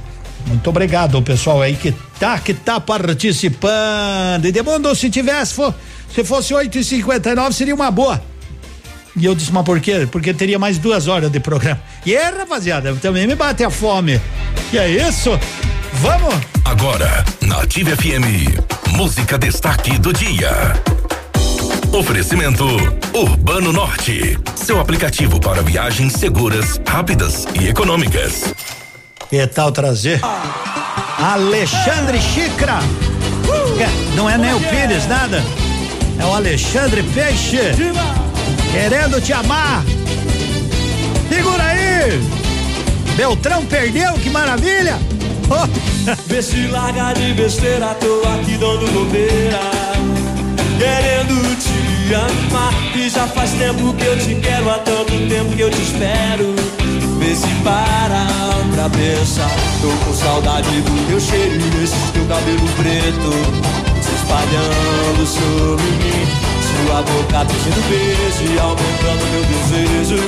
Muito 0.47 0.69
obrigado, 0.69 1.21
pessoal 1.21 1.61
aí 1.61 1.75
que 1.75 1.93
tá, 2.19 2.39
que 2.39 2.53
tá 2.53 2.79
participando. 2.79 4.45
E 4.45 4.51
Demundo, 4.51 4.95
se 4.95 5.09
tivesse, 5.09 5.53
for, 5.53 5.73
se 6.13 6.23
fosse 6.23 6.53
8 6.53 6.77
e 6.77 6.83
59 6.83 7.53
seria 7.53 7.75
uma 7.75 7.91
boa. 7.91 8.21
E 9.17 9.25
eu 9.25 9.33
disse, 9.33 9.51
mas 9.51 9.63
por 9.63 9.79
quê? 9.79 10.07
Porque 10.11 10.33
teria 10.33 10.59
mais 10.59 10.77
duas 10.77 11.07
horas 11.07 11.31
de 11.31 11.39
programa. 11.39 11.81
E 12.05 12.13
é, 12.13 12.29
rapaziada, 12.29 12.93
também 12.95 13.25
me 13.25 13.35
bate 13.35 13.63
a 13.63 13.69
fome. 13.69 14.19
Que 14.69 14.77
é 14.77 14.89
isso? 14.89 15.31
Vamos! 16.01 16.35
Agora, 16.63 17.23
na 17.41 17.61
Ativa 17.61 17.95
FM, 17.95 18.59
música 18.91 19.37
destaque 19.37 19.97
do 19.97 20.11
dia. 20.11 20.51
Oferecimento 21.93 22.65
Urbano 23.13 23.71
Norte, 23.71 24.37
seu 24.55 24.79
aplicativo 24.79 25.39
para 25.39 25.61
viagens 25.61 26.13
seguras, 26.13 26.79
rápidas 26.85 27.45
e 27.59 27.67
econômicas. 27.69 28.53
Que 29.29 29.47
tal 29.47 29.71
trazer 29.71 30.19
Alexandre 31.17 32.19
Xicra? 32.19 32.79
É, 33.79 34.15
não 34.15 34.29
é 34.29 34.37
nem 34.37 34.53
o 34.53 34.59
Pires, 34.59 35.07
nada. 35.07 35.41
É 36.19 36.25
o 36.25 36.33
Alexandre 36.33 37.03
Peixe. 37.03 37.59
Querendo 38.71 39.21
te 39.21 39.31
amar. 39.31 39.83
Segura 41.29 41.63
aí. 41.63 42.21
Beltrão 43.15 43.65
perdeu, 43.65 44.13
que 44.13 44.29
maravilha. 44.29 44.99
Vê 46.27 46.41
se 46.41 46.67
larga 46.67 47.13
de 47.13 47.33
besteira, 47.33 47.95
tô 47.95 48.21
aqui 48.29 48.57
dando 48.57 48.91
bobeira. 48.91 49.59
querendo 50.77 51.57
te 51.57 52.15
amar. 52.15 52.73
E 52.95 53.09
já 53.09 53.27
faz 53.27 53.51
tempo 53.51 53.93
que 53.93 54.05
eu 54.05 54.17
te 54.17 54.35
quero, 54.35 54.69
há 54.69 54.79
tanto 54.79 55.11
tempo 55.29 55.55
que 55.55 55.61
eu 55.61 55.69
te 55.69 55.81
espero. 55.81 56.55
Vê 57.19 57.35
se 57.35 57.47
para 57.63 58.25
pra 58.73 58.89
pensar. 58.89 59.51
Tô 59.81 59.89
com 60.05 60.13
saudade 60.13 60.69
do 60.69 61.07
teu 61.07 61.19
cheiro 61.19 61.55
e 61.55 61.69
desse 61.69 61.95
teu 62.13 62.25
cabelo 62.25 62.67
preto 62.77 63.65
se 64.01 64.15
espalhando 64.15 65.25
sobre 65.25 65.85
mim. 65.85 66.45
Sua 66.61 67.01
boca 67.01 67.45
pedindo 67.45 67.89
beijo 67.89 68.53
e 68.53 68.59
aumentando 68.59 69.25
meu 69.31 69.43
desejo. 69.43 70.23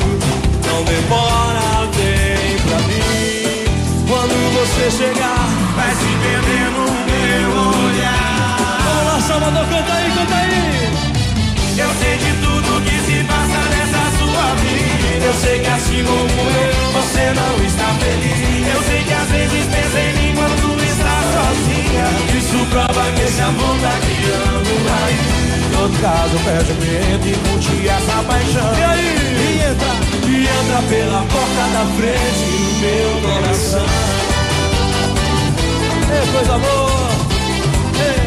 Não 0.68 0.84
demora. 0.84 1.77
Quando 4.08 4.54
você 4.54 4.90
chegar, 4.90 5.48
vai 5.76 5.92
se 5.92 6.06
perder 6.24 6.72
no 6.72 6.86
meu 7.08 7.50
olhar. 7.86 8.58
Vamos 8.86 9.06
lá, 9.06 9.20
Salvador, 9.20 9.68
canta 9.68 9.94
aí, 9.94 10.12
canta 10.12 10.36
aí. 10.36 10.78
Eu 11.78 11.90
sei 12.00 12.18
de 12.18 12.32
tudo 12.42 12.82
que 12.84 12.98
se 13.06 13.24
passa 13.26 13.62
nessa 13.70 14.18
sua 14.18 14.56
vida. 14.56 15.26
Eu 15.26 15.34
sei 15.34 15.60
que 15.60 15.68
assim 15.68 16.04
como 16.06 16.50
eu, 16.50 16.92
você 16.94 17.34
não 17.36 17.66
está 17.66 17.88
feliz. 18.00 18.76
Eu 18.76 18.84
sei 18.84 19.04
que 19.04 19.14
às 19.14 19.30
vezes 19.30 19.66
pensa 19.66 20.00
em 20.00 20.14
mim 20.14 20.36
quando 20.36 20.84
está 20.84 21.22
sozinha. 21.36 22.40
Isso 22.40 22.66
prova 22.72 23.12
que 23.12 23.22
esse 23.24 23.42
amor 23.42 23.78
tá 23.82 24.00
criando 24.00 24.90
raiz. 24.90 25.37
Perde 25.88 26.72
o 26.72 26.76
medo 26.76 27.28
e 27.28 27.34
curte 27.50 27.88
essa 27.88 28.24
paixão. 28.24 28.78
E 28.78 28.84
aí? 28.84 29.16
E 29.38 29.62
entra, 29.64 29.94
e 30.28 30.48
entra 30.48 30.82
pela 30.90 31.22
porta 31.24 31.64
da 31.74 31.86
frente 31.96 32.46
do 32.52 32.70
meu 32.82 33.10
coração. 33.22 33.86
Ei, 36.12 36.26
coisa 36.32 36.58
boa! 36.58 37.10
Ei. 38.04 38.20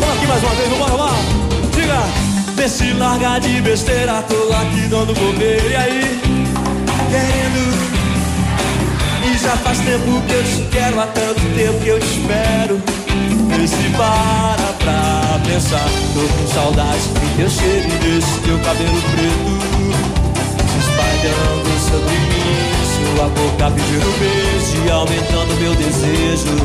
Vamos 0.00 0.16
aqui 0.16 0.26
mais 0.26 0.42
uma 0.42 0.54
vez, 0.54 0.68
vamos 0.68 0.98
lá, 0.98 1.14
Diga, 1.74 2.02
vê 2.54 2.68
se 2.68 2.92
larga 2.92 3.38
de 3.40 3.60
besteira, 3.62 4.22
tô 4.28 4.52
aqui 4.52 4.88
dando 4.88 5.14
bobeira. 5.14 5.66
E 5.66 5.76
aí, 5.76 6.20
querendo. 7.10 7.64
Já 9.44 9.58
faz 9.58 9.78
tempo 9.80 10.22
que 10.26 10.32
eu 10.32 10.42
te 10.42 10.68
quero, 10.72 10.98
há 10.98 11.06
tanto 11.08 11.40
tempo 11.54 11.78
que 11.80 11.88
eu 11.88 12.00
te 12.00 12.06
espero. 12.06 12.80
Vê 13.50 13.68
se 13.68 13.90
para 13.90 14.72
pra 14.78 15.38
pensar. 15.46 15.86
Tô 16.14 16.20
com 16.20 16.46
saudade 16.54 17.08
do 17.08 17.36
teu 17.36 17.50
cheiro 17.50 17.86
e 17.86 17.98
desse 17.98 18.40
teu 18.40 18.58
cabelo 18.60 19.02
preto. 19.12 19.54
Se 20.70 20.78
espalhando 20.78 21.68
sobre 21.90 22.16
mim. 22.20 22.74
Sua 22.94 23.28
boca 23.28 23.70
pedindo 23.70 24.18
beijo 24.18 24.86
e 24.86 24.90
aumentando 24.90 25.60
meu 25.60 25.74
desejo. 25.74 26.56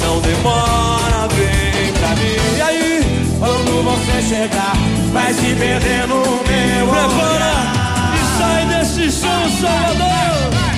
Não 0.00 0.18
demora, 0.22 1.28
vem 1.28 1.92
pra 1.92 2.08
mim. 2.16 2.56
E 2.56 2.62
aí, 2.62 3.36
quando 3.38 3.84
você 3.84 4.22
chegar, 4.22 4.72
vai 5.12 5.34
se 5.34 5.54
perder 5.54 6.08
no 6.08 6.22
meu 6.22 6.86
Prepara 6.88 7.54
e 8.14 8.38
sai 8.38 8.64
desse 8.64 9.12
som, 9.12 9.50
Salvador. 9.60 10.73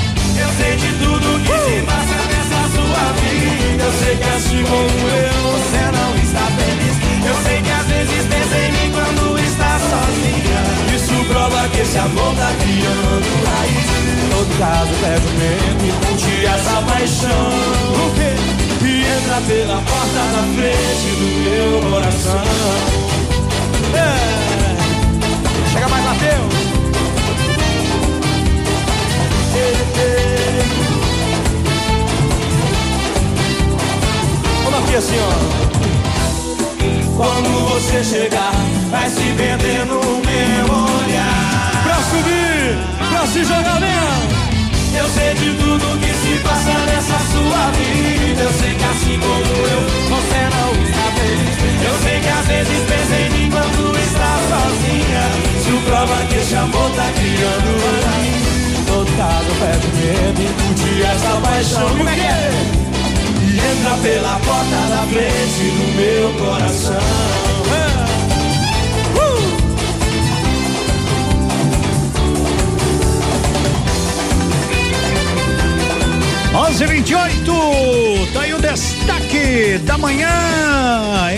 Sei 0.57 0.77
de 0.77 0.89
tudo 1.05 1.41
que 1.41 1.53
se 1.53 1.83
passa 1.83 2.19
nessa 2.33 2.61
sua 2.75 3.05
vida. 3.21 3.85
Eu 3.85 3.93
sei 3.93 4.17
que 4.17 4.29
assim 4.37 4.65
como 4.65 5.09
eu, 5.09 5.53
você 5.53 5.83
não 5.93 6.11
está 6.17 6.47
feliz. 6.57 6.97
Eu 7.27 7.35
sei 7.45 7.61
que 7.63 7.71
às 7.71 7.87
vezes 7.87 8.27
pensa 8.27 8.57
em 8.57 8.73
mim 8.73 8.93
quando 8.93 9.39
está 9.39 9.79
sozinha. 9.79 10.61
Isso 10.97 11.25
prova 11.27 11.69
que 11.69 11.81
esse 11.81 11.99
amor 11.99 12.35
tá 12.37 12.53
criando 12.61 13.29
raiz. 13.45 13.87
Todo 14.31 14.59
caso, 14.59 14.93
perde 15.01 15.27
o 15.27 15.31
medo 15.39 15.85
e 15.87 15.93
curte 16.07 16.47
essa 16.47 16.83
paixão. 16.83 17.49
O 17.95 18.15
quê? 18.15 18.33
E 18.87 19.05
entra 19.05 19.41
pela 19.43 19.81
porta 19.83 20.23
da 20.33 20.43
frente 20.55 21.09
do 21.17 21.27
meu 21.45 21.91
coração. 21.91 22.45
É. 23.95 25.71
Chega 25.73 25.89
mais, 25.89 26.05
Mateus. 26.05 26.66
Aqui 34.97 34.99
assim, 34.99 35.17
ó. 35.19 35.33
Quando 37.17 37.69
você 37.69 38.05
chegar, 38.05 38.53
vai 38.91 39.09
se 39.09 39.23
perder 39.37 39.87
no 39.87 40.01
meu 40.01 40.65
olhar. 41.05 41.83
Pra 41.83 41.97
subir, 42.03 42.79
pra 43.11 43.27
se 43.27 43.45
jogar 43.45 43.81
mesmo. 43.81 44.37
Eu 44.97 45.09
sei 45.11 45.35
de 45.35 45.55
tudo 45.57 46.01
que 46.01 46.13
se 46.13 46.39
passa 46.43 46.73
nessa 46.87 47.19
sua 47.31 47.71
vida. 47.73 48.43
Eu 48.43 48.53
sei 48.53 48.75
que 48.75 48.85
assim 48.85 49.19
como 49.21 49.67
eu, 49.67 49.83
você 50.09 50.49
não 50.57 50.71
está 50.83 51.07
feliz. 51.17 51.57
Eu 51.85 51.95
sei 52.03 52.21
que 52.21 52.29
às 52.29 52.47
vezes 52.47 52.79
pensa 52.89 53.15
em 53.21 53.31
mim 53.31 53.51
quando 53.51 53.99
está 53.99 54.39
sozinha. 54.49 55.25
Isso 55.59 55.75
prova 55.85 56.17
que 56.27 56.37
esse 56.37 56.55
amor 56.55 56.91
tá 56.93 57.09
criando 57.15 58.17
todo 58.87 59.17
caso, 59.17 59.51
perde 59.59 59.89
medo 59.97 60.41
e 60.41 60.49
curte 60.63 61.03
essa 61.03 61.41
paixão. 61.41 61.89
Como 61.89 62.09
é 62.09 62.15
que 62.15 62.21
é? 62.21 62.96
Entra 63.87 63.99
pela 63.99 64.37
porta 64.41 64.77
da 64.91 65.03
frente 65.07 65.71
do 65.71 65.87
meu 65.95 66.35
coração. 66.45 66.99
Uh! 76.53 76.67
11:28. 76.69 78.33
Tá 78.33 78.41
aí 78.41 78.55
o 78.55 78.59
destaque 78.59 79.79
da 79.85 79.97
manhã 79.97 80.33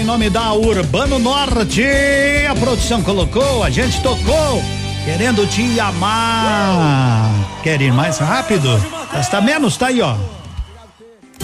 em 0.00 0.04
nome 0.04 0.30
da 0.30 0.54
Urbano 0.54 1.18
Norte. 1.18 1.84
A 2.48 2.54
produção 2.54 3.02
colocou, 3.02 3.62
a 3.62 3.68
gente 3.68 4.00
tocou, 4.00 4.62
querendo 5.04 5.46
te 5.46 5.78
amar. 5.78 7.30
Quer 7.62 7.82
ir 7.82 7.92
mais 7.92 8.16
rápido? 8.16 8.82
Gasta 9.12 9.38
menos, 9.42 9.76
tá 9.76 9.88
aí, 9.88 10.00
ó. 10.00 10.16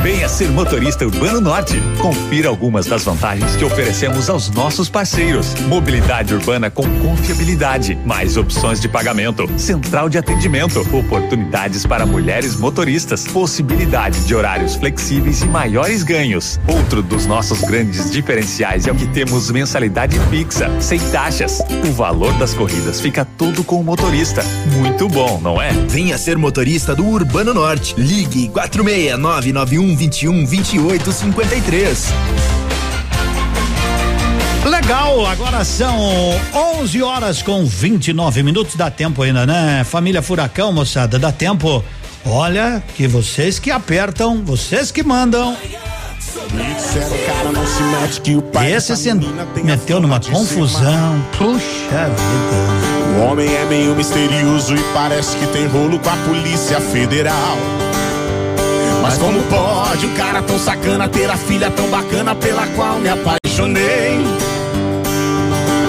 Venha 0.03 0.29
ser 0.29 0.51
motorista 0.51 1.07
Urbano 1.07 1.41
Norte. 1.41 1.81
Confira 1.99 2.49
algumas 2.49 2.87
das 2.87 3.05
vantagens 3.05 3.57
que 3.57 3.65
oferecemos 3.65 4.29
aos 4.29 4.51
nossos 4.51 4.89
parceiros. 4.89 5.55
Mobilidade 5.67 6.35
urbana 6.35 6.71
com 6.71 6.83
confiabilidade, 7.01 7.99
mais 8.05 8.37
opções 8.37 8.81
de 8.81 8.89
pagamento, 8.89 9.49
central 9.59 10.09
de 10.09 10.19
atendimento, 10.19 10.81
oportunidades 10.93 11.87
para 11.87 12.05
mulheres 12.05 12.57
motoristas, 12.57 13.27
possibilidade 13.27 14.21
de 14.25 14.35
horários 14.35 14.75
flexíveis 14.75 15.43
e 15.43 15.47
maiores 15.47 16.03
ganhos. 16.03 16.61
Outro 16.69 17.03
dos 17.03 17.25
nossos 17.27 17.63
grandes 17.63 18.11
diferenciais 18.11 18.87
é 18.87 18.93
o 18.93 18.95
que 18.95 19.07
temos 19.07 19.51
mensalidade 19.51 20.19
fixa, 20.31 20.71
sem 20.81 20.99
taxas. 21.11 21.61
O 21.89 21.93
valor 21.93 22.33
das 22.35 22.53
corridas 22.53 23.01
fica 23.01 23.25
todo 23.25 23.65
com 23.65 23.81
o 23.81 23.85
motorista. 23.85 24.43
Muito 24.73 25.09
bom, 25.09 25.41
não 25.41 25.61
é? 25.61 25.71
Venha 25.89 26.19
ser 26.19 26.37
motorista 26.37 26.95
do 26.95 27.07
Urbano 27.07 27.55
Norte. 27.55 27.95
Ligue 27.97 28.49
46991 28.49 29.84
21 29.97 30.47
28 30.47 31.13
53. 31.13 32.09
Legal, 34.65 35.27
agora 35.27 35.63
são 35.65 36.01
11 36.81 37.03
horas 37.03 37.43
com 37.43 37.67
29 37.67 38.43
minutos. 38.43 38.77
Dá 38.77 38.91
tempo 38.91 39.23
ainda, 39.23 39.45
né? 39.45 39.85
Família 39.85 40.23
Furacão, 40.23 40.73
moçada, 40.73 41.19
dá 41.19 41.31
tempo. 41.31 41.85
Olha, 42.25 42.83
que 42.97 43.07
vocês 43.07 43.59
que 43.59 43.71
apertam, 43.71 44.43
vocês 44.43 44.91
que 44.91 45.03
mandam. 45.03 45.55
Esse 48.67 48.97
se 48.97 49.13
meteu 49.63 50.01
numa 50.01 50.19
confusão. 50.19 51.25
Puxa 51.37 52.09
vida. 52.09 53.19
O 53.19 53.21
homem 53.31 53.55
é 53.55 53.65
meio 53.67 53.95
misterioso 53.95 54.75
e 54.75 54.83
parece 54.95 55.37
que 55.37 55.47
tem 55.49 55.67
rolo 55.67 55.99
com 55.99 56.09
a 56.09 56.17
Polícia 56.17 56.81
Federal. 56.81 57.59
Mas 59.05 59.19
como 59.19 59.39
pode 59.43 60.07
um 60.07 60.15
cara 60.15 60.41
tão 60.41 60.59
sacana 60.59 61.07
ter 61.07 61.31
a 61.31 61.37
filha 61.37 61.71
tão 61.71 61.87
bacana 61.89 62.35
pela 62.35 62.67
qual 62.69 62.99
me 62.99 63.11
apaixonei? 63.11 64.19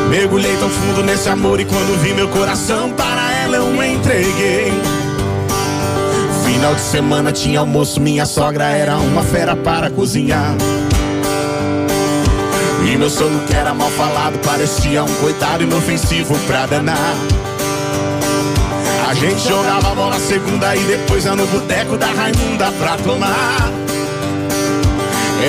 Mergulhei 0.10 0.58
tão 0.58 0.70
fundo 0.70 1.02
nesse 1.02 1.30
amor 1.30 1.62
e 1.62 1.64
quando 1.64 1.98
vi 2.02 2.14
meu 2.14 2.28
coração 2.28 2.92
para 2.92 3.32
ela 3.42 3.56
eu 3.56 3.84
entreguei. 3.86 4.74
Final 6.44 6.76
de 6.76 6.82
semana 6.82 7.32
tinha 7.32 7.62
almoço, 7.62 8.02
minha 8.02 8.26
sogra 8.26 8.66
era 8.66 8.98
uma 8.98 9.24
fera 9.24 9.56
para 9.56 9.90
cozinhar. 9.90 10.54
E 12.86 12.98
meu 12.98 13.10
sono 13.10 13.40
que 13.48 13.56
era 13.56 13.74
mal 13.74 13.90
falado 13.92 14.38
parecia 14.40 15.02
um 15.06 15.16
coitado 15.22 15.64
inofensivo 15.64 16.38
pra 16.40 16.66
danar. 16.66 17.16
Gente 19.20 19.48
jogava 19.48 19.96
bola 19.96 20.20
segunda 20.20 20.76
e 20.76 20.80
depois 20.84 21.26
ia 21.26 21.36
no 21.36 21.48
boteco 21.48 21.98
da 21.98 22.08
Raimunda 22.08 22.72
pra 22.74 22.98
tomar. 22.98 23.72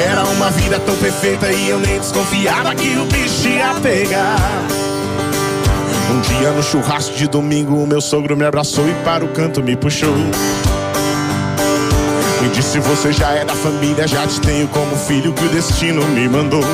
Era 0.09 0.25
uma 0.25 0.51
vida 0.51 0.79
tão 0.81 0.95
perfeita 0.97 1.51
e 1.51 1.71
eu 1.71 1.79
nem 1.79 1.99
desconfiava 1.99 2.75
que 2.75 2.97
o 2.97 3.05
bicho 3.07 3.49
ia 3.49 3.75
pegar. 3.83 4.39
Um 6.11 6.21
dia 6.21 6.51
no 6.53 6.63
churrasco 6.63 7.17
de 7.17 7.27
domingo, 7.27 7.83
o 7.83 7.87
meu 7.87 8.01
sogro 8.01 8.37
me 8.37 8.45
abraçou 8.45 8.89
e 8.89 8.95
para 9.05 9.25
o 9.25 9.29
canto 9.29 9.63
me 9.63 9.77
puxou. 9.77 10.15
Me 12.41 12.49
Disse 12.53 12.79
você 12.79 13.13
já 13.13 13.33
é 13.33 13.45
da 13.45 13.55
família, 13.55 14.07
já 14.07 14.27
te 14.27 14.41
tenho 14.41 14.69
como 14.69 14.97
filho 14.97 15.33
que 15.33 15.45
o 15.45 15.49
destino 15.49 16.05
me 16.09 16.29
mandou. 16.29 16.65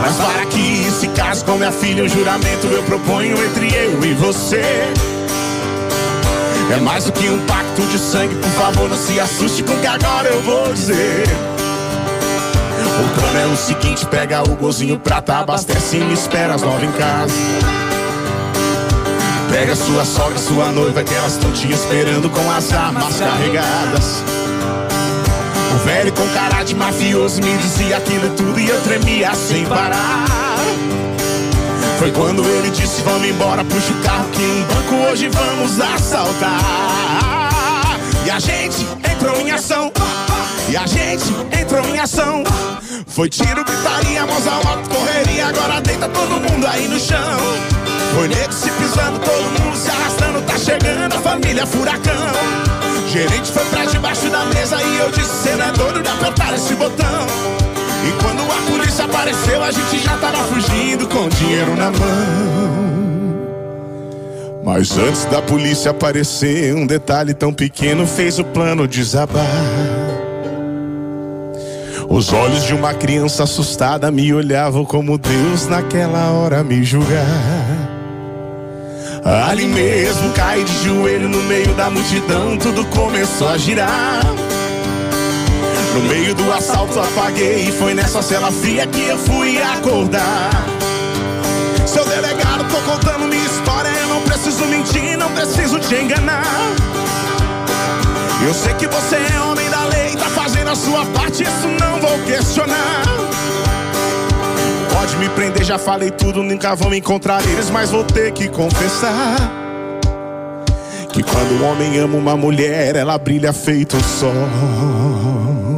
Mas 0.00 0.16
para 0.16 0.46
que 0.46 0.90
se 0.90 1.08
case 1.08 1.44
com 1.44 1.56
minha 1.56 1.72
filha, 1.72 2.04
um 2.04 2.08
juramento 2.08 2.66
eu 2.66 2.82
proponho 2.82 3.42
entre 3.42 3.74
eu 3.74 4.04
e 4.04 4.14
você. 4.14 4.62
É 6.72 6.76
mais 6.78 7.04
do 7.04 7.12
que 7.12 7.28
um 7.28 7.38
pacto 7.44 7.82
de 7.82 7.98
sangue, 7.98 8.34
por 8.36 8.50
favor, 8.52 8.88
não 8.88 8.96
se 8.96 9.20
assuste 9.20 9.62
com 9.62 9.74
o 9.74 9.78
que 9.78 9.86
agora 9.86 10.26
eu 10.30 10.40
vou 10.40 10.72
dizer. 10.72 11.24
O 12.98 13.20
plano 13.20 13.38
é 13.38 13.46
o 13.46 13.56
seguinte: 13.58 14.06
pega 14.06 14.42
o 14.42 14.56
golzinho 14.56 14.98
prata, 14.98 15.36
abastece 15.36 15.98
e 15.98 16.00
me 16.00 16.14
espera 16.14 16.54
às 16.54 16.62
nove 16.62 16.86
em 16.86 16.92
casa. 16.92 17.34
Pega 19.50 19.76
sua 19.76 20.02
sogra, 20.06 20.38
sua 20.38 20.72
noiva, 20.72 21.04
que 21.04 21.12
elas 21.12 21.32
estão 21.32 21.52
te 21.52 21.70
esperando 21.70 22.30
com 22.30 22.50
as 22.50 22.72
armas 22.72 23.18
carregadas. 23.18 24.22
O 25.74 25.78
velho 25.84 26.12
com 26.12 26.26
cara 26.28 26.62
de 26.62 26.74
mafioso 26.74 27.42
me 27.42 27.54
dizia 27.58 27.98
aquilo 27.98 28.34
tudo 28.34 28.58
e 28.58 28.66
eu 28.70 28.80
tremia 28.80 29.34
sem 29.34 29.66
parar. 29.66 30.41
Foi 32.02 32.10
quando 32.10 32.44
ele 32.44 32.68
disse: 32.70 33.00
Vamos 33.02 33.28
embora, 33.28 33.62
puxa 33.62 33.92
o 33.92 34.02
carro 34.02 34.28
que 34.32 34.42
um 34.42 34.64
banco 34.64 35.08
hoje 35.08 35.28
vamos 35.28 35.78
assaltar. 35.78 36.58
E 38.26 38.30
a 38.30 38.40
gente 38.40 38.84
entrou 39.08 39.40
em 39.40 39.52
ação. 39.52 39.92
E 40.68 40.76
a 40.76 40.84
gente 40.84 41.22
entrou 41.60 41.86
em 41.86 42.00
ação. 42.00 42.42
Foi 43.06 43.28
tiro, 43.28 43.64
gritaria, 43.64 44.26
mãos 44.26 44.44
ao 44.48 44.66
alto, 44.66 44.90
correria. 44.90 45.46
Agora 45.46 45.80
deita 45.80 46.08
todo 46.08 46.40
mundo 46.40 46.66
aí 46.66 46.88
no 46.88 46.98
chão. 46.98 47.38
Foi 48.16 48.26
nego 48.26 48.52
se 48.52 48.68
pisando, 48.72 49.20
todo 49.20 49.62
mundo 49.62 49.76
se 49.76 49.88
arrastando. 49.88 50.42
Tá 50.42 50.58
chegando 50.58 51.14
a 51.14 51.20
família 51.20 51.64
Furacão. 51.64 52.32
Gerente 53.12 53.52
foi 53.52 53.64
pra 53.66 53.84
debaixo 53.84 54.28
da 54.28 54.44
mesa 54.46 54.82
e 54.82 54.98
eu 54.98 55.08
disse: 55.12 55.44
Cê 55.44 55.54
não 55.54 55.66
é 55.66 55.70
doido 55.70 56.02
de 56.02 56.08
apertar 56.08 56.52
esse 56.52 56.74
botão. 56.74 57.61
E 58.06 58.22
quando 58.22 58.42
a 58.42 58.70
polícia 58.70 59.04
apareceu, 59.04 59.62
a 59.62 59.70
gente 59.70 59.98
já 59.98 60.16
tava 60.16 60.38
fugindo 60.44 61.06
com 61.08 61.28
dinheiro 61.28 61.76
na 61.76 61.90
mão. 61.90 62.92
Mas 64.64 64.96
antes 64.96 65.24
da 65.24 65.42
polícia 65.42 65.90
aparecer, 65.90 66.74
um 66.74 66.86
detalhe 66.86 67.34
tão 67.34 67.52
pequeno 67.52 68.06
fez 68.06 68.38
o 68.38 68.44
plano 68.44 68.86
desabar. 68.86 69.44
Os 72.08 72.32
olhos 72.32 72.64
de 72.64 72.74
uma 72.74 72.92
criança 72.92 73.44
assustada 73.44 74.10
me 74.10 74.32
olhavam 74.32 74.84
como 74.84 75.16
Deus 75.18 75.66
naquela 75.66 76.30
hora 76.30 76.62
me 76.62 76.84
julgar. 76.84 77.90
Ali 79.24 79.66
mesmo 79.66 80.32
caí 80.32 80.64
de 80.64 80.84
joelho 80.84 81.28
no 81.28 81.42
meio 81.44 81.72
da 81.74 81.88
multidão, 81.88 82.56
tudo 82.58 82.84
começou 82.86 83.48
a 83.48 83.56
girar. 83.56 84.41
No 85.94 86.00
meio 86.04 86.34
do 86.34 86.50
assalto 86.50 86.98
apaguei 86.98 87.68
e 87.68 87.72
foi 87.72 87.92
nessa 87.92 88.22
cela 88.22 88.50
fria 88.50 88.86
que 88.86 89.08
eu 89.08 89.18
fui 89.18 89.60
acordar. 89.60 90.50
Seu 91.86 92.04
delegado, 92.06 92.64
tô 92.70 92.80
contando 92.90 93.28
minha 93.28 93.44
história, 93.44 93.90
eu 93.90 94.08
não 94.08 94.22
preciso 94.22 94.64
mentir, 94.64 95.18
não 95.18 95.30
preciso 95.32 95.78
te 95.78 95.96
enganar. 95.96 96.44
Eu 98.46 98.54
sei 98.54 98.72
que 98.74 98.86
você 98.86 99.16
é 99.16 99.40
homem 99.42 99.68
da 99.68 99.84
lei, 99.84 100.16
tá 100.16 100.30
fazendo 100.30 100.70
a 100.70 100.74
sua 100.74 101.04
parte, 101.06 101.42
isso 101.42 101.68
não 101.78 102.00
vou 102.00 102.18
questionar. 102.20 103.02
Pode 104.92 105.16
me 105.16 105.28
prender, 105.28 105.62
já 105.62 105.78
falei 105.78 106.10
tudo, 106.10 106.42
nunca 106.42 106.74
vão 106.74 106.94
encontrar 106.94 107.42
eles, 107.44 107.68
mas 107.68 107.90
vou 107.90 108.02
ter 108.02 108.32
que 108.32 108.48
confessar. 108.48 109.36
Que 111.12 111.22
quando 111.22 111.60
um 111.60 111.70
homem 111.70 111.98
ama 111.98 112.16
uma 112.16 112.36
mulher, 112.36 112.96
ela 112.96 113.18
brilha 113.18 113.52
feito 113.52 113.98
o 113.98 114.02
sol. 114.02 115.71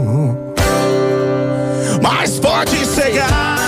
Mas 2.05 2.39
pode 2.39 2.85
cegar. 2.85 3.65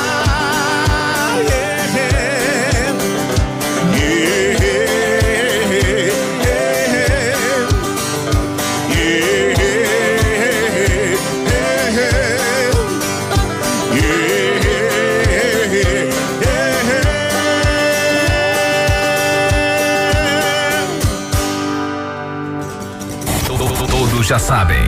já 24.26 24.40
sabem. 24.40 24.85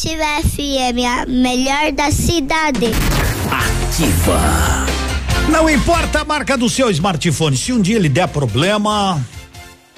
Ativa 0.00 0.48
FM, 0.48 1.04
a 1.04 1.26
melhor 1.26 1.92
da 1.92 2.10
cidade. 2.10 2.86
Ativa. 3.50 4.40
Não 5.52 5.68
importa 5.68 6.22
a 6.22 6.24
marca 6.24 6.56
do 6.56 6.70
seu 6.70 6.88
smartphone, 6.88 7.54
se 7.54 7.70
um 7.70 7.82
dia 7.82 7.96
ele 7.96 8.08
der 8.08 8.26
problema, 8.28 9.22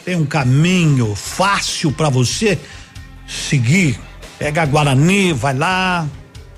tem 0.05 0.17
um 0.17 0.27
caminho 0.27 1.15
fácil 1.15 1.93
para 1.93 2.09
você 2.09 2.59
seguir. 3.29 3.97
Pega 4.41 4.63
a 4.63 4.67
Guarani, 4.67 5.33
vai 5.33 5.57
lá, 5.57 6.05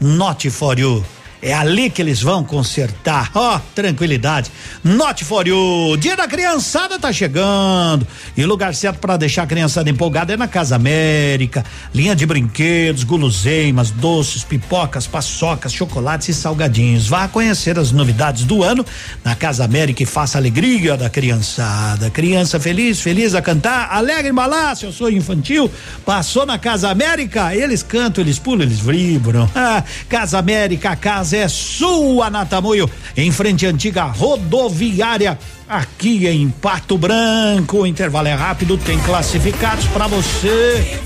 Note 0.00 0.48
for 0.48 0.78
you. 0.78 1.04
É 1.44 1.52
ali 1.52 1.90
que 1.90 2.00
eles 2.00 2.22
vão 2.22 2.42
consertar. 2.42 3.30
Ó, 3.34 3.56
oh, 3.56 3.60
tranquilidade. 3.74 4.50
Note 4.82 5.26
for 5.26 5.46
you. 5.46 5.94
Dia 5.98 6.16
da 6.16 6.26
criançada 6.26 6.98
tá 6.98 7.12
chegando. 7.12 8.06
E 8.34 8.42
o 8.42 8.48
lugar 8.48 8.74
certo 8.74 8.98
para 8.98 9.18
deixar 9.18 9.42
a 9.42 9.46
criançada 9.46 9.90
empolgada 9.90 10.32
é 10.32 10.38
na 10.38 10.48
Casa 10.48 10.74
América. 10.74 11.62
Linha 11.94 12.16
de 12.16 12.24
brinquedos, 12.24 13.04
guloseimas, 13.04 13.90
doces, 13.90 14.42
pipocas, 14.42 15.06
paçocas, 15.06 15.70
chocolates 15.70 16.30
e 16.30 16.34
salgadinhos. 16.34 17.08
Vá 17.08 17.28
conhecer 17.28 17.78
as 17.78 17.92
novidades 17.92 18.44
do 18.44 18.62
ano 18.62 18.82
na 19.22 19.36
Casa 19.36 19.66
América 19.66 20.02
e 20.02 20.06
faça 20.06 20.38
a 20.38 20.40
alegria 20.40 20.96
da 20.96 21.10
criançada. 21.10 22.08
Criança 22.08 22.58
feliz, 22.58 23.02
feliz 23.02 23.34
a 23.34 23.42
cantar, 23.42 23.90
alegre 23.92 24.30
embalar 24.30 24.74
seu 24.76 24.90
sonho 24.90 25.18
infantil. 25.18 25.70
Passou 26.06 26.46
na 26.46 26.58
Casa 26.58 26.88
América, 26.88 27.54
eles 27.54 27.82
cantam, 27.82 28.24
eles 28.24 28.38
pulam, 28.38 28.62
eles 28.62 28.80
vibram. 28.80 29.46
Ah, 29.66 29.82
Casa 30.08 30.38
América, 30.38 30.94
casa 30.94 31.34
é 31.35 31.48
sua, 31.48 32.31
Natamoio, 32.31 32.89
em 33.16 33.31
frente 33.31 33.66
à 33.66 33.70
antiga 33.70 34.05
rodoviária, 34.05 35.39
aqui 35.69 36.27
em 36.27 36.48
Pato 36.48 36.97
Branco. 36.97 37.78
O 37.78 37.86
intervalo 37.86 38.28
é 38.28 38.35
rápido, 38.35 38.78
tem 38.78 38.98
classificados 39.01 39.86
para 39.89 40.06
você. 40.06 41.01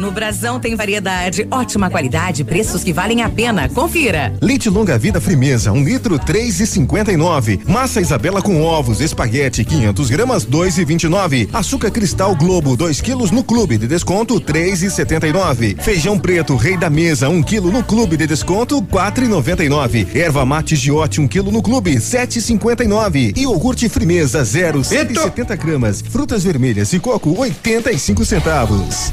No 0.00 0.10
Brasão 0.10 0.58
tem 0.58 0.74
variedade, 0.74 1.46
ótima 1.50 1.90
qualidade, 1.90 2.42
preços 2.42 2.82
que 2.82 2.90
valem 2.90 3.20
a 3.20 3.28
pena. 3.28 3.68
Confira. 3.68 4.32
Leite 4.40 4.70
longa 4.70 4.96
vida 4.96 5.20
frimeza, 5.20 5.70
um 5.72 5.84
litro 5.84 6.18
três 6.18 6.58
e 6.58 6.66
cinquenta 6.66 7.12
e 7.12 7.18
nove. 7.18 7.60
Massa 7.66 8.00
Isabela 8.00 8.40
com 8.40 8.62
ovos, 8.62 9.02
espaguete 9.02 9.62
500 9.62 10.08
gramas 10.08 10.46
dois 10.46 10.78
e 10.78 10.86
vinte 10.86 11.02
e 11.02 11.08
nove. 11.08 11.50
Açúcar 11.52 11.90
cristal 11.90 12.34
Globo 12.34 12.78
2 12.78 12.98
quilos 13.02 13.30
no 13.30 13.44
clube 13.44 13.76
de 13.76 13.86
desconto 13.86 14.40
três 14.40 14.82
e 14.82 14.90
setenta 14.90 15.28
e 15.28 15.34
nove. 15.34 15.76
Feijão 15.78 16.18
preto 16.18 16.56
Rei 16.56 16.78
da 16.78 16.88
Mesa 16.88 17.28
um 17.28 17.42
quilo 17.42 17.70
no 17.70 17.84
clube 17.84 18.16
de 18.16 18.26
desconto 18.26 18.80
quatro 18.80 19.22
e 19.22 19.28
noventa 19.28 19.62
e 19.62 19.68
nove. 19.68 20.08
Erva 20.14 20.46
mate 20.46 20.76
Giote 20.76 21.20
um 21.20 21.28
quilo 21.28 21.52
no 21.52 21.60
clube 21.60 22.00
sete 22.00 22.38
e 22.38 22.42
cinquenta 22.42 22.82
e 22.82 22.88
nove. 22.88 23.34
Iogurte 23.36 23.86
frimeza 23.90 24.42
zero 24.44 24.82
cento 24.82 25.12
e 25.12 25.20
setenta 25.20 25.54
gramas. 25.54 26.00
Frutas 26.00 26.42
vermelhas 26.42 26.90
e 26.94 26.98
coco 26.98 27.38
oitenta 27.38 27.92
e 27.92 27.98
cinco 27.98 28.24
centavos. 28.24 29.12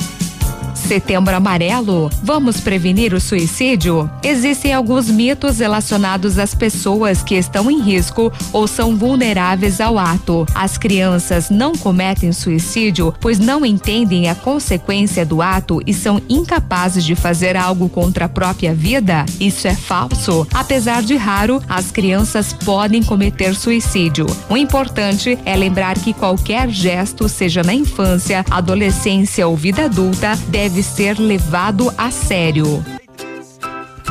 Setembro 0.91 1.33
Amarelo? 1.33 2.09
Vamos 2.21 2.59
prevenir 2.59 3.13
o 3.13 3.21
suicídio? 3.21 4.11
Existem 4.21 4.73
alguns 4.73 5.09
mitos 5.09 5.59
relacionados 5.59 6.37
às 6.37 6.53
pessoas 6.53 7.23
que 7.23 7.35
estão 7.35 7.71
em 7.71 7.81
risco 7.81 8.29
ou 8.51 8.67
são 8.67 8.97
vulneráveis 8.97 9.79
ao 9.79 9.97
ato. 9.97 10.45
As 10.53 10.77
crianças 10.77 11.49
não 11.49 11.71
cometem 11.71 12.33
suicídio 12.33 13.13
pois 13.21 13.39
não 13.39 13.65
entendem 13.65 14.29
a 14.29 14.35
consequência 14.35 15.25
do 15.25 15.41
ato 15.41 15.79
e 15.87 15.93
são 15.93 16.21
incapazes 16.27 17.05
de 17.05 17.15
fazer 17.15 17.55
algo 17.55 17.87
contra 17.87 18.25
a 18.25 18.29
própria 18.29 18.73
vida? 18.73 19.25
Isso 19.39 19.69
é 19.69 19.75
falso. 19.75 20.45
Apesar 20.53 21.03
de 21.03 21.15
raro, 21.15 21.63
as 21.69 21.89
crianças 21.89 22.51
podem 22.51 23.01
cometer 23.01 23.55
suicídio. 23.55 24.25
O 24.49 24.57
importante 24.57 25.39
é 25.45 25.55
lembrar 25.55 25.97
que 25.97 26.11
qualquer 26.11 26.67
gesto, 26.69 27.29
seja 27.29 27.63
na 27.63 27.73
infância, 27.73 28.43
adolescência 28.51 29.47
ou 29.47 29.55
vida 29.55 29.85
adulta, 29.85 30.37
deve 30.49 30.80
ser 30.83 31.19
levado 31.19 31.93
a 31.97 32.11
sério. 32.11 32.83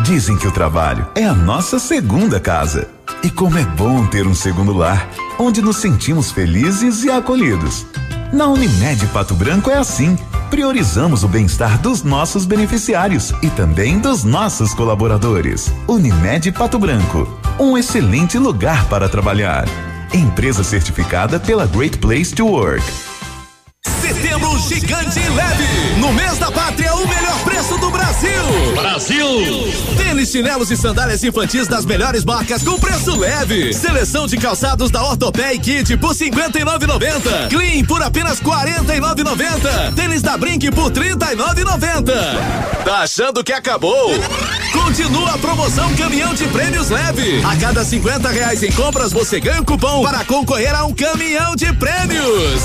Dizem 0.05 0.37
que 0.37 0.47
o 0.47 0.53
trabalho 0.53 1.07
é 1.15 1.25
a 1.25 1.35
nossa 1.35 1.79
segunda 1.79 2.41
casa. 2.41 2.89
E 3.23 3.31
como 3.31 3.59
é 3.59 3.65
bom 3.65 4.07
ter 4.07 4.27
um 4.27 4.35
segundo 4.35 4.73
lar, 4.73 5.09
onde 5.39 5.61
nos 5.61 5.77
sentimos 5.77 6.33
felizes 6.33 7.05
e 7.05 7.11
acolhidos. 7.11 7.87
Na 8.33 8.47
Unimed 8.47 9.07
Pato 9.09 9.35
Branco 9.35 9.71
é 9.71 9.77
assim. 9.77 10.17
Priorizamos 10.51 11.23
o 11.23 11.29
bem-estar 11.29 11.79
dos 11.81 12.03
nossos 12.03 12.45
beneficiários 12.45 13.33
e 13.43 13.51
também 13.51 13.99
dos 13.99 14.25
nossos 14.25 14.73
colaboradores. 14.75 15.73
Unimed 15.87 16.51
Pato 16.53 16.79
Branco, 16.79 17.29
um 17.59 17.77
excelente 17.77 18.39
lugar 18.39 18.87
para 18.87 19.09
trabalhar. 19.09 19.65
Empresa 20.13 20.65
certificada 20.65 21.39
pela 21.39 21.67
Great 21.67 21.99
Place 21.99 22.35
to 22.35 22.47
Work. 22.47 23.10
Setembro 23.86 24.59
Gigante 24.59 25.20
Leve. 25.20 26.01
No 26.01 26.12
mês 26.12 26.36
da 26.36 26.51
pátria, 26.51 26.94
o 26.94 27.09
melhor 27.09 27.39
preço 27.44 27.78
do 27.78 27.90
Brasil. 27.90 28.74
Brasil. 28.74 29.27
Tênis, 29.97 30.31
chinelos 30.31 30.70
e 30.70 30.77
sandálias 30.77 31.24
infantis 31.24 31.66
das 31.66 31.86
melhores 31.86 32.23
marcas 32.23 32.62
com 32.62 32.78
preço 32.78 33.16
leve. 33.16 33.73
Seleção 33.73 34.27
de 34.27 34.36
calçados 34.36 34.90
da 34.90 35.02
Ortopé 35.02 35.55
e 35.55 35.59
Kit 35.59 35.97
por 35.97 36.15
59,90. 36.15 37.48
Clean 37.48 37.85
por 37.86 38.02
apenas 38.02 38.39
49,90. 38.40 39.94
Tênis 39.94 40.20
da 40.20 40.36
Brink 40.36 40.70
por 40.73 40.90
39,90. 40.90 42.12
Tá 42.85 42.98
achando 42.98 43.43
que 43.43 43.52
acabou? 43.52 44.11
Continua 44.73 45.31
a 45.31 45.39
promoção 45.39 45.94
Caminhão 45.94 46.35
de 46.35 46.47
Prêmios 46.48 46.90
Leve. 46.90 47.43
A 47.44 47.57
cada 47.57 47.82
50 47.82 48.28
reais 48.28 48.62
em 48.62 48.73
compras, 48.73 49.11
você 49.11 49.40
ganha 49.40 49.62
um 49.62 49.65
cupom 49.65 50.02
para 50.02 50.23
concorrer 50.24 50.74
a 50.74 50.85
um 50.85 50.93
caminhão 50.93 51.57
de 51.57 51.73
prêmios. 51.74 52.62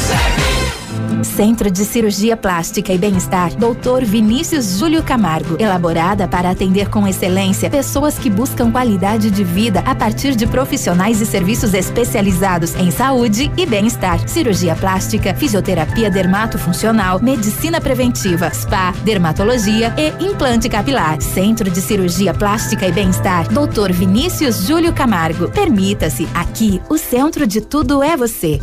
Centro 1.23 1.69
de 1.69 1.83
Cirurgia 1.83 2.37
Plástica 2.37 2.93
e 2.93 2.97
Bem-Estar, 2.97 3.51
Dr. 3.55 4.05
Vinícius 4.05 4.79
Júlio 4.79 5.03
Camargo. 5.03 5.57
Elaborada 5.59 6.27
para 6.27 6.49
atender 6.49 6.89
com 6.89 7.07
excelência 7.07 7.69
pessoas 7.69 8.17
que 8.17 8.29
buscam 8.29 8.71
qualidade 8.71 9.29
de 9.29 9.43
vida 9.43 9.81
a 9.85 9.93
partir 9.93 10.35
de 10.35 10.47
profissionais 10.47 11.19
e 11.21 11.25
serviços 11.25 11.73
especializados 11.73 12.75
em 12.75 12.91
saúde 12.91 13.51
e 13.57 13.65
bem-estar. 13.65 14.27
Cirurgia 14.27 14.75
plástica, 14.75 15.33
fisioterapia 15.33 16.09
dermatofuncional, 16.09 17.21
medicina 17.21 17.81
preventiva, 17.81 18.49
spa, 18.53 18.93
dermatologia 19.03 19.93
e 19.97 20.23
implante 20.23 20.69
capilar. 20.69 21.21
Centro 21.21 21.69
de 21.69 21.81
Cirurgia 21.81 22.33
Plástica 22.33 22.87
e 22.87 22.91
Bem-Estar, 22.91 23.47
Dr. 23.49 23.91
Vinícius 23.91 24.67
Júlio 24.67 24.93
Camargo. 24.93 25.49
Permita-se, 25.49 26.27
aqui 26.33 26.81
o 26.89 26.97
centro 26.97 27.45
de 27.45 27.61
tudo 27.61 28.03
é 28.03 28.15
você. 28.15 28.59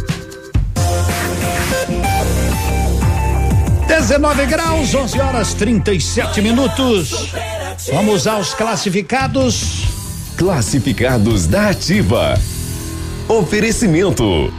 19 4.03 4.47
graus, 4.47 4.93
11 4.93 5.21
horas 5.21 5.55
37 5.55 6.43
minutos. 6.43 7.31
Vamos 7.93 8.27
aos 8.27 8.53
classificados. 8.53 9.85
Classificados 10.37 11.47
da 11.47 11.69
Ativa. 11.69 12.35
Oferecimento. 13.29 14.53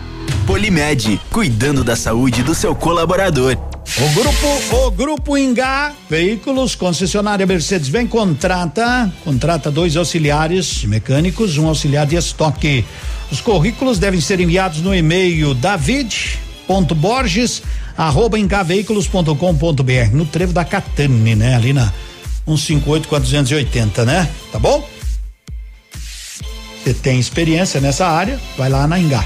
Polimed, 0.48 1.20
cuidando 1.30 1.84
da 1.84 1.94
saúde 1.94 2.42
do 2.42 2.56
seu 2.56 2.74
colaborador. 2.74 3.58
O 3.98 4.10
grupo, 4.14 4.76
o 4.78 4.92
grupo 4.92 5.38
Ingá 5.38 5.92
Veículos, 6.10 6.74
concessionária 6.74 7.46
Mercedes-Benz 7.46 8.10
contrata, 8.10 9.12
contrata 9.26 9.70
dois 9.70 9.98
auxiliares 9.98 10.86
mecânicos, 10.86 11.58
um 11.58 11.68
auxiliar 11.68 12.08
de 12.08 12.16
estoque. 12.16 12.86
Os 13.30 13.42
currículos 13.42 14.00
devem 14.00 14.22
ser 14.22 14.40
enviados 14.40 14.80
no 14.80 14.96
e-mail 14.96 15.54
david.borges 16.68 17.62
arroba 17.98 18.40
engaveículos.com.br 18.40 20.14
no 20.14 20.26
trevo 20.26 20.54
da 20.54 20.66
Catane, 20.66 21.36
né? 21.36 21.56
Ali 21.56 21.74
na 21.74 21.92
158 22.46 23.08
480, 23.08 24.06
né? 24.06 24.30
Tá 24.52 24.60
bom? 24.60 24.88
Você 26.84 26.94
tem 26.94 27.20
experiência 27.20 27.80
nessa 27.80 28.08
área, 28.08 28.40
vai 28.58 28.70
lá 28.70 28.88
na 28.88 29.00
Engá. 29.00 29.26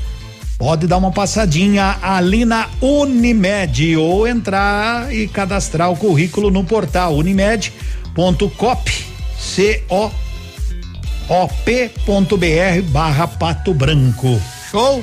Pode 0.57 0.87
dar 0.87 0.99
uma 0.99 1.11
passadinha 1.11 1.99
ali 2.01 2.45
na 2.45 2.69
Unimed 2.81 3.97
ou 3.97 4.29
entrar 4.29 5.13
e 5.13 5.27
cadastrar 5.27 5.91
o 5.91 5.97
currículo 5.97 6.49
no 6.51 6.63
portal 6.63 7.17
unimed.cop 7.17 8.93
co 9.89 10.24
op.br 11.29 12.83
barra 12.93 13.27
Pato 13.27 13.75
Branco. 13.75 14.39
Show? 14.71 15.03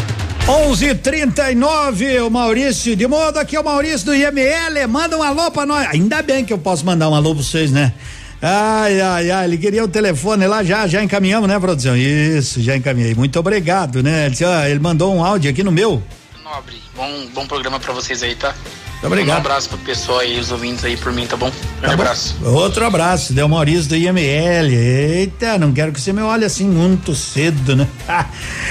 11:39 0.47 2.21
o 2.25 2.29
Maurício 2.29 2.95
de 2.95 3.07
modo 3.07 3.37
aqui 3.37 3.55
é 3.55 3.59
o 3.59 3.63
Maurício 3.63 4.07
do 4.07 4.15
IML, 4.15 4.87
manda 4.89 5.17
um 5.17 5.23
alô 5.23 5.51
pra 5.51 5.65
nós. 5.65 5.87
Ainda 5.87 6.21
bem 6.21 6.43
que 6.43 6.51
eu 6.51 6.57
posso 6.57 6.85
mandar 6.85 7.09
um 7.09 7.15
alô 7.15 7.33
pra 7.35 7.43
vocês, 7.43 7.71
né? 7.71 7.93
Ai, 8.41 8.99
ai, 8.99 9.31
ai, 9.31 9.45
ele 9.45 9.57
queria 9.57 9.83
o 9.83 9.87
telefone 9.87 10.47
lá, 10.47 10.63
já, 10.63 10.87
já 10.87 11.03
encaminhamos, 11.03 11.47
né, 11.47 11.59
produção? 11.59 11.95
Isso, 11.95 12.59
já 12.59 12.75
encaminhei. 12.75 13.13
Muito 13.13 13.39
obrigado, 13.39 14.01
né? 14.01 14.25
Ele, 14.25 14.31
disse, 14.31 14.43
ó, 14.43 14.63
ele 14.63 14.79
mandou 14.79 15.15
um 15.15 15.23
áudio 15.23 15.51
aqui 15.51 15.63
no 15.63 15.71
meu. 15.71 16.01
Nobre, 16.43 16.81
bom, 16.95 17.27
bom 17.35 17.45
programa 17.45 17.79
pra 17.79 17.93
vocês 17.93 18.23
aí, 18.23 18.33
tá? 18.33 18.55
Obrigado. 19.03 19.37
Um 19.37 19.39
abraço 19.39 19.69
pro 19.69 19.77
pessoal 19.79 20.19
aí, 20.19 20.39
os 20.39 20.51
ouvintes 20.51 20.83
aí 20.85 20.95
por 20.95 21.11
mim, 21.11 21.25
tá 21.25 21.35
bom? 21.35 21.47
Um 21.47 21.81
Tá 21.81 21.87
bom? 21.87 21.93
abraço. 21.93 22.35
Outro 22.43 22.85
abraço, 22.85 23.33
Del 23.33 23.49
Maurício 23.49 23.89
do 23.89 23.95
IML. 23.95 24.73
Eita, 24.73 25.57
não 25.57 25.71
quero 25.73 25.91
que 25.91 25.99
você 25.99 26.13
me 26.13 26.21
olhe 26.21 26.45
assim 26.45 26.67
muito 26.67 27.15
cedo, 27.15 27.75
né? 27.75 27.87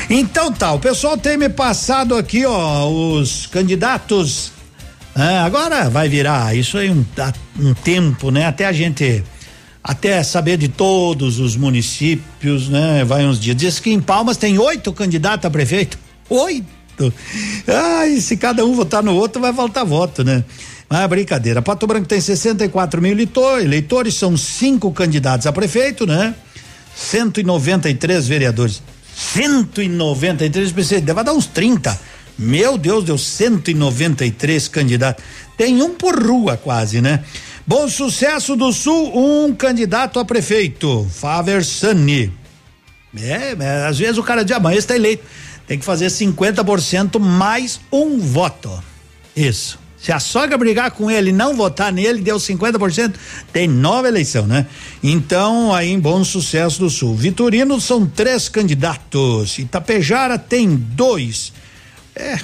então 0.09 0.52
tá, 0.52 0.73
o 0.73 0.78
pessoal 0.78 1.19
tem 1.19 1.36
me 1.36 1.48
passado 1.48 2.16
aqui, 2.16 2.47
ó, 2.47 2.89
os 2.89 3.47
candidatos 3.47 4.52
É, 5.16 5.39
agora 5.39 5.90
vai 5.90 6.09
virar 6.09 6.57
isso 6.57 6.78
aí 6.78 6.89
um, 6.90 7.05
um 7.59 7.74
tempo, 7.74 8.31
né? 8.31 8.47
Até 8.47 8.66
a 8.66 8.73
gente 8.73 9.24
até 9.82 10.23
saber 10.23 10.57
de 10.59 10.69
todos 10.69 11.40
os 11.40 11.57
municípios, 11.57 12.69
né? 12.69 13.05
Vai 13.05 13.27
uns 13.27 13.40
dias. 13.40 13.57
Diz 13.57 13.81
que 13.81 13.90
em 13.90 14.01
Palmas 14.01 14.36
tem 14.36 14.57
oito 14.59 14.93
candidatos 14.93 15.44
a 15.47 15.51
prefeito. 15.51 15.98
Oito. 16.28 16.80
Ai, 17.66 18.20
se 18.20 18.36
cada 18.36 18.64
um 18.64 18.74
votar 18.74 19.02
no 19.02 19.14
outro, 19.14 19.40
vai 19.40 19.52
faltar 19.52 19.84
voto, 19.84 20.22
né? 20.22 20.44
Mas 20.88 21.00
é 21.00 21.08
brincadeira. 21.08 21.62
Pato 21.62 21.86
Branco 21.86 22.08
tem 22.08 22.20
64 22.20 23.00
mil 23.00 23.12
eleitores, 23.12 24.14
são 24.14 24.36
cinco 24.36 24.90
candidatos 24.92 25.46
a 25.46 25.52
prefeito, 25.52 26.06
né? 26.06 26.34
193 26.96 28.26
vereadores. 28.26 28.82
193, 29.14 30.72
pensei, 30.72 31.00
deve 31.00 31.22
dar 31.22 31.32
uns 31.32 31.46
30. 31.46 31.98
Meu 32.38 32.76
Deus, 32.76 33.04
deu 33.04 33.18
193 33.18 34.68
candidatos. 34.68 35.22
Tem 35.56 35.82
um 35.82 35.94
por 35.94 36.18
rua 36.20 36.56
quase, 36.56 37.00
né? 37.00 37.22
Bom 37.66 37.88
Sucesso 37.88 38.56
do 38.56 38.72
Sul, 38.72 39.12
um 39.14 39.54
candidato 39.54 40.18
a 40.18 40.24
prefeito, 40.24 41.06
Faver 41.10 41.64
Sani. 41.64 42.32
É, 43.16 43.54
às 43.86 43.98
vezes 43.98 44.18
o 44.18 44.22
cara 44.22 44.44
diz, 44.44 44.56
amanhã 44.56 44.78
está 44.78 44.96
eleito. 44.96 45.22
Tem 45.70 45.78
que 45.78 45.84
fazer 45.84 46.09
50% 46.09 47.20
mais 47.20 47.78
um 47.92 48.18
voto. 48.18 48.82
Isso. 49.36 49.78
Se 49.97 50.10
a 50.10 50.18
sogra 50.18 50.59
brigar 50.59 50.90
com 50.90 51.09
ele 51.09 51.30
não 51.30 51.55
votar 51.55 51.92
nele, 51.92 52.20
deu 52.20 52.38
50%, 52.38 53.14
tem 53.52 53.68
nova 53.68 54.09
eleição, 54.09 54.48
né? 54.48 54.66
Então, 55.01 55.72
aí 55.72 55.97
Bom 55.97 56.24
Sucesso 56.24 56.80
do 56.80 56.90
Sul. 56.90 57.14
Vitorino 57.14 57.80
são 57.80 58.05
três 58.05 58.48
candidatos. 58.48 59.60
Itapejara 59.60 60.36
tem 60.40 60.74
dois. 60.74 61.52
É, 62.16 62.40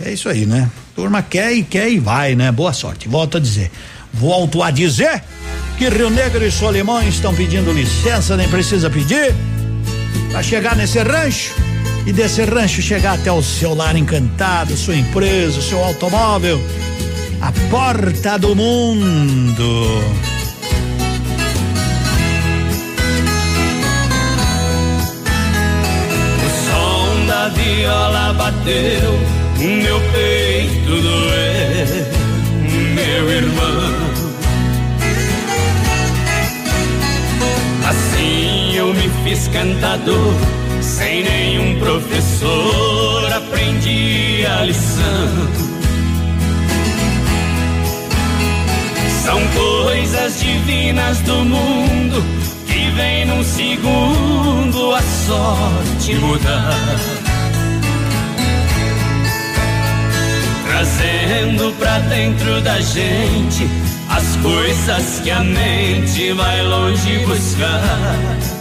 é 0.00 0.12
isso 0.14 0.30
aí, 0.30 0.46
né? 0.46 0.70
Turma 0.96 1.20
quer 1.20 1.52
e 1.52 1.62
quer 1.62 1.90
e 1.90 1.98
vai, 1.98 2.34
né? 2.34 2.50
Boa 2.50 2.72
sorte. 2.72 3.06
Volto 3.10 3.36
a 3.36 3.40
dizer. 3.40 3.70
Volto 4.10 4.62
a 4.62 4.70
dizer 4.70 5.22
que 5.76 5.86
Rio 5.86 6.08
Negro 6.08 6.42
e 6.42 6.50
Solimões 6.50 7.16
estão 7.16 7.34
pedindo 7.34 7.74
licença, 7.74 8.38
nem 8.38 8.48
precisa 8.48 8.88
pedir, 8.88 9.34
para 10.30 10.42
chegar 10.42 10.74
nesse 10.74 10.98
rancho 11.00 11.68
e 12.06 12.12
desse 12.12 12.42
rancho 12.44 12.80
chegar 12.82 13.14
até 13.14 13.30
o 13.30 13.42
seu 13.42 13.74
lar 13.74 13.96
encantado, 13.96 14.76
sua 14.76 14.96
empresa, 14.96 15.60
seu 15.60 15.82
automóvel 15.84 16.60
a 17.40 17.52
porta 17.70 18.38
do 18.38 18.54
mundo. 18.54 19.86
O 26.44 26.50
som 26.66 27.26
da 27.26 27.48
viola 27.48 28.34
bateu, 28.34 29.18
meu 29.58 30.00
peito 30.12 31.00
doeu, 31.02 32.06
meu 32.94 33.30
irmão. 33.30 34.10
Assim 37.88 38.76
eu 38.76 38.94
me 38.94 39.10
fiz 39.24 39.48
cantador, 39.48 40.34
sem 40.82 41.24
nenhum 41.24 41.39
professor 41.80 43.32
aprendi 43.32 44.46
a 44.46 44.64
lição. 44.64 45.70
São 49.24 49.40
coisas 49.48 50.40
divinas 50.40 51.18
do 51.20 51.36
mundo 51.36 52.22
que 52.66 52.90
vem 52.90 53.24
num 53.26 53.42
segundo 53.42 54.94
a 54.94 55.02
sorte 55.02 56.14
mudar. 56.16 56.96
Trazendo 60.66 61.74
pra 61.78 61.98
dentro 62.00 62.60
da 62.60 62.80
gente 62.80 63.68
as 64.08 64.36
coisas 64.36 65.20
que 65.20 65.30
a 65.30 65.40
mente 65.40 66.32
vai 66.32 66.62
longe 66.62 67.18
buscar. 67.26 68.59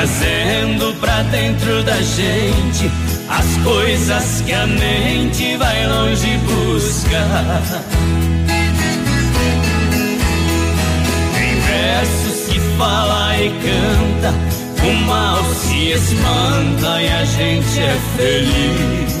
Trazendo 0.00 0.94
pra 0.98 1.22
dentro 1.24 1.82
da 1.82 2.00
gente 2.00 2.90
as 3.28 3.56
coisas 3.62 4.40
que 4.46 4.50
a 4.50 4.66
mente 4.66 5.58
vai 5.58 5.86
longe 5.86 6.38
buscar. 6.38 7.62
Tem 11.34 11.60
versos 11.60 12.48
que 12.48 12.60
fala 12.78 13.36
e 13.42 13.50
canta, 13.50 14.34
o 14.88 15.04
mal 15.04 15.44
se 15.52 15.90
espanta 15.90 17.02
e 17.02 17.08
a 17.08 17.24
gente 17.26 17.80
é 17.80 18.00
feliz. 18.16 19.20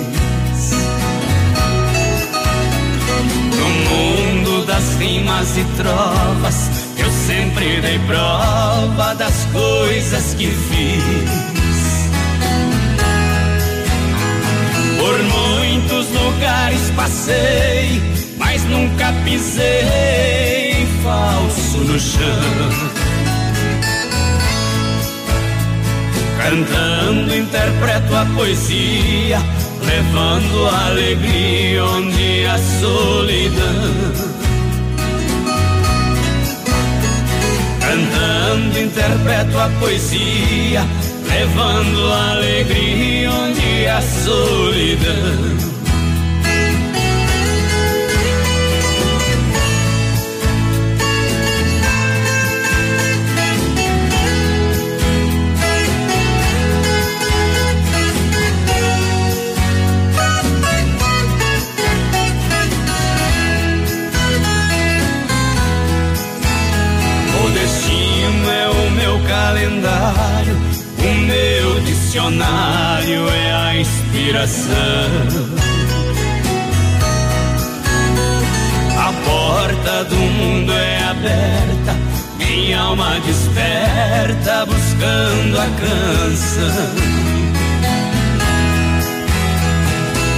No 3.54 3.68
mundo 3.90 4.64
das 4.64 4.96
rimas 4.98 5.58
e 5.58 5.64
trovas, 5.76 6.79
sempre 7.60 7.80
dei 7.82 7.98
prova 8.00 9.14
das 9.16 9.44
coisas 9.52 10.34
que 10.34 10.46
fiz. 10.46 12.10
Por 14.98 15.22
muitos 15.22 16.08
lugares 16.10 16.90
passei, 16.96 18.00
mas 18.38 18.64
nunca 18.64 19.12
pisei 19.24 20.86
falso 21.02 21.78
no 21.78 22.00
chão. 22.00 22.24
Cantando 26.38 27.36
interpreto 27.36 28.16
a 28.16 28.24
poesia, 28.34 29.38
levando 29.84 30.66
a 30.66 30.86
alegria 30.86 31.84
onde 31.84 32.46
a 32.46 32.58
solidão. 32.80 34.49
Cantando 37.90 38.78
interpreto 38.78 39.58
a 39.58 39.68
poesia, 39.80 40.86
levando 41.28 42.12
alegria 42.12 43.28
onde 43.32 43.88
a 43.88 44.00
solidão. 44.00 45.79
Calendário 69.70 70.56
o 70.98 71.14
meu 71.26 71.80
dicionário 71.80 73.28
é 73.28 73.52
a 73.52 73.76
inspiração. 73.76 74.74
A 78.98 79.12
porta 79.24 80.04
do 80.04 80.16
mundo 80.16 80.72
é 80.72 81.04
aberta, 81.04 81.96
minha 82.36 82.80
alma 82.80 83.18
desperta 83.20 84.66
buscando 84.66 85.58
a 85.58 85.66
canção. 85.80 86.94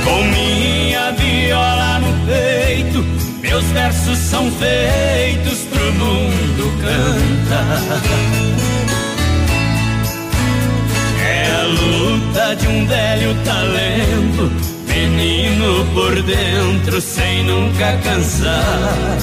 Com 0.05 0.23
minha 0.25 1.13
viola 1.13 1.99
no 1.99 2.27
peito, 2.27 3.05
meus 3.41 3.65
versos 3.65 4.19
são 4.19 4.49
feitos 4.53 5.59
pro 5.71 5.93
mundo 5.95 6.73
cantar. 6.81 8.62
Luta 12.33 12.57
de 12.57 12.67
um 12.67 12.87
velho 12.87 13.35
talento, 13.45 14.51
menino 14.89 15.85
por 15.93 16.23
dentro 16.23 16.99
sem 16.99 17.45
nunca 17.45 17.99
cansar. 17.99 19.19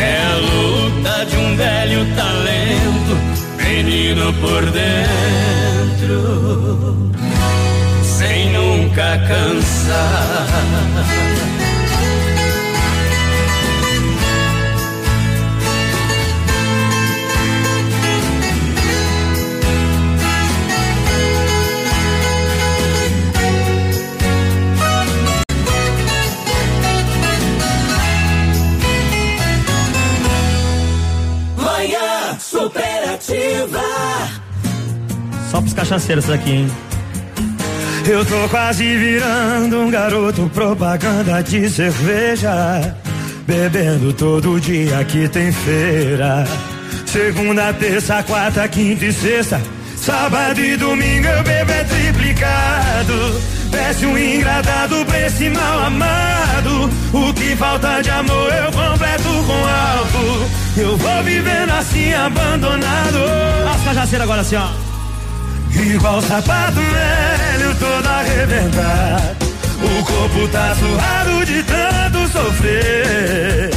É 0.00 0.16
a 0.24 0.34
luta 0.36 1.26
de 1.26 1.36
um 1.36 1.56
velho 1.56 2.04
talento, 2.16 3.16
menino 3.56 4.32
por 4.34 4.62
dentro 4.72 6.12
sem 8.02 8.52
nunca 8.52 9.16
cansar. 9.28 10.48
Só 35.52 35.60
pros 35.60 35.74
cachaceiros 35.74 36.30
aqui, 36.30 36.50
hein? 36.50 36.72
Eu 38.08 38.24
tô 38.24 38.48
quase 38.48 38.96
virando 38.96 39.80
um 39.80 39.90
garoto 39.90 40.50
propaganda 40.54 41.42
de 41.42 41.68
cerveja. 41.68 42.96
Bebendo 43.46 44.14
todo 44.14 44.58
dia 44.58 45.04
que 45.04 45.28
tem 45.28 45.52
feira. 45.52 46.46
Segunda, 47.04 47.70
terça, 47.74 48.22
quarta, 48.22 48.66
quinta 48.66 49.04
e 49.04 49.12
sexta. 49.12 49.60
Sábado 49.94 50.58
e 50.58 50.74
domingo 50.74 51.28
eu 51.28 51.42
bebo 51.42 51.70
é 51.70 51.84
triplicado. 51.84 53.40
Peço 53.70 54.06
um 54.06 54.16
engradado 54.16 55.04
pra 55.04 55.26
esse 55.26 55.50
mal 55.50 55.80
amado. 55.80 56.90
O 57.12 57.34
que 57.34 57.54
falta 57.56 58.00
de 58.00 58.08
amor 58.08 58.50
eu 58.54 58.72
completo 58.72 59.28
com 59.46 59.66
álcool. 59.66 60.50
Eu 60.78 60.96
vou 60.96 61.22
vivendo 61.24 61.70
assim 61.72 62.14
abandonado. 62.14 63.18
As 63.74 63.84
cajaceiras 63.84 64.24
agora 64.24 64.40
assim, 64.40 64.56
ó. 64.56 64.81
Igual 65.82 66.22
sapato 66.22 66.80
velho 66.80 67.74
todo 67.74 68.08
arrebentado. 68.08 69.36
O 69.82 70.04
corpo 70.04 70.48
tá 70.48 70.76
suado 70.76 71.44
de 71.44 71.60
tanto 71.64 72.28
sofrer. 72.28 73.70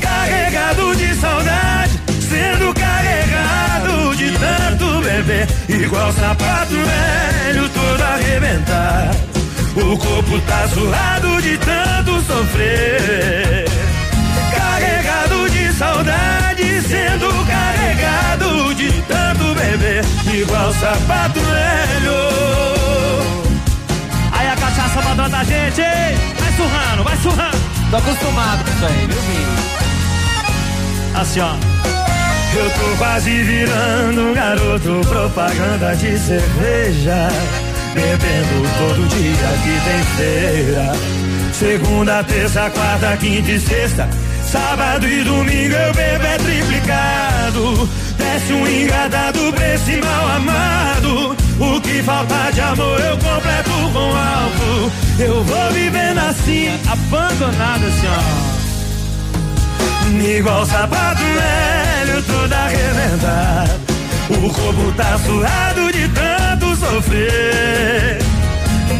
Carregado 0.00 0.96
de 0.96 1.14
saudade, 1.14 2.00
sendo 2.28 2.74
carregado 2.74 4.16
de 4.16 4.32
tanto 4.32 5.00
beber. 5.00 5.46
Igual 5.68 6.12
sapato 6.12 6.74
velho 6.74 7.68
todo 7.68 8.02
arrebentado. 8.02 9.16
O 9.76 9.96
corpo 9.96 10.40
tá 10.40 10.68
suado 10.68 11.40
de 11.40 11.56
tanto 11.58 12.20
sofrer. 12.22 13.64
Carregado 14.52 15.48
de 15.50 15.72
saudade, 15.72 16.82
sendo 16.82 17.46
carregado 17.46 18.41
de 18.90 19.02
tanto 19.02 19.54
beber. 19.54 20.04
Igual 20.32 20.72
sapato 20.74 21.40
velho. 21.40 22.16
Aí 24.32 24.48
a 24.48 24.56
cachaça 24.56 25.02
mandando 25.02 25.30
da 25.30 25.44
gente, 25.44 25.80
hein? 25.80 26.16
Vai 26.38 26.52
surrando, 26.56 27.04
vai 27.04 27.16
surrando. 27.18 27.58
Tô 27.90 27.96
acostumado 27.96 28.64
com 28.64 28.70
isso 28.70 28.86
aí, 28.86 29.06
viu, 29.06 29.20
Vini? 29.20 29.72
Assim, 31.14 31.40
ó. 31.40 31.54
Eu 32.54 32.70
tô 32.70 32.96
quase 32.98 33.30
virando 33.30 34.20
um 34.20 34.34
garoto 34.34 35.00
propaganda 35.08 35.94
de 35.96 36.18
cerveja. 36.18 37.28
Bebendo 37.94 38.68
todo 38.78 39.08
dia 39.08 39.48
que 39.62 39.80
tem 39.84 40.02
feira. 40.16 40.92
Segunda, 41.52 42.24
terça, 42.24 42.70
quarta, 42.70 43.16
quinta 43.18 43.50
e 43.50 43.60
sexta. 43.60 44.08
Sábado 44.52 45.08
e 45.08 45.24
domingo 45.24 45.74
eu 45.74 45.94
bebo 45.94 46.26
é 46.26 46.36
triplicado. 46.36 47.88
Desce 48.18 48.52
um 48.52 48.68
engadado 48.68 49.50
pra 49.54 49.74
esse 49.74 49.96
mal 49.96 50.28
amado. 50.28 51.34
O 51.58 51.80
que 51.80 52.02
falta 52.02 52.50
de 52.52 52.60
amor 52.60 53.00
eu 53.00 53.16
completo 53.16 53.70
com 53.94 54.14
álcool. 54.14 54.92
Eu 55.18 55.42
vou 55.42 55.70
vivendo 55.70 56.18
assim, 56.18 56.68
abandonado 56.86 57.86
assim, 57.86 58.08
ó. 58.08 58.62
Igual 60.22 60.66
sapato 60.66 61.22
velho, 61.22 62.22
todo 62.24 62.52
arrebentado. 62.52 63.80
O 64.28 64.52
corpo 64.52 64.92
tá 64.98 65.18
suado 65.24 65.90
de 65.92 66.08
tanto 66.08 66.76
sofrer. 66.76 68.18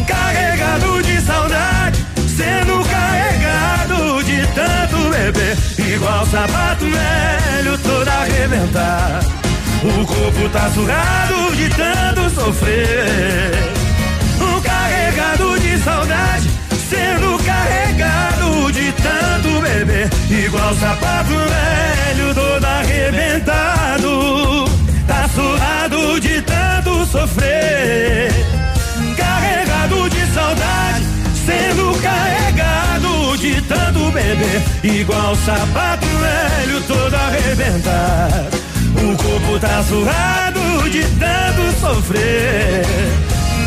Carregado 0.07 1.03
de 1.03 1.21
saudade, 1.21 2.03
sendo 2.27 2.83
carregado 2.89 4.23
de 4.23 4.47
tanto 4.47 4.92
beber. 5.13 5.55
Igual 5.77 6.25
sapato 6.25 6.85
velho, 6.85 7.77
todo 7.77 8.09
arrebentado. 8.09 9.27
O 9.83 10.05
corpo 10.05 10.49
tá 10.49 10.69
suado 10.71 11.55
de 11.55 11.69
tanto 11.69 12.29
sofrer. 12.29 13.51
Um 14.41 14.61
carregado 14.61 15.59
de 15.59 15.77
saudade, 15.79 16.49
sendo 16.89 17.37
carregado 17.43 18.71
de 18.71 18.91
tanto 18.93 19.61
beber. 19.61 20.09
Igual 20.29 20.75
sapato 20.75 21.29
velho, 21.29 22.33
todo 22.33 22.65
arrebentado. 22.65 24.65
Tá 25.07 25.29
suado 25.35 26.19
de 26.19 26.41
tanto 26.41 27.05
sofrer. 27.05 28.31
Carregado 29.17 30.09
de 30.09 30.25
saudade, 30.33 31.05
sendo 31.45 31.93
carregado 32.01 33.22
de 33.43 33.61
tanto 33.63 34.09
beber. 34.11 34.61
Igual 34.83 35.35
sapato 35.35 36.07
velho, 36.07 36.81
todo 36.87 37.13
arrebentado. 37.13 38.57
O 38.95 39.17
corpo 39.17 39.59
tá 39.59 39.83
suado 39.83 40.89
de 40.89 41.03
tanto 41.19 41.79
sofrer. 41.81 42.85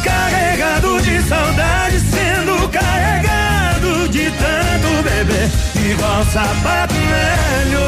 Carregado 0.03 0.99
de 1.03 1.21
saudade, 1.25 2.01
sendo 2.01 2.67
carregado 2.71 4.09
de 4.09 4.31
tanto 4.31 5.03
beber. 5.03 5.51
Igual 5.91 6.25
sapato 6.33 6.95
velho. 6.95 7.87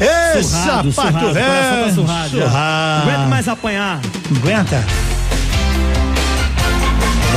Ei, 0.00 0.42
Surrado, 0.42 0.92
sapato 0.92 1.18
surrado, 1.18 1.32
velho. 1.34 1.84
tá 1.86 1.92
surrado 1.94 2.28
já. 2.30 2.44
surrado. 2.46 3.06
Não 3.06 3.12
aguento 3.14 3.28
mais 3.28 3.46
apanhar. 3.48 4.00
Aguenta? 4.36 4.84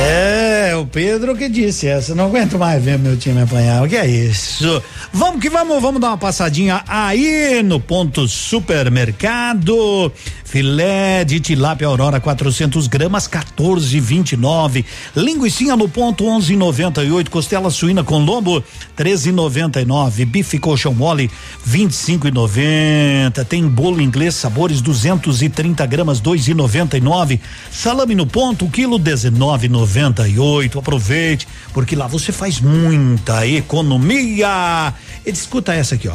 É, 0.00 0.76
o 0.76 0.86
Pedro 0.86 1.36
que 1.36 1.48
disse 1.48 1.86
essa. 1.88 2.14
Não 2.14 2.26
aguento 2.26 2.58
mais 2.58 2.82
ver 2.82 2.98
meu 2.98 3.16
time 3.16 3.42
apanhar. 3.42 3.84
O 3.84 3.88
que 3.88 3.96
é 3.96 4.06
isso? 4.06 4.82
Vamos 5.12 5.40
que 5.40 5.50
vamos, 5.50 5.82
vamos 5.82 6.00
dar 6.00 6.08
uma 6.08 6.18
passadinha 6.18 6.84
aí 6.86 7.62
no 7.62 7.80
ponto 7.80 8.28
supermercado. 8.28 10.12
Filé 10.48 11.26
de 11.26 11.40
tilápia 11.40 11.86
Aurora 11.86 12.18
400 12.18 12.86
gramas 12.86 13.28
14,29. 13.28 14.82
Linguiça 15.14 15.76
no 15.76 15.90
ponto 15.90 16.24
11,98. 16.24 17.28
Costela 17.28 17.70
suína 17.70 18.02
com 18.02 18.18
lombo 18.18 18.64
13,99. 18.96 20.24
Bife 20.24 20.58
colchão 20.58 20.94
mole 20.94 21.30
25,90. 21.68 23.44
Tem 23.44 23.68
bolo 23.68 24.00
inglês 24.00 24.36
sabores 24.36 24.80
230 24.80 25.84
gramas 25.84 26.18
2,99. 26.18 27.40
Salame 27.70 28.14
no 28.14 28.26
ponto 28.26 28.70
quilo 28.70 28.98
19,98. 28.98 30.78
Aproveite 30.78 31.46
porque 31.74 31.94
lá 31.94 32.06
você 32.06 32.32
faz 32.32 32.58
muita 32.58 33.46
economia. 33.46 34.94
E 35.26 35.30
escuta 35.30 35.74
essa 35.74 35.94
aqui, 35.94 36.08
ó. 36.08 36.14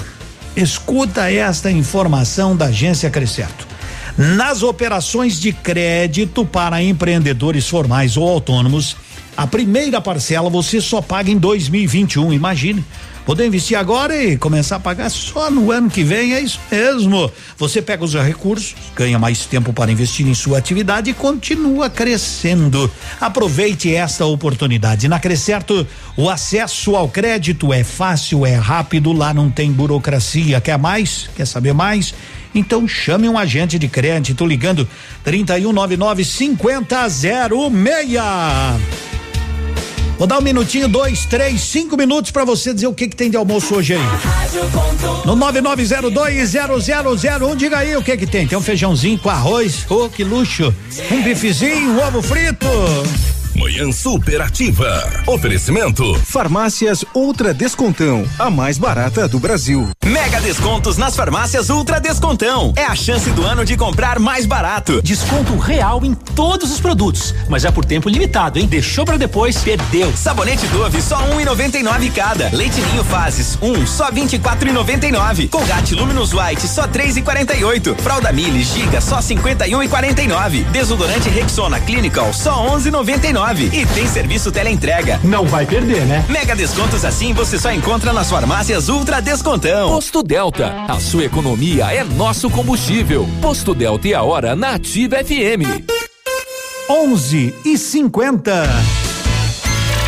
Escuta 0.55 1.31
esta 1.31 1.69
informação 1.69 2.55
da 2.55 2.65
agência 2.65 3.11
Crescerto. 3.11 3.72
Nas 4.17 4.61
operações 4.61 5.39
de 5.39 5.51
crédito 5.51 6.45
para 6.45 6.83
empreendedores 6.83 7.67
formais 7.67 8.15
ou 8.15 8.29
autônomos, 8.29 8.95
a 9.35 9.47
primeira 9.47 9.99
parcela 9.99 10.49
você 10.49 10.79
só 10.79 11.01
paga 11.01 11.31
em 11.31 11.37
2021. 11.37 12.31
Imagine. 12.31 12.85
Poder 13.25 13.47
investir 13.47 13.77
agora 13.77 14.21
e 14.21 14.37
começar 14.37 14.75
a 14.75 14.79
pagar 14.81 15.09
só 15.09 15.49
no 15.49 15.71
ano 15.71 15.89
que 15.89 16.03
vem, 16.03 16.33
é 16.33 16.41
isso 16.41 16.59
mesmo. 16.69 17.31
Você 17.57 17.81
pega 17.81 18.03
os 18.03 18.13
recursos, 18.15 18.75
ganha 18.93 19.17
mais 19.17 19.45
tempo 19.45 19.71
para 19.71 19.89
investir 19.89 20.27
em 20.27 20.33
sua 20.33 20.57
atividade 20.57 21.09
e 21.09 21.13
continua 21.13 21.89
crescendo. 21.89 22.91
Aproveite 23.21 23.95
esta 23.95 24.25
oportunidade. 24.25 25.07
Na 25.07 25.21
Crescerto, 25.21 25.87
o 26.17 26.29
acesso 26.29 26.97
ao 26.97 27.07
crédito 27.07 27.71
é 27.71 27.81
fácil, 27.81 28.45
é 28.45 28.55
rápido, 28.55 29.13
lá 29.13 29.33
não 29.33 29.49
tem 29.49 29.71
burocracia. 29.71 30.59
Quer 30.59 30.77
mais? 30.77 31.29
Quer 31.33 31.47
saber 31.47 31.73
mais? 31.73 32.13
Então 32.53 32.87
chame 32.87 33.27
um 33.27 33.35
agente 33.37 33.79
de 33.79 33.87
crédito 33.87 34.45
ligando 34.45 34.87
3199 35.23 36.23
5006. 36.23 37.33
Vou 40.17 40.27
dar 40.27 40.37
um 40.37 40.41
minutinho, 40.41 40.87
dois, 40.87 41.25
três, 41.25 41.59
cinco 41.61 41.97
minutos 41.97 42.31
para 42.31 42.45
você 42.45 42.73
dizer 42.73 42.87
o 42.87 42.93
que 42.93 43.09
que 43.09 43.15
tem 43.15 43.29
de 43.29 43.35
almoço 43.35 43.75
hoje 43.75 43.95
aí. 43.95 44.01
No 45.25 45.35
99020001, 45.35 47.55
diga 47.55 47.79
aí 47.79 47.97
o 47.97 48.03
que 48.03 48.15
que 48.15 48.27
tem. 48.27 48.47
Tem 48.47 48.57
um 48.57 48.61
feijãozinho 48.61 49.17
com 49.17 49.29
arroz, 49.29 49.85
oh, 49.89 50.07
que 50.07 50.23
luxo. 50.23 50.73
Um 51.11 51.21
bifezinho, 51.23 51.91
um 51.91 51.99
ovo 51.99 52.21
frito. 52.21 52.67
Manhã 53.55 53.91
Superativa. 53.91 55.23
Oferecimento. 55.27 56.15
Farmácias 56.25 57.05
Ultra 57.13 57.53
Descontão, 57.53 58.25
a 58.39 58.49
mais 58.49 58.77
barata 58.77 59.27
do 59.27 59.39
Brasil. 59.39 59.89
Mega 60.05 60.41
descontos 60.41 60.97
nas 60.97 61.15
farmácias 61.15 61.69
Ultra 61.69 61.97
Descontão. 61.97 62.73
É 62.75 62.83
a 62.83 62.93
chance 62.93 63.29
do 63.29 63.45
ano 63.45 63.63
de 63.63 63.77
comprar 63.77 64.19
mais 64.19 64.45
barato. 64.45 65.01
Desconto 65.01 65.57
real 65.57 66.03
em 66.03 66.13
todos 66.13 66.73
os 66.73 66.81
produtos, 66.81 67.33
mas 67.47 67.63
é 67.63 67.71
por 67.71 67.85
tempo 67.85 68.09
limitado, 68.09 68.59
hein? 68.59 68.67
Deixou 68.67 69.05
pra 69.05 69.15
depois, 69.15 69.59
perdeu. 69.59 70.11
Sabonete 70.13 70.67
Dove 70.67 71.01
só 71.01 71.17
1,99 71.29 72.11
cada. 72.13 72.49
Leite 72.51 72.81
Ninho 72.81 73.03
Fases 73.05 73.57
1 73.61 73.71
um, 73.71 73.87
só 73.87 74.11
24,99. 74.11 75.49
Colgate 75.49 75.95
Luminous 75.95 76.33
White 76.33 76.67
só 76.67 76.85
3,48. 76.85 77.95
Fralda 77.95 78.33
Mili 78.33 78.61
Giga 78.61 78.99
só 78.99 79.19
51,49. 79.19 80.65
Desodorante 80.65 81.29
Rexona 81.29 81.79
Clinical 81.79 82.33
só 82.33 82.67
11,99. 82.75 83.71
E 83.71 83.85
tem 83.85 84.05
serviço 84.05 84.51
teleentrega. 84.51 85.21
Não 85.23 85.45
vai 85.45 85.65
perder, 85.65 86.05
né? 86.05 86.25
Mega 86.27 86.57
descontos 86.57 87.05
assim 87.05 87.31
você 87.31 87.57
só 87.57 87.71
encontra 87.71 88.11
nas 88.11 88.29
farmácias 88.29 88.89
Ultra 88.89 89.21
Descontão. 89.21 89.92
Posto 89.93 90.23
Delta, 90.23 90.85
a 90.87 90.99
sua 90.99 91.23
economia 91.23 91.93
é 91.93 92.03
nosso 92.03 92.49
combustível. 92.49 93.27
Posto 93.39 93.75
Delta 93.75 94.07
e 94.07 94.13
a 94.15 94.23
hora 94.23 94.55
na 94.55 94.71
Ativa 94.71 95.17
FM. 95.17 95.85
11 96.89 97.53
e 97.63 97.77
50. 97.77 99.02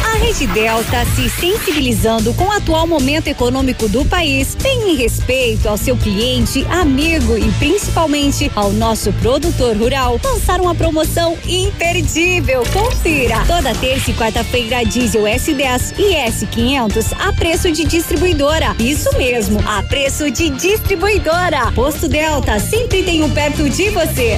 A 0.06 0.18
Rede 0.18 0.46
Delta, 0.46 1.04
se 1.16 1.28
sensibilizando 1.28 2.32
com 2.36 2.46
o 2.46 2.52
atual 2.52 2.86
momento 2.86 3.28
econômico 3.28 3.90
do 3.90 4.06
país, 4.06 4.54
tem 4.54 4.92
em 4.92 4.96
respeito 4.96 5.68
ao 5.68 5.78
seu 5.78 5.98
cliente, 5.98 6.64
amigo 6.70 7.36
e 7.36 7.52
principalmente 7.54 8.52
ao 8.56 8.72
nosso 8.72 9.12
produtor 9.14 9.76
rural, 9.76 10.20
lançar 10.24 10.62
uma 10.62 10.76
promoção 10.76 11.36
imperdível. 11.48 12.64
Confira! 12.72 13.44
Toda 13.48 13.74
terça 13.74 14.12
e 14.12 14.14
quarta-feira, 14.14 14.86
diesel 14.86 15.24
S10 15.24 15.96
e 15.98 16.14
S500 16.14 17.14
a 17.18 17.34
preço 17.34 17.72
de 17.72 17.84
distribuidora. 17.84 18.76
Isso 18.78 19.10
mesmo, 19.18 19.60
a 19.68 19.82
preço 19.82 20.30
de 20.30 20.50
distribuidora. 20.52 21.72
Posto 21.72 22.08
Delta, 22.08 22.60
sempre 22.60 23.02
tem 23.02 23.24
um 23.24 23.30
perto 23.32 23.68
de 23.68 23.90
você. 23.90 24.38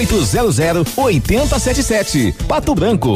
8800 0.01 0.97
8077. 0.97 2.35
Pato 2.47 2.73
Branco. 2.73 3.13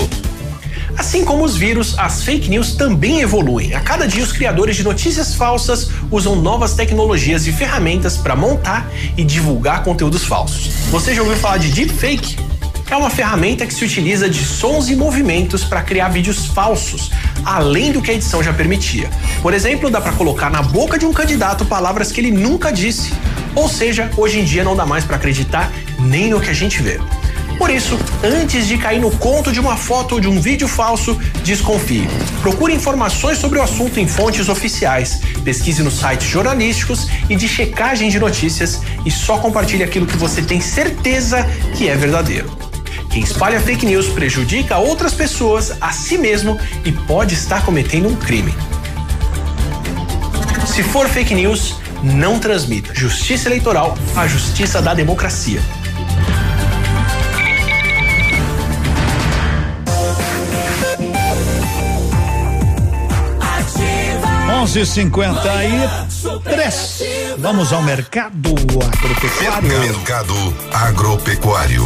Assim 0.98 1.26
como 1.26 1.44
os 1.44 1.58
vírus, 1.58 1.96
as 1.98 2.24
fake 2.24 2.48
news 2.48 2.76
também 2.76 3.20
evoluem. 3.22 3.74
A 3.74 3.82
cada 3.82 4.08
dia, 4.08 4.24
os 4.24 4.32
criadores 4.32 4.78
de 4.78 4.84
notícias 4.84 5.36
falsas 5.36 5.90
usam 6.10 6.36
novas 6.36 6.74
tecnologias 6.74 7.48
e 7.48 7.52
ferramentas 7.52 8.16
para 8.16 8.36
montar 8.36 8.90
e 9.18 9.24
divulgar 9.24 9.84
conteúdos 9.84 10.24
falsos. 10.24 10.68
Você 10.92 11.14
já 11.14 11.22
ouviu 11.22 11.38
falar 11.38 11.58
de 11.58 11.70
deepfake? 11.70 12.38
É 12.90 12.96
uma 12.96 13.10
ferramenta 13.10 13.66
que 13.66 13.74
se 13.74 13.84
utiliza 13.84 14.30
de 14.30 14.46
sons 14.46 14.90
e 14.90 14.96
movimentos 14.96 15.64
para 15.64 15.82
criar 15.82 16.10
vídeos 16.10 16.46
falsos, 16.46 17.10
além 17.44 17.92
do 17.92 18.02
que 18.02 18.12
a 18.12 18.14
edição 18.14 18.44
já 18.44 18.54
permitia. 18.54 19.10
Por 19.42 19.54
exemplo, 19.56 19.90
dá 19.90 20.00
para 20.00 20.12
colocar 20.12 20.52
na 20.52 20.62
boca 20.62 20.98
de 20.98 21.06
um 21.06 21.12
candidato 21.12 21.66
palavras 21.66 22.12
que 22.12 22.22
ele 22.22 22.32
nunca 22.32 22.72
disse. 22.72 23.12
Ou 23.56 23.68
seja, 23.68 24.12
hoje 24.16 24.40
em 24.40 24.44
dia 24.44 24.64
não 24.64 24.76
dá 24.76 24.86
mais 24.86 25.04
para 25.04 25.16
acreditar 25.16 25.72
nem 25.98 26.30
no 26.30 26.40
que 26.40 26.52
a 26.52 26.54
gente 26.54 26.82
vê. 26.82 27.00
Por 27.58 27.70
isso, 27.70 27.98
antes 28.24 28.68
de 28.68 28.78
cair 28.78 29.00
no 29.00 29.10
conto 29.12 29.52
de 29.52 29.60
uma 29.60 29.78
foto 29.78 30.16
ou 30.16 30.22
de 30.22 30.28
um 30.28 30.40
vídeo 30.40 30.68
falso, 30.68 31.18
desconfie. 31.44 32.08
Procure 32.42 32.74
informações 32.74 33.38
sobre 33.38 33.58
o 33.58 33.64
assunto 33.64 34.00
em 34.00 34.08
fontes 34.08 34.50
oficiais, 34.50 35.22
pesquise 35.44 35.82
nos 35.82 35.98
sites 35.98 36.28
jornalísticos 36.28 37.08
e 37.30 37.36
de 37.36 37.48
checagem 37.48 38.10
de 38.10 38.20
notícias 38.20 38.82
e 39.06 39.10
só 39.10 39.38
compartilhe 39.38 39.84
aquilo 39.84 40.06
que 40.06 40.18
você 40.18 40.42
tem 40.42 40.60
certeza 40.60 41.44
que 41.76 41.88
é 41.88 41.96
verdadeiro. 41.96 42.75
Quem 43.16 43.24
espalha 43.24 43.62
fake 43.62 43.86
news 43.86 44.10
prejudica 44.10 44.78
outras 44.78 45.14
pessoas, 45.14 45.78
a 45.80 45.94
si 45.94 46.18
mesmo 46.18 46.60
e 46.84 46.92
pode 46.92 47.34
estar 47.34 47.64
cometendo 47.64 48.10
um 48.10 48.16
crime. 48.18 48.54
Se 50.68 50.84
for 50.84 51.08
fake 51.08 51.34
news, 51.34 51.80
não 52.04 52.42
transmita. 52.42 52.94
Justiça 52.94 53.48
Eleitoral, 53.48 53.98
a 54.18 54.28
justiça 54.28 54.82
da 54.82 54.94
democracia. 54.94 55.62
Onze 64.66 64.84
cinquenta 64.84 65.64
e 65.64 66.40
três. 66.40 67.00
Vamos 67.38 67.72
ao 67.72 67.84
mercado 67.84 68.50
agropecuário. 68.96 69.80
Mercado 69.80 70.34
agropecuário. 70.74 71.84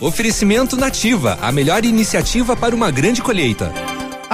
Oferecimento 0.00 0.76
Nativa, 0.76 1.36
a 1.42 1.50
melhor 1.50 1.84
iniciativa 1.84 2.54
para 2.54 2.76
uma 2.76 2.92
grande 2.92 3.20
colheita. 3.20 3.72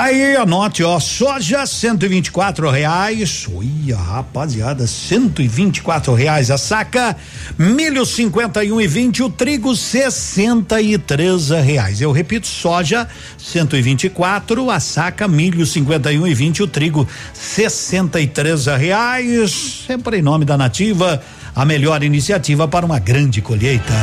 Aí, 0.00 0.36
anote, 0.36 0.84
ó, 0.84 1.00
soja 1.00 1.66
cento 1.66 2.06
e 2.06 2.08
vinte 2.08 2.28
e 2.28 2.30
quatro 2.30 2.70
reais, 2.70 3.48
Uia, 3.48 3.96
rapaziada, 3.96 4.86
cento 4.86 5.42
e 5.42 5.48
vinte 5.48 5.78
e 5.78 5.82
quatro 5.82 6.14
reais 6.14 6.52
a 6.52 6.56
saca, 6.56 7.16
milho 7.58 8.06
cinquenta 8.06 8.62
e 8.62 8.70
um 8.70 8.80
e 8.80 8.86
vinte, 8.86 9.24
o 9.24 9.28
trigo 9.28 9.74
sessenta 9.74 10.80
e 10.80 10.96
três 10.96 11.50
reais. 11.50 12.00
Eu 12.00 12.12
repito, 12.12 12.46
soja 12.46 13.08
cento 13.36 13.76
e 13.76 13.82
vinte 13.82 14.04
e 14.04 14.08
quatro, 14.08 14.70
a 14.70 14.78
saca, 14.78 15.26
milho 15.26 15.66
cinquenta 15.66 16.12
e 16.12 16.18
um 16.18 16.28
e 16.28 16.32
vinte, 16.32 16.62
o 16.62 16.68
trigo 16.68 17.04
sessenta 17.34 18.20
e 18.20 18.28
três 18.28 18.66
reais, 18.66 19.84
sempre 19.84 20.18
em 20.18 20.22
nome 20.22 20.44
da 20.44 20.56
Nativa, 20.56 21.20
a 21.56 21.64
melhor 21.64 22.04
iniciativa 22.04 22.68
para 22.68 22.86
uma 22.86 23.00
grande 23.00 23.42
colheita. 23.42 23.94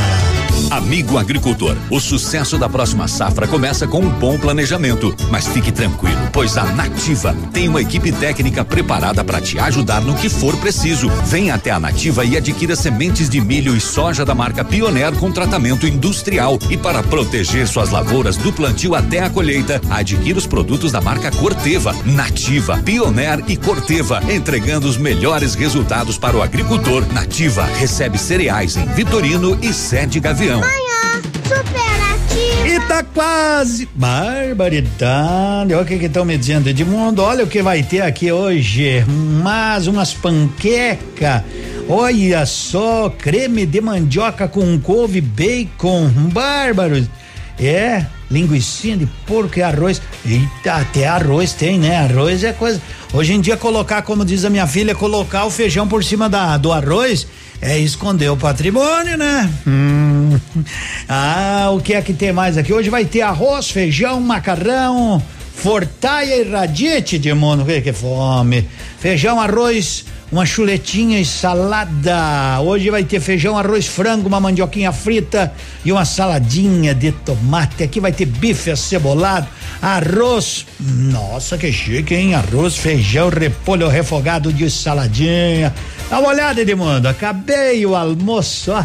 Amigo 0.72 1.18
agricultor, 1.18 1.76
o 1.92 2.00
sucesso 2.00 2.58
da 2.58 2.68
próxima 2.68 3.08
safra 3.08 3.48
começa 3.48 3.88
com 3.88 4.00
um 4.00 4.10
bom 4.10 4.38
planejamento. 4.38 5.16
Mas 5.30 5.48
fique 5.48 5.72
tranquilo, 5.72 6.18
pois 6.34 6.58
a 6.58 6.64
Nativa 6.64 7.36
tem 7.54 7.68
uma 7.68 7.82
equipe 7.82 8.12
técnica 8.12 8.66
preparada 8.66 9.24
para 9.24 9.40
te 9.40 9.60
ajudar 9.60 10.02
no 10.02 10.16
que 10.16 10.30
for 10.30 10.56
preciso. 10.58 11.10
Venha 11.26 11.56
até 11.56 11.72
a 11.72 11.80
Nativa 11.80 12.26
e 12.26 12.36
adquira 12.36 12.76
sementes 12.76 13.30
de 13.30 13.40
milho 13.40 13.76
e 13.76 13.82
soja 13.82 14.26
da 14.26 14.34
marca 14.34 14.64
Pioneer 14.64 15.14
com 15.14 15.32
tratamento 15.32 15.86
industrial. 15.88 16.58
E 16.70 16.78
para 16.78 17.04
proteger 17.04 17.68
suas 17.68 17.92
lavouras 17.92 18.38
do 18.38 18.52
plantio 18.52 18.96
até 18.96 19.24
a 19.24 19.30
colheita, 19.30 19.80
adquira 19.90 20.38
os 20.38 20.48
produtos 20.48 20.92
da 20.92 21.02
marca 21.02 21.32
Corteva. 21.32 21.96
Nativa, 22.06 22.78
Pioneer 22.80 23.44
e 23.48 23.56
Corteva, 23.56 24.22
entregando 24.32 24.88
os 24.88 24.98
melhores 24.98 25.54
resultados 25.54 26.18
para 26.18 26.36
o 26.36 26.42
agricultor. 26.42 27.06
Nativa 27.14 27.66
recebe 27.66 28.18
cereais 28.18 28.78
em 28.78 28.86
Vitorino 28.86 29.58
e 29.62 29.74
Sede 29.74 30.20
Gavião. 30.20 30.45
Manhã 30.54 31.22
superativa. 31.44 32.68
E 32.68 32.80
tá 32.88 33.04
quase. 33.04 33.90
Barbaridade. 33.96 35.74
Olha 35.74 35.82
o 35.82 35.86
que 35.86 35.96
estão 35.96 36.24
me 36.24 36.38
dizendo, 36.38 36.70
Edmundo. 36.70 37.22
Olha 37.22 37.44
o 37.44 37.48
que 37.48 37.62
vai 37.62 37.82
ter 37.82 38.02
aqui 38.02 38.32
hoje. 38.32 39.04
Mas 39.44 39.88
umas 39.88 40.14
panqueca. 40.14 41.44
Olha 41.90 42.46
só, 42.46 43.10
creme 43.10 43.66
de 43.66 43.82
mandioca 43.82 44.48
com 44.48 44.80
couve, 44.80 45.22
bacon. 45.22 46.10
Bárbaro. 46.32 47.08
É, 47.60 48.06
linguiça 48.30 48.96
de 48.98 49.06
porco 49.26 49.58
e 49.58 49.64
arroz. 49.64 50.02
Eita, 50.26 50.74
até 50.74 51.08
arroz 51.08 51.54
tem, 51.54 51.80
né? 51.80 51.98
Arroz 51.98 52.44
é 52.44 52.54
coisa. 52.54 52.82
Hoje 53.14 53.34
em 53.34 53.42
dia, 53.42 53.56
colocar, 53.56 54.02
como 54.02 54.26
diz 54.26 54.44
a 54.46 54.50
minha 54.50 54.68
filha, 54.68 54.94
colocar 54.94 55.46
o 55.46 55.50
feijão 55.50 55.88
por 55.88 56.04
cima 56.04 56.30
da, 56.30 56.58
do 56.58 56.72
arroz 56.72 57.26
é 57.62 57.78
esconder 57.80 58.30
o 58.30 58.38
patrimônio, 58.38 59.18
né? 59.18 59.50
Hum. 59.66 60.05
Ah, 61.08 61.70
o 61.72 61.80
que 61.80 61.94
é 61.94 62.02
que 62.02 62.14
tem 62.14 62.32
mais 62.32 62.58
aqui? 62.58 62.74
Hoje 62.74 62.90
vai 62.90 63.06
ter 63.06 63.22
arroz, 63.22 63.70
feijão, 63.70 64.20
macarrão, 64.20 65.22
fortaia 65.56 66.42
e 66.42 66.50
radite 66.50 67.20
de 67.20 67.34
mundo. 67.34 67.64
Que, 67.66 67.82
que 67.82 67.94
fome. 67.94 68.68
Feijão, 69.00 69.40
arroz, 69.40 70.06
uma 70.32 70.46
chuletinha 70.46 71.20
e 71.20 71.26
salada. 71.26 72.60
Hoje 72.62 72.90
vai 72.90 73.04
ter 73.04 73.20
feijão, 73.20 73.58
arroz, 73.58 73.86
frango, 73.86 74.28
uma 74.28 74.40
mandioquinha 74.40 74.92
frita 74.92 75.54
e 75.84 75.92
uma 75.92 76.06
saladinha 76.06 76.94
de 76.96 77.12
tomate. 77.12 77.84
Aqui 77.84 78.00
vai 78.00 78.12
ter 78.12 78.26
bife 78.26 78.72
acebolado, 78.72 79.48
arroz. 79.82 80.66
Nossa, 80.80 81.58
que 81.58 81.72
chique, 81.72 82.16
hein? 82.16 82.34
Arroz, 82.34 82.76
feijão, 82.76 83.30
repolho 83.30 83.88
refogado 83.88 84.52
de 84.52 84.70
saladinha. 84.70 85.74
Dá 86.10 86.20
uma 86.20 86.30
olhada, 86.30 86.62
Edmundo. 86.62 87.08
Acabei 87.08 87.86
o 87.86 87.96
almoço, 87.96 88.72
ó. 88.72 88.84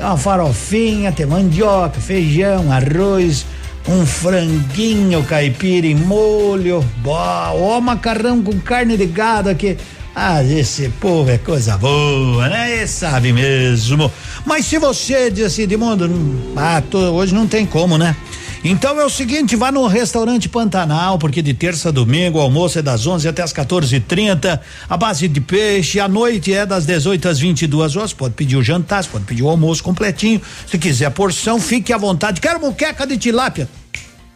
Tem 0.00 0.08
uma 0.08 0.16
farofinha, 0.16 1.12
tem 1.12 1.26
mandioca, 1.26 2.00
feijão, 2.00 2.72
arroz, 2.72 3.44
um 3.86 4.06
franguinho 4.06 5.22
caipira 5.24 5.86
em 5.86 5.94
molho, 5.94 6.82
boa, 7.02 7.52
ó, 7.52 7.78
macarrão 7.82 8.42
com 8.42 8.58
carne 8.60 8.96
de 8.96 9.04
gado 9.04 9.50
aqui. 9.50 9.76
Ah, 10.16 10.42
esse 10.42 10.88
povo 10.88 11.30
é 11.30 11.36
coisa 11.36 11.76
boa, 11.76 12.48
né? 12.48 12.82
E 12.82 12.88
sabe 12.88 13.30
mesmo. 13.30 14.10
Mas 14.46 14.64
se 14.64 14.78
você 14.78 15.30
diz 15.30 15.44
assim, 15.44 15.64
Edmundo, 15.64 16.10
ah, 16.56 16.82
tô, 16.90 16.98
hoje 16.98 17.34
não 17.34 17.46
tem 17.46 17.66
como, 17.66 17.98
né? 17.98 18.16
Então 18.62 19.00
é 19.00 19.04
o 19.06 19.08
seguinte, 19.08 19.56
vá 19.56 19.72
no 19.72 19.86
restaurante 19.86 20.46
Pantanal, 20.46 21.18
porque 21.18 21.40
de 21.40 21.54
terça 21.54 21.88
a 21.88 21.92
domingo 21.92 22.38
o 22.38 22.42
almoço 22.42 22.78
é 22.78 22.82
das 22.82 23.06
11 23.06 23.26
até 23.26 23.42
as 23.42 23.54
14:30, 23.54 24.60
a 24.86 24.96
base 24.98 25.28
de 25.28 25.40
peixe, 25.40 25.98
a 25.98 26.06
noite 26.06 26.52
é 26.52 26.66
das 26.66 26.84
18 26.84 27.26
às 27.26 27.38
22 27.38 27.96
horas. 27.96 28.12
Pode 28.12 28.34
pedir 28.34 28.56
o 28.56 28.62
jantar, 28.62 29.02
pode 29.06 29.24
pedir 29.24 29.42
o 29.42 29.48
almoço 29.48 29.82
completinho. 29.82 30.42
Se 30.66 30.76
quiser 30.76 31.10
porção, 31.10 31.58
fique 31.58 31.90
à 31.90 31.96
vontade. 31.96 32.38
Quero 32.38 32.60
muqueca 32.60 33.06
de 33.06 33.16
tilápia. 33.16 33.66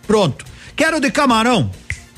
Pronto. 0.07 0.43
Quero 0.75 1.01
de 1.01 1.11
camarão. 1.11 1.71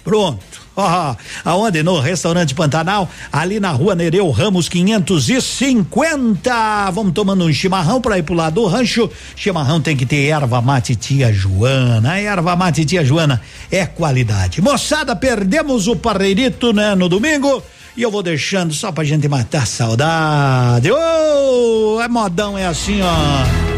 Pronto. 0.04 0.55
Oh, 0.76 1.16
aonde? 1.42 1.82
No 1.82 1.98
restaurante 1.98 2.54
Pantanal, 2.54 3.08
ali 3.32 3.58
na 3.58 3.70
rua 3.70 3.94
Nereu 3.94 4.30
Ramos 4.30 4.68
550. 4.68 6.90
Vamos 6.90 7.14
tomando 7.14 7.46
um 7.46 7.52
chimarrão 7.52 7.98
para 7.98 8.18
ir 8.18 8.22
pro 8.22 8.34
lado 8.34 8.56
do 8.56 8.66
rancho. 8.66 9.10
Chimarrão 9.34 9.80
tem 9.80 9.96
que 9.96 10.04
ter 10.04 10.26
erva 10.26 10.60
mate 10.60 10.94
tia 10.94 11.32
Joana. 11.32 12.18
Erva 12.18 12.54
mate 12.54 12.84
tia 12.84 13.02
Joana 13.02 13.40
é 13.70 13.86
qualidade. 13.86 14.60
Moçada, 14.60 15.16
perdemos 15.16 15.88
o 15.88 15.96
parreirito, 15.96 16.72
né, 16.72 16.94
no 16.94 17.08
domingo. 17.08 17.62
E 17.96 18.02
eu 18.02 18.10
vou 18.10 18.22
deixando 18.22 18.74
só 18.74 18.92
pra 18.92 19.04
gente 19.04 19.26
matar 19.26 19.62
a 19.62 19.66
saudade. 19.66 20.90
Ô, 20.90 21.96
oh, 21.96 22.02
é 22.02 22.08
modão, 22.08 22.58
é 22.58 22.66
assim, 22.66 23.00
ó. 23.00 23.75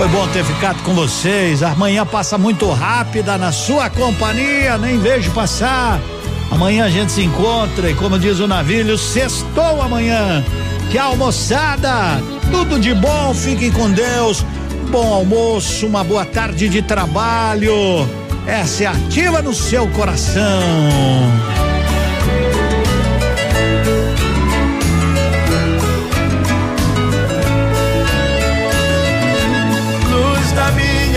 Foi 0.00 0.08
bom 0.08 0.26
ter 0.28 0.42
ficado 0.42 0.82
com 0.82 0.94
vocês. 0.94 1.62
Amanhã 1.62 2.06
passa 2.06 2.38
muito 2.38 2.70
rápida 2.70 3.36
na 3.36 3.52
sua 3.52 3.90
companhia, 3.90 4.78
nem 4.78 4.98
vejo 4.98 5.30
passar. 5.32 6.00
Amanhã 6.50 6.86
a 6.86 6.88
gente 6.88 7.12
se 7.12 7.22
encontra 7.22 7.90
e 7.90 7.94
como 7.94 8.18
diz 8.18 8.40
o 8.40 8.48
navio, 8.48 8.96
sextou 8.96 9.82
amanhã. 9.82 10.42
Que 10.90 10.96
almoçada, 10.96 12.18
tudo 12.50 12.80
de 12.80 12.94
bom, 12.94 13.34
fiquem 13.34 13.70
com 13.70 13.90
Deus. 13.90 14.42
Bom 14.90 15.12
almoço, 15.12 15.86
uma 15.86 16.02
boa 16.02 16.24
tarde 16.24 16.70
de 16.70 16.80
trabalho. 16.80 18.08
Essa 18.46 18.84
é 18.84 18.86
ativa 18.86 19.42
no 19.42 19.52
seu 19.52 19.86
coração. 19.88 20.50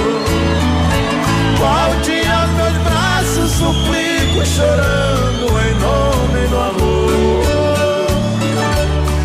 Volte 1.58 2.28
aos 2.28 2.52
meus 2.52 2.78
braços, 2.84 3.52
suplico, 3.52 4.46
chorando 4.46 5.48
em 5.62 5.74
nome 5.80 6.48
do 6.48 6.58
amor. 6.58 7.44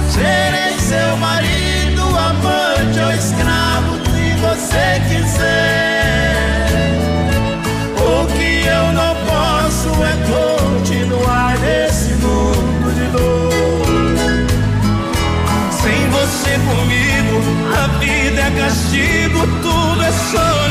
Serei 0.08 0.78
seu 0.78 1.16
marido, 1.16 2.02
amante 2.16 3.00
ou 3.00 3.10
escravo, 3.12 3.96
se 4.04 4.36
você 4.36 5.00
tudo 19.62 20.02
é 20.02 20.12
solidão. 20.12 20.65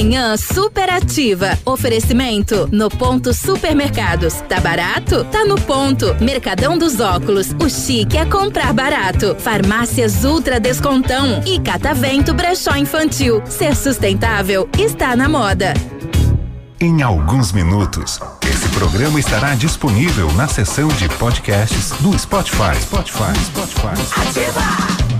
Manhã 0.00 0.34
superativa. 0.34 1.58
Oferecimento 1.62 2.66
no 2.72 2.88
ponto 2.88 3.34
supermercados. 3.34 4.32
Tá 4.48 4.58
barato? 4.58 5.24
Tá 5.24 5.44
no 5.44 5.60
ponto. 5.60 6.16
Mercadão 6.24 6.78
dos 6.78 7.00
óculos. 7.00 7.48
O 7.62 7.68
chique 7.68 8.16
é 8.16 8.24
comprar 8.24 8.72
barato. 8.72 9.36
Farmácias 9.38 10.24
Ultra 10.24 10.58
Descontão. 10.58 11.42
E 11.44 11.60
Catavento 11.60 12.32
Brechó 12.32 12.74
Infantil. 12.76 13.42
Ser 13.44 13.76
sustentável 13.76 14.66
está 14.78 15.14
na 15.14 15.28
moda. 15.28 15.74
Em 16.80 17.02
alguns 17.02 17.52
minutos, 17.52 18.18
esse 18.50 18.70
programa 18.70 19.20
estará 19.20 19.54
disponível 19.54 20.32
na 20.32 20.48
seção 20.48 20.88
de 20.88 21.10
podcasts 21.10 21.90
do 22.00 22.18
Spotify. 22.18 22.74
Spotify, 22.80 23.38
Spotify. 23.44 24.28
Ativa. 24.28 25.19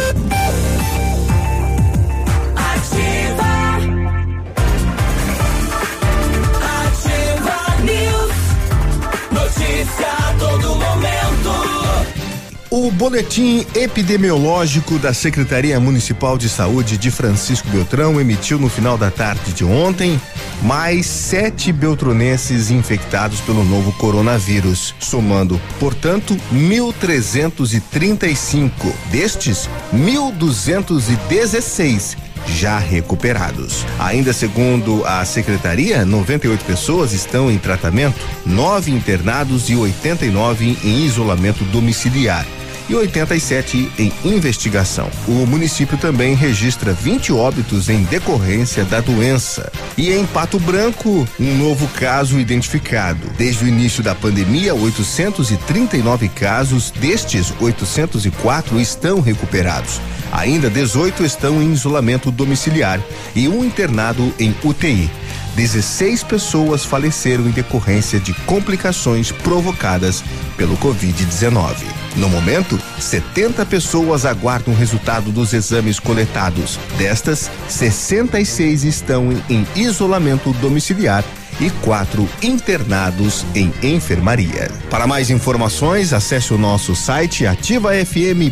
O 12.73 12.89
boletim 12.89 13.65
epidemiológico 13.75 14.97
da 14.97 15.13
Secretaria 15.13 15.77
Municipal 15.77 16.37
de 16.37 16.47
Saúde 16.47 16.97
de 16.97 17.11
Francisco 17.11 17.67
Beltrão 17.67 18.17
emitiu 18.17 18.57
no 18.57 18.69
final 18.69 18.97
da 18.97 19.11
tarde 19.11 19.51
de 19.51 19.65
ontem 19.65 20.17
mais 20.61 21.05
sete 21.05 21.73
beltronenses 21.73 22.71
infectados 22.71 23.41
pelo 23.41 23.65
novo 23.65 23.91
coronavírus, 23.97 24.95
somando, 25.01 25.59
portanto, 25.81 26.37
1.335. 26.53 28.71
Destes, 29.11 29.69
1.216 29.93 32.15
já 32.47 32.79
recuperados. 32.79 33.85
Ainda 33.99 34.31
segundo 34.31 35.05
a 35.05 35.25
secretaria, 35.25 36.05
98 36.05 36.63
pessoas 36.63 37.11
estão 37.11 37.51
em 37.51 37.57
tratamento, 37.57 38.25
nove 38.45 38.91
internados 38.91 39.69
e 39.69 39.75
89 39.75 40.77
em 40.85 41.05
isolamento 41.05 41.65
domiciliar 41.65 42.45
e 42.91 42.95
87 42.95 43.89
em 43.97 44.11
investigação. 44.25 45.09
O 45.25 45.45
município 45.45 45.97
também 45.97 46.35
registra 46.35 46.91
20 46.91 47.31
óbitos 47.31 47.87
em 47.87 48.03
decorrência 48.03 48.83
da 48.83 48.99
doença. 48.99 49.71
E 49.97 50.11
em 50.11 50.25
Pato 50.25 50.59
Branco, 50.59 51.25
um 51.39 51.57
novo 51.57 51.87
caso 51.87 52.37
identificado. 52.37 53.29
Desde 53.37 53.63
o 53.63 53.67
início 53.67 54.03
da 54.03 54.13
pandemia, 54.13 54.75
839 54.75 56.27
casos, 56.27 56.91
destes 56.91 57.53
804 57.61 58.77
estão 58.81 59.21
recuperados. 59.21 60.01
Ainda 60.29 60.69
18 60.69 61.23
estão 61.23 61.61
em 61.61 61.71
isolamento 61.71 62.29
domiciliar 62.29 62.99
e 63.33 63.47
um 63.47 63.63
internado 63.63 64.33
em 64.37 64.53
UTI. 64.65 65.09
16 65.55 66.23
pessoas 66.23 66.85
faleceram 66.85 67.47
em 67.47 67.51
decorrência 67.51 68.19
de 68.19 68.33
complicações 68.45 69.31
provocadas 69.31 70.23
pelo 70.57 70.77
Covid-19. 70.77 71.75
No 72.15 72.29
momento, 72.29 72.79
70 72.99 73.65
pessoas 73.65 74.25
aguardam 74.25 74.73
o 74.73 74.77
resultado 74.77 75.31
dos 75.31 75.53
exames 75.53 75.99
coletados. 75.99 76.79
Destas, 76.97 77.49
66 77.67 78.83
estão 78.83 79.29
em 79.49 79.65
isolamento 79.75 80.53
domiciliar 80.53 81.23
e 81.59 81.69
quatro 81.69 82.27
internados 82.41 83.45
em 83.53 83.71
enfermaria. 83.83 84.71
Para 84.89 85.05
mais 85.05 85.29
informações, 85.29 86.13
acesse 86.13 86.53
o 86.53 86.57
nosso 86.57 86.95
site 86.95 87.45
ativafm.net.br. 87.45 88.51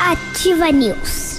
Ativa 0.00 0.70
News. 0.70 1.38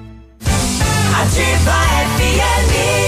Ativa 1.13 1.77
FM. 2.17 3.00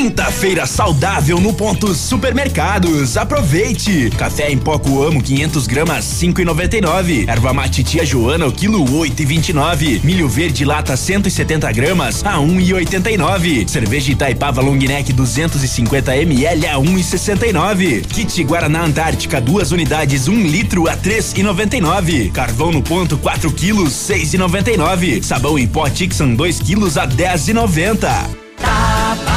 Quinta-feira 0.00 0.64
saudável 0.64 1.38
no 1.38 1.52
ponto 1.52 1.94
supermercados. 1.94 3.18
Aproveite! 3.18 4.08
Café 4.16 4.50
em 4.50 4.56
pó 4.56 4.78
Coamo 4.78 5.22
500 5.22 5.66
gramas 5.66 6.06
5,99. 6.06 7.28
Erva 7.28 7.52
mate 7.52 7.84
tia 7.84 8.02
Joana 8.02 8.46
o 8.46 8.52
quilo 8.52 8.82
8,29. 8.82 10.02
Milho 10.02 10.26
verde 10.26 10.64
lata 10.64 10.96
170 10.96 11.70
gramas 11.72 12.24
a 12.24 12.38
1,89. 12.38 13.68
Cerveja 13.68 14.12
Itaipava 14.12 14.62
Long 14.62 14.78
Neck 14.78 15.12
250 15.12 16.16
ml 16.16 16.66
a 16.66 16.76
1,69. 16.76 18.06
Kit 18.06 18.42
Guaraná 18.44 18.84
Antártica 18.84 19.38
duas 19.38 19.70
unidades 19.70 20.28
1 20.28 20.42
litro 20.44 20.88
a 20.88 20.96
3,99. 20.96 22.32
Carvão 22.32 22.72
no 22.72 22.80
ponto 22.80 23.18
4 23.18 23.52
quilos 23.52 23.92
6,99. 23.92 25.22
Sabão 25.22 25.58
em 25.58 25.68
pó 25.68 25.90
Tixan 25.90 26.32
2 26.32 26.58
quilos 26.60 26.96
a 26.96 27.06
10,90. 27.06 27.98
Tá 27.98 29.29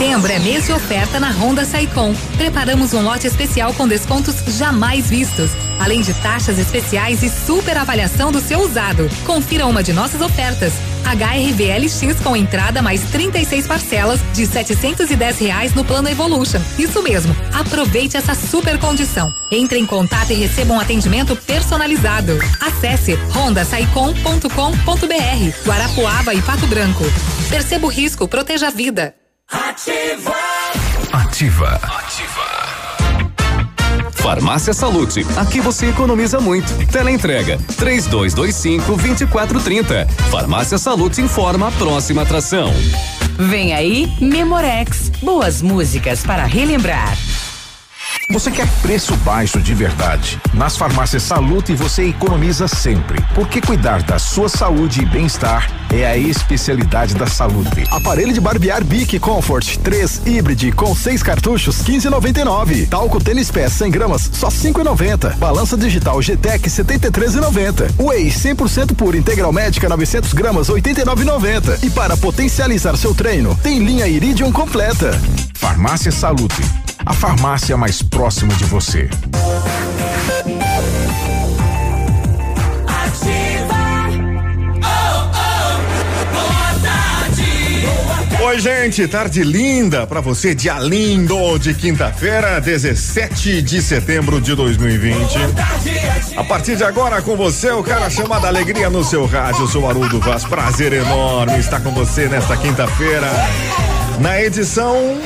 Setembro 0.00 0.32
é 0.32 0.38
mês 0.38 0.64
de 0.64 0.72
oferta 0.72 1.20
na 1.20 1.30
Honda 1.30 1.62
Saicom. 1.62 2.14
Preparamos 2.38 2.94
um 2.94 3.02
lote 3.02 3.26
especial 3.26 3.74
com 3.74 3.86
descontos 3.86 4.34
jamais 4.56 5.10
vistos, 5.10 5.50
além 5.78 6.00
de 6.00 6.14
taxas 6.14 6.58
especiais 6.58 7.22
e 7.22 7.28
super 7.28 7.76
avaliação 7.76 8.32
do 8.32 8.40
seu 8.40 8.60
usado. 8.60 9.10
Confira 9.26 9.66
uma 9.66 9.82
de 9.82 9.92
nossas 9.92 10.22
ofertas. 10.22 10.72
HRV 11.04 11.84
LX 11.84 12.18
com 12.22 12.34
entrada 12.34 12.80
mais 12.80 13.02
36 13.10 13.66
parcelas 13.66 14.20
de 14.32 14.46
710 14.46 15.38
reais 15.38 15.74
no 15.74 15.84
plano 15.84 16.08
Evolution. 16.08 16.62
Isso 16.78 17.02
mesmo. 17.02 17.36
Aproveite 17.52 18.16
essa 18.16 18.34
super 18.34 18.78
condição. 18.78 19.30
Entre 19.52 19.78
em 19.78 19.84
contato 19.84 20.30
e 20.30 20.34
receba 20.34 20.72
um 20.72 20.80
atendimento 20.80 21.36
personalizado. 21.36 22.38
Acesse 22.58 23.16
rondasaicom.com.br. 23.34 25.66
Guarapuava 25.66 26.32
e 26.32 26.40
Pato 26.40 26.66
Branco. 26.66 27.04
Perceba 27.50 27.86
o 27.86 27.90
risco, 27.90 28.26
proteja 28.26 28.68
a 28.68 28.70
vida. 28.70 29.19
Ativa. 29.50 30.36
Ativa. 31.12 31.80
Farmácia 34.12 34.72
Salute, 34.72 35.26
aqui 35.36 35.60
você 35.60 35.86
economiza 35.86 36.38
muito. 36.38 36.72
Teleentrega, 36.86 37.58
três 37.76 38.06
dois, 38.06 38.32
dois 38.32 38.54
cinco, 38.54 38.94
vinte 38.94 39.22
e 39.22 39.26
quatro, 39.26 39.58
trinta. 39.58 40.06
Farmácia 40.30 40.78
Salute 40.78 41.20
informa 41.20 41.66
a 41.68 41.72
próxima 41.72 42.22
atração. 42.22 42.72
Vem 43.36 43.74
aí 43.74 44.12
Memorex. 44.20 45.10
Boas 45.20 45.60
músicas 45.62 46.22
para 46.22 46.44
relembrar. 46.44 47.16
Você 48.28 48.50
quer 48.50 48.68
preço 48.82 49.16
baixo 49.16 49.60
de 49.60 49.74
verdade? 49.74 50.40
Nas 50.54 50.76
farmácias 50.76 51.22
Salute 51.22 51.74
você 51.74 52.04
economiza 52.04 52.68
sempre, 52.68 53.20
porque 53.34 53.60
cuidar 53.60 54.02
da 54.02 54.18
sua 54.18 54.48
saúde 54.48 55.02
e 55.02 55.06
bem-estar 55.06 55.68
é 55.92 56.06
a 56.06 56.16
especialidade 56.16 57.14
da 57.14 57.26
Salute. 57.26 57.84
Aparelho 57.90 58.32
de 58.32 58.40
barbear 58.40 58.84
Bic 58.84 59.18
Comfort 59.18 59.78
3 59.78 60.22
Hybrid 60.24 60.72
com 60.72 60.94
6 60.94 61.22
cartuchos 61.22 61.82
15,99. 61.82 62.88
Talco 62.88 63.22
tênis 63.22 63.50
pé 63.50 63.68
100 63.68 63.90
gramas 63.90 64.30
só 64.32 64.48
5,90. 64.48 65.36
Balança 65.36 65.76
digital 65.76 66.20
GTEC 66.20 66.68
73,90. 66.68 68.00
Whey 68.00 68.28
100% 68.28 68.94
puro 68.94 69.16
integral 69.16 69.52
médica 69.52 69.88
900 69.88 70.32
gramas 70.34 70.68
89,90. 70.68 71.82
E 71.82 71.90
para 71.90 72.16
potencializar 72.16 72.96
seu 72.96 73.14
treino 73.14 73.58
tem 73.62 73.80
linha 73.80 74.06
Iridium 74.06 74.52
completa. 74.52 75.10
Farmácia 75.54 76.10
Salute, 76.10 76.62
a 77.04 77.12
farmácia 77.12 77.76
mais 77.76 78.02
próxima 78.02 78.54
de 78.54 78.64
você. 78.64 79.08
Oi, 88.42 88.58
gente, 88.58 89.06
tarde 89.06 89.44
linda 89.44 90.06
pra 90.06 90.20
você, 90.20 90.54
dia 90.54 90.78
lindo 90.78 91.56
de 91.58 91.72
quinta-feira, 91.72 92.60
17 92.60 93.62
de 93.62 93.80
setembro 93.80 94.40
de 94.40 94.54
2020. 94.56 95.38
A 96.36 96.42
partir 96.42 96.74
de 96.74 96.82
agora, 96.82 97.22
com 97.22 97.36
você, 97.36 97.70
o 97.70 97.82
cara 97.82 98.10
chamado 98.10 98.46
Alegria 98.46 98.90
no 98.90 99.04
seu 99.04 99.24
rádio, 99.24 99.62
eu 99.62 99.68
sou 99.68 99.88
Haroldo 99.88 100.18
Vaz, 100.18 100.44
prazer 100.44 100.92
enorme 100.92 101.58
estar 101.60 101.80
com 101.80 101.92
você 101.92 102.28
nesta 102.28 102.56
quinta-feira, 102.56 103.30
na 104.18 104.42
edição 104.42 105.16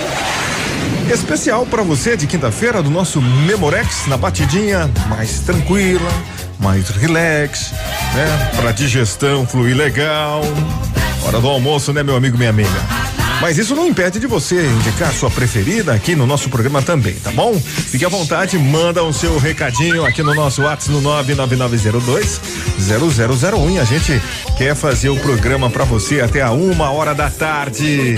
especial 1.13 1.67
pra 1.67 1.83
você 1.83 2.17
de 2.17 2.27
quinta-feira 2.27 2.83
do 2.83 2.91
nosso 2.91 3.21
Memorex, 3.21 4.07
na 4.07 4.17
batidinha 4.17 4.91
mais 5.09 5.41
tranquila, 5.41 6.11
mais 6.59 6.89
relax, 6.89 7.73
né? 8.15 8.51
Pra 8.57 8.73
digestão 8.73 9.47
fluir 9.47 9.77
legal. 9.77 10.43
Hora 11.25 11.41
do 11.41 11.49
almoço, 11.49 11.93
né, 11.93 12.03
meu 12.03 12.17
amigo, 12.17 12.37
minha 12.37 12.51
amiga? 12.51 13.05
Mas 13.41 13.59
isso 13.59 13.75
não 13.75 13.87
impede 13.87 14.19
de 14.19 14.27
você 14.27 14.65
indicar 14.67 15.13
sua 15.13 15.31
preferida 15.31 15.93
aqui 15.93 16.15
no 16.15 16.27
nosso 16.27 16.49
programa 16.49 16.81
também, 16.81 17.15
tá 17.15 17.31
bom? 17.31 17.55
Fique 17.61 18.05
à 18.05 18.09
vontade, 18.09 18.59
manda 18.59 19.03
o 19.03 19.13
seu 19.13 19.39
recadinho 19.39 20.05
aqui 20.05 20.23
no 20.23 20.35
nosso 20.35 20.63
WhatsApp 20.63 20.93
no 20.93 21.01
99902 21.01 22.41
0001 22.79 23.71
e 23.71 23.79
a 23.79 23.85
gente 23.85 24.23
quer 24.57 24.75
fazer 24.75 25.11
o 25.11 25.17
programa 25.19 25.69
para 25.69 25.85
você 25.85 26.21
até 26.21 26.43
a 26.43 26.53
uma 26.53 26.91
hora 26.91 27.15
da 27.15 27.29
tarde. 27.29 28.15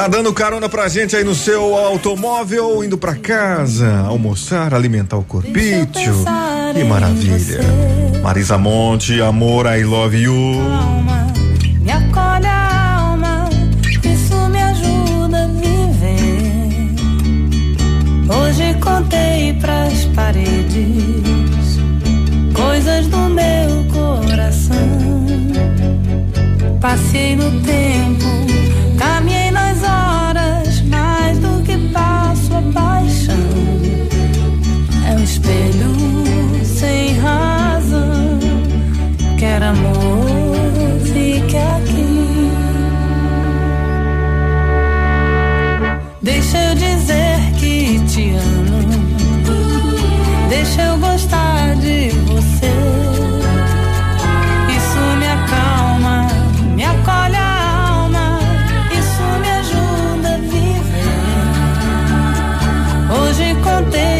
Tá 0.00 0.08
dando 0.08 0.32
carona 0.32 0.66
pra 0.66 0.88
gente 0.88 1.14
aí 1.14 1.22
no 1.22 1.34
seu 1.34 1.76
automóvel, 1.76 2.82
indo 2.82 2.96
pra 2.96 3.14
casa, 3.14 3.98
almoçar, 3.98 4.72
alimentar 4.72 5.18
o 5.18 5.22
corpício. 5.22 6.24
Que 6.72 6.82
maravilha. 6.84 7.60
Marisa 8.22 8.56
Monte, 8.56 9.20
amor, 9.20 9.66
I 9.66 9.84
love 9.84 10.16
you. 10.16 10.32
Me 11.82 11.92
acolhe 11.92 12.46
a 12.46 12.94
alma, 12.98 13.50
isso 14.02 14.48
me 14.48 14.62
ajuda 14.62 15.44
a 15.44 15.48
viver. 15.48 16.94
Hoje 18.26 18.72
contei 18.80 19.52
pras 19.60 20.06
paredes 20.14 21.78
coisas 22.54 23.06
do 23.08 23.18
meu 23.28 23.84
coração. 23.92 24.78
Passei 26.80 27.36
no 27.36 27.50
tempo, 27.60 28.39
Amor, 39.62 40.56
fique 41.04 41.56
aqui. 41.56 42.50
Deixa 46.22 46.58
eu 46.58 46.74
dizer 46.74 47.38
que 47.58 48.00
te 48.06 48.30
amo. 48.30 48.80
Deixa 50.48 50.82
eu 50.82 50.98
gostar 50.98 51.76
de 51.76 52.08
você. 52.26 52.72
Isso 54.76 55.00
me 55.18 55.26
acalma, 55.28 56.26
me 56.74 56.84
acolhe 56.84 57.36
a 57.36 57.90
alma. 57.90 58.40
Isso 58.90 59.22
me 59.42 59.50
ajuda 59.60 60.34
a 60.34 60.38
viver. 60.38 61.12
Hoje 63.12 63.54
contei 63.62 64.19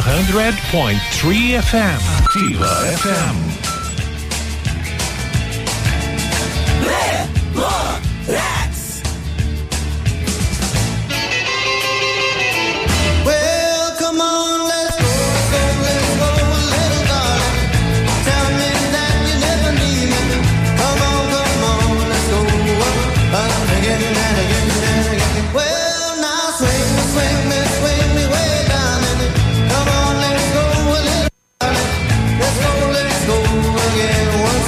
100.3 0.00 1.58
FM. 1.58 2.00
Diva 2.34 2.66
FM. 2.92 3.45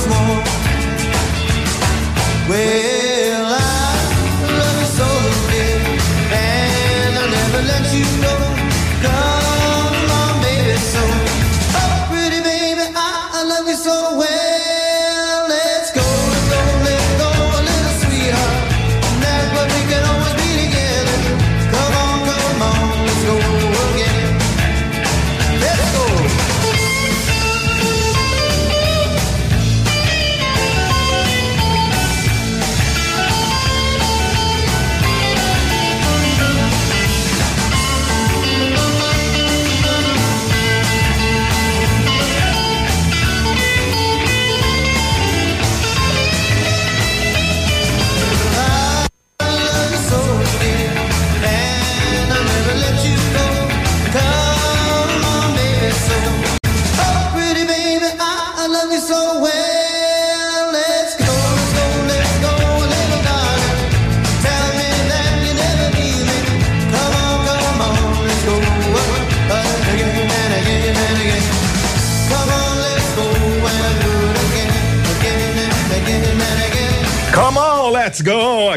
More. 0.09 0.49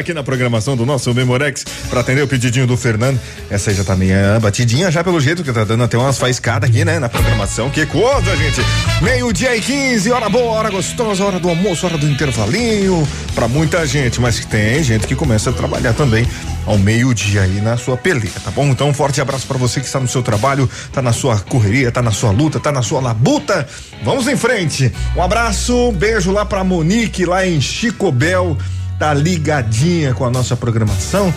Aqui 0.02 0.12
na 0.12 0.24
programação 0.24 0.76
do 0.76 0.84
nosso 0.84 1.14
Memorex, 1.14 1.64
pra 1.88 2.00
atender 2.00 2.22
o 2.22 2.26
pedidinho 2.26 2.66
do 2.66 2.76
Fernando. 2.76 3.20
Essa 3.48 3.70
aí 3.70 3.76
já 3.76 3.84
tá 3.84 3.94
meio 3.94 4.16
batidinha 4.40 4.90
já 4.90 5.04
pelo 5.04 5.20
jeito 5.20 5.44
que 5.44 5.52
tá 5.52 5.62
dando 5.62 5.84
até 5.84 5.96
umas 5.96 6.18
faiscadas 6.18 6.68
aqui, 6.68 6.84
né? 6.84 6.98
Na 6.98 7.08
programação. 7.08 7.70
Que 7.70 7.86
coisa, 7.86 8.36
gente! 8.36 8.60
Meio-dia 9.00 9.56
e 9.56 9.60
15, 9.60 10.10
hora 10.10 10.28
boa, 10.28 10.54
hora 10.54 10.70
gostosa, 10.70 11.24
hora 11.24 11.38
do 11.38 11.48
almoço, 11.48 11.86
hora 11.86 11.96
do 11.96 12.08
intervalinho. 12.08 13.06
Pra 13.32 13.46
muita 13.46 13.86
gente, 13.86 14.20
mas 14.20 14.44
tem 14.44 14.82
gente 14.82 15.06
que 15.06 15.14
começa 15.14 15.50
a 15.50 15.52
trabalhar 15.52 15.92
também 15.92 16.26
ao 16.66 16.76
meio-dia 16.78 17.42
aí 17.42 17.60
na 17.60 17.76
sua 17.76 17.96
peleia, 17.96 18.32
tá 18.42 18.50
bom? 18.50 18.66
Então, 18.66 18.88
um 18.88 18.94
forte 18.94 19.20
abraço 19.20 19.46
pra 19.46 19.56
você 19.56 19.78
que 19.78 19.86
está 19.86 20.00
no 20.00 20.08
seu 20.08 20.20
trabalho, 20.20 20.68
tá 20.92 21.00
na 21.00 21.12
sua 21.12 21.38
correria, 21.38 21.92
tá 21.92 22.02
na 22.02 22.10
sua 22.10 22.32
luta, 22.32 22.58
tá 22.58 22.72
na 22.72 22.82
sua 22.82 23.00
labuta. 23.00 23.68
Vamos 24.02 24.26
em 24.26 24.36
frente. 24.36 24.92
Um 25.16 25.22
abraço, 25.22 25.90
um 25.90 25.92
beijo 25.92 26.32
lá 26.32 26.44
pra 26.44 26.64
Monique, 26.64 27.24
lá 27.24 27.46
em 27.46 27.60
Chicobel, 27.60 28.58
tá 29.02 29.12
ligadinha 29.12 30.14
com 30.14 30.24
a 30.24 30.30
nossa 30.30 30.54
programação. 30.54 31.34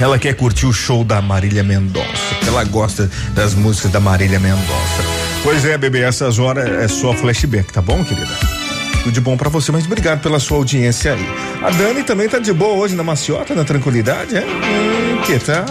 Ela 0.00 0.18
quer 0.18 0.34
curtir 0.34 0.66
o 0.66 0.72
show 0.72 1.04
da 1.04 1.22
Marília 1.22 1.62
Mendonça. 1.62 2.08
Ela 2.44 2.64
gosta 2.64 3.08
das 3.36 3.54
músicas 3.54 3.92
da 3.92 4.00
Marília 4.00 4.40
Mendonça. 4.40 5.04
Pois 5.44 5.64
é, 5.64 5.78
bebê, 5.78 6.00
essas 6.00 6.40
horas 6.40 6.68
é 6.68 6.88
só 6.88 7.14
flashback, 7.14 7.72
tá 7.72 7.80
bom, 7.80 8.04
querida? 8.04 8.36
Tudo 9.04 9.12
de 9.12 9.20
bom 9.20 9.36
pra 9.36 9.48
você, 9.48 9.70
mas 9.70 9.86
obrigado 9.86 10.22
pela 10.22 10.40
sua 10.40 10.56
audiência 10.56 11.12
aí. 11.12 11.24
A 11.62 11.70
Dani 11.70 12.02
também 12.02 12.28
tá 12.28 12.40
de 12.40 12.52
boa 12.52 12.74
hoje 12.74 12.96
na 12.96 13.04
maciota, 13.04 13.54
na 13.54 13.62
tranquilidade, 13.62 14.36
é? 14.36 14.40
Hum, 14.40 15.22
que 15.24 15.38
tal? 15.38 15.64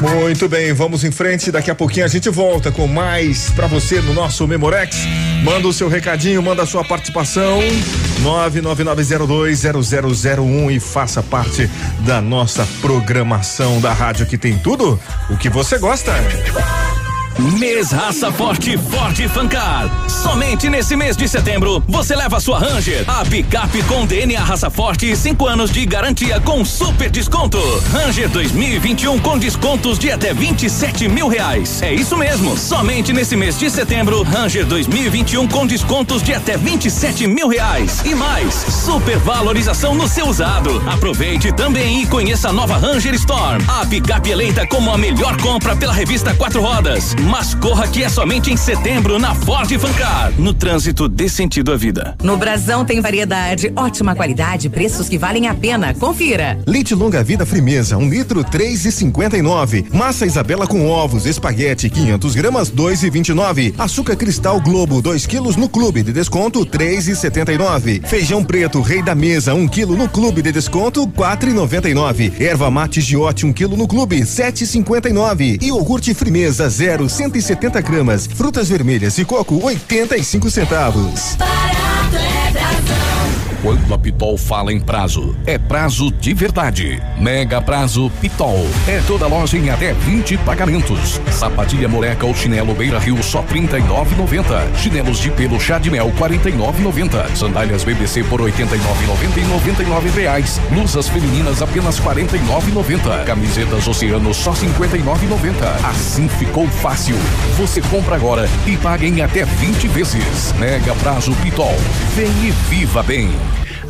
Muito 0.00 0.48
bem, 0.48 0.72
vamos 0.72 1.04
em 1.04 1.10
frente. 1.10 1.52
Daqui 1.52 1.70
a 1.70 1.74
pouquinho 1.74 2.06
a 2.06 2.08
gente 2.08 2.30
volta 2.30 2.72
com 2.72 2.86
mais 2.86 3.50
pra 3.50 3.66
você 3.66 4.00
no 4.00 4.14
nosso 4.14 4.48
Memorex. 4.48 4.96
Manda 5.44 5.68
o 5.68 5.74
seu 5.74 5.88
recadinho, 5.88 6.42
manda 6.42 6.62
a 6.62 6.66
sua 6.66 6.82
participação. 6.82 7.60
999020001 8.22 10.74
e 10.74 10.80
faça 10.80 11.22
parte 11.22 11.70
da 12.00 12.22
nossa 12.22 12.66
programação 12.80 13.78
da 13.78 13.92
rádio 13.92 14.24
que 14.24 14.38
tem 14.38 14.56
tudo 14.58 14.98
o 15.28 15.36
que 15.36 15.50
você 15.50 15.76
gosta. 15.78 16.14
Mês 17.38 17.90
Raça 17.92 18.32
Forte 18.32 18.76
Forte 18.76 19.28
Fancar. 19.28 19.88
Somente 20.08 20.68
nesse 20.68 20.96
mês 20.96 21.16
de 21.16 21.28
setembro, 21.28 21.82
você 21.88 22.14
leva 22.14 22.40
sua 22.40 22.58
Ranger, 22.58 23.04
a 23.08 23.24
picape 23.24 23.82
com 23.84 24.04
DNA 24.04 24.42
Raça 24.42 24.68
Forte 24.68 25.10
e 25.10 25.16
5 25.16 25.46
anos 25.46 25.70
de 25.70 25.86
garantia 25.86 26.40
com 26.40 26.64
super 26.64 27.08
desconto. 27.08 27.58
Ranger 27.92 28.28
2021 28.28 29.18
com 29.20 29.38
descontos 29.38 29.98
de 29.98 30.10
até 30.10 30.34
27 30.34 31.08
mil 31.08 31.28
reais. 31.28 31.80
É 31.82 31.94
isso 31.94 32.16
mesmo. 32.16 32.56
Somente 32.58 33.12
nesse 33.12 33.36
mês 33.36 33.58
de 33.58 33.70
setembro, 33.70 34.22
Ranger 34.22 34.66
2021 34.66 35.48
com 35.48 35.66
descontos 35.66 36.22
de 36.22 36.34
até 36.34 36.56
27 36.56 37.26
mil 37.26 37.48
reais. 37.48 38.00
E 38.04 38.14
mais, 38.14 38.54
super 38.54 39.18
valorização 39.18 39.94
no 39.94 40.08
seu 40.08 40.26
usado. 40.26 40.82
Aproveite 40.88 41.52
também 41.52 42.02
e 42.02 42.06
conheça 42.06 42.48
a 42.48 42.52
nova 42.52 42.76
Ranger 42.76 43.14
Storm, 43.14 43.62
a 43.68 43.86
picape 43.86 44.30
eleita 44.30 44.66
como 44.66 44.90
a 44.90 44.98
melhor 44.98 45.36
compra 45.40 45.76
pela 45.76 45.92
revista 45.92 46.34
Quatro 46.34 46.60
Rodas. 46.60 47.14
Mas 47.28 47.54
corra 47.54 47.86
que 47.86 48.02
é 48.02 48.08
somente 48.08 48.50
em 48.50 48.56
setembro 48.56 49.18
na 49.18 49.34
Ford 49.34 49.70
Fancar. 49.78 50.32
No 50.38 50.54
trânsito 50.54 51.06
dê 51.06 51.28
sentido 51.28 51.70
à 51.72 51.76
vida. 51.76 52.16
No 52.22 52.36
Brasão 52.38 52.84
tem 52.84 53.00
variedade, 53.00 53.70
ótima 53.76 54.14
qualidade, 54.14 54.70
preços 54.70 55.08
que 55.08 55.18
valem 55.18 55.46
a 55.46 55.54
pena. 55.54 55.92
Confira. 55.94 56.58
Leite 56.66 56.94
longa 56.94 57.22
vida 57.22 57.44
frimeza, 57.44 57.98
um 57.98 58.08
litro 58.08 58.42
três 58.42 58.86
e 58.86 58.92
cinquenta 58.92 59.36
e 59.36 59.42
nove. 59.42 59.84
Massa 59.92 60.24
Isabela 60.24 60.66
com 60.66 60.88
ovos, 60.88 61.26
espaguete 61.26 61.90
500 61.90 62.34
gramas 62.34 62.70
dois 62.70 63.02
e 63.02 63.10
vinte 63.10 63.28
e 63.28 63.34
nove. 63.34 63.74
Açúcar 63.76 64.16
cristal 64.16 64.58
Globo 64.60 65.02
2 65.02 65.26
quilos 65.26 65.56
no 65.56 65.68
clube 65.68 66.02
de 66.02 66.12
desconto 66.12 66.64
três 66.64 67.06
e 67.06 67.14
setenta 67.14 67.52
e 67.52 67.58
nove. 67.58 68.00
Feijão 68.04 68.42
preto 68.42 68.80
Rei 68.80 69.02
da 69.02 69.14
Mesa 69.14 69.52
um 69.52 69.68
quilo 69.68 69.94
no 69.94 70.08
clube 70.08 70.40
de 70.40 70.52
desconto 70.52 71.06
quatro 71.08 71.50
e 71.50 71.52
noventa 71.52 71.88
e 71.88 71.94
nove. 71.94 72.32
Erva 72.40 72.70
mate 72.70 73.00
Giote 73.00 73.44
um 73.44 73.52
quilo 73.52 73.76
no 73.76 73.86
clube 73.86 74.24
sete 74.24 74.64
e 74.64 74.66
cinquenta 74.66 75.08
e 75.08 75.12
nove. 75.12 75.58
E 75.60 75.66
iogurte 75.66 76.14
frimeza 76.14 76.68
zero 76.70 77.09
170 77.10 77.80
gramas. 77.80 78.26
Frutas 78.26 78.68
vermelhas 78.68 79.18
e 79.18 79.24
coco 79.24 79.64
85 79.64 80.50
centavos. 80.50 81.36
Barato 81.36 82.16
é. 82.16 83.29
Quando 83.62 83.92
a 83.92 83.98
Pitol 83.98 84.38
fala 84.38 84.72
em 84.72 84.80
prazo, 84.80 85.36
é 85.46 85.58
prazo 85.58 86.10
de 86.10 86.32
verdade. 86.32 86.98
Mega 87.18 87.60
Prazo 87.60 88.10
Pitol. 88.18 88.66
É 88.88 89.02
toda 89.06 89.26
loja 89.26 89.58
em 89.58 89.68
até 89.68 89.92
20 89.92 90.38
pagamentos. 90.38 91.20
Sapatilha 91.30 91.86
moleca 91.86 92.24
ou 92.24 92.34
chinelo 92.34 92.74
Beira 92.74 92.98
Rio 92.98 93.22
só 93.22 93.42
39,90. 93.42 94.76
Chinelos 94.76 95.18
de 95.18 95.30
pelo 95.32 95.60
chá 95.60 95.78
de 95.78 95.90
mel 95.90 96.10
49,90. 96.18 97.36
Sandálias 97.36 97.84
BBC 97.84 98.24
por 98.24 98.40
89,90 98.40 99.36
e 99.36 99.44
99 99.44 100.08
reais. 100.08 100.58
Blusas 100.70 101.10
femininas 101.10 101.60
apenas 101.60 102.00
49,90. 102.00 103.24
Camisetas 103.24 103.86
Oceano 103.86 104.32
só 104.32 104.52
59,90. 104.52 105.84
Assim 105.84 106.28
ficou 106.28 106.66
fácil. 106.66 107.16
Você 107.58 107.82
compra 107.82 108.16
agora 108.16 108.48
e 108.66 108.78
paga 108.78 109.04
em 109.04 109.20
até 109.20 109.44
20 109.44 109.86
vezes. 109.88 110.54
Mega 110.54 110.94
Prazo 110.94 111.32
Pitol. 111.42 111.76
Vem 112.16 112.30
e 112.42 112.50
viva 112.70 113.02
bem. 113.02 113.30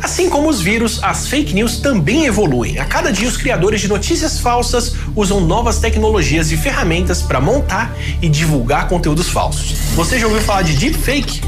Assim 0.03 0.29
como 0.29 0.49
os 0.49 0.59
vírus, 0.59 0.99
as 1.03 1.27
fake 1.27 1.53
news 1.53 1.77
também 1.77 2.25
evoluem. 2.25 2.79
A 2.79 2.85
cada 2.85 3.11
dia, 3.11 3.27
os 3.27 3.37
criadores 3.37 3.81
de 3.81 3.87
notícias 3.87 4.39
falsas 4.39 4.95
usam 5.15 5.39
novas 5.41 5.77
tecnologias 5.77 6.51
e 6.51 6.57
ferramentas 6.57 7.21
para 7.21 7.39
montar 7.39 7.95
e 8.19 8.27
divulgar 8.27 8.87
conteúdos 8.87 9.29
falsos. 9.29 9.77
Você 9.93 10.17
já 10.17 10.25
ouviu 10.25 10.41
falar 10.41 10.63
de 10.63 10.73
deepfake? 10.73 11.41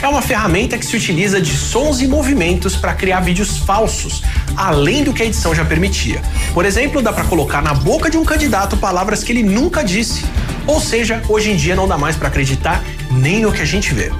É 0.00 0.08
uma 0.08 0.22
ferramenta 0.22 0.78
que 0.78 0.86
se 0.86 0.96
utiliza 0.96 1.40
de 1.40 1.54
sons 1.54 2.00
e 2.00 2.06
movimentos 2.06 2.76
para 2.76 2.94
criar 2.94 3.20
vídeos 3.20 3.58
falsos, 3.58 4.22
além 4.56 5.04
do 5.04 5.12
que 5.12 5.22
a 5.22 5.26
edição 5.26 5.54
já 5.54 5.64
permitia. 5.64 6.22
Por 6.54 6.64
exemplo, 6.64 7.02
dá 7.02 7.12
para 7.12 7.24
colocar 7.24 7.60
na 7.60 7.74
boca 7.74 8.08
de 8.08 8.16
um 8.16 8.24
candidato 8.24 8.76
palavras 8.76 9.22
que 9.22 9.32
ele 9.32 9.42
nunca 9.42 9.82
disse. 9.82 10.24
Ou 10.66 10.80
seja, 10.80 11.20
hoje 11.28 11.50
em 11.50 11.56
dia 11.56 11.74
não 11.74 11.88
dá 11.88 11.98
mais 11.98 12.16
para 12.16 12.28
acreditar 12.28 12.82
nem 13.10 13.40
no 13.40 13.52
que 13.52 13.60
a 13.60 13.66
gente 13.66 13.92
vê. 13.92 14.12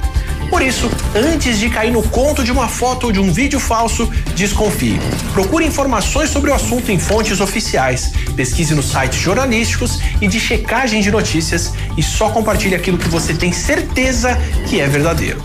Por 0.51 0.63
isso, 0.63 0.91
antes 1.15 1.59
de 1.59 1.69
cair 1.69 1.93
no 1.93 2.03
conto 2.03 2.43
de 2.43 2.51
uma 2.51 2.69
foto 2.69 3.07
ou 3.09 3.13
de 3.13 3.21
um 3.21 3.31
vídeo 3.31 3.61
falso, 3.61 4.11
desconfie. 4.35 4.99
Procure 5.33 5.65
informações 5.65 6.31
sobre 6.31 6.51
o 6.51 6.55
assunto 6.55 6.91
em 6.91 6.99
fontes 6.99 7.41
oficiais, 7.41 8.13
pesquise 8.35 8.75
nos 8.75 8.87
sites 8.87 9.19
jornalísticos 9.19 10.01
e 10.21 10.27
de 10.27 10.41
checagem 10.41 11.03
de 11.03 11.11
notícias 11.11 11.73
e 11.97 12.03
só 12.03 12.31
compartilhe 12.31 12.75
aquilo 12.75 12.97
que 12.97 13.09
você 13.09 13.35
tem 13.35 13.53
certeza 13.53 14.37
que 14.69 14.81
é 14.81 14.89
verdadeiro. 14.89 15.43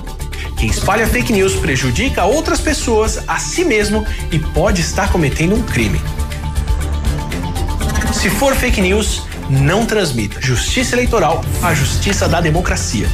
Quem 0.57 0.69
espalha 0.69 1.05
fake 1.05 1.33
news 1.33 1.55
prejudica 1.55 2.23
outras 2.23 2.61
pessoas, 2.61 3.19
a 3.27 3.37
si 3.37 3.65
mesmo 3.65 4.05
e 4.31 4.39
pode 4.39 4.79
estar 4.79 5.11
cometendo 5.11 5.55
um 5.55 5.61
crime. 5.61 6.01
Se 8.13 8.29
for 8.29 8.55
fake 8.55 8.79
news, 8.79 9.23
não 9.49 9.85
transmita. 9.85 10.39
Justiça 10.39 10.95
Eleitoral, 10.95 11.43
a 11.61 11.73
justiça 11.73 12.29
da 12.29 12.39
democracia. 12.39 13.09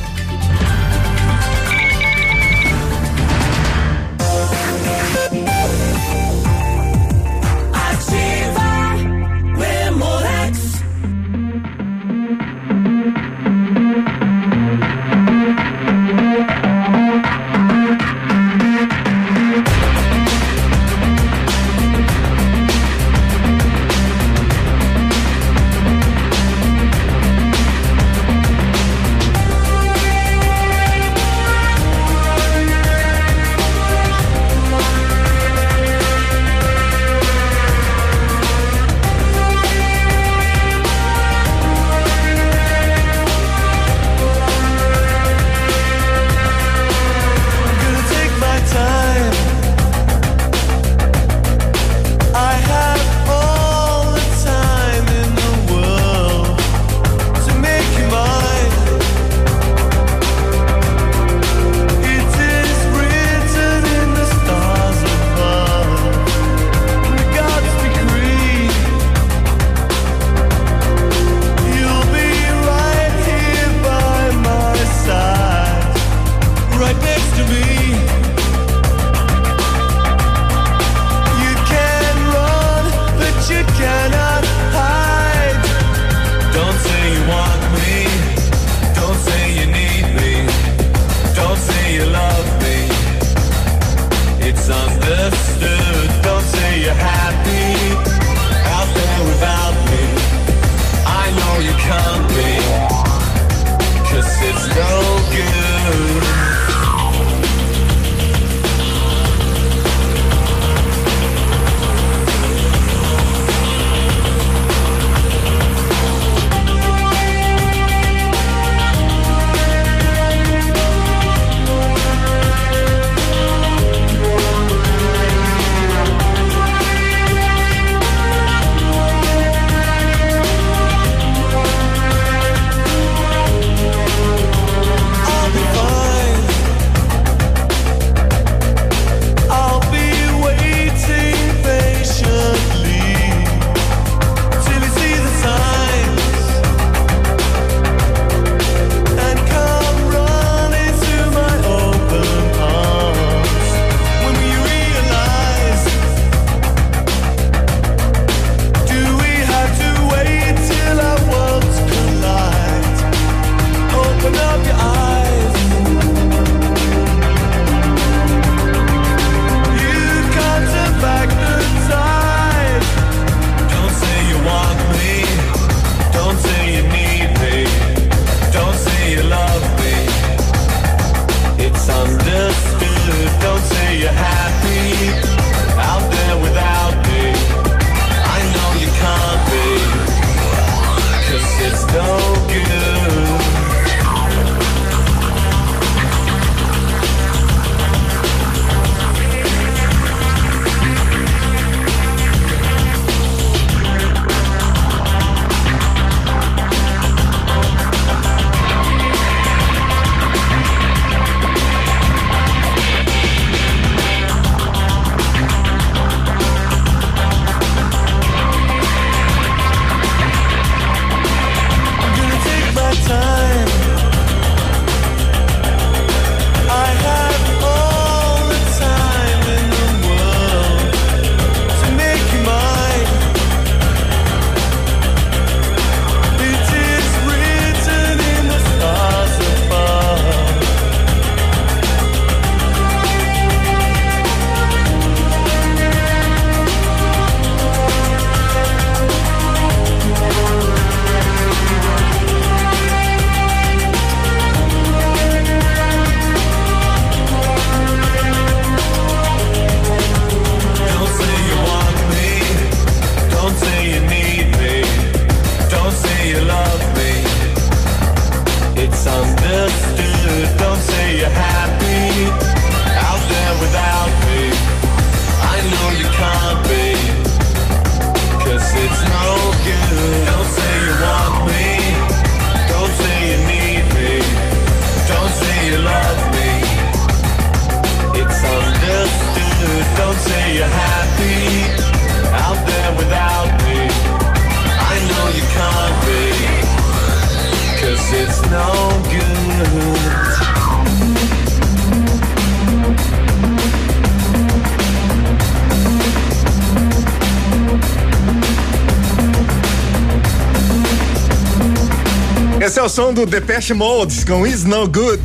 Do 313.20 313.26
Depeche 313.26 313.74
Mode 313.74 314.26
com 314.26 314.48
Is 314.48 314.64
No 314.64 314.88
Good. 314.88 315.22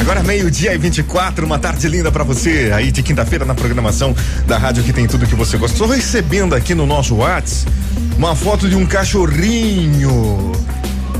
Agora 0.00 0.22
meio-dia 0.22 0.72
e 0.72 0.78
24, 0.78 1.44
uma 1.44 1.58
tarde 1.58 1.86
linda 1.88 2.10
pra 2.10 2.24
você 2.24 2.70
aí 2.74 2.90
de 2.90 3.02
quinta-feira 3.02 3.44
na 3.44 3.54
programação 3.54 4.16
da 4.46 4.56
rádio 4.56 4.82
que 4.82 4.94
tem 4.94 5.06
tudo 5.06 5.26
que 5.26 5.34
você 5.34 5.58
gosta. 5.58 5.74
Estou 5.74 5.86
recebendo 5.86 6.54
aqui 6.54 6.74
no 6.74 6.86
nosso 6.86 7.16
Whats 7.16 7.66
uma 8.16 8.34
foto 8.34 8.66
de 8.66 8.74
um 8.74 8.86
cachorrinho. 8.86 10.52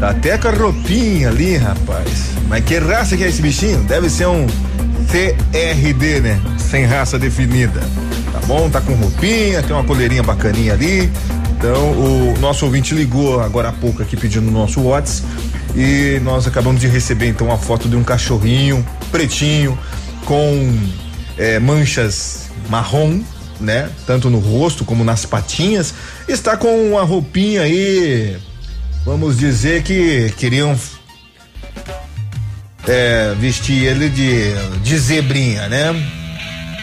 Tá 0.01 0.11
até 0.11 0.39
com 0.39 0.49
a 0.49 0.51
roupinha 0.53 1.29
ali, 1.29 1.59
rapaz. 1.59 2.31
Mas 2.49 2.65
que 2.65 2.79
raça 2.79 3.19
que 3.19 3.25
é 3.25 3.29
esse 3.29 3.43
bichinho? 3.43 3.83
Deve 3.83 4.09
ser 4.09 4.27
um 4.27 4.47
CRD, 5.11 6.21
né? 6.21 6.41
Sem 6.57 6.87
raça 6.87 7.19
definida. 7.19 7.81
Tá 8.33 8.41
bom? 8.47 8.71
Tá 8.71 8.81
com 8.81 8.95
roupinha, 8.95 9.63
tem 9.63 9.77
uma 9.77 9.85
coleirinha 9.85 10.23
bacaninha 10.23 10.73
ali. 10.73 11.13
Então, 11.59 11.93
o 11.93 12.35
nosso 12.41 12.65
ouvinte 12.65 12.95
ligou 12.95 13.41
agora 13.41 13.69
há 13.69 13.73
pouco 13.73 14.03
aqui 14.03 14.17
pedindo 14.17 14.49
o 14.49 14.51
nosso 14.51 14.81
Whats 14.83 15.23
e 15.75 16.21
nós 16.23 16.47
acabamos 16.47 16.81
de 16.81 16.87
receber 16.87 17.29
então 17.29 17.51
a 17.51 17.59
foto 17.59 17.89
de 17.89 17.97
um 17.97 18.05
cachorrinho 18.05 18.87
pretinho 19.11 19.79
com 20.25 20.79
eh, 21.37 21.59
manchas 21.59 22.51
marrom, 22.69 23.23
né? 23.61 23.91
Tanto 24.07 24.31
no 24.31 24.39
rosto 24.39 24.85
como 24.85 25.05
nas 25.05 25.27
patinhas. 25.27 25.95
Está 26.29 26.57
com 26.57 26.91
uma 26.91 27.03
roupinha 27.03 27.63
aí, 27.63 28.37
vamos 29.05 29.37
dizer 29.37 29.83
que 29.83 30.33
queriam 30.39 30.79
é, 32.87 33.35
vestir 33.39 33.85
ele 33.85 34.09
de, 34.09 34.53
de 34.83 34.99
zebrinha, 34.99 35.69
né? 35.69 35.93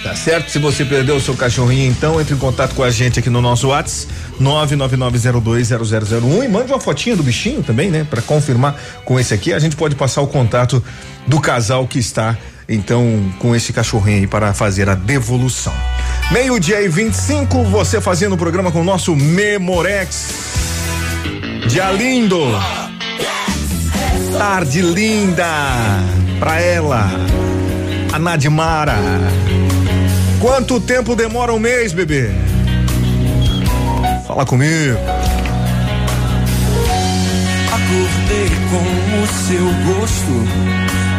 Tá 0.04 0.16
certo? 0.16 0.50
Se 0.50 0.58
você 0.58 0.84
perdeu 0.84 1.16
o 1.16 1.22
seu 1.22 1.36
cachorrinho, 1.36 1.92
então 1.92 2.20
entre 2.20 2.34
em 2.34 2.38
contato 2.38 2.74
com 2.74 2.84
a 2.84 2.90
gente 2.90 3.20
aqui 3.20 3.30
no 3.30 3.42
nosso 3.42 3.68
WhatsApp 3.68 4.11
999020001 4.42 6.44
e 6.44 6.48
mande 6.48 6.72
uma 6.72 6.80
fotinha 6.80 7.16
do 7.16 7.24
bichinho 7.24 7.64
também, 7.64 7.90
né? 7.90 8.06
Para 8.10 8.22
confirmar 8.22 8.76
com 9.06 9.20
esse 9.20 9.34
aqui, 9.34 9.54
a 9.54 9.60
gente 9.60 9.76
pode 9.76 9.96
passar 9.96 10.22
o 10.22 10.28
contato 10.28 10.84
do 11.28 11.40
casal 11.40 11.88
que 11.88 12.00
está 12.00 12.38
então 12.68 13.32
com 13.40 13.56
esse 13.56 13.74
cachorrinho 13.74 14.20
aí 14.20 14.28
para 14.28 14.54
fazer 14.54 14.90
a 14.90 14.96
devolução. 14.96 15.74
Meio-dia 16.32 16.82
e 16.82 16.88
25, 16.88 17.64
você 17.66 18.00
fazendo 18.00 18.34
o 18.34 18.38
programa 18.38 18.72
com 18.72 18.82
o 18.82 18.84
nosso 18.84 19.16
Memorex. 19.16 20.52
Dia 21.68 21.92
lindo. 21.92 22.40
Tarde 24.38 24.82
linda 24.82 25.46
pra 26.40 26.60
ela, 26.60 27.12
a 28.12 28.18
Nadimara. 28.18 28.96
Quanto 30.40 30.80
tempo 30.80 31.16
demora 31.16 31.54
um 31.54 31.60
mês, 31.60 31.94
bebê? 31.94 32.32
Fala 34.32 34.46
comigo. 34.46 34.98
Acordei 37.68 38.50
com 38.70 38.86
o 39.22 39.28
seu 39.28 39.66
gosto 39.94 40.36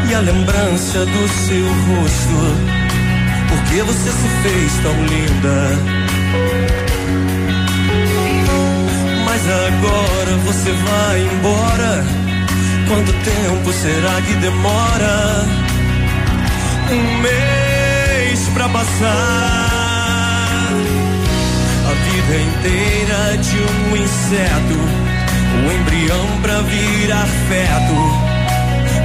e 0.09 0.15
a 0.15 0.21
lembrança 0.21 1.05
do 1.05 1.29
seu 1.29 1.67
rosto. 1.67 2.39
Porque 3.51 3.83
você 3.83 4.11
se 4.13 4.29
fez 4.43 4.73
tão 4.83 4.95
linda. 5.05 5.57
Mas 9.27 9.43
agora 9.47 10.37
você 10.47 10.73
vai 10.73 11.21
embora. 11.35 12.05
Quanto 12.89 13.13
tempo 13.13 13.73
será 13.75 14.23
que 14.23 14.35
demora? 14.37 15.45
Um 16.91 17.21
mês 17.21 18.49
pra 18.55 18.71
passar. 18.71 19.62
Vida 22.33 22.45
inteira 22.45 23.37
de 23.37 23.59
um 23.59 23.97
inseto, 23.97 24.79
o 25.55 25.71
embrião 25.71 26.27
pra 26.41 26.63
virar 26.63 27.27
feto, 27.47 27.99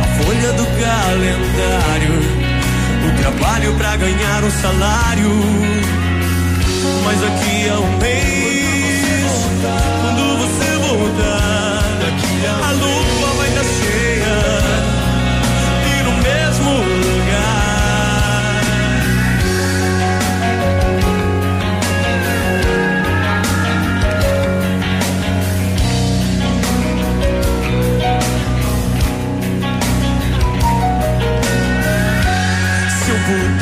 a 0.01 0.23
folha 0.23 0.53
do 0.53 0.65
calendário, 0.65 2.15
o 3.06 3.11
trabalho 3.22 3.73
pra 3.73 3.97
ganhar 3.97 4.43
um 4.45 4.51
salário. 4.61 5.30
Mas 7.03 7.22
aqui 7.22 7.67
é 7.67 7.73
um 7.73 7.97
mês, 7.97 9.01
quando 10.01 10.38
você 10.38 10.77
voltar, 10.88 11.83
a 12.64 12.72
lua 12.72 13.36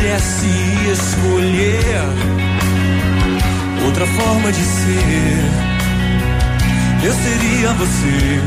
pudesse 0.06 0.46
escolher 0.92 1.82
outra 3.84 4.06
forma 4.06 4.52
de 4.52 4.62
ser, 4.62 5.40
eu 7.04 7.14
seria 7.14 7.74
você. 7.74 8.40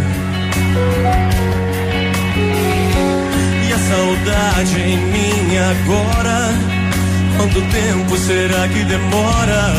E 3.68 3.72
a 3.72 3.78
saudade 3.78 4.80
em 4.80 4.98
mim 4.98 5.56
agora, 5.58 6.54
quanto 7.36 7.60
tempo 7.72 8.16
será 8.18 8.68
que 8.68 8.84
demora? 8.84 9.74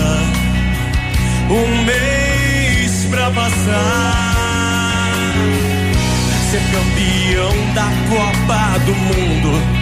Um 1.49 1.83
mês 1.85 3.05
pra 3.09 3.31
passar. 3.31 4.25
Ser 6.51 6.61
campeão 6.71 7.73
da 7.73 7.87
Copa 8.09 8.79
do 8.85 8.95
Mundo 8.95 9.78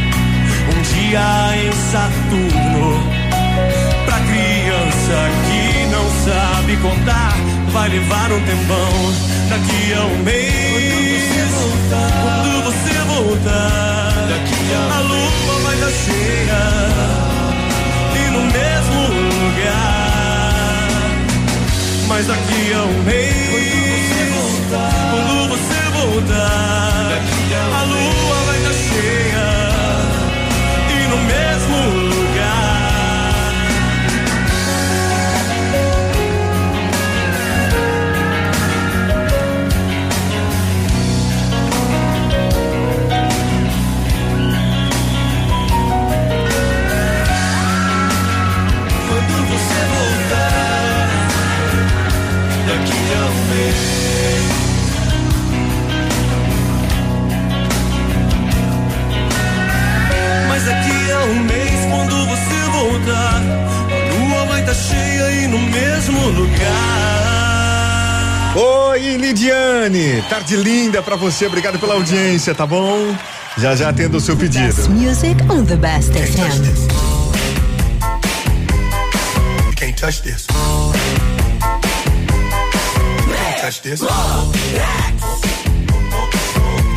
um 0.69 0.81
dia 0.81 1.27
em 1.55 1.71
Saturno. 1.91 2.85
Pra 4.05 4.19
criança 4.19 5.17
que 5.45 5.61
não 5.87 6.05
sabe 6.25 6.77
contar, 6.77 7.35
vai 7.71 7.89
levar 7.89 8.31
um 8.31 8.41
tempão. 8.41 9.13
Daqui 9.49 9.93
a 9.93 10.01
um 10.01 10.23
mês, 10.23 11.23
quando 11.89 12.63
você 12.65 12.93
voltar, 13.07 14.13
a 14.91 14.99
lua 14.99 15.59
vai 15.63 15.75
estar 15.75 15.91
cheia 15.91 16.63
e 18.15 18.31
no 18.31 18.41
mesmo 18.41 18.99
lugar. 19.31 20.87
Mas 22.07 22.27
daqui 22.27 22.73
a 22.73 22.83
um 22.83 23.03
mês, 23.03 24.07
quando 25.11 25.49
você 25.49 25.79
voltar, 25.93 27.21
a 27.73 27.83
lua 27.83 28.35
vai 28.45 28.57
estar 28.57 28.73
cheia 28.73 29.56
e 31.25 31.56
daqui 60.67 61.11
a 61.11 61.23
um 61.25 61.43
mês, 61.43 61.85
quando 61.89 62.25
você 62.27 62.57
voltar, 62.71 63.41
a 63.41 64.13
lua 64.13 64.45
vai 64.45 64.59
estar 64.59 64.73
cheia 64.75 65.31
e 65.31 65.47
no 65.47 65.59
mesmo 65.59 66.29
lugar. 66.29 67.37
Oi, 68.55 69.17
Lidiane. 69.17 70.21
Tarde 70.29 70.57
linda 70.57 71.01
pra 71.01 71.15
você. 71.15 71.45
Obrigado 71.45 71.79
pela 71.79 71.93
audiência, 71.93 72.53
tá 72.53 72.65
bom? 72.65 73.15
Já 73.57 73.75
já 73.75 73.89
atendo 73.89 74.17
o 74.17 74.19
seu 74.19 74.35
pedido. 74.35 74.89
Music 74.89 75.41
on 75.49 75.63
the 75.63 75.75
best 75.77 76.11
FM. 76.11 76.65
You 79.65 79.73
can't 79.75 79.97
touch 79.97 80.21
this. 80.21 80.47
You 83.25 83.33
can't 83.33 83.61
touch 83.61 83.81
this. 83.81 84.01
You 84.01 84.07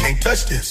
can't 0.00 0.20
touch 0.20 0.46
this. 0.46 0.70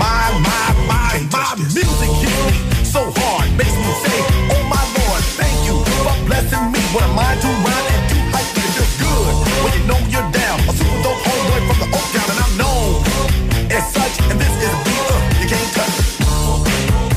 My, 0.00 0.32
my, 0.40 0.66
my, 0.88 1.12
my 1.28 1.50
music 1.60 2.08
hits 2.24 2.40
me 2.48 2.56
so 2.84 3.12
hard. 3.20 3.52
Makes 3.60 3.76
me 3.76 3.92
say, 4.00 4.18
oh 4.56 4.62
my 4.72 4.80
Lord, 4.96 5.22
thank 5.36 5.56
you 5.68 5.76
for 6.00 6.16
blessing 6.24 6.64
me. 6.72 6.80
What 6.96 7.04
am 7.04 7.18
I 7.20 7.36
to 7.36 7.48
run 7.60 7.84
and 7.92 8.02
do 8.08 8.18
like 8.32 8.48
this? 8.56 8.72
It's 8.80 8.96
good 8.96 9.34
when 9.60 9.72
you 9.76 9.84
know 9.84 10.00
you're 10.08 10.30
down. 10.32 10.56
A 10.64 10.72
super 10.72 11.00
dope 11.04 11.20
homeboy 11.20 11.60
from 11.68 11.78
the 11.84 11.88
Oak 11.92 12.06
Town 12.16 12.28
and 12.32 12.40
I'm 12.40 12.54
known 12.56 13.04
as 13.68 13.84
such. 13.92 14.14
And 14.32 14.40
this 14.40 14.52
is 14.64 14.72
a 14.72 14.80
beat 14.88 15.06
up 15.12 15.22
you 15.36 15.46
can't 15.52 15.70
touch. 15.76 15.96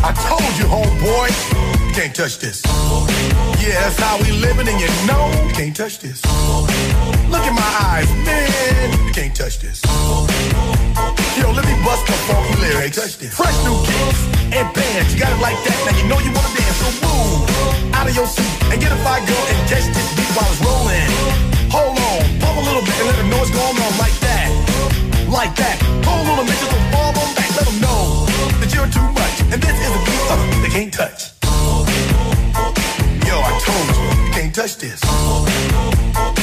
I 0.03 0.11
told 0.27 0.51
you, 0.59 0.67
homeboy, 0.67 1.31
you 1.87 1.93
can't 1.95 2.13
touch 2.13 2.39
this. 2.43 2.61
Yeah, 3.63 3.79
that's 3.79 3.95
how 3.95 4.19
we 4.19 4.31
living 4.43 4.67
and 4.67 4.79
you 4.79 4.91
know 5.07 5.31
you 5.47 5.53
can't 5.55 5.75
touch 5.75 5.99
this. 5.99 6.19
Look 7.31 7.45
in 7.47 7.55
my 7.55 7.71
eyes, 7.95 8.11
man, 8.27 8.91
you 9.07 9.13
can't 9.13 9.33
touch 9.33 9.59
this. 9.59 9.79
Me 11.65 11.73
bust 11.83 12.05
the 12.07 12.13
funky 12.27 12.55
lyrics. 12.61 12.99
Fresh 13.35 13.57
new 13.63 13.77
kicks 13.87 14.21
and 14.51 14.67
bands. 14.73 15.13
You 15.13 15.19
got 15.19 15.31
it 15.31 15.41
like 15.41 15.59
that. 15.63 15.77
Now 15.85 15.93
you 15.97 16.05
know 16.07 16.19
you 16.19 16.31
wanna 16.35 16.53
dance. 16.55 16.77
So 16.79 16.89
move 17.05 17.93
out 17.93 18.07
of 18.07 18.15
your 18.15 18.27
seat 18.27 18.51
and 18.71 18.81
get 18.81 18.91
a 18.91 18.99
fire 19.05 19.23
girl 19.25 19.43
and 19.51 19.59
catch 19.69 19.87
this 19.91 20.09
beat 20.17 20.31
while 20.35 20.49
it's 20.51 20.61
rolling. 20.61 21.09
Hold 21.71 21.97
on, 21.97 22.21
pump 22.39 22.57
a 22.59 22.63
little 22.67 22.83
bit 22.83 22.95
and 22.99 23.07
let 23.07 23.17
them 23.17 23.29
know 23.29 23.39
what's 23.39 23.51
going 23.51 23.77
on 23.77 23.93
like 23.97 24.17
that. 24.27 24.47
Like 25.29 25.55
that. 25.55 25.77
Hold 26.05 26.27
on 26.27 26.39
a 26.39 26.43
minute, 26.43 26.59
just 26.59 26.73
fall 26.93 27.11
on 27.15 27.29
back. 27.33 27.49
Let 27.57 27.65
them 27.65 27.79
know 27.81 28.25
that 28.61 28.69
you're 28.75 28.91
too 28.91 29.09
much. 29.17 29.35
And 29.51 29.59
this 29.61 29.77
is 29.79 29.91
a 29.91 30.01
beat 30.05 30.23
uh, 30.29 30.37
they 30.61 30.69
can't 30.69 30.93
touch. 30.93 31.33
Yo, 33.27 33.35
I 33.39 33.51
told 33.65 33.85
you, 33.95 34.25
you 34.25 34.31
can't 34.33 34.53
touch 34.53 34.77
this. 34.77 36.42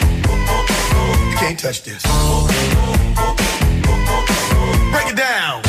Can't 1.51 1.59
touch 1.59 1.83
this. 1.83 2.01
Break 4.93 5.07
it 5.11 5.17
down. 5.17 5.61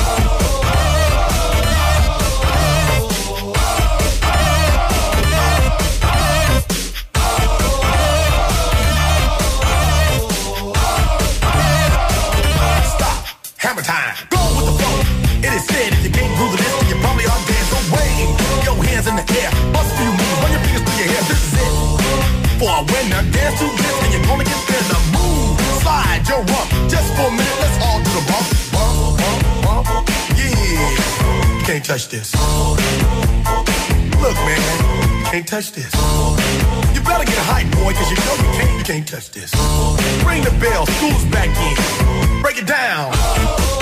The. 13.58 14.14
It 15.42 15.52
is 15.52 15.66
said 15.66 15.92
if 15.94 16.04
you 16.04 16.10
can't 16.10 16.36
then 16.58 16.86
you 16.90 16.94
probably 17.02 17.24
are 17.24 17.42
your 18.62 18.84
hands 18.84 19.08
in 19.08 19.16
the 19.16 19.24
air. 19.42 19.81
Slide 26.22 26.28
your 26.28 26.44
rump. 26.44 26.90
Just 26.90 27.14
for 27.14 27.26
a 27.26 27.30
minute, 27.30 27.58
let's 27.60 27.84
all 27.84 27.98
do 27.98 28.10
the 28.10 28.24
bump, 28.30 28.46
bump, 28.72 29.18
bump, 29.64 29.86
bump. 29.86 30.08
Yeah, 30.36 31.64
can't 31.64 31.84
touch 31.84 32.08
this. 32.08 32.34
Look, 34.20 34.36
man, 34.36 35.24
can't 35.30 35.46
touch 35.46 35.72
this. 35.72 35.92
You 36.94 37.00
better 37.02 37.24
get 37.24 37.38
hype, 37.38 37.70
boy, 37.72 37.92
cause 37.94 38.10
you 38.10 38.16
know 38.16 38.34
you 38.36 38.58
can't, 38.58 38.78
you 38.78 38.84
can't 38.84 39.08
touch 39.08 39.30
this. 39.30 39.52
Ring 40.24 40.42
the 40.42 40.56
bell, 40.60 40.86
school's 40.86 41.24
back 41.26 41.48
in. 41.48 42.42
Break 42.42 42.58
it 42.58 42.66
down. 42.66 43.81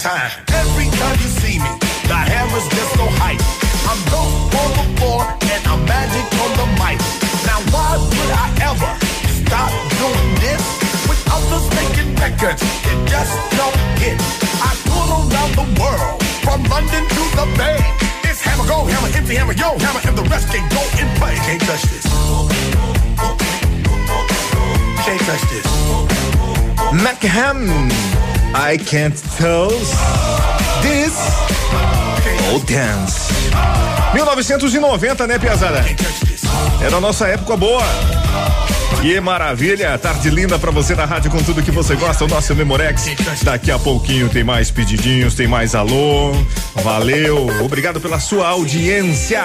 Time. 0.00 0.32
Every 0.56 0.88
time 0.96 1.16
you 1.20 1.28
see 1.28 1.60
me, 1.60 1.68
the 2.08 2.16
hammer's 2.16 2.64
just 2.72 2.90
so 2.96 3.04
hype. 3.20 3.36
I'm 3.84 4.00
dope 4.08 4.32
on 4.56 4.70
the 4.80 4.86
floor 4.96 5.28
and 5.28 5.60
I'm 5.68 5.84
magic 5.84 6.24
on 6.40 6.50
the 6.56 6.68
mic. 6.80 6.96
Now 7.44 7.60
why 7.68 8.00
would 8.00 8.32
I 8.32 8.48
ever 8.64 8.92
stop 9.44 9.68
doing 10.00 10.30
this? 10.40 10.64
With 11.04 11.20
others 11.28 11.68
making 11.76 12.16
records, 12.16 12.64
it 12.64 12.98
just 13.12 13.36
don't 13.60 13.76
hit. 14.00 14.16
I 14.64 14.72
tour 14.88 15.04
around 15.20 15.52
the 15.60 15.68
world, 15.76 16.16
from 16.40 16.64
London 16.72 17.04
to 17.04 17.22
the 17.36 17.46
Bay. 17.60 17.76
It's 18.24 18.40
hammer, 18.40 18.64
go 18.64 18.88
hammer, 18.88 19.12
empty 19.12 19.36
hammer, 19.36 19.52
yo 19.52 19.76
hammer, 19.76 20.00
and 20.08 20.16
the 20.16 20.24
rest 20.32 20.48
can 20.48 20.64
go 20.72 20.80
and 20.96 21.08
play. 21.20 21.36
Can't 21.44 21.60
touch 21.68 21.84
this. 21.92 22.08
Can't 25.04 25.22
touch 25.28 25.44
this. 25.52 25.68
Mackham, 27.04 27.68
I 28.54 28.76
can't 28.78 29.16
tell 29.38 29.70
this 30.82 31.16
old 32.52 32.66
dance. 32.66 33.30
1990, 34.12 35.26
né, 35.26 35.38
Piazada? 35.38 35.84
Era 36.82 36.96
a 36.96 37.00
nossa 37.00 37.28
época 37.28 37.56
boa. 37.56 37.82
Que 39.00 39.20
maravilha, 39.20 39.96
tarde 39.98 40.28
linda 40.30 40.58
pra 40.58 40.70
você 40.70 40.94
na 40.94 41.04
rádio 41.04 41.30
com 41.30 41.42
tudo 41.42 41.62
que 41.62 41.70
você 41.70 41.94
gosta, 41.94 42.24
o 42.24 42.28
nosso 42.28 42.54
Memorex. 42.54 43.06
Daqui 43.42 43.70
a 43.70 43.78
pouquinho 43.78 44.28
tem 44.28 44.44
mais 44.44 44.70
pedidinhos, 44.70 45.34
tem 45.34 45.46
mais 45.46 45.74
alô. 45.74 46.32
Valeu, 46.82 47.48
obrigado 47.64 48.00
pela 48.00 48.18
sua 48.18 48.48
audiência. 48.48 49.44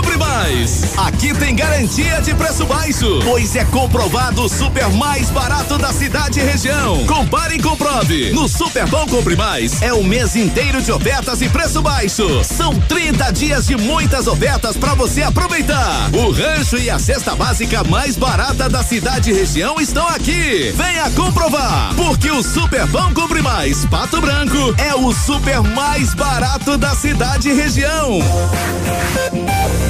Mais. 0.31 0.97
Aqui 0.97 1.33
tem 1.33 1.53
garantia 1.53 2.21
de 2.21 2.33
preço 2.33 2.65
baixo, 2.65 3.19
pois 3.23 3.53
é 3.53 3.65
comprovado 3.65 4.43
o 4.43 4.49
super 4.49 4.87
mais 4.89 5.29
barato 5.29 5.77
da 5.77 5.91
cidade 5.91 6.39
e 6.39 6.43
região. 6.43 7.05
Compare 7.05 7.55
e 7.55 7.61
comprove. 7.61 8.31
No 8.31 8.47
Superpão 8.47 9.05
Compre 9.07 9.35
Mais 9.35 9.81
é 9.81 9.91
o 9.91 10.03
mês 10.03 10.37
inteiro 10.37 10.81
de 10.81 10.89
ofertas 10.89 11.41
e 11.41 11.49
preço 11.49 11.81
baixo. 11.81 12.43
São 12.45 12.79
30 12.79 13.31
dias 13.31 13.67
de 13.67 13.75
muitas 13.75 14.25
ofertas 14.25 14.77
para 14.77 14.93
você 14.93 15.21
aproveitar. 15.21 16.09
O 16.13 16.31
rancho 16.31 16.77
e 16.77 16.89
a 16.89 16.97
cesta 16.97 17.35
básica 17.35 17.83
mais 17.83 18.15
barata 18.15 18.69
da 18.69 18.83
cidade 18.83 19.31
e 19.31 19.33
região 19.33 19.81
estão 19.81 20.07
aqui. 20.07 20.71
Venha 20.73 21.11
comprovar, 21.11 21.93
porque 21.95 22.31
o 22.31 22.41
Superpão 22.41 23.13
Compre 23.13 23.41
Mais 23.41 23.85
Pato 23.85 24.21
Branco 24.21 24.73
é 24.77 24.95
o 24.95 25.11
super 25.11 25.61
mais 25.61 26.13
barato 26.13 26.77
da 26.77 26.95
cidade 26.95 27.49
e 27.49 27.53
região. 27.53 28.19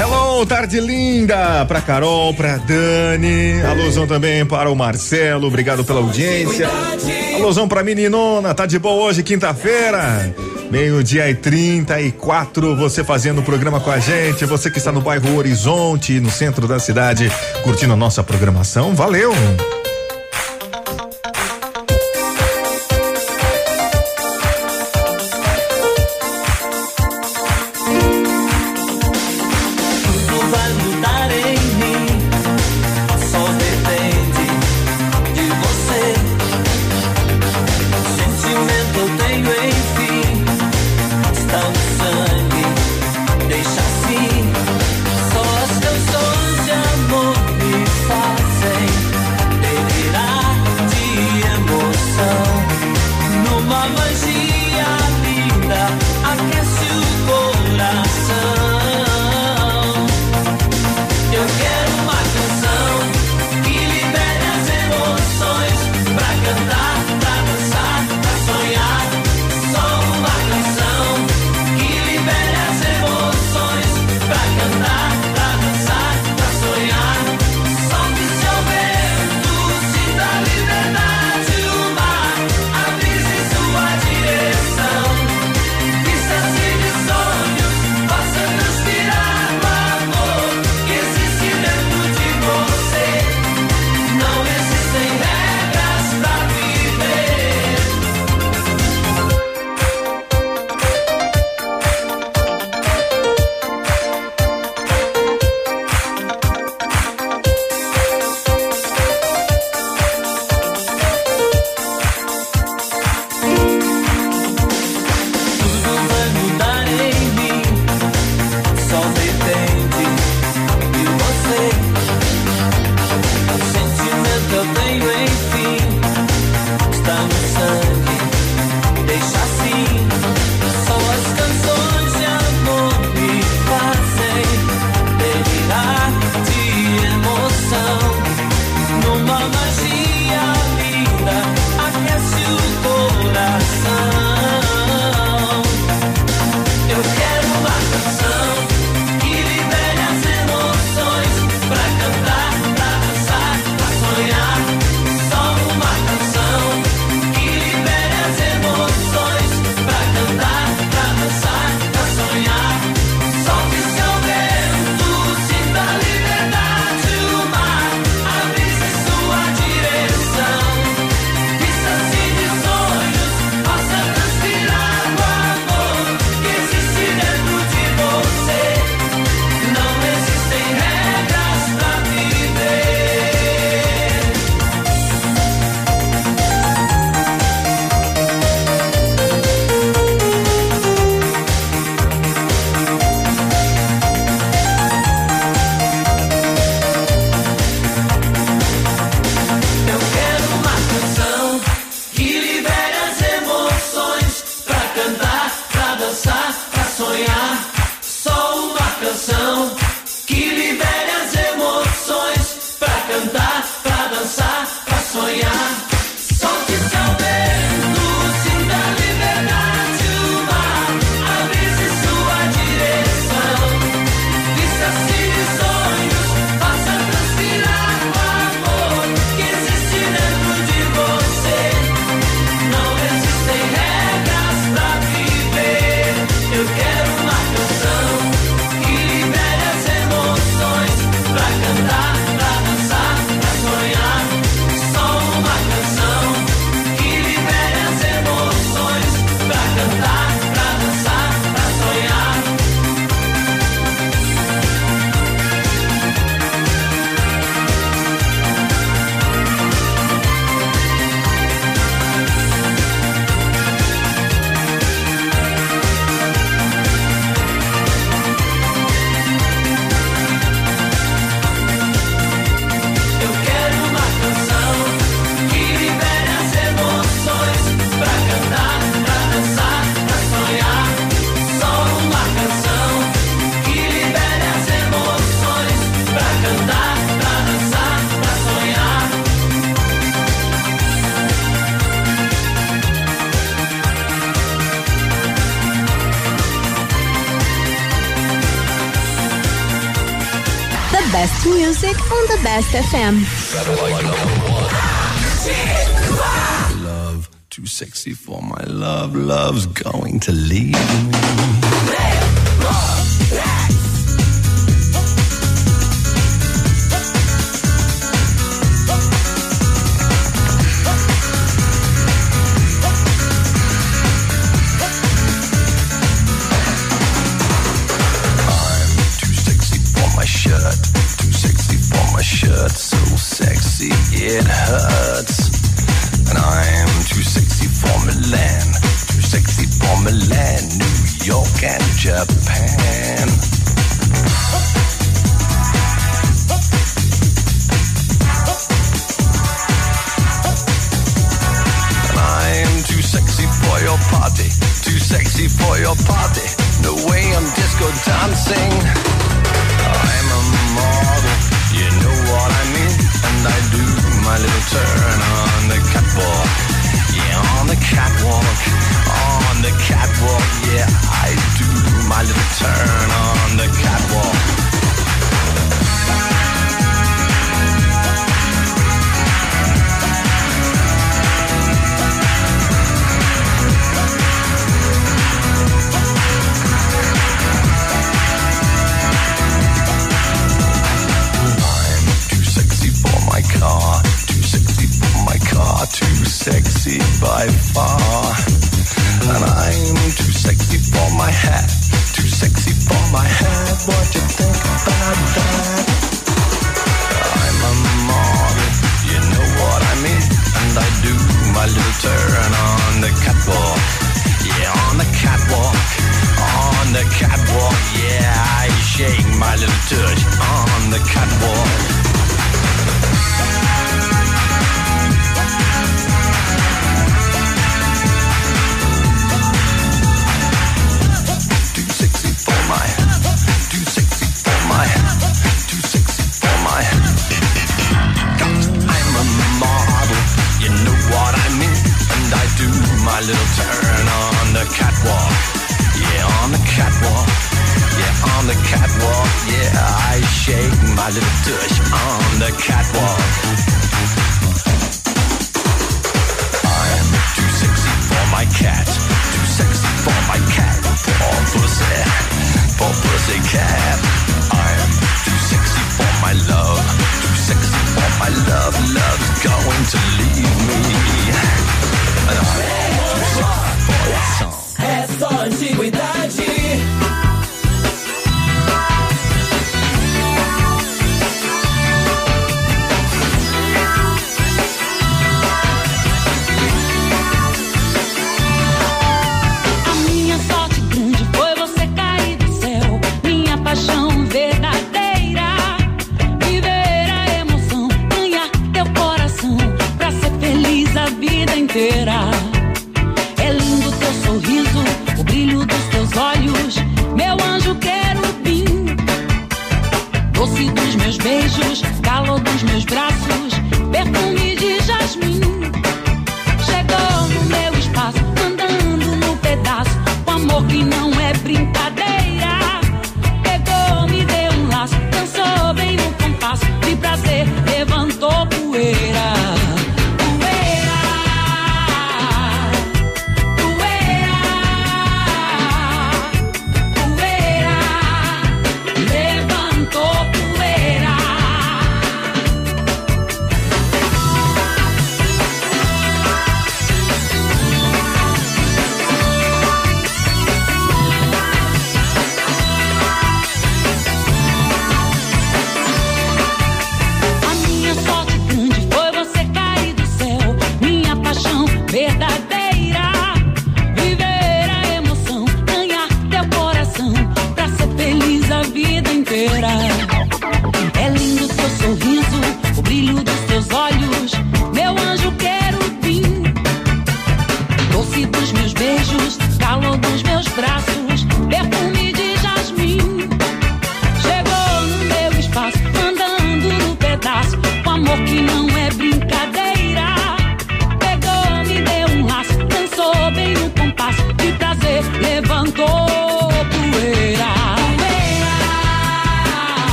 Hello, 0.00 0.44
tarde 0.46 0.80
linda 0.80 1.64
pra 1.66 1.80
Carol, 1.80 2.34
pra 2.34 2.56
Dani. 2.56 3.60
Alôzão 3.62 4.06
também 4.06 4.44
para 4.44 4.70
o 4.70 4.76
Marcelo, 4.76 5.46
obrigado 5.46 5.84
pela 5.84 6.00
audiência. 6.00 6.68
Alôzão 7.36 7.68
pra 7.68 7.82
meninona, 7.82 8.54
tá 8.54 8.66
de 8.66 8.78
boa 8.78 9.04
hoje, 9.04 9.22
quinta-feira. 9.22 10.34
Meio-dia 10.70 11.28
e 11.28 11.34
34, 11.34 12.74
você 12.74 13.04
fazendo 13.04 13.40
o 13.40 13.42
programa 13.42 13.78
com 13.78 13.90
a 13.90 13.98
gente. 13.98 14.46
Você 14.46 14.70
que 14.70 14.78
está 14.78 14.90
no 14.90 15.02
bairro 15.02 15.36
Horizonte, 15.36 16.18
no 16.18 16.30
centro 16.30 16.66
da 16.66 16.78
cidade, 16.78 17.30
curtindo 17.62 17.92
a 17.92 17.96
nossa 17.96 18.22
programação. 18.22 18.94
Valeu! 18.94 19.32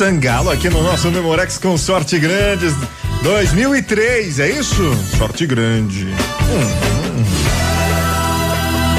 Sangalo 0.00 0.48
aqui 0.48 0.70
no 0.70 0.82
nosso 0.82 1.10
Memorex 1.10 1.58
com 1.58 1.76
sorte 1.76 2.18
grande 2.18 2.74
2003, 3.22 4.38
é 4.38 4.48
isso? 4.48 4.94
Sorte 5.18 5.46
grande. 5.46 6.06
Hum, 6.06 7.18
hum. 7.18 7.50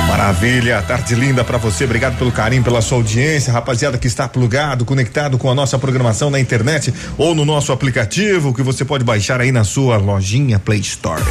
Maravilha, 0.08 0.80
tarde 0.84 1.16
linda 1.16 1.44
pra 1.44 1.58
você. 1.58 1.86
Obrigado 1.86 2.20
pelo 2.20 2.32
carinho, 2.32 2.64
pela 2.64 2.84
sua 2.84 3.00
audiência, 3.00 3.52
rapaziada 3.52 3.98
que 3.98 4.06
está 4.06 4.28
plugado, 4.28 4.86
conectado 4.86 5.40
com 5.40 5.50
a 5.50 5.56
nossa 5.56 5.80
programação 5.80 6.30
na 6.30 6.40
internet 6.40 6.94
ou 7.18 7.34
no 7.34 7.46
nosso 7.46 7.72
aplicativo 7.72 8.54
que 8.54 8.62
você 8.62 8.86
pode 8.86 9.04
baixar 9.04 9.42
aí 9.42 9.52
na 9.52 9.64
sua 9.64 9.98
lojinha 9.98 10.60
Play 10.60 10.82
Store. 10.82 11.24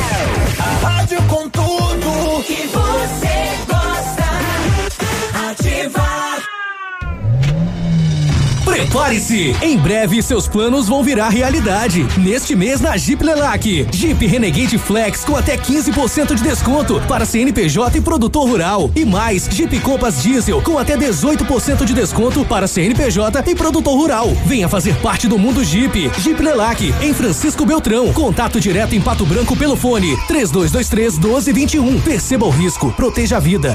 Prepare-se! 9.11 9.57
Em 9.61 9.77
breve 9.77 10.23
seus 10.23 10.47
planos 10.47 10.87
vão 10.87 11.03
virar 11.03 11.31
realidade. 11.31 12.07
Neste 12.17 12.55
mês 12.55 12.81
na 12.81 12.97
Jeep 12.97 13.25
Lelac. 13.25 13.89
Jeep 13.93 14.25
Renegade 14.25 14.79
Flex 14.79 15.25
com 15.25 15.37
até 15.37 15.57
15% 15.57 16.35
de 16.37 16.43
desconto 16.43 17.01
para 17.09 17.27
CNPJ 17.27 17.99
e 17.99 18.01
produtor 18.01 18.49
rural. 18.49 18.91
E 18.95 19.05
mais, 19.05 19.49
Jeep 19.51 19.81
Compass 19.81 20.23
Diesel 20.23 20.63
com 20.63 20.79
até 20.79 20.97
18% 20.97 21.85
de 21.85 21.93
desconto 21.93 22.45
para 22.45 22.69
CNPJ 22.69 23.51
e 23.51 23.55
produtor 23.57 23.97
rural. 23.97 24.29
Venha 24.47 24.69
fazer 24.69 24.95
parte 24.99 25.27
do 25.27 25.39
mundo 25.39 25.65
Jeep. 25.65 26.11
Jeep 26.21 26.41
Lelac, 26.41 26.95
em 27.03 27.13
Francisco 27.13 27.67
Beltrão. 27.67 28.13
Contato 28.13 28.61
direto 28.61 28.95
em 28.95 29.01
Pato 29.01 29.27
Branco 29.27 29.57
pelo 29.57 29.75
fone 29.75 30.17
3223 30.29 31.19
1221. 31.19 32.01
Perceba 32.03 32.47
o 32.47 32.51
risco, 32.51 32.93
proteja 32.93 33.39
a 33.39 33.41
vida. 33.41 33.75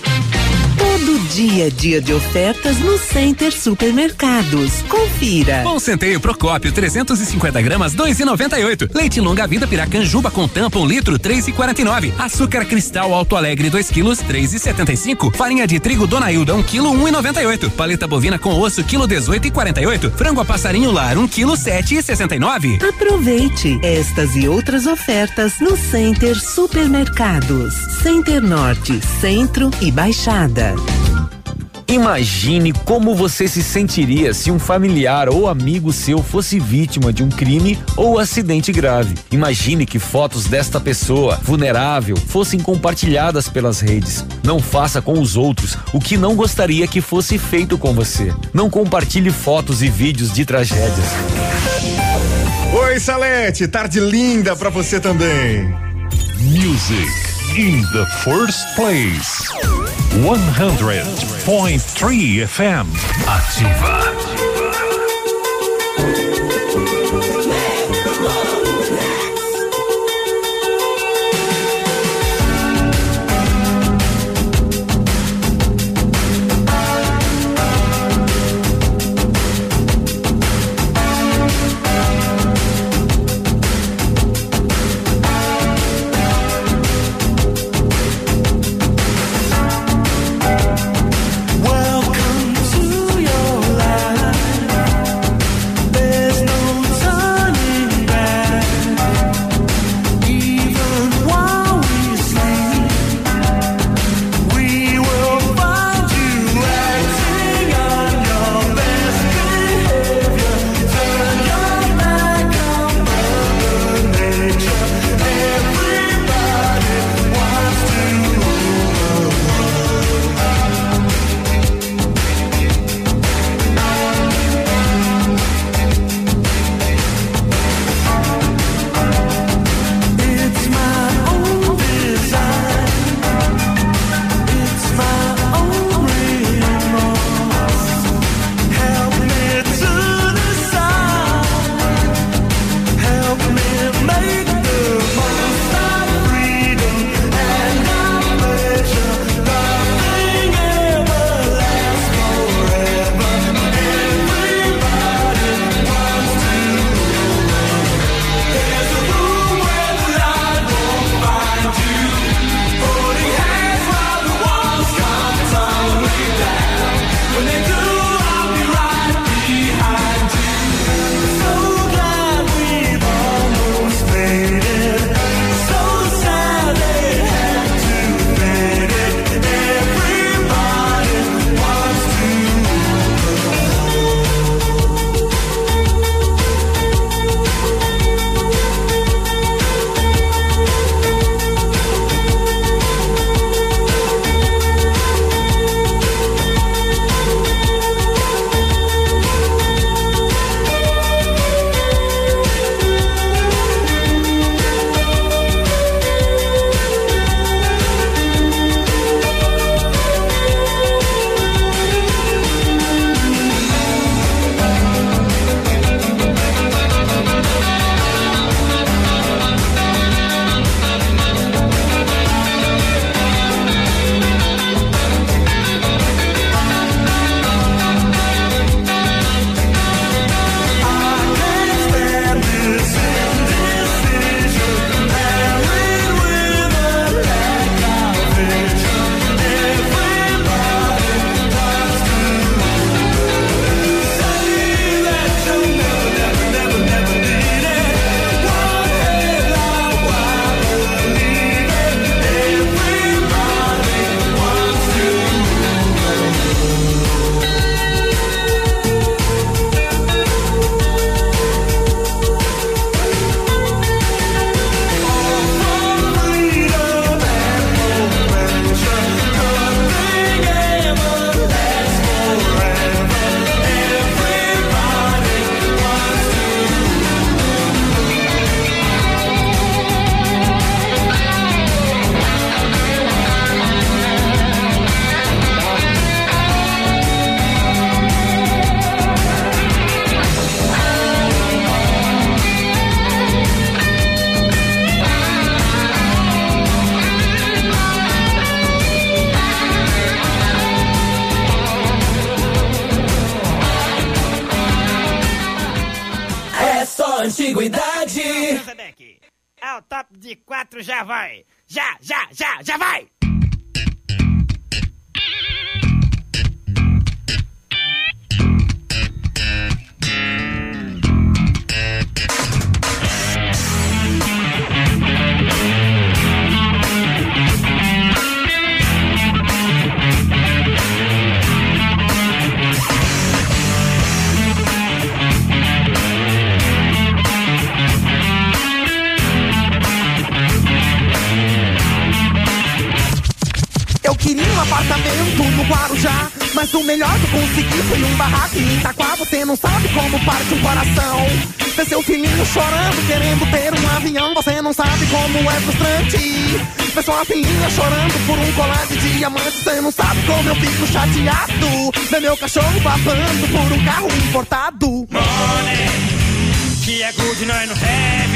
Dia 1.33 1.67
é 1.67 1.69
dia 1.69 2.01
de 2.01 2.13
ofertas 2.13 2.77
no 2.79 2.97
Center 2.97 3.53
Supermercados. 3.53 4.81
Confira. 4.89 5.61
Pão 5.63 5.79
centeio 5.79 6.19
Procópio 6.19 6.73
350 6.73 7.61
gramas 7.61 7.95
2,98. 7.95 8.93
Leite 8.93 9.21
longa 9.21 9.47
vida 9.47 9.65
Piracanjuba 9.65 10.29
com 10.29 10.45
tampa 10.45 10.77
um 10.77 10.85
litro 10.85 11.17
3,49. 11.17 12.11
Açúcar 12.19 12.65
cristal 12.65 13.13
Alto 13.13 13.37
Alegre 13.37 13.69
2 13.69 13.89
quilos 13.89 14.19
3,75. 14.19 15.33
Farinha 15.33 15.65
de 15.65 15.79
trigo 15.79 16.05
Dona 16.05 16.29
Hilda 16.29 16.53
1 16.55 16.63
quilo 16.63 16.91
1,98. 16.91 17.69
Paleta 17.71 18.07
bovina 18.07 18.37
com 18.37 18.59
osso 18.59 18.83
quilo 18.83 19.07
18,48. 19.07 20.11
Frango 20.11 20.41
a 20.41 20.45
passarinho 20.45 20.91
lar 20.91 21.17
1 21.17 21.29
quilo 21.29 21.53
7,69. 21.53 22.83
Aproveite 22.89 23.79
estas 23.81 24.35
e 24.35 24.49
outras 24.49 24.85
ofertas 24.85 25.61
no 25.61 25.77
Center 25.77 26.37
Supermercados. 26.37 27.73
Center 28.03 28.41
Norte, 28.41 28.99
Centro 29.21 29.71
e 29.79 29.89
Baixada. 29.91 30.75
Imagine 31.91 32.71
como 32.71 33.13
você 33.13 33.49
se 33.49 33.61
sentiria 33.61 34.33
se 34.33 34.49
um 34.49 34.57
familiar 34.57 35.27
ou 35.27 35.49
amigo 35.49 35.91
seu 35.91 36.23
fosse 36.23 36.57
vítima 36.57 37.11
de 37.11 37.21
um 37.21 37.27
crime 37.27 37.77
ou 37.97 38.17
acidente 38.17 38.71
grave. 38.71 39.13
Imagine 39.29 39.85
que 39.85 39.99
fotos 39.99 40.45
desta 40.45 40.79
pessoa 40.79 41.37
vulnerável 41.43 42.15
fossem 42.15 42.61
compartilhadas 42.61 43.49
pelas 43.49 43.81
redes. 43.81 44.25
Não 44.41 44.61
faça 44.61 45.01
com 45.01 45.19
os 45.19 45.35
outros 45.35 45.77
o 45.91 45.99
que 45.99 46.15
não 46.15 46.33
gostaria 46.33 46.87
que 46.87 47.01
fosse 47.01 47.37
feito 47.37 47.77
com 47.77 47.93
você. 47.93 48.33
Não 48.53 48.69
compartilhe 48.69 49.29
fotos 49.29 49.81
e 49.81 49.89
vídeos 49.89 50.31
de 50.31 50.45
tragédias. 50.45 51.07
Oi, 52.73 53.01
Salete, 53.01 53.67
tarde 53.67 53.99
linda 53.99 54.55
pra 54.55 54.69
você 54.69 54.97
também. 54.97 55.67
Music 56.39 57.05
in 57.57 57.81
the 57.91 58.05
first 58.23 58.65
place. 58.77 59.90
100.3 60.21 62.43
FM. 62.43 62.85
Ativa. 63.25 64.01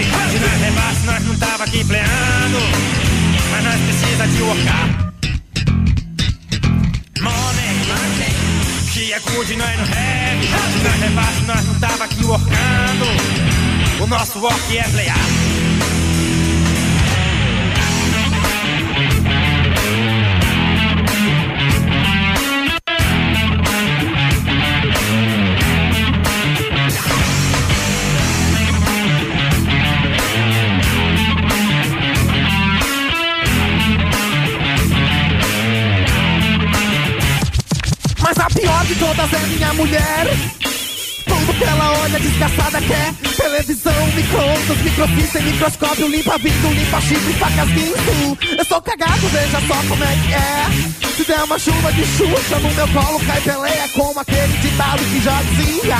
Have. 0.03 0.31
Se 0.31 0.39
nós 0.39 0.61
levasse, 0.61 1.05
nós 1.05 1.23
não 1.25 1.37
tava 1.37 1.63
aqui 1.63 1.83
pleando. 1.83 2.59
Mas 3.51 3.63
nós 3.63 3.81
precisa 3.81 4.27
de 4.27 4.41
workar. 4.41 5.13
Money, 7.21 7.75
money, 7.87 8.35
que 8.93 9.13
é 9.13 9.19
good, 9.19 9.55
nós 9.55 9.77
não 9.77 9.85
have. 9.85 10.71
Se 10.71 10.83
nós 10.83 10.99
levasse, 10.99 11.41
nós 11.45 11.65
não 11.65 11.79
tava 11.79 12.03
aqui 12.03 12.25
workando. 12.25 13.05
O 14.01 14.07
nosso 14.07 14.39
work 14.39 14.77
é 14.77 14.83
playar. 14.83 15.64
De 38.95 38.99
todas 38.99 39.33
é 39.33 39.47
minha 39.47 39.73
mulher. 39.73 40.27
Tudo 41.25 41.53
que 41.53 41.63
ela 41.63 41.91
olha 41.99 42.19
desgraçada 42.19 42.81
quer. 42.81 43.13
Televisão, 43.35 44.07
micro-ondas, 44.15 44.77
microfície, 44.77 45.41
microscópio. 45.41 46.07
Limpa 46.07 46.37
vidro, 46.37 46.73
limpa 46.73 47.01
chifre, 47.01 47.33
facas, 47.33 47.69
guinso. 47.69 48.37
Eu 48.57 48.65
sou 48.65 48.81
cagado, 48.81 49.27
veja 49.29 49.61
só 49.67 49.75
como 49.87 50.03
é 50.03 50.17
que 50.25 50.33
é. 50.33 51.15
Se 51.15 51.23
der 51.25 51.43
uma 51.43 51.59
chuva 51.59 51.91
de 51.93 52.05
xuxa 52.05 52.59
no 52.59 52.71
meu 52.71 52.87
colo 52.89 53.19
Cai 53.25 53.41
peleia 53.41 53.87
como 53.93 54.19
aquele 54.19 54.57
ditado 54.59 55.03
que 55.03 55.21
já 55.21 55.41
dizia. 55.43 55.97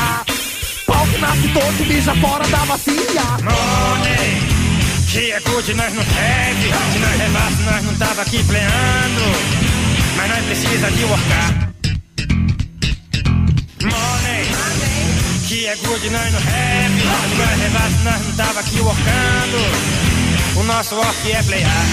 Pau 0.86 1.08
que 1.08 1.18
nasce 1.18 1.48
todo 1.50 1.86
mija 1.88 2.16
fora 2.16 2.48
da 2.48 2.66
bacia. 2.66 3.26
Money, 3.44 4.42
que 5.12 5.32
é 5.32 5.40
good, 5.42 5.74
nós 5.74 5.94
não 5.94 6.02
have. 6.02 6.94
Se 6.94 7.00
nós 7.00 7.18
levasse, 7.18 7.62
nós 7.64 7.84
não 7.84 7.96
tava 7.96 8.22
aqui 8.22 8.44
pleando. 8.44 9.24
Mas 10.16 10.30
nós 10.30 10.46
precisa 10.46 10.92
de 10.92 11.04
workar. 11.06 11.75
Money, 13.86 14.46
que 15.48 15.68
é 15.68 15.76
good, 15.76 16.10
nós 16.10 16.32
não 16.32 16.40
have. 16.40 17.00
Se 17.30 17.36
nós 17.36 17.60
levasse, 17.60 18.04
nós 18.04 18.26
não 18.26 18.36
tava 18.36 18.60
aqui 18.60 18.80
workando. 18.80 20.60
O 20.60 20.64
nosso 20.64 20.96
work 20.96 21.32
é 21.32 21.44
playar. 21.44 21.86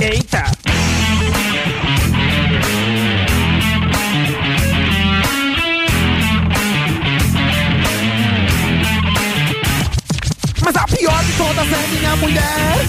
Eita! 0.00 0.61
Mas 10.72 10.82
a 10.82 10.96
pior 10.96 11.24
de 11.24 11.32
todas 11.32 11.66
é 11.70 11.86
minha 11.88 12.16
mulher 12.16 12.86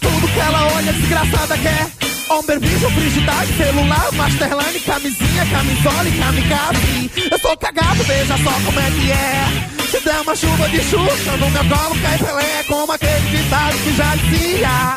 Tudo 0.00 0.26
que 0.26 0.40
ela 0.40 0.72
olha 0.74 0.92
desgraçada 0.92 1.58
quer 1.58 1.86
Homem, 2.30 2.58
bicho, 2.58 2.90
frigidade, 2.90 3.52
celular, 3.58 4.10
masterline, 4.12 4.80
camisinha, 4.80 5.46
camisola 5.46 6.08
e 6.08 6.12
kamikaze 6.12 7.10
Eu 7.30 7.38
sou 7.38 7.56
cagado, 7.58 8.02
veja 8.04 8.38
só 8.38 8.52
como 8.64 8.80
é 8.80 8.90
que 8.90 9.12
é 9.12 9.90
Se 9.90 10.00
der 10.00 10.20
uma 10.20 10.34
chuva 10.34 10.66
de 10.70 10.78
xuxa 10.78 11.36
no 11.36 11.50
meu 11.50 11.64
colo 11.64 12.00
cai 12.00 12.16
Pelé 12.16 12.64
Como 12.66 12.92
aquele 12.92 13.30
ditado 13.36 13.76
que 13.78 13.96
já 13.96 14.16
dizia 14.16 14.96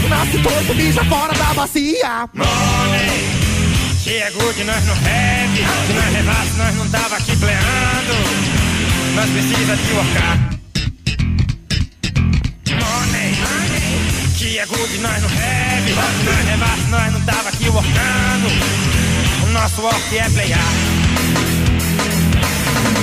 que 0.00 0.08
nasce 0.08 0.38
torto, 0.38 0.74
mija 0.74 1.04
fora 1.04 1.34
da 1.34 1.52
bacia 1.54 2.28
Money, 2.32 3.20
é 4.06 4.30
good, 4.30 4.64
nós 4.64 4.84
não 4.86 4.94
have. 4.94 5.86
Se 5.86 5.92
nós 5.92 6.12
levasse, 6.14 6.56
nós 6.56 6.74
não 6.76 6.88
tava 6.88 7.16
aqui 7.16 7.36
pleando. 7.36 8.14
Nós 9.14 9.30
precisa 9.30 9.76
de 9.76 9.92
workar. 9.92 10.59
Que 14.40 14.58
é 14.58 14.64
good, 14.64 14.98
nós 15.00 15.20
não. 15.20 15.28
Se 15.28 16.24
nós 16.24 16.46
levasse, 16.46 16.86
nós 16.88 17.12
não 17.12 17.20
tava 17.20 17.50
aqui 17.50 17.68
workando. 17.68 18.48
O 19.44 19.46
nosso 19.52 19.82
work 19.82 20.18
é 20.18 20.30
playar. 20.30 20.72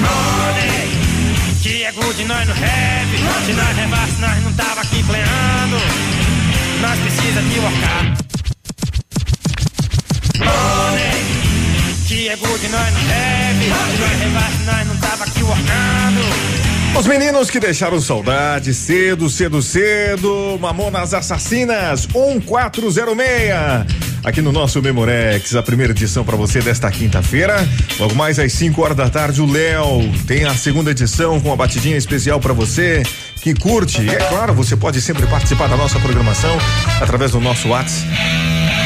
Money, 0.01 0.89
que 1.61 1.83
é 1.83 1.91
good, 1.91 2.23
nós 2.23 2.47
não 2.47 2.55
have. 2.55 3.45
Se 3.45 3.53
nós 3.53 3.77
levasse, 3.77 4.19
nós 4.19 4.43
não 4.45 4.53
tava 4.53 4.81
aqui 4.81 5.03
pleando. 5.03 5.77
Nós 6.81 6.99
precisa 7.01 7.41
de 7.43 7.59
workar. 7.59 8.03
Money, 10.39 11.23
que 12.07 12.29
é 12.29 12.35
good, 12.35 12.67
nós 12.67 12.93
não 12.93 13.01
have. 13.11 13.63
Se 13.63 13.99
nós 14.01 14.19
levasse, 14.19 14.63
nós 14.65 14.87
não 14.87 14.97
tava 14.97 15.23
aqui 15.23 15.43
workando. 15.43 16.66
Os 16.97 17.05
meninos 17.05 17.51
que 17.51 17.59
deixaram 17.59 18.01
saudade 18.01 18.73
cedo, 18.73 19.29
cedo, 19.29 19.61
cedo. 19.61 20.57
Mamonas 20.59 21.13
Assassinas 21.13 22.07
1406. 22.07 23.15
Aqui 24.23 24.41
no 24.41 24.51
nosso 24.51 24.81
Memorex, 24.81 25.55
a 25.55 25.61
primeira 25.61 25.93
edição 25.93 26.25
para 26.25 26.35
você 26.35 26.59
desta 26.59 26.89
quinta-feira. 26.89 27.57
Logo 27.99 28.15
mais 28.15 28.39
às 28.39 28.51
5 28.53 28.81
horas 28.81 28.97
da 28.97 29.11
tarde, 29.11 29.43
o 29.43 29.45
Léo 29.45 30.11
tem 30.25 30.45
a 30.45 30.55
segunda 30.55 30.89
edição 30.89 31.39
com 31.39 31.49
uma 31.49 31.55
batidinha 31.55 31.95
especial 31.95 32.39
para 32.39 32.51
você 32.51 33.03
que 33.43 33.53
curte. 33.53 34.01
E 34.01 34.09
é 34.09 34.15
claro, 34.15 34.55
você 34.55 34.75
pode 34.75 34.99
sempre 34.99 35.27
participar 35.27 35.67
da 35.67 35.77
nossa 35.77 35.99
programação 35.99 36.57
através 36.99 37.29
do 37.31 37.39
nosso 37.39 37.69
WhatsApp. 37.69 38.07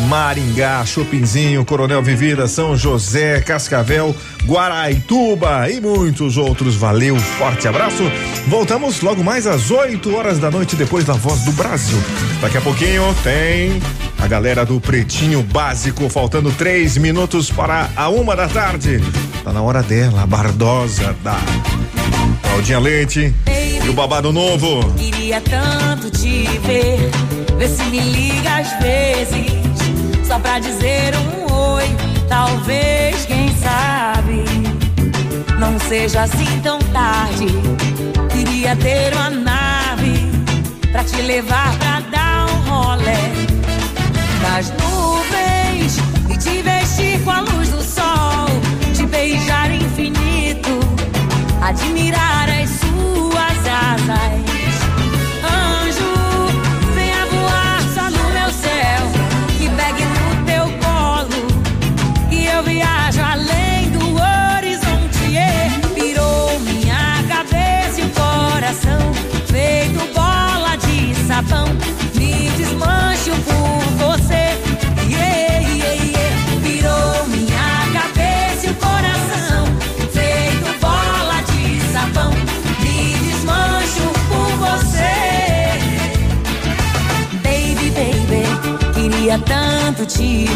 Maringá, 0.08 0.86
Chopinzinho, 0.86 1.64
Coronel 1.64 2.02
Vivida, 2.02 2.48
São 2.48 2.76
José, 2.76 3.42
Cascavel, 3.42 4.16
Guaraituba 4.46 5.70
e 5.70 5.80
muitos 5.80 6.38
outros. 6.38 6.76
Valeu, 6.76 7.16
forte 7.20 7.68
abraço. 7.68 8.04
Voltamos 8.48 9.02
logo 9.02 9.24
mais 9.24 9.46
às 9.46 9.70
8 9.70 10.16
horas 10.16 10.40
da 10.40 10.50
noite, 10.50 10.76
depois 10.76 11.06
da 11.06 11.14
voz 11.24 11.40
do 11.46 11.54
Brasil. 11.54 11.98
Daqui 12.42 12.58
a 12.58 12.62
pouquinho 12.62 13.16
tem 13.24 13.82
a 14.20 14.28
galera 14.28 14.66
do 14.66 14.82
Pretinho 14.82 15.42
Básico, 15.42 16.10
faltando 16.10 16.52
três 16.52 16.98
minutos 16.98 17.50
para 17.50 17.90
a 17.96 18.10
uma 18.10 18.36
da 18.36 18.50
tarde. 18.50 19.02
Tá 19.42 19.54
na 19.54 19.62
hora 19.62 19.82
dela, 19.82 20.24
a 20.24 20.28
Bardosa 20.28 21.16
da 21.24 21.40
Claudinha 22.42 22.78
Leite 22.78 23.34
Baby, 23.46 23.86
e 23.86 23.90
o 23.90 23.94
babado 23.94 24.34
novo. 24.34 24.84
Queria 24.96 25.40
tanto 25.40 26.12
te 26.12 26.44
ver, 26.66 27.10
ver 27.58 27.70
se 27.70 27.84
me 27.86 28.02
liga 28.02 28.58
às 28.58 28.78
vezes, 28.82 30.28
só 30.28 30.38
pra 30.40 30.60
dizer 30.60 31.14
um 31.16 31.54
oi, 31.54 31.86
talvez, 32.28 33.26
quem 33.26 33.50
sabe, 33.56 34.44
não 35.58 35.80
seja 35.80 36.24
assim 36.24 36.60
tão 36.62 36.80
tarde. 36.80 37.48
Queria 38.30 38.76
ter 38.76 39.14
uma 39.14 39.30
pra 40.94 41.04
te 41.04 41.22
levar 41.24 41.76
pra 41.80 42.00
dar 42.12 42.46
um 42.46 42.70
rolé 42.70 43.18
nas 44.44 44.70
nuvens 44.70 45.98
e 46.30 46.38
te 46.38 46.62
vestir 46.62 47.20
com 47.24 47.32
a 47.32 47.42
luz 47.42 47.70
do 47.70 47.82
sol, 47.82 48.48
te 48.96 49.04
beijar 49.08 49.72
infinito, 49.72 50.80
admirar 51.62 52.53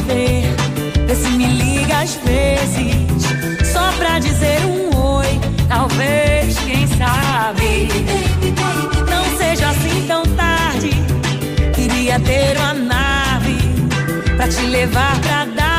ver. 0.06 0.56
Vê 1.08 1.16
se 1.16 1.30
me 1.30 1.48
liga 1.48 2.00
às 2.00 2.16
vezes, 2.16 3.72
só 3.72 3.92
pra 3.98 4.20
dizer 4.20 4.60
um 4.66 4.96
oi. 5.18 5.40
Talvez, 5.68 6.58
quem 6.60 6.88
sabe, 6.88 7.90
não 9.10 9.38
seja 9.38 9.70
assim 9.70 10.06
tão 10.08 10.24
tarde. 10.36 10.92
Queria 11.74 12.20
ter 12.20 12.58
uma 12.58 12.74
nave 12.74 13.58
pra 14.36 14.48
te 14.48 14.62
levar 14.62 15.20
pra 15.22 15.46
dar. 15.46 15.77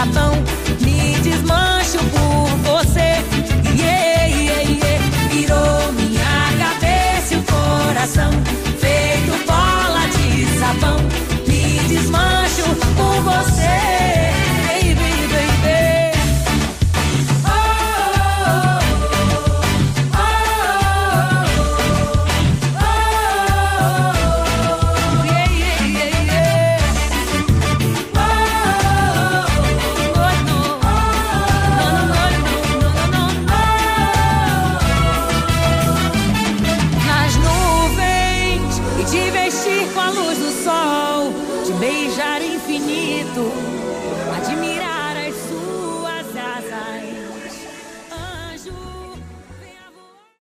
sapão. 0.00 0.32
Me 0.80 1.14
desmancho 1.20 1.98
por 2.10 2.48
você. 2.64 3.22
Yeah, 3.76 4.24
yeah, 4.26 4.62
yeah. 4.62 5.28
Virou 5.30 5.92
minha 5.92 6.24
cabeça 6.58 7.34
e 7.34 7.36
o 7.36 7.42
coração. 7.42 8.30
Feito 8.78 9.46
bola 9.46 10.06
de 10.08 10.58
sapão. 10.58 10.96
Me 11.46 11.80
desmancho 11.86 12.64
por 12.96 13.20
você. 13.22 13.99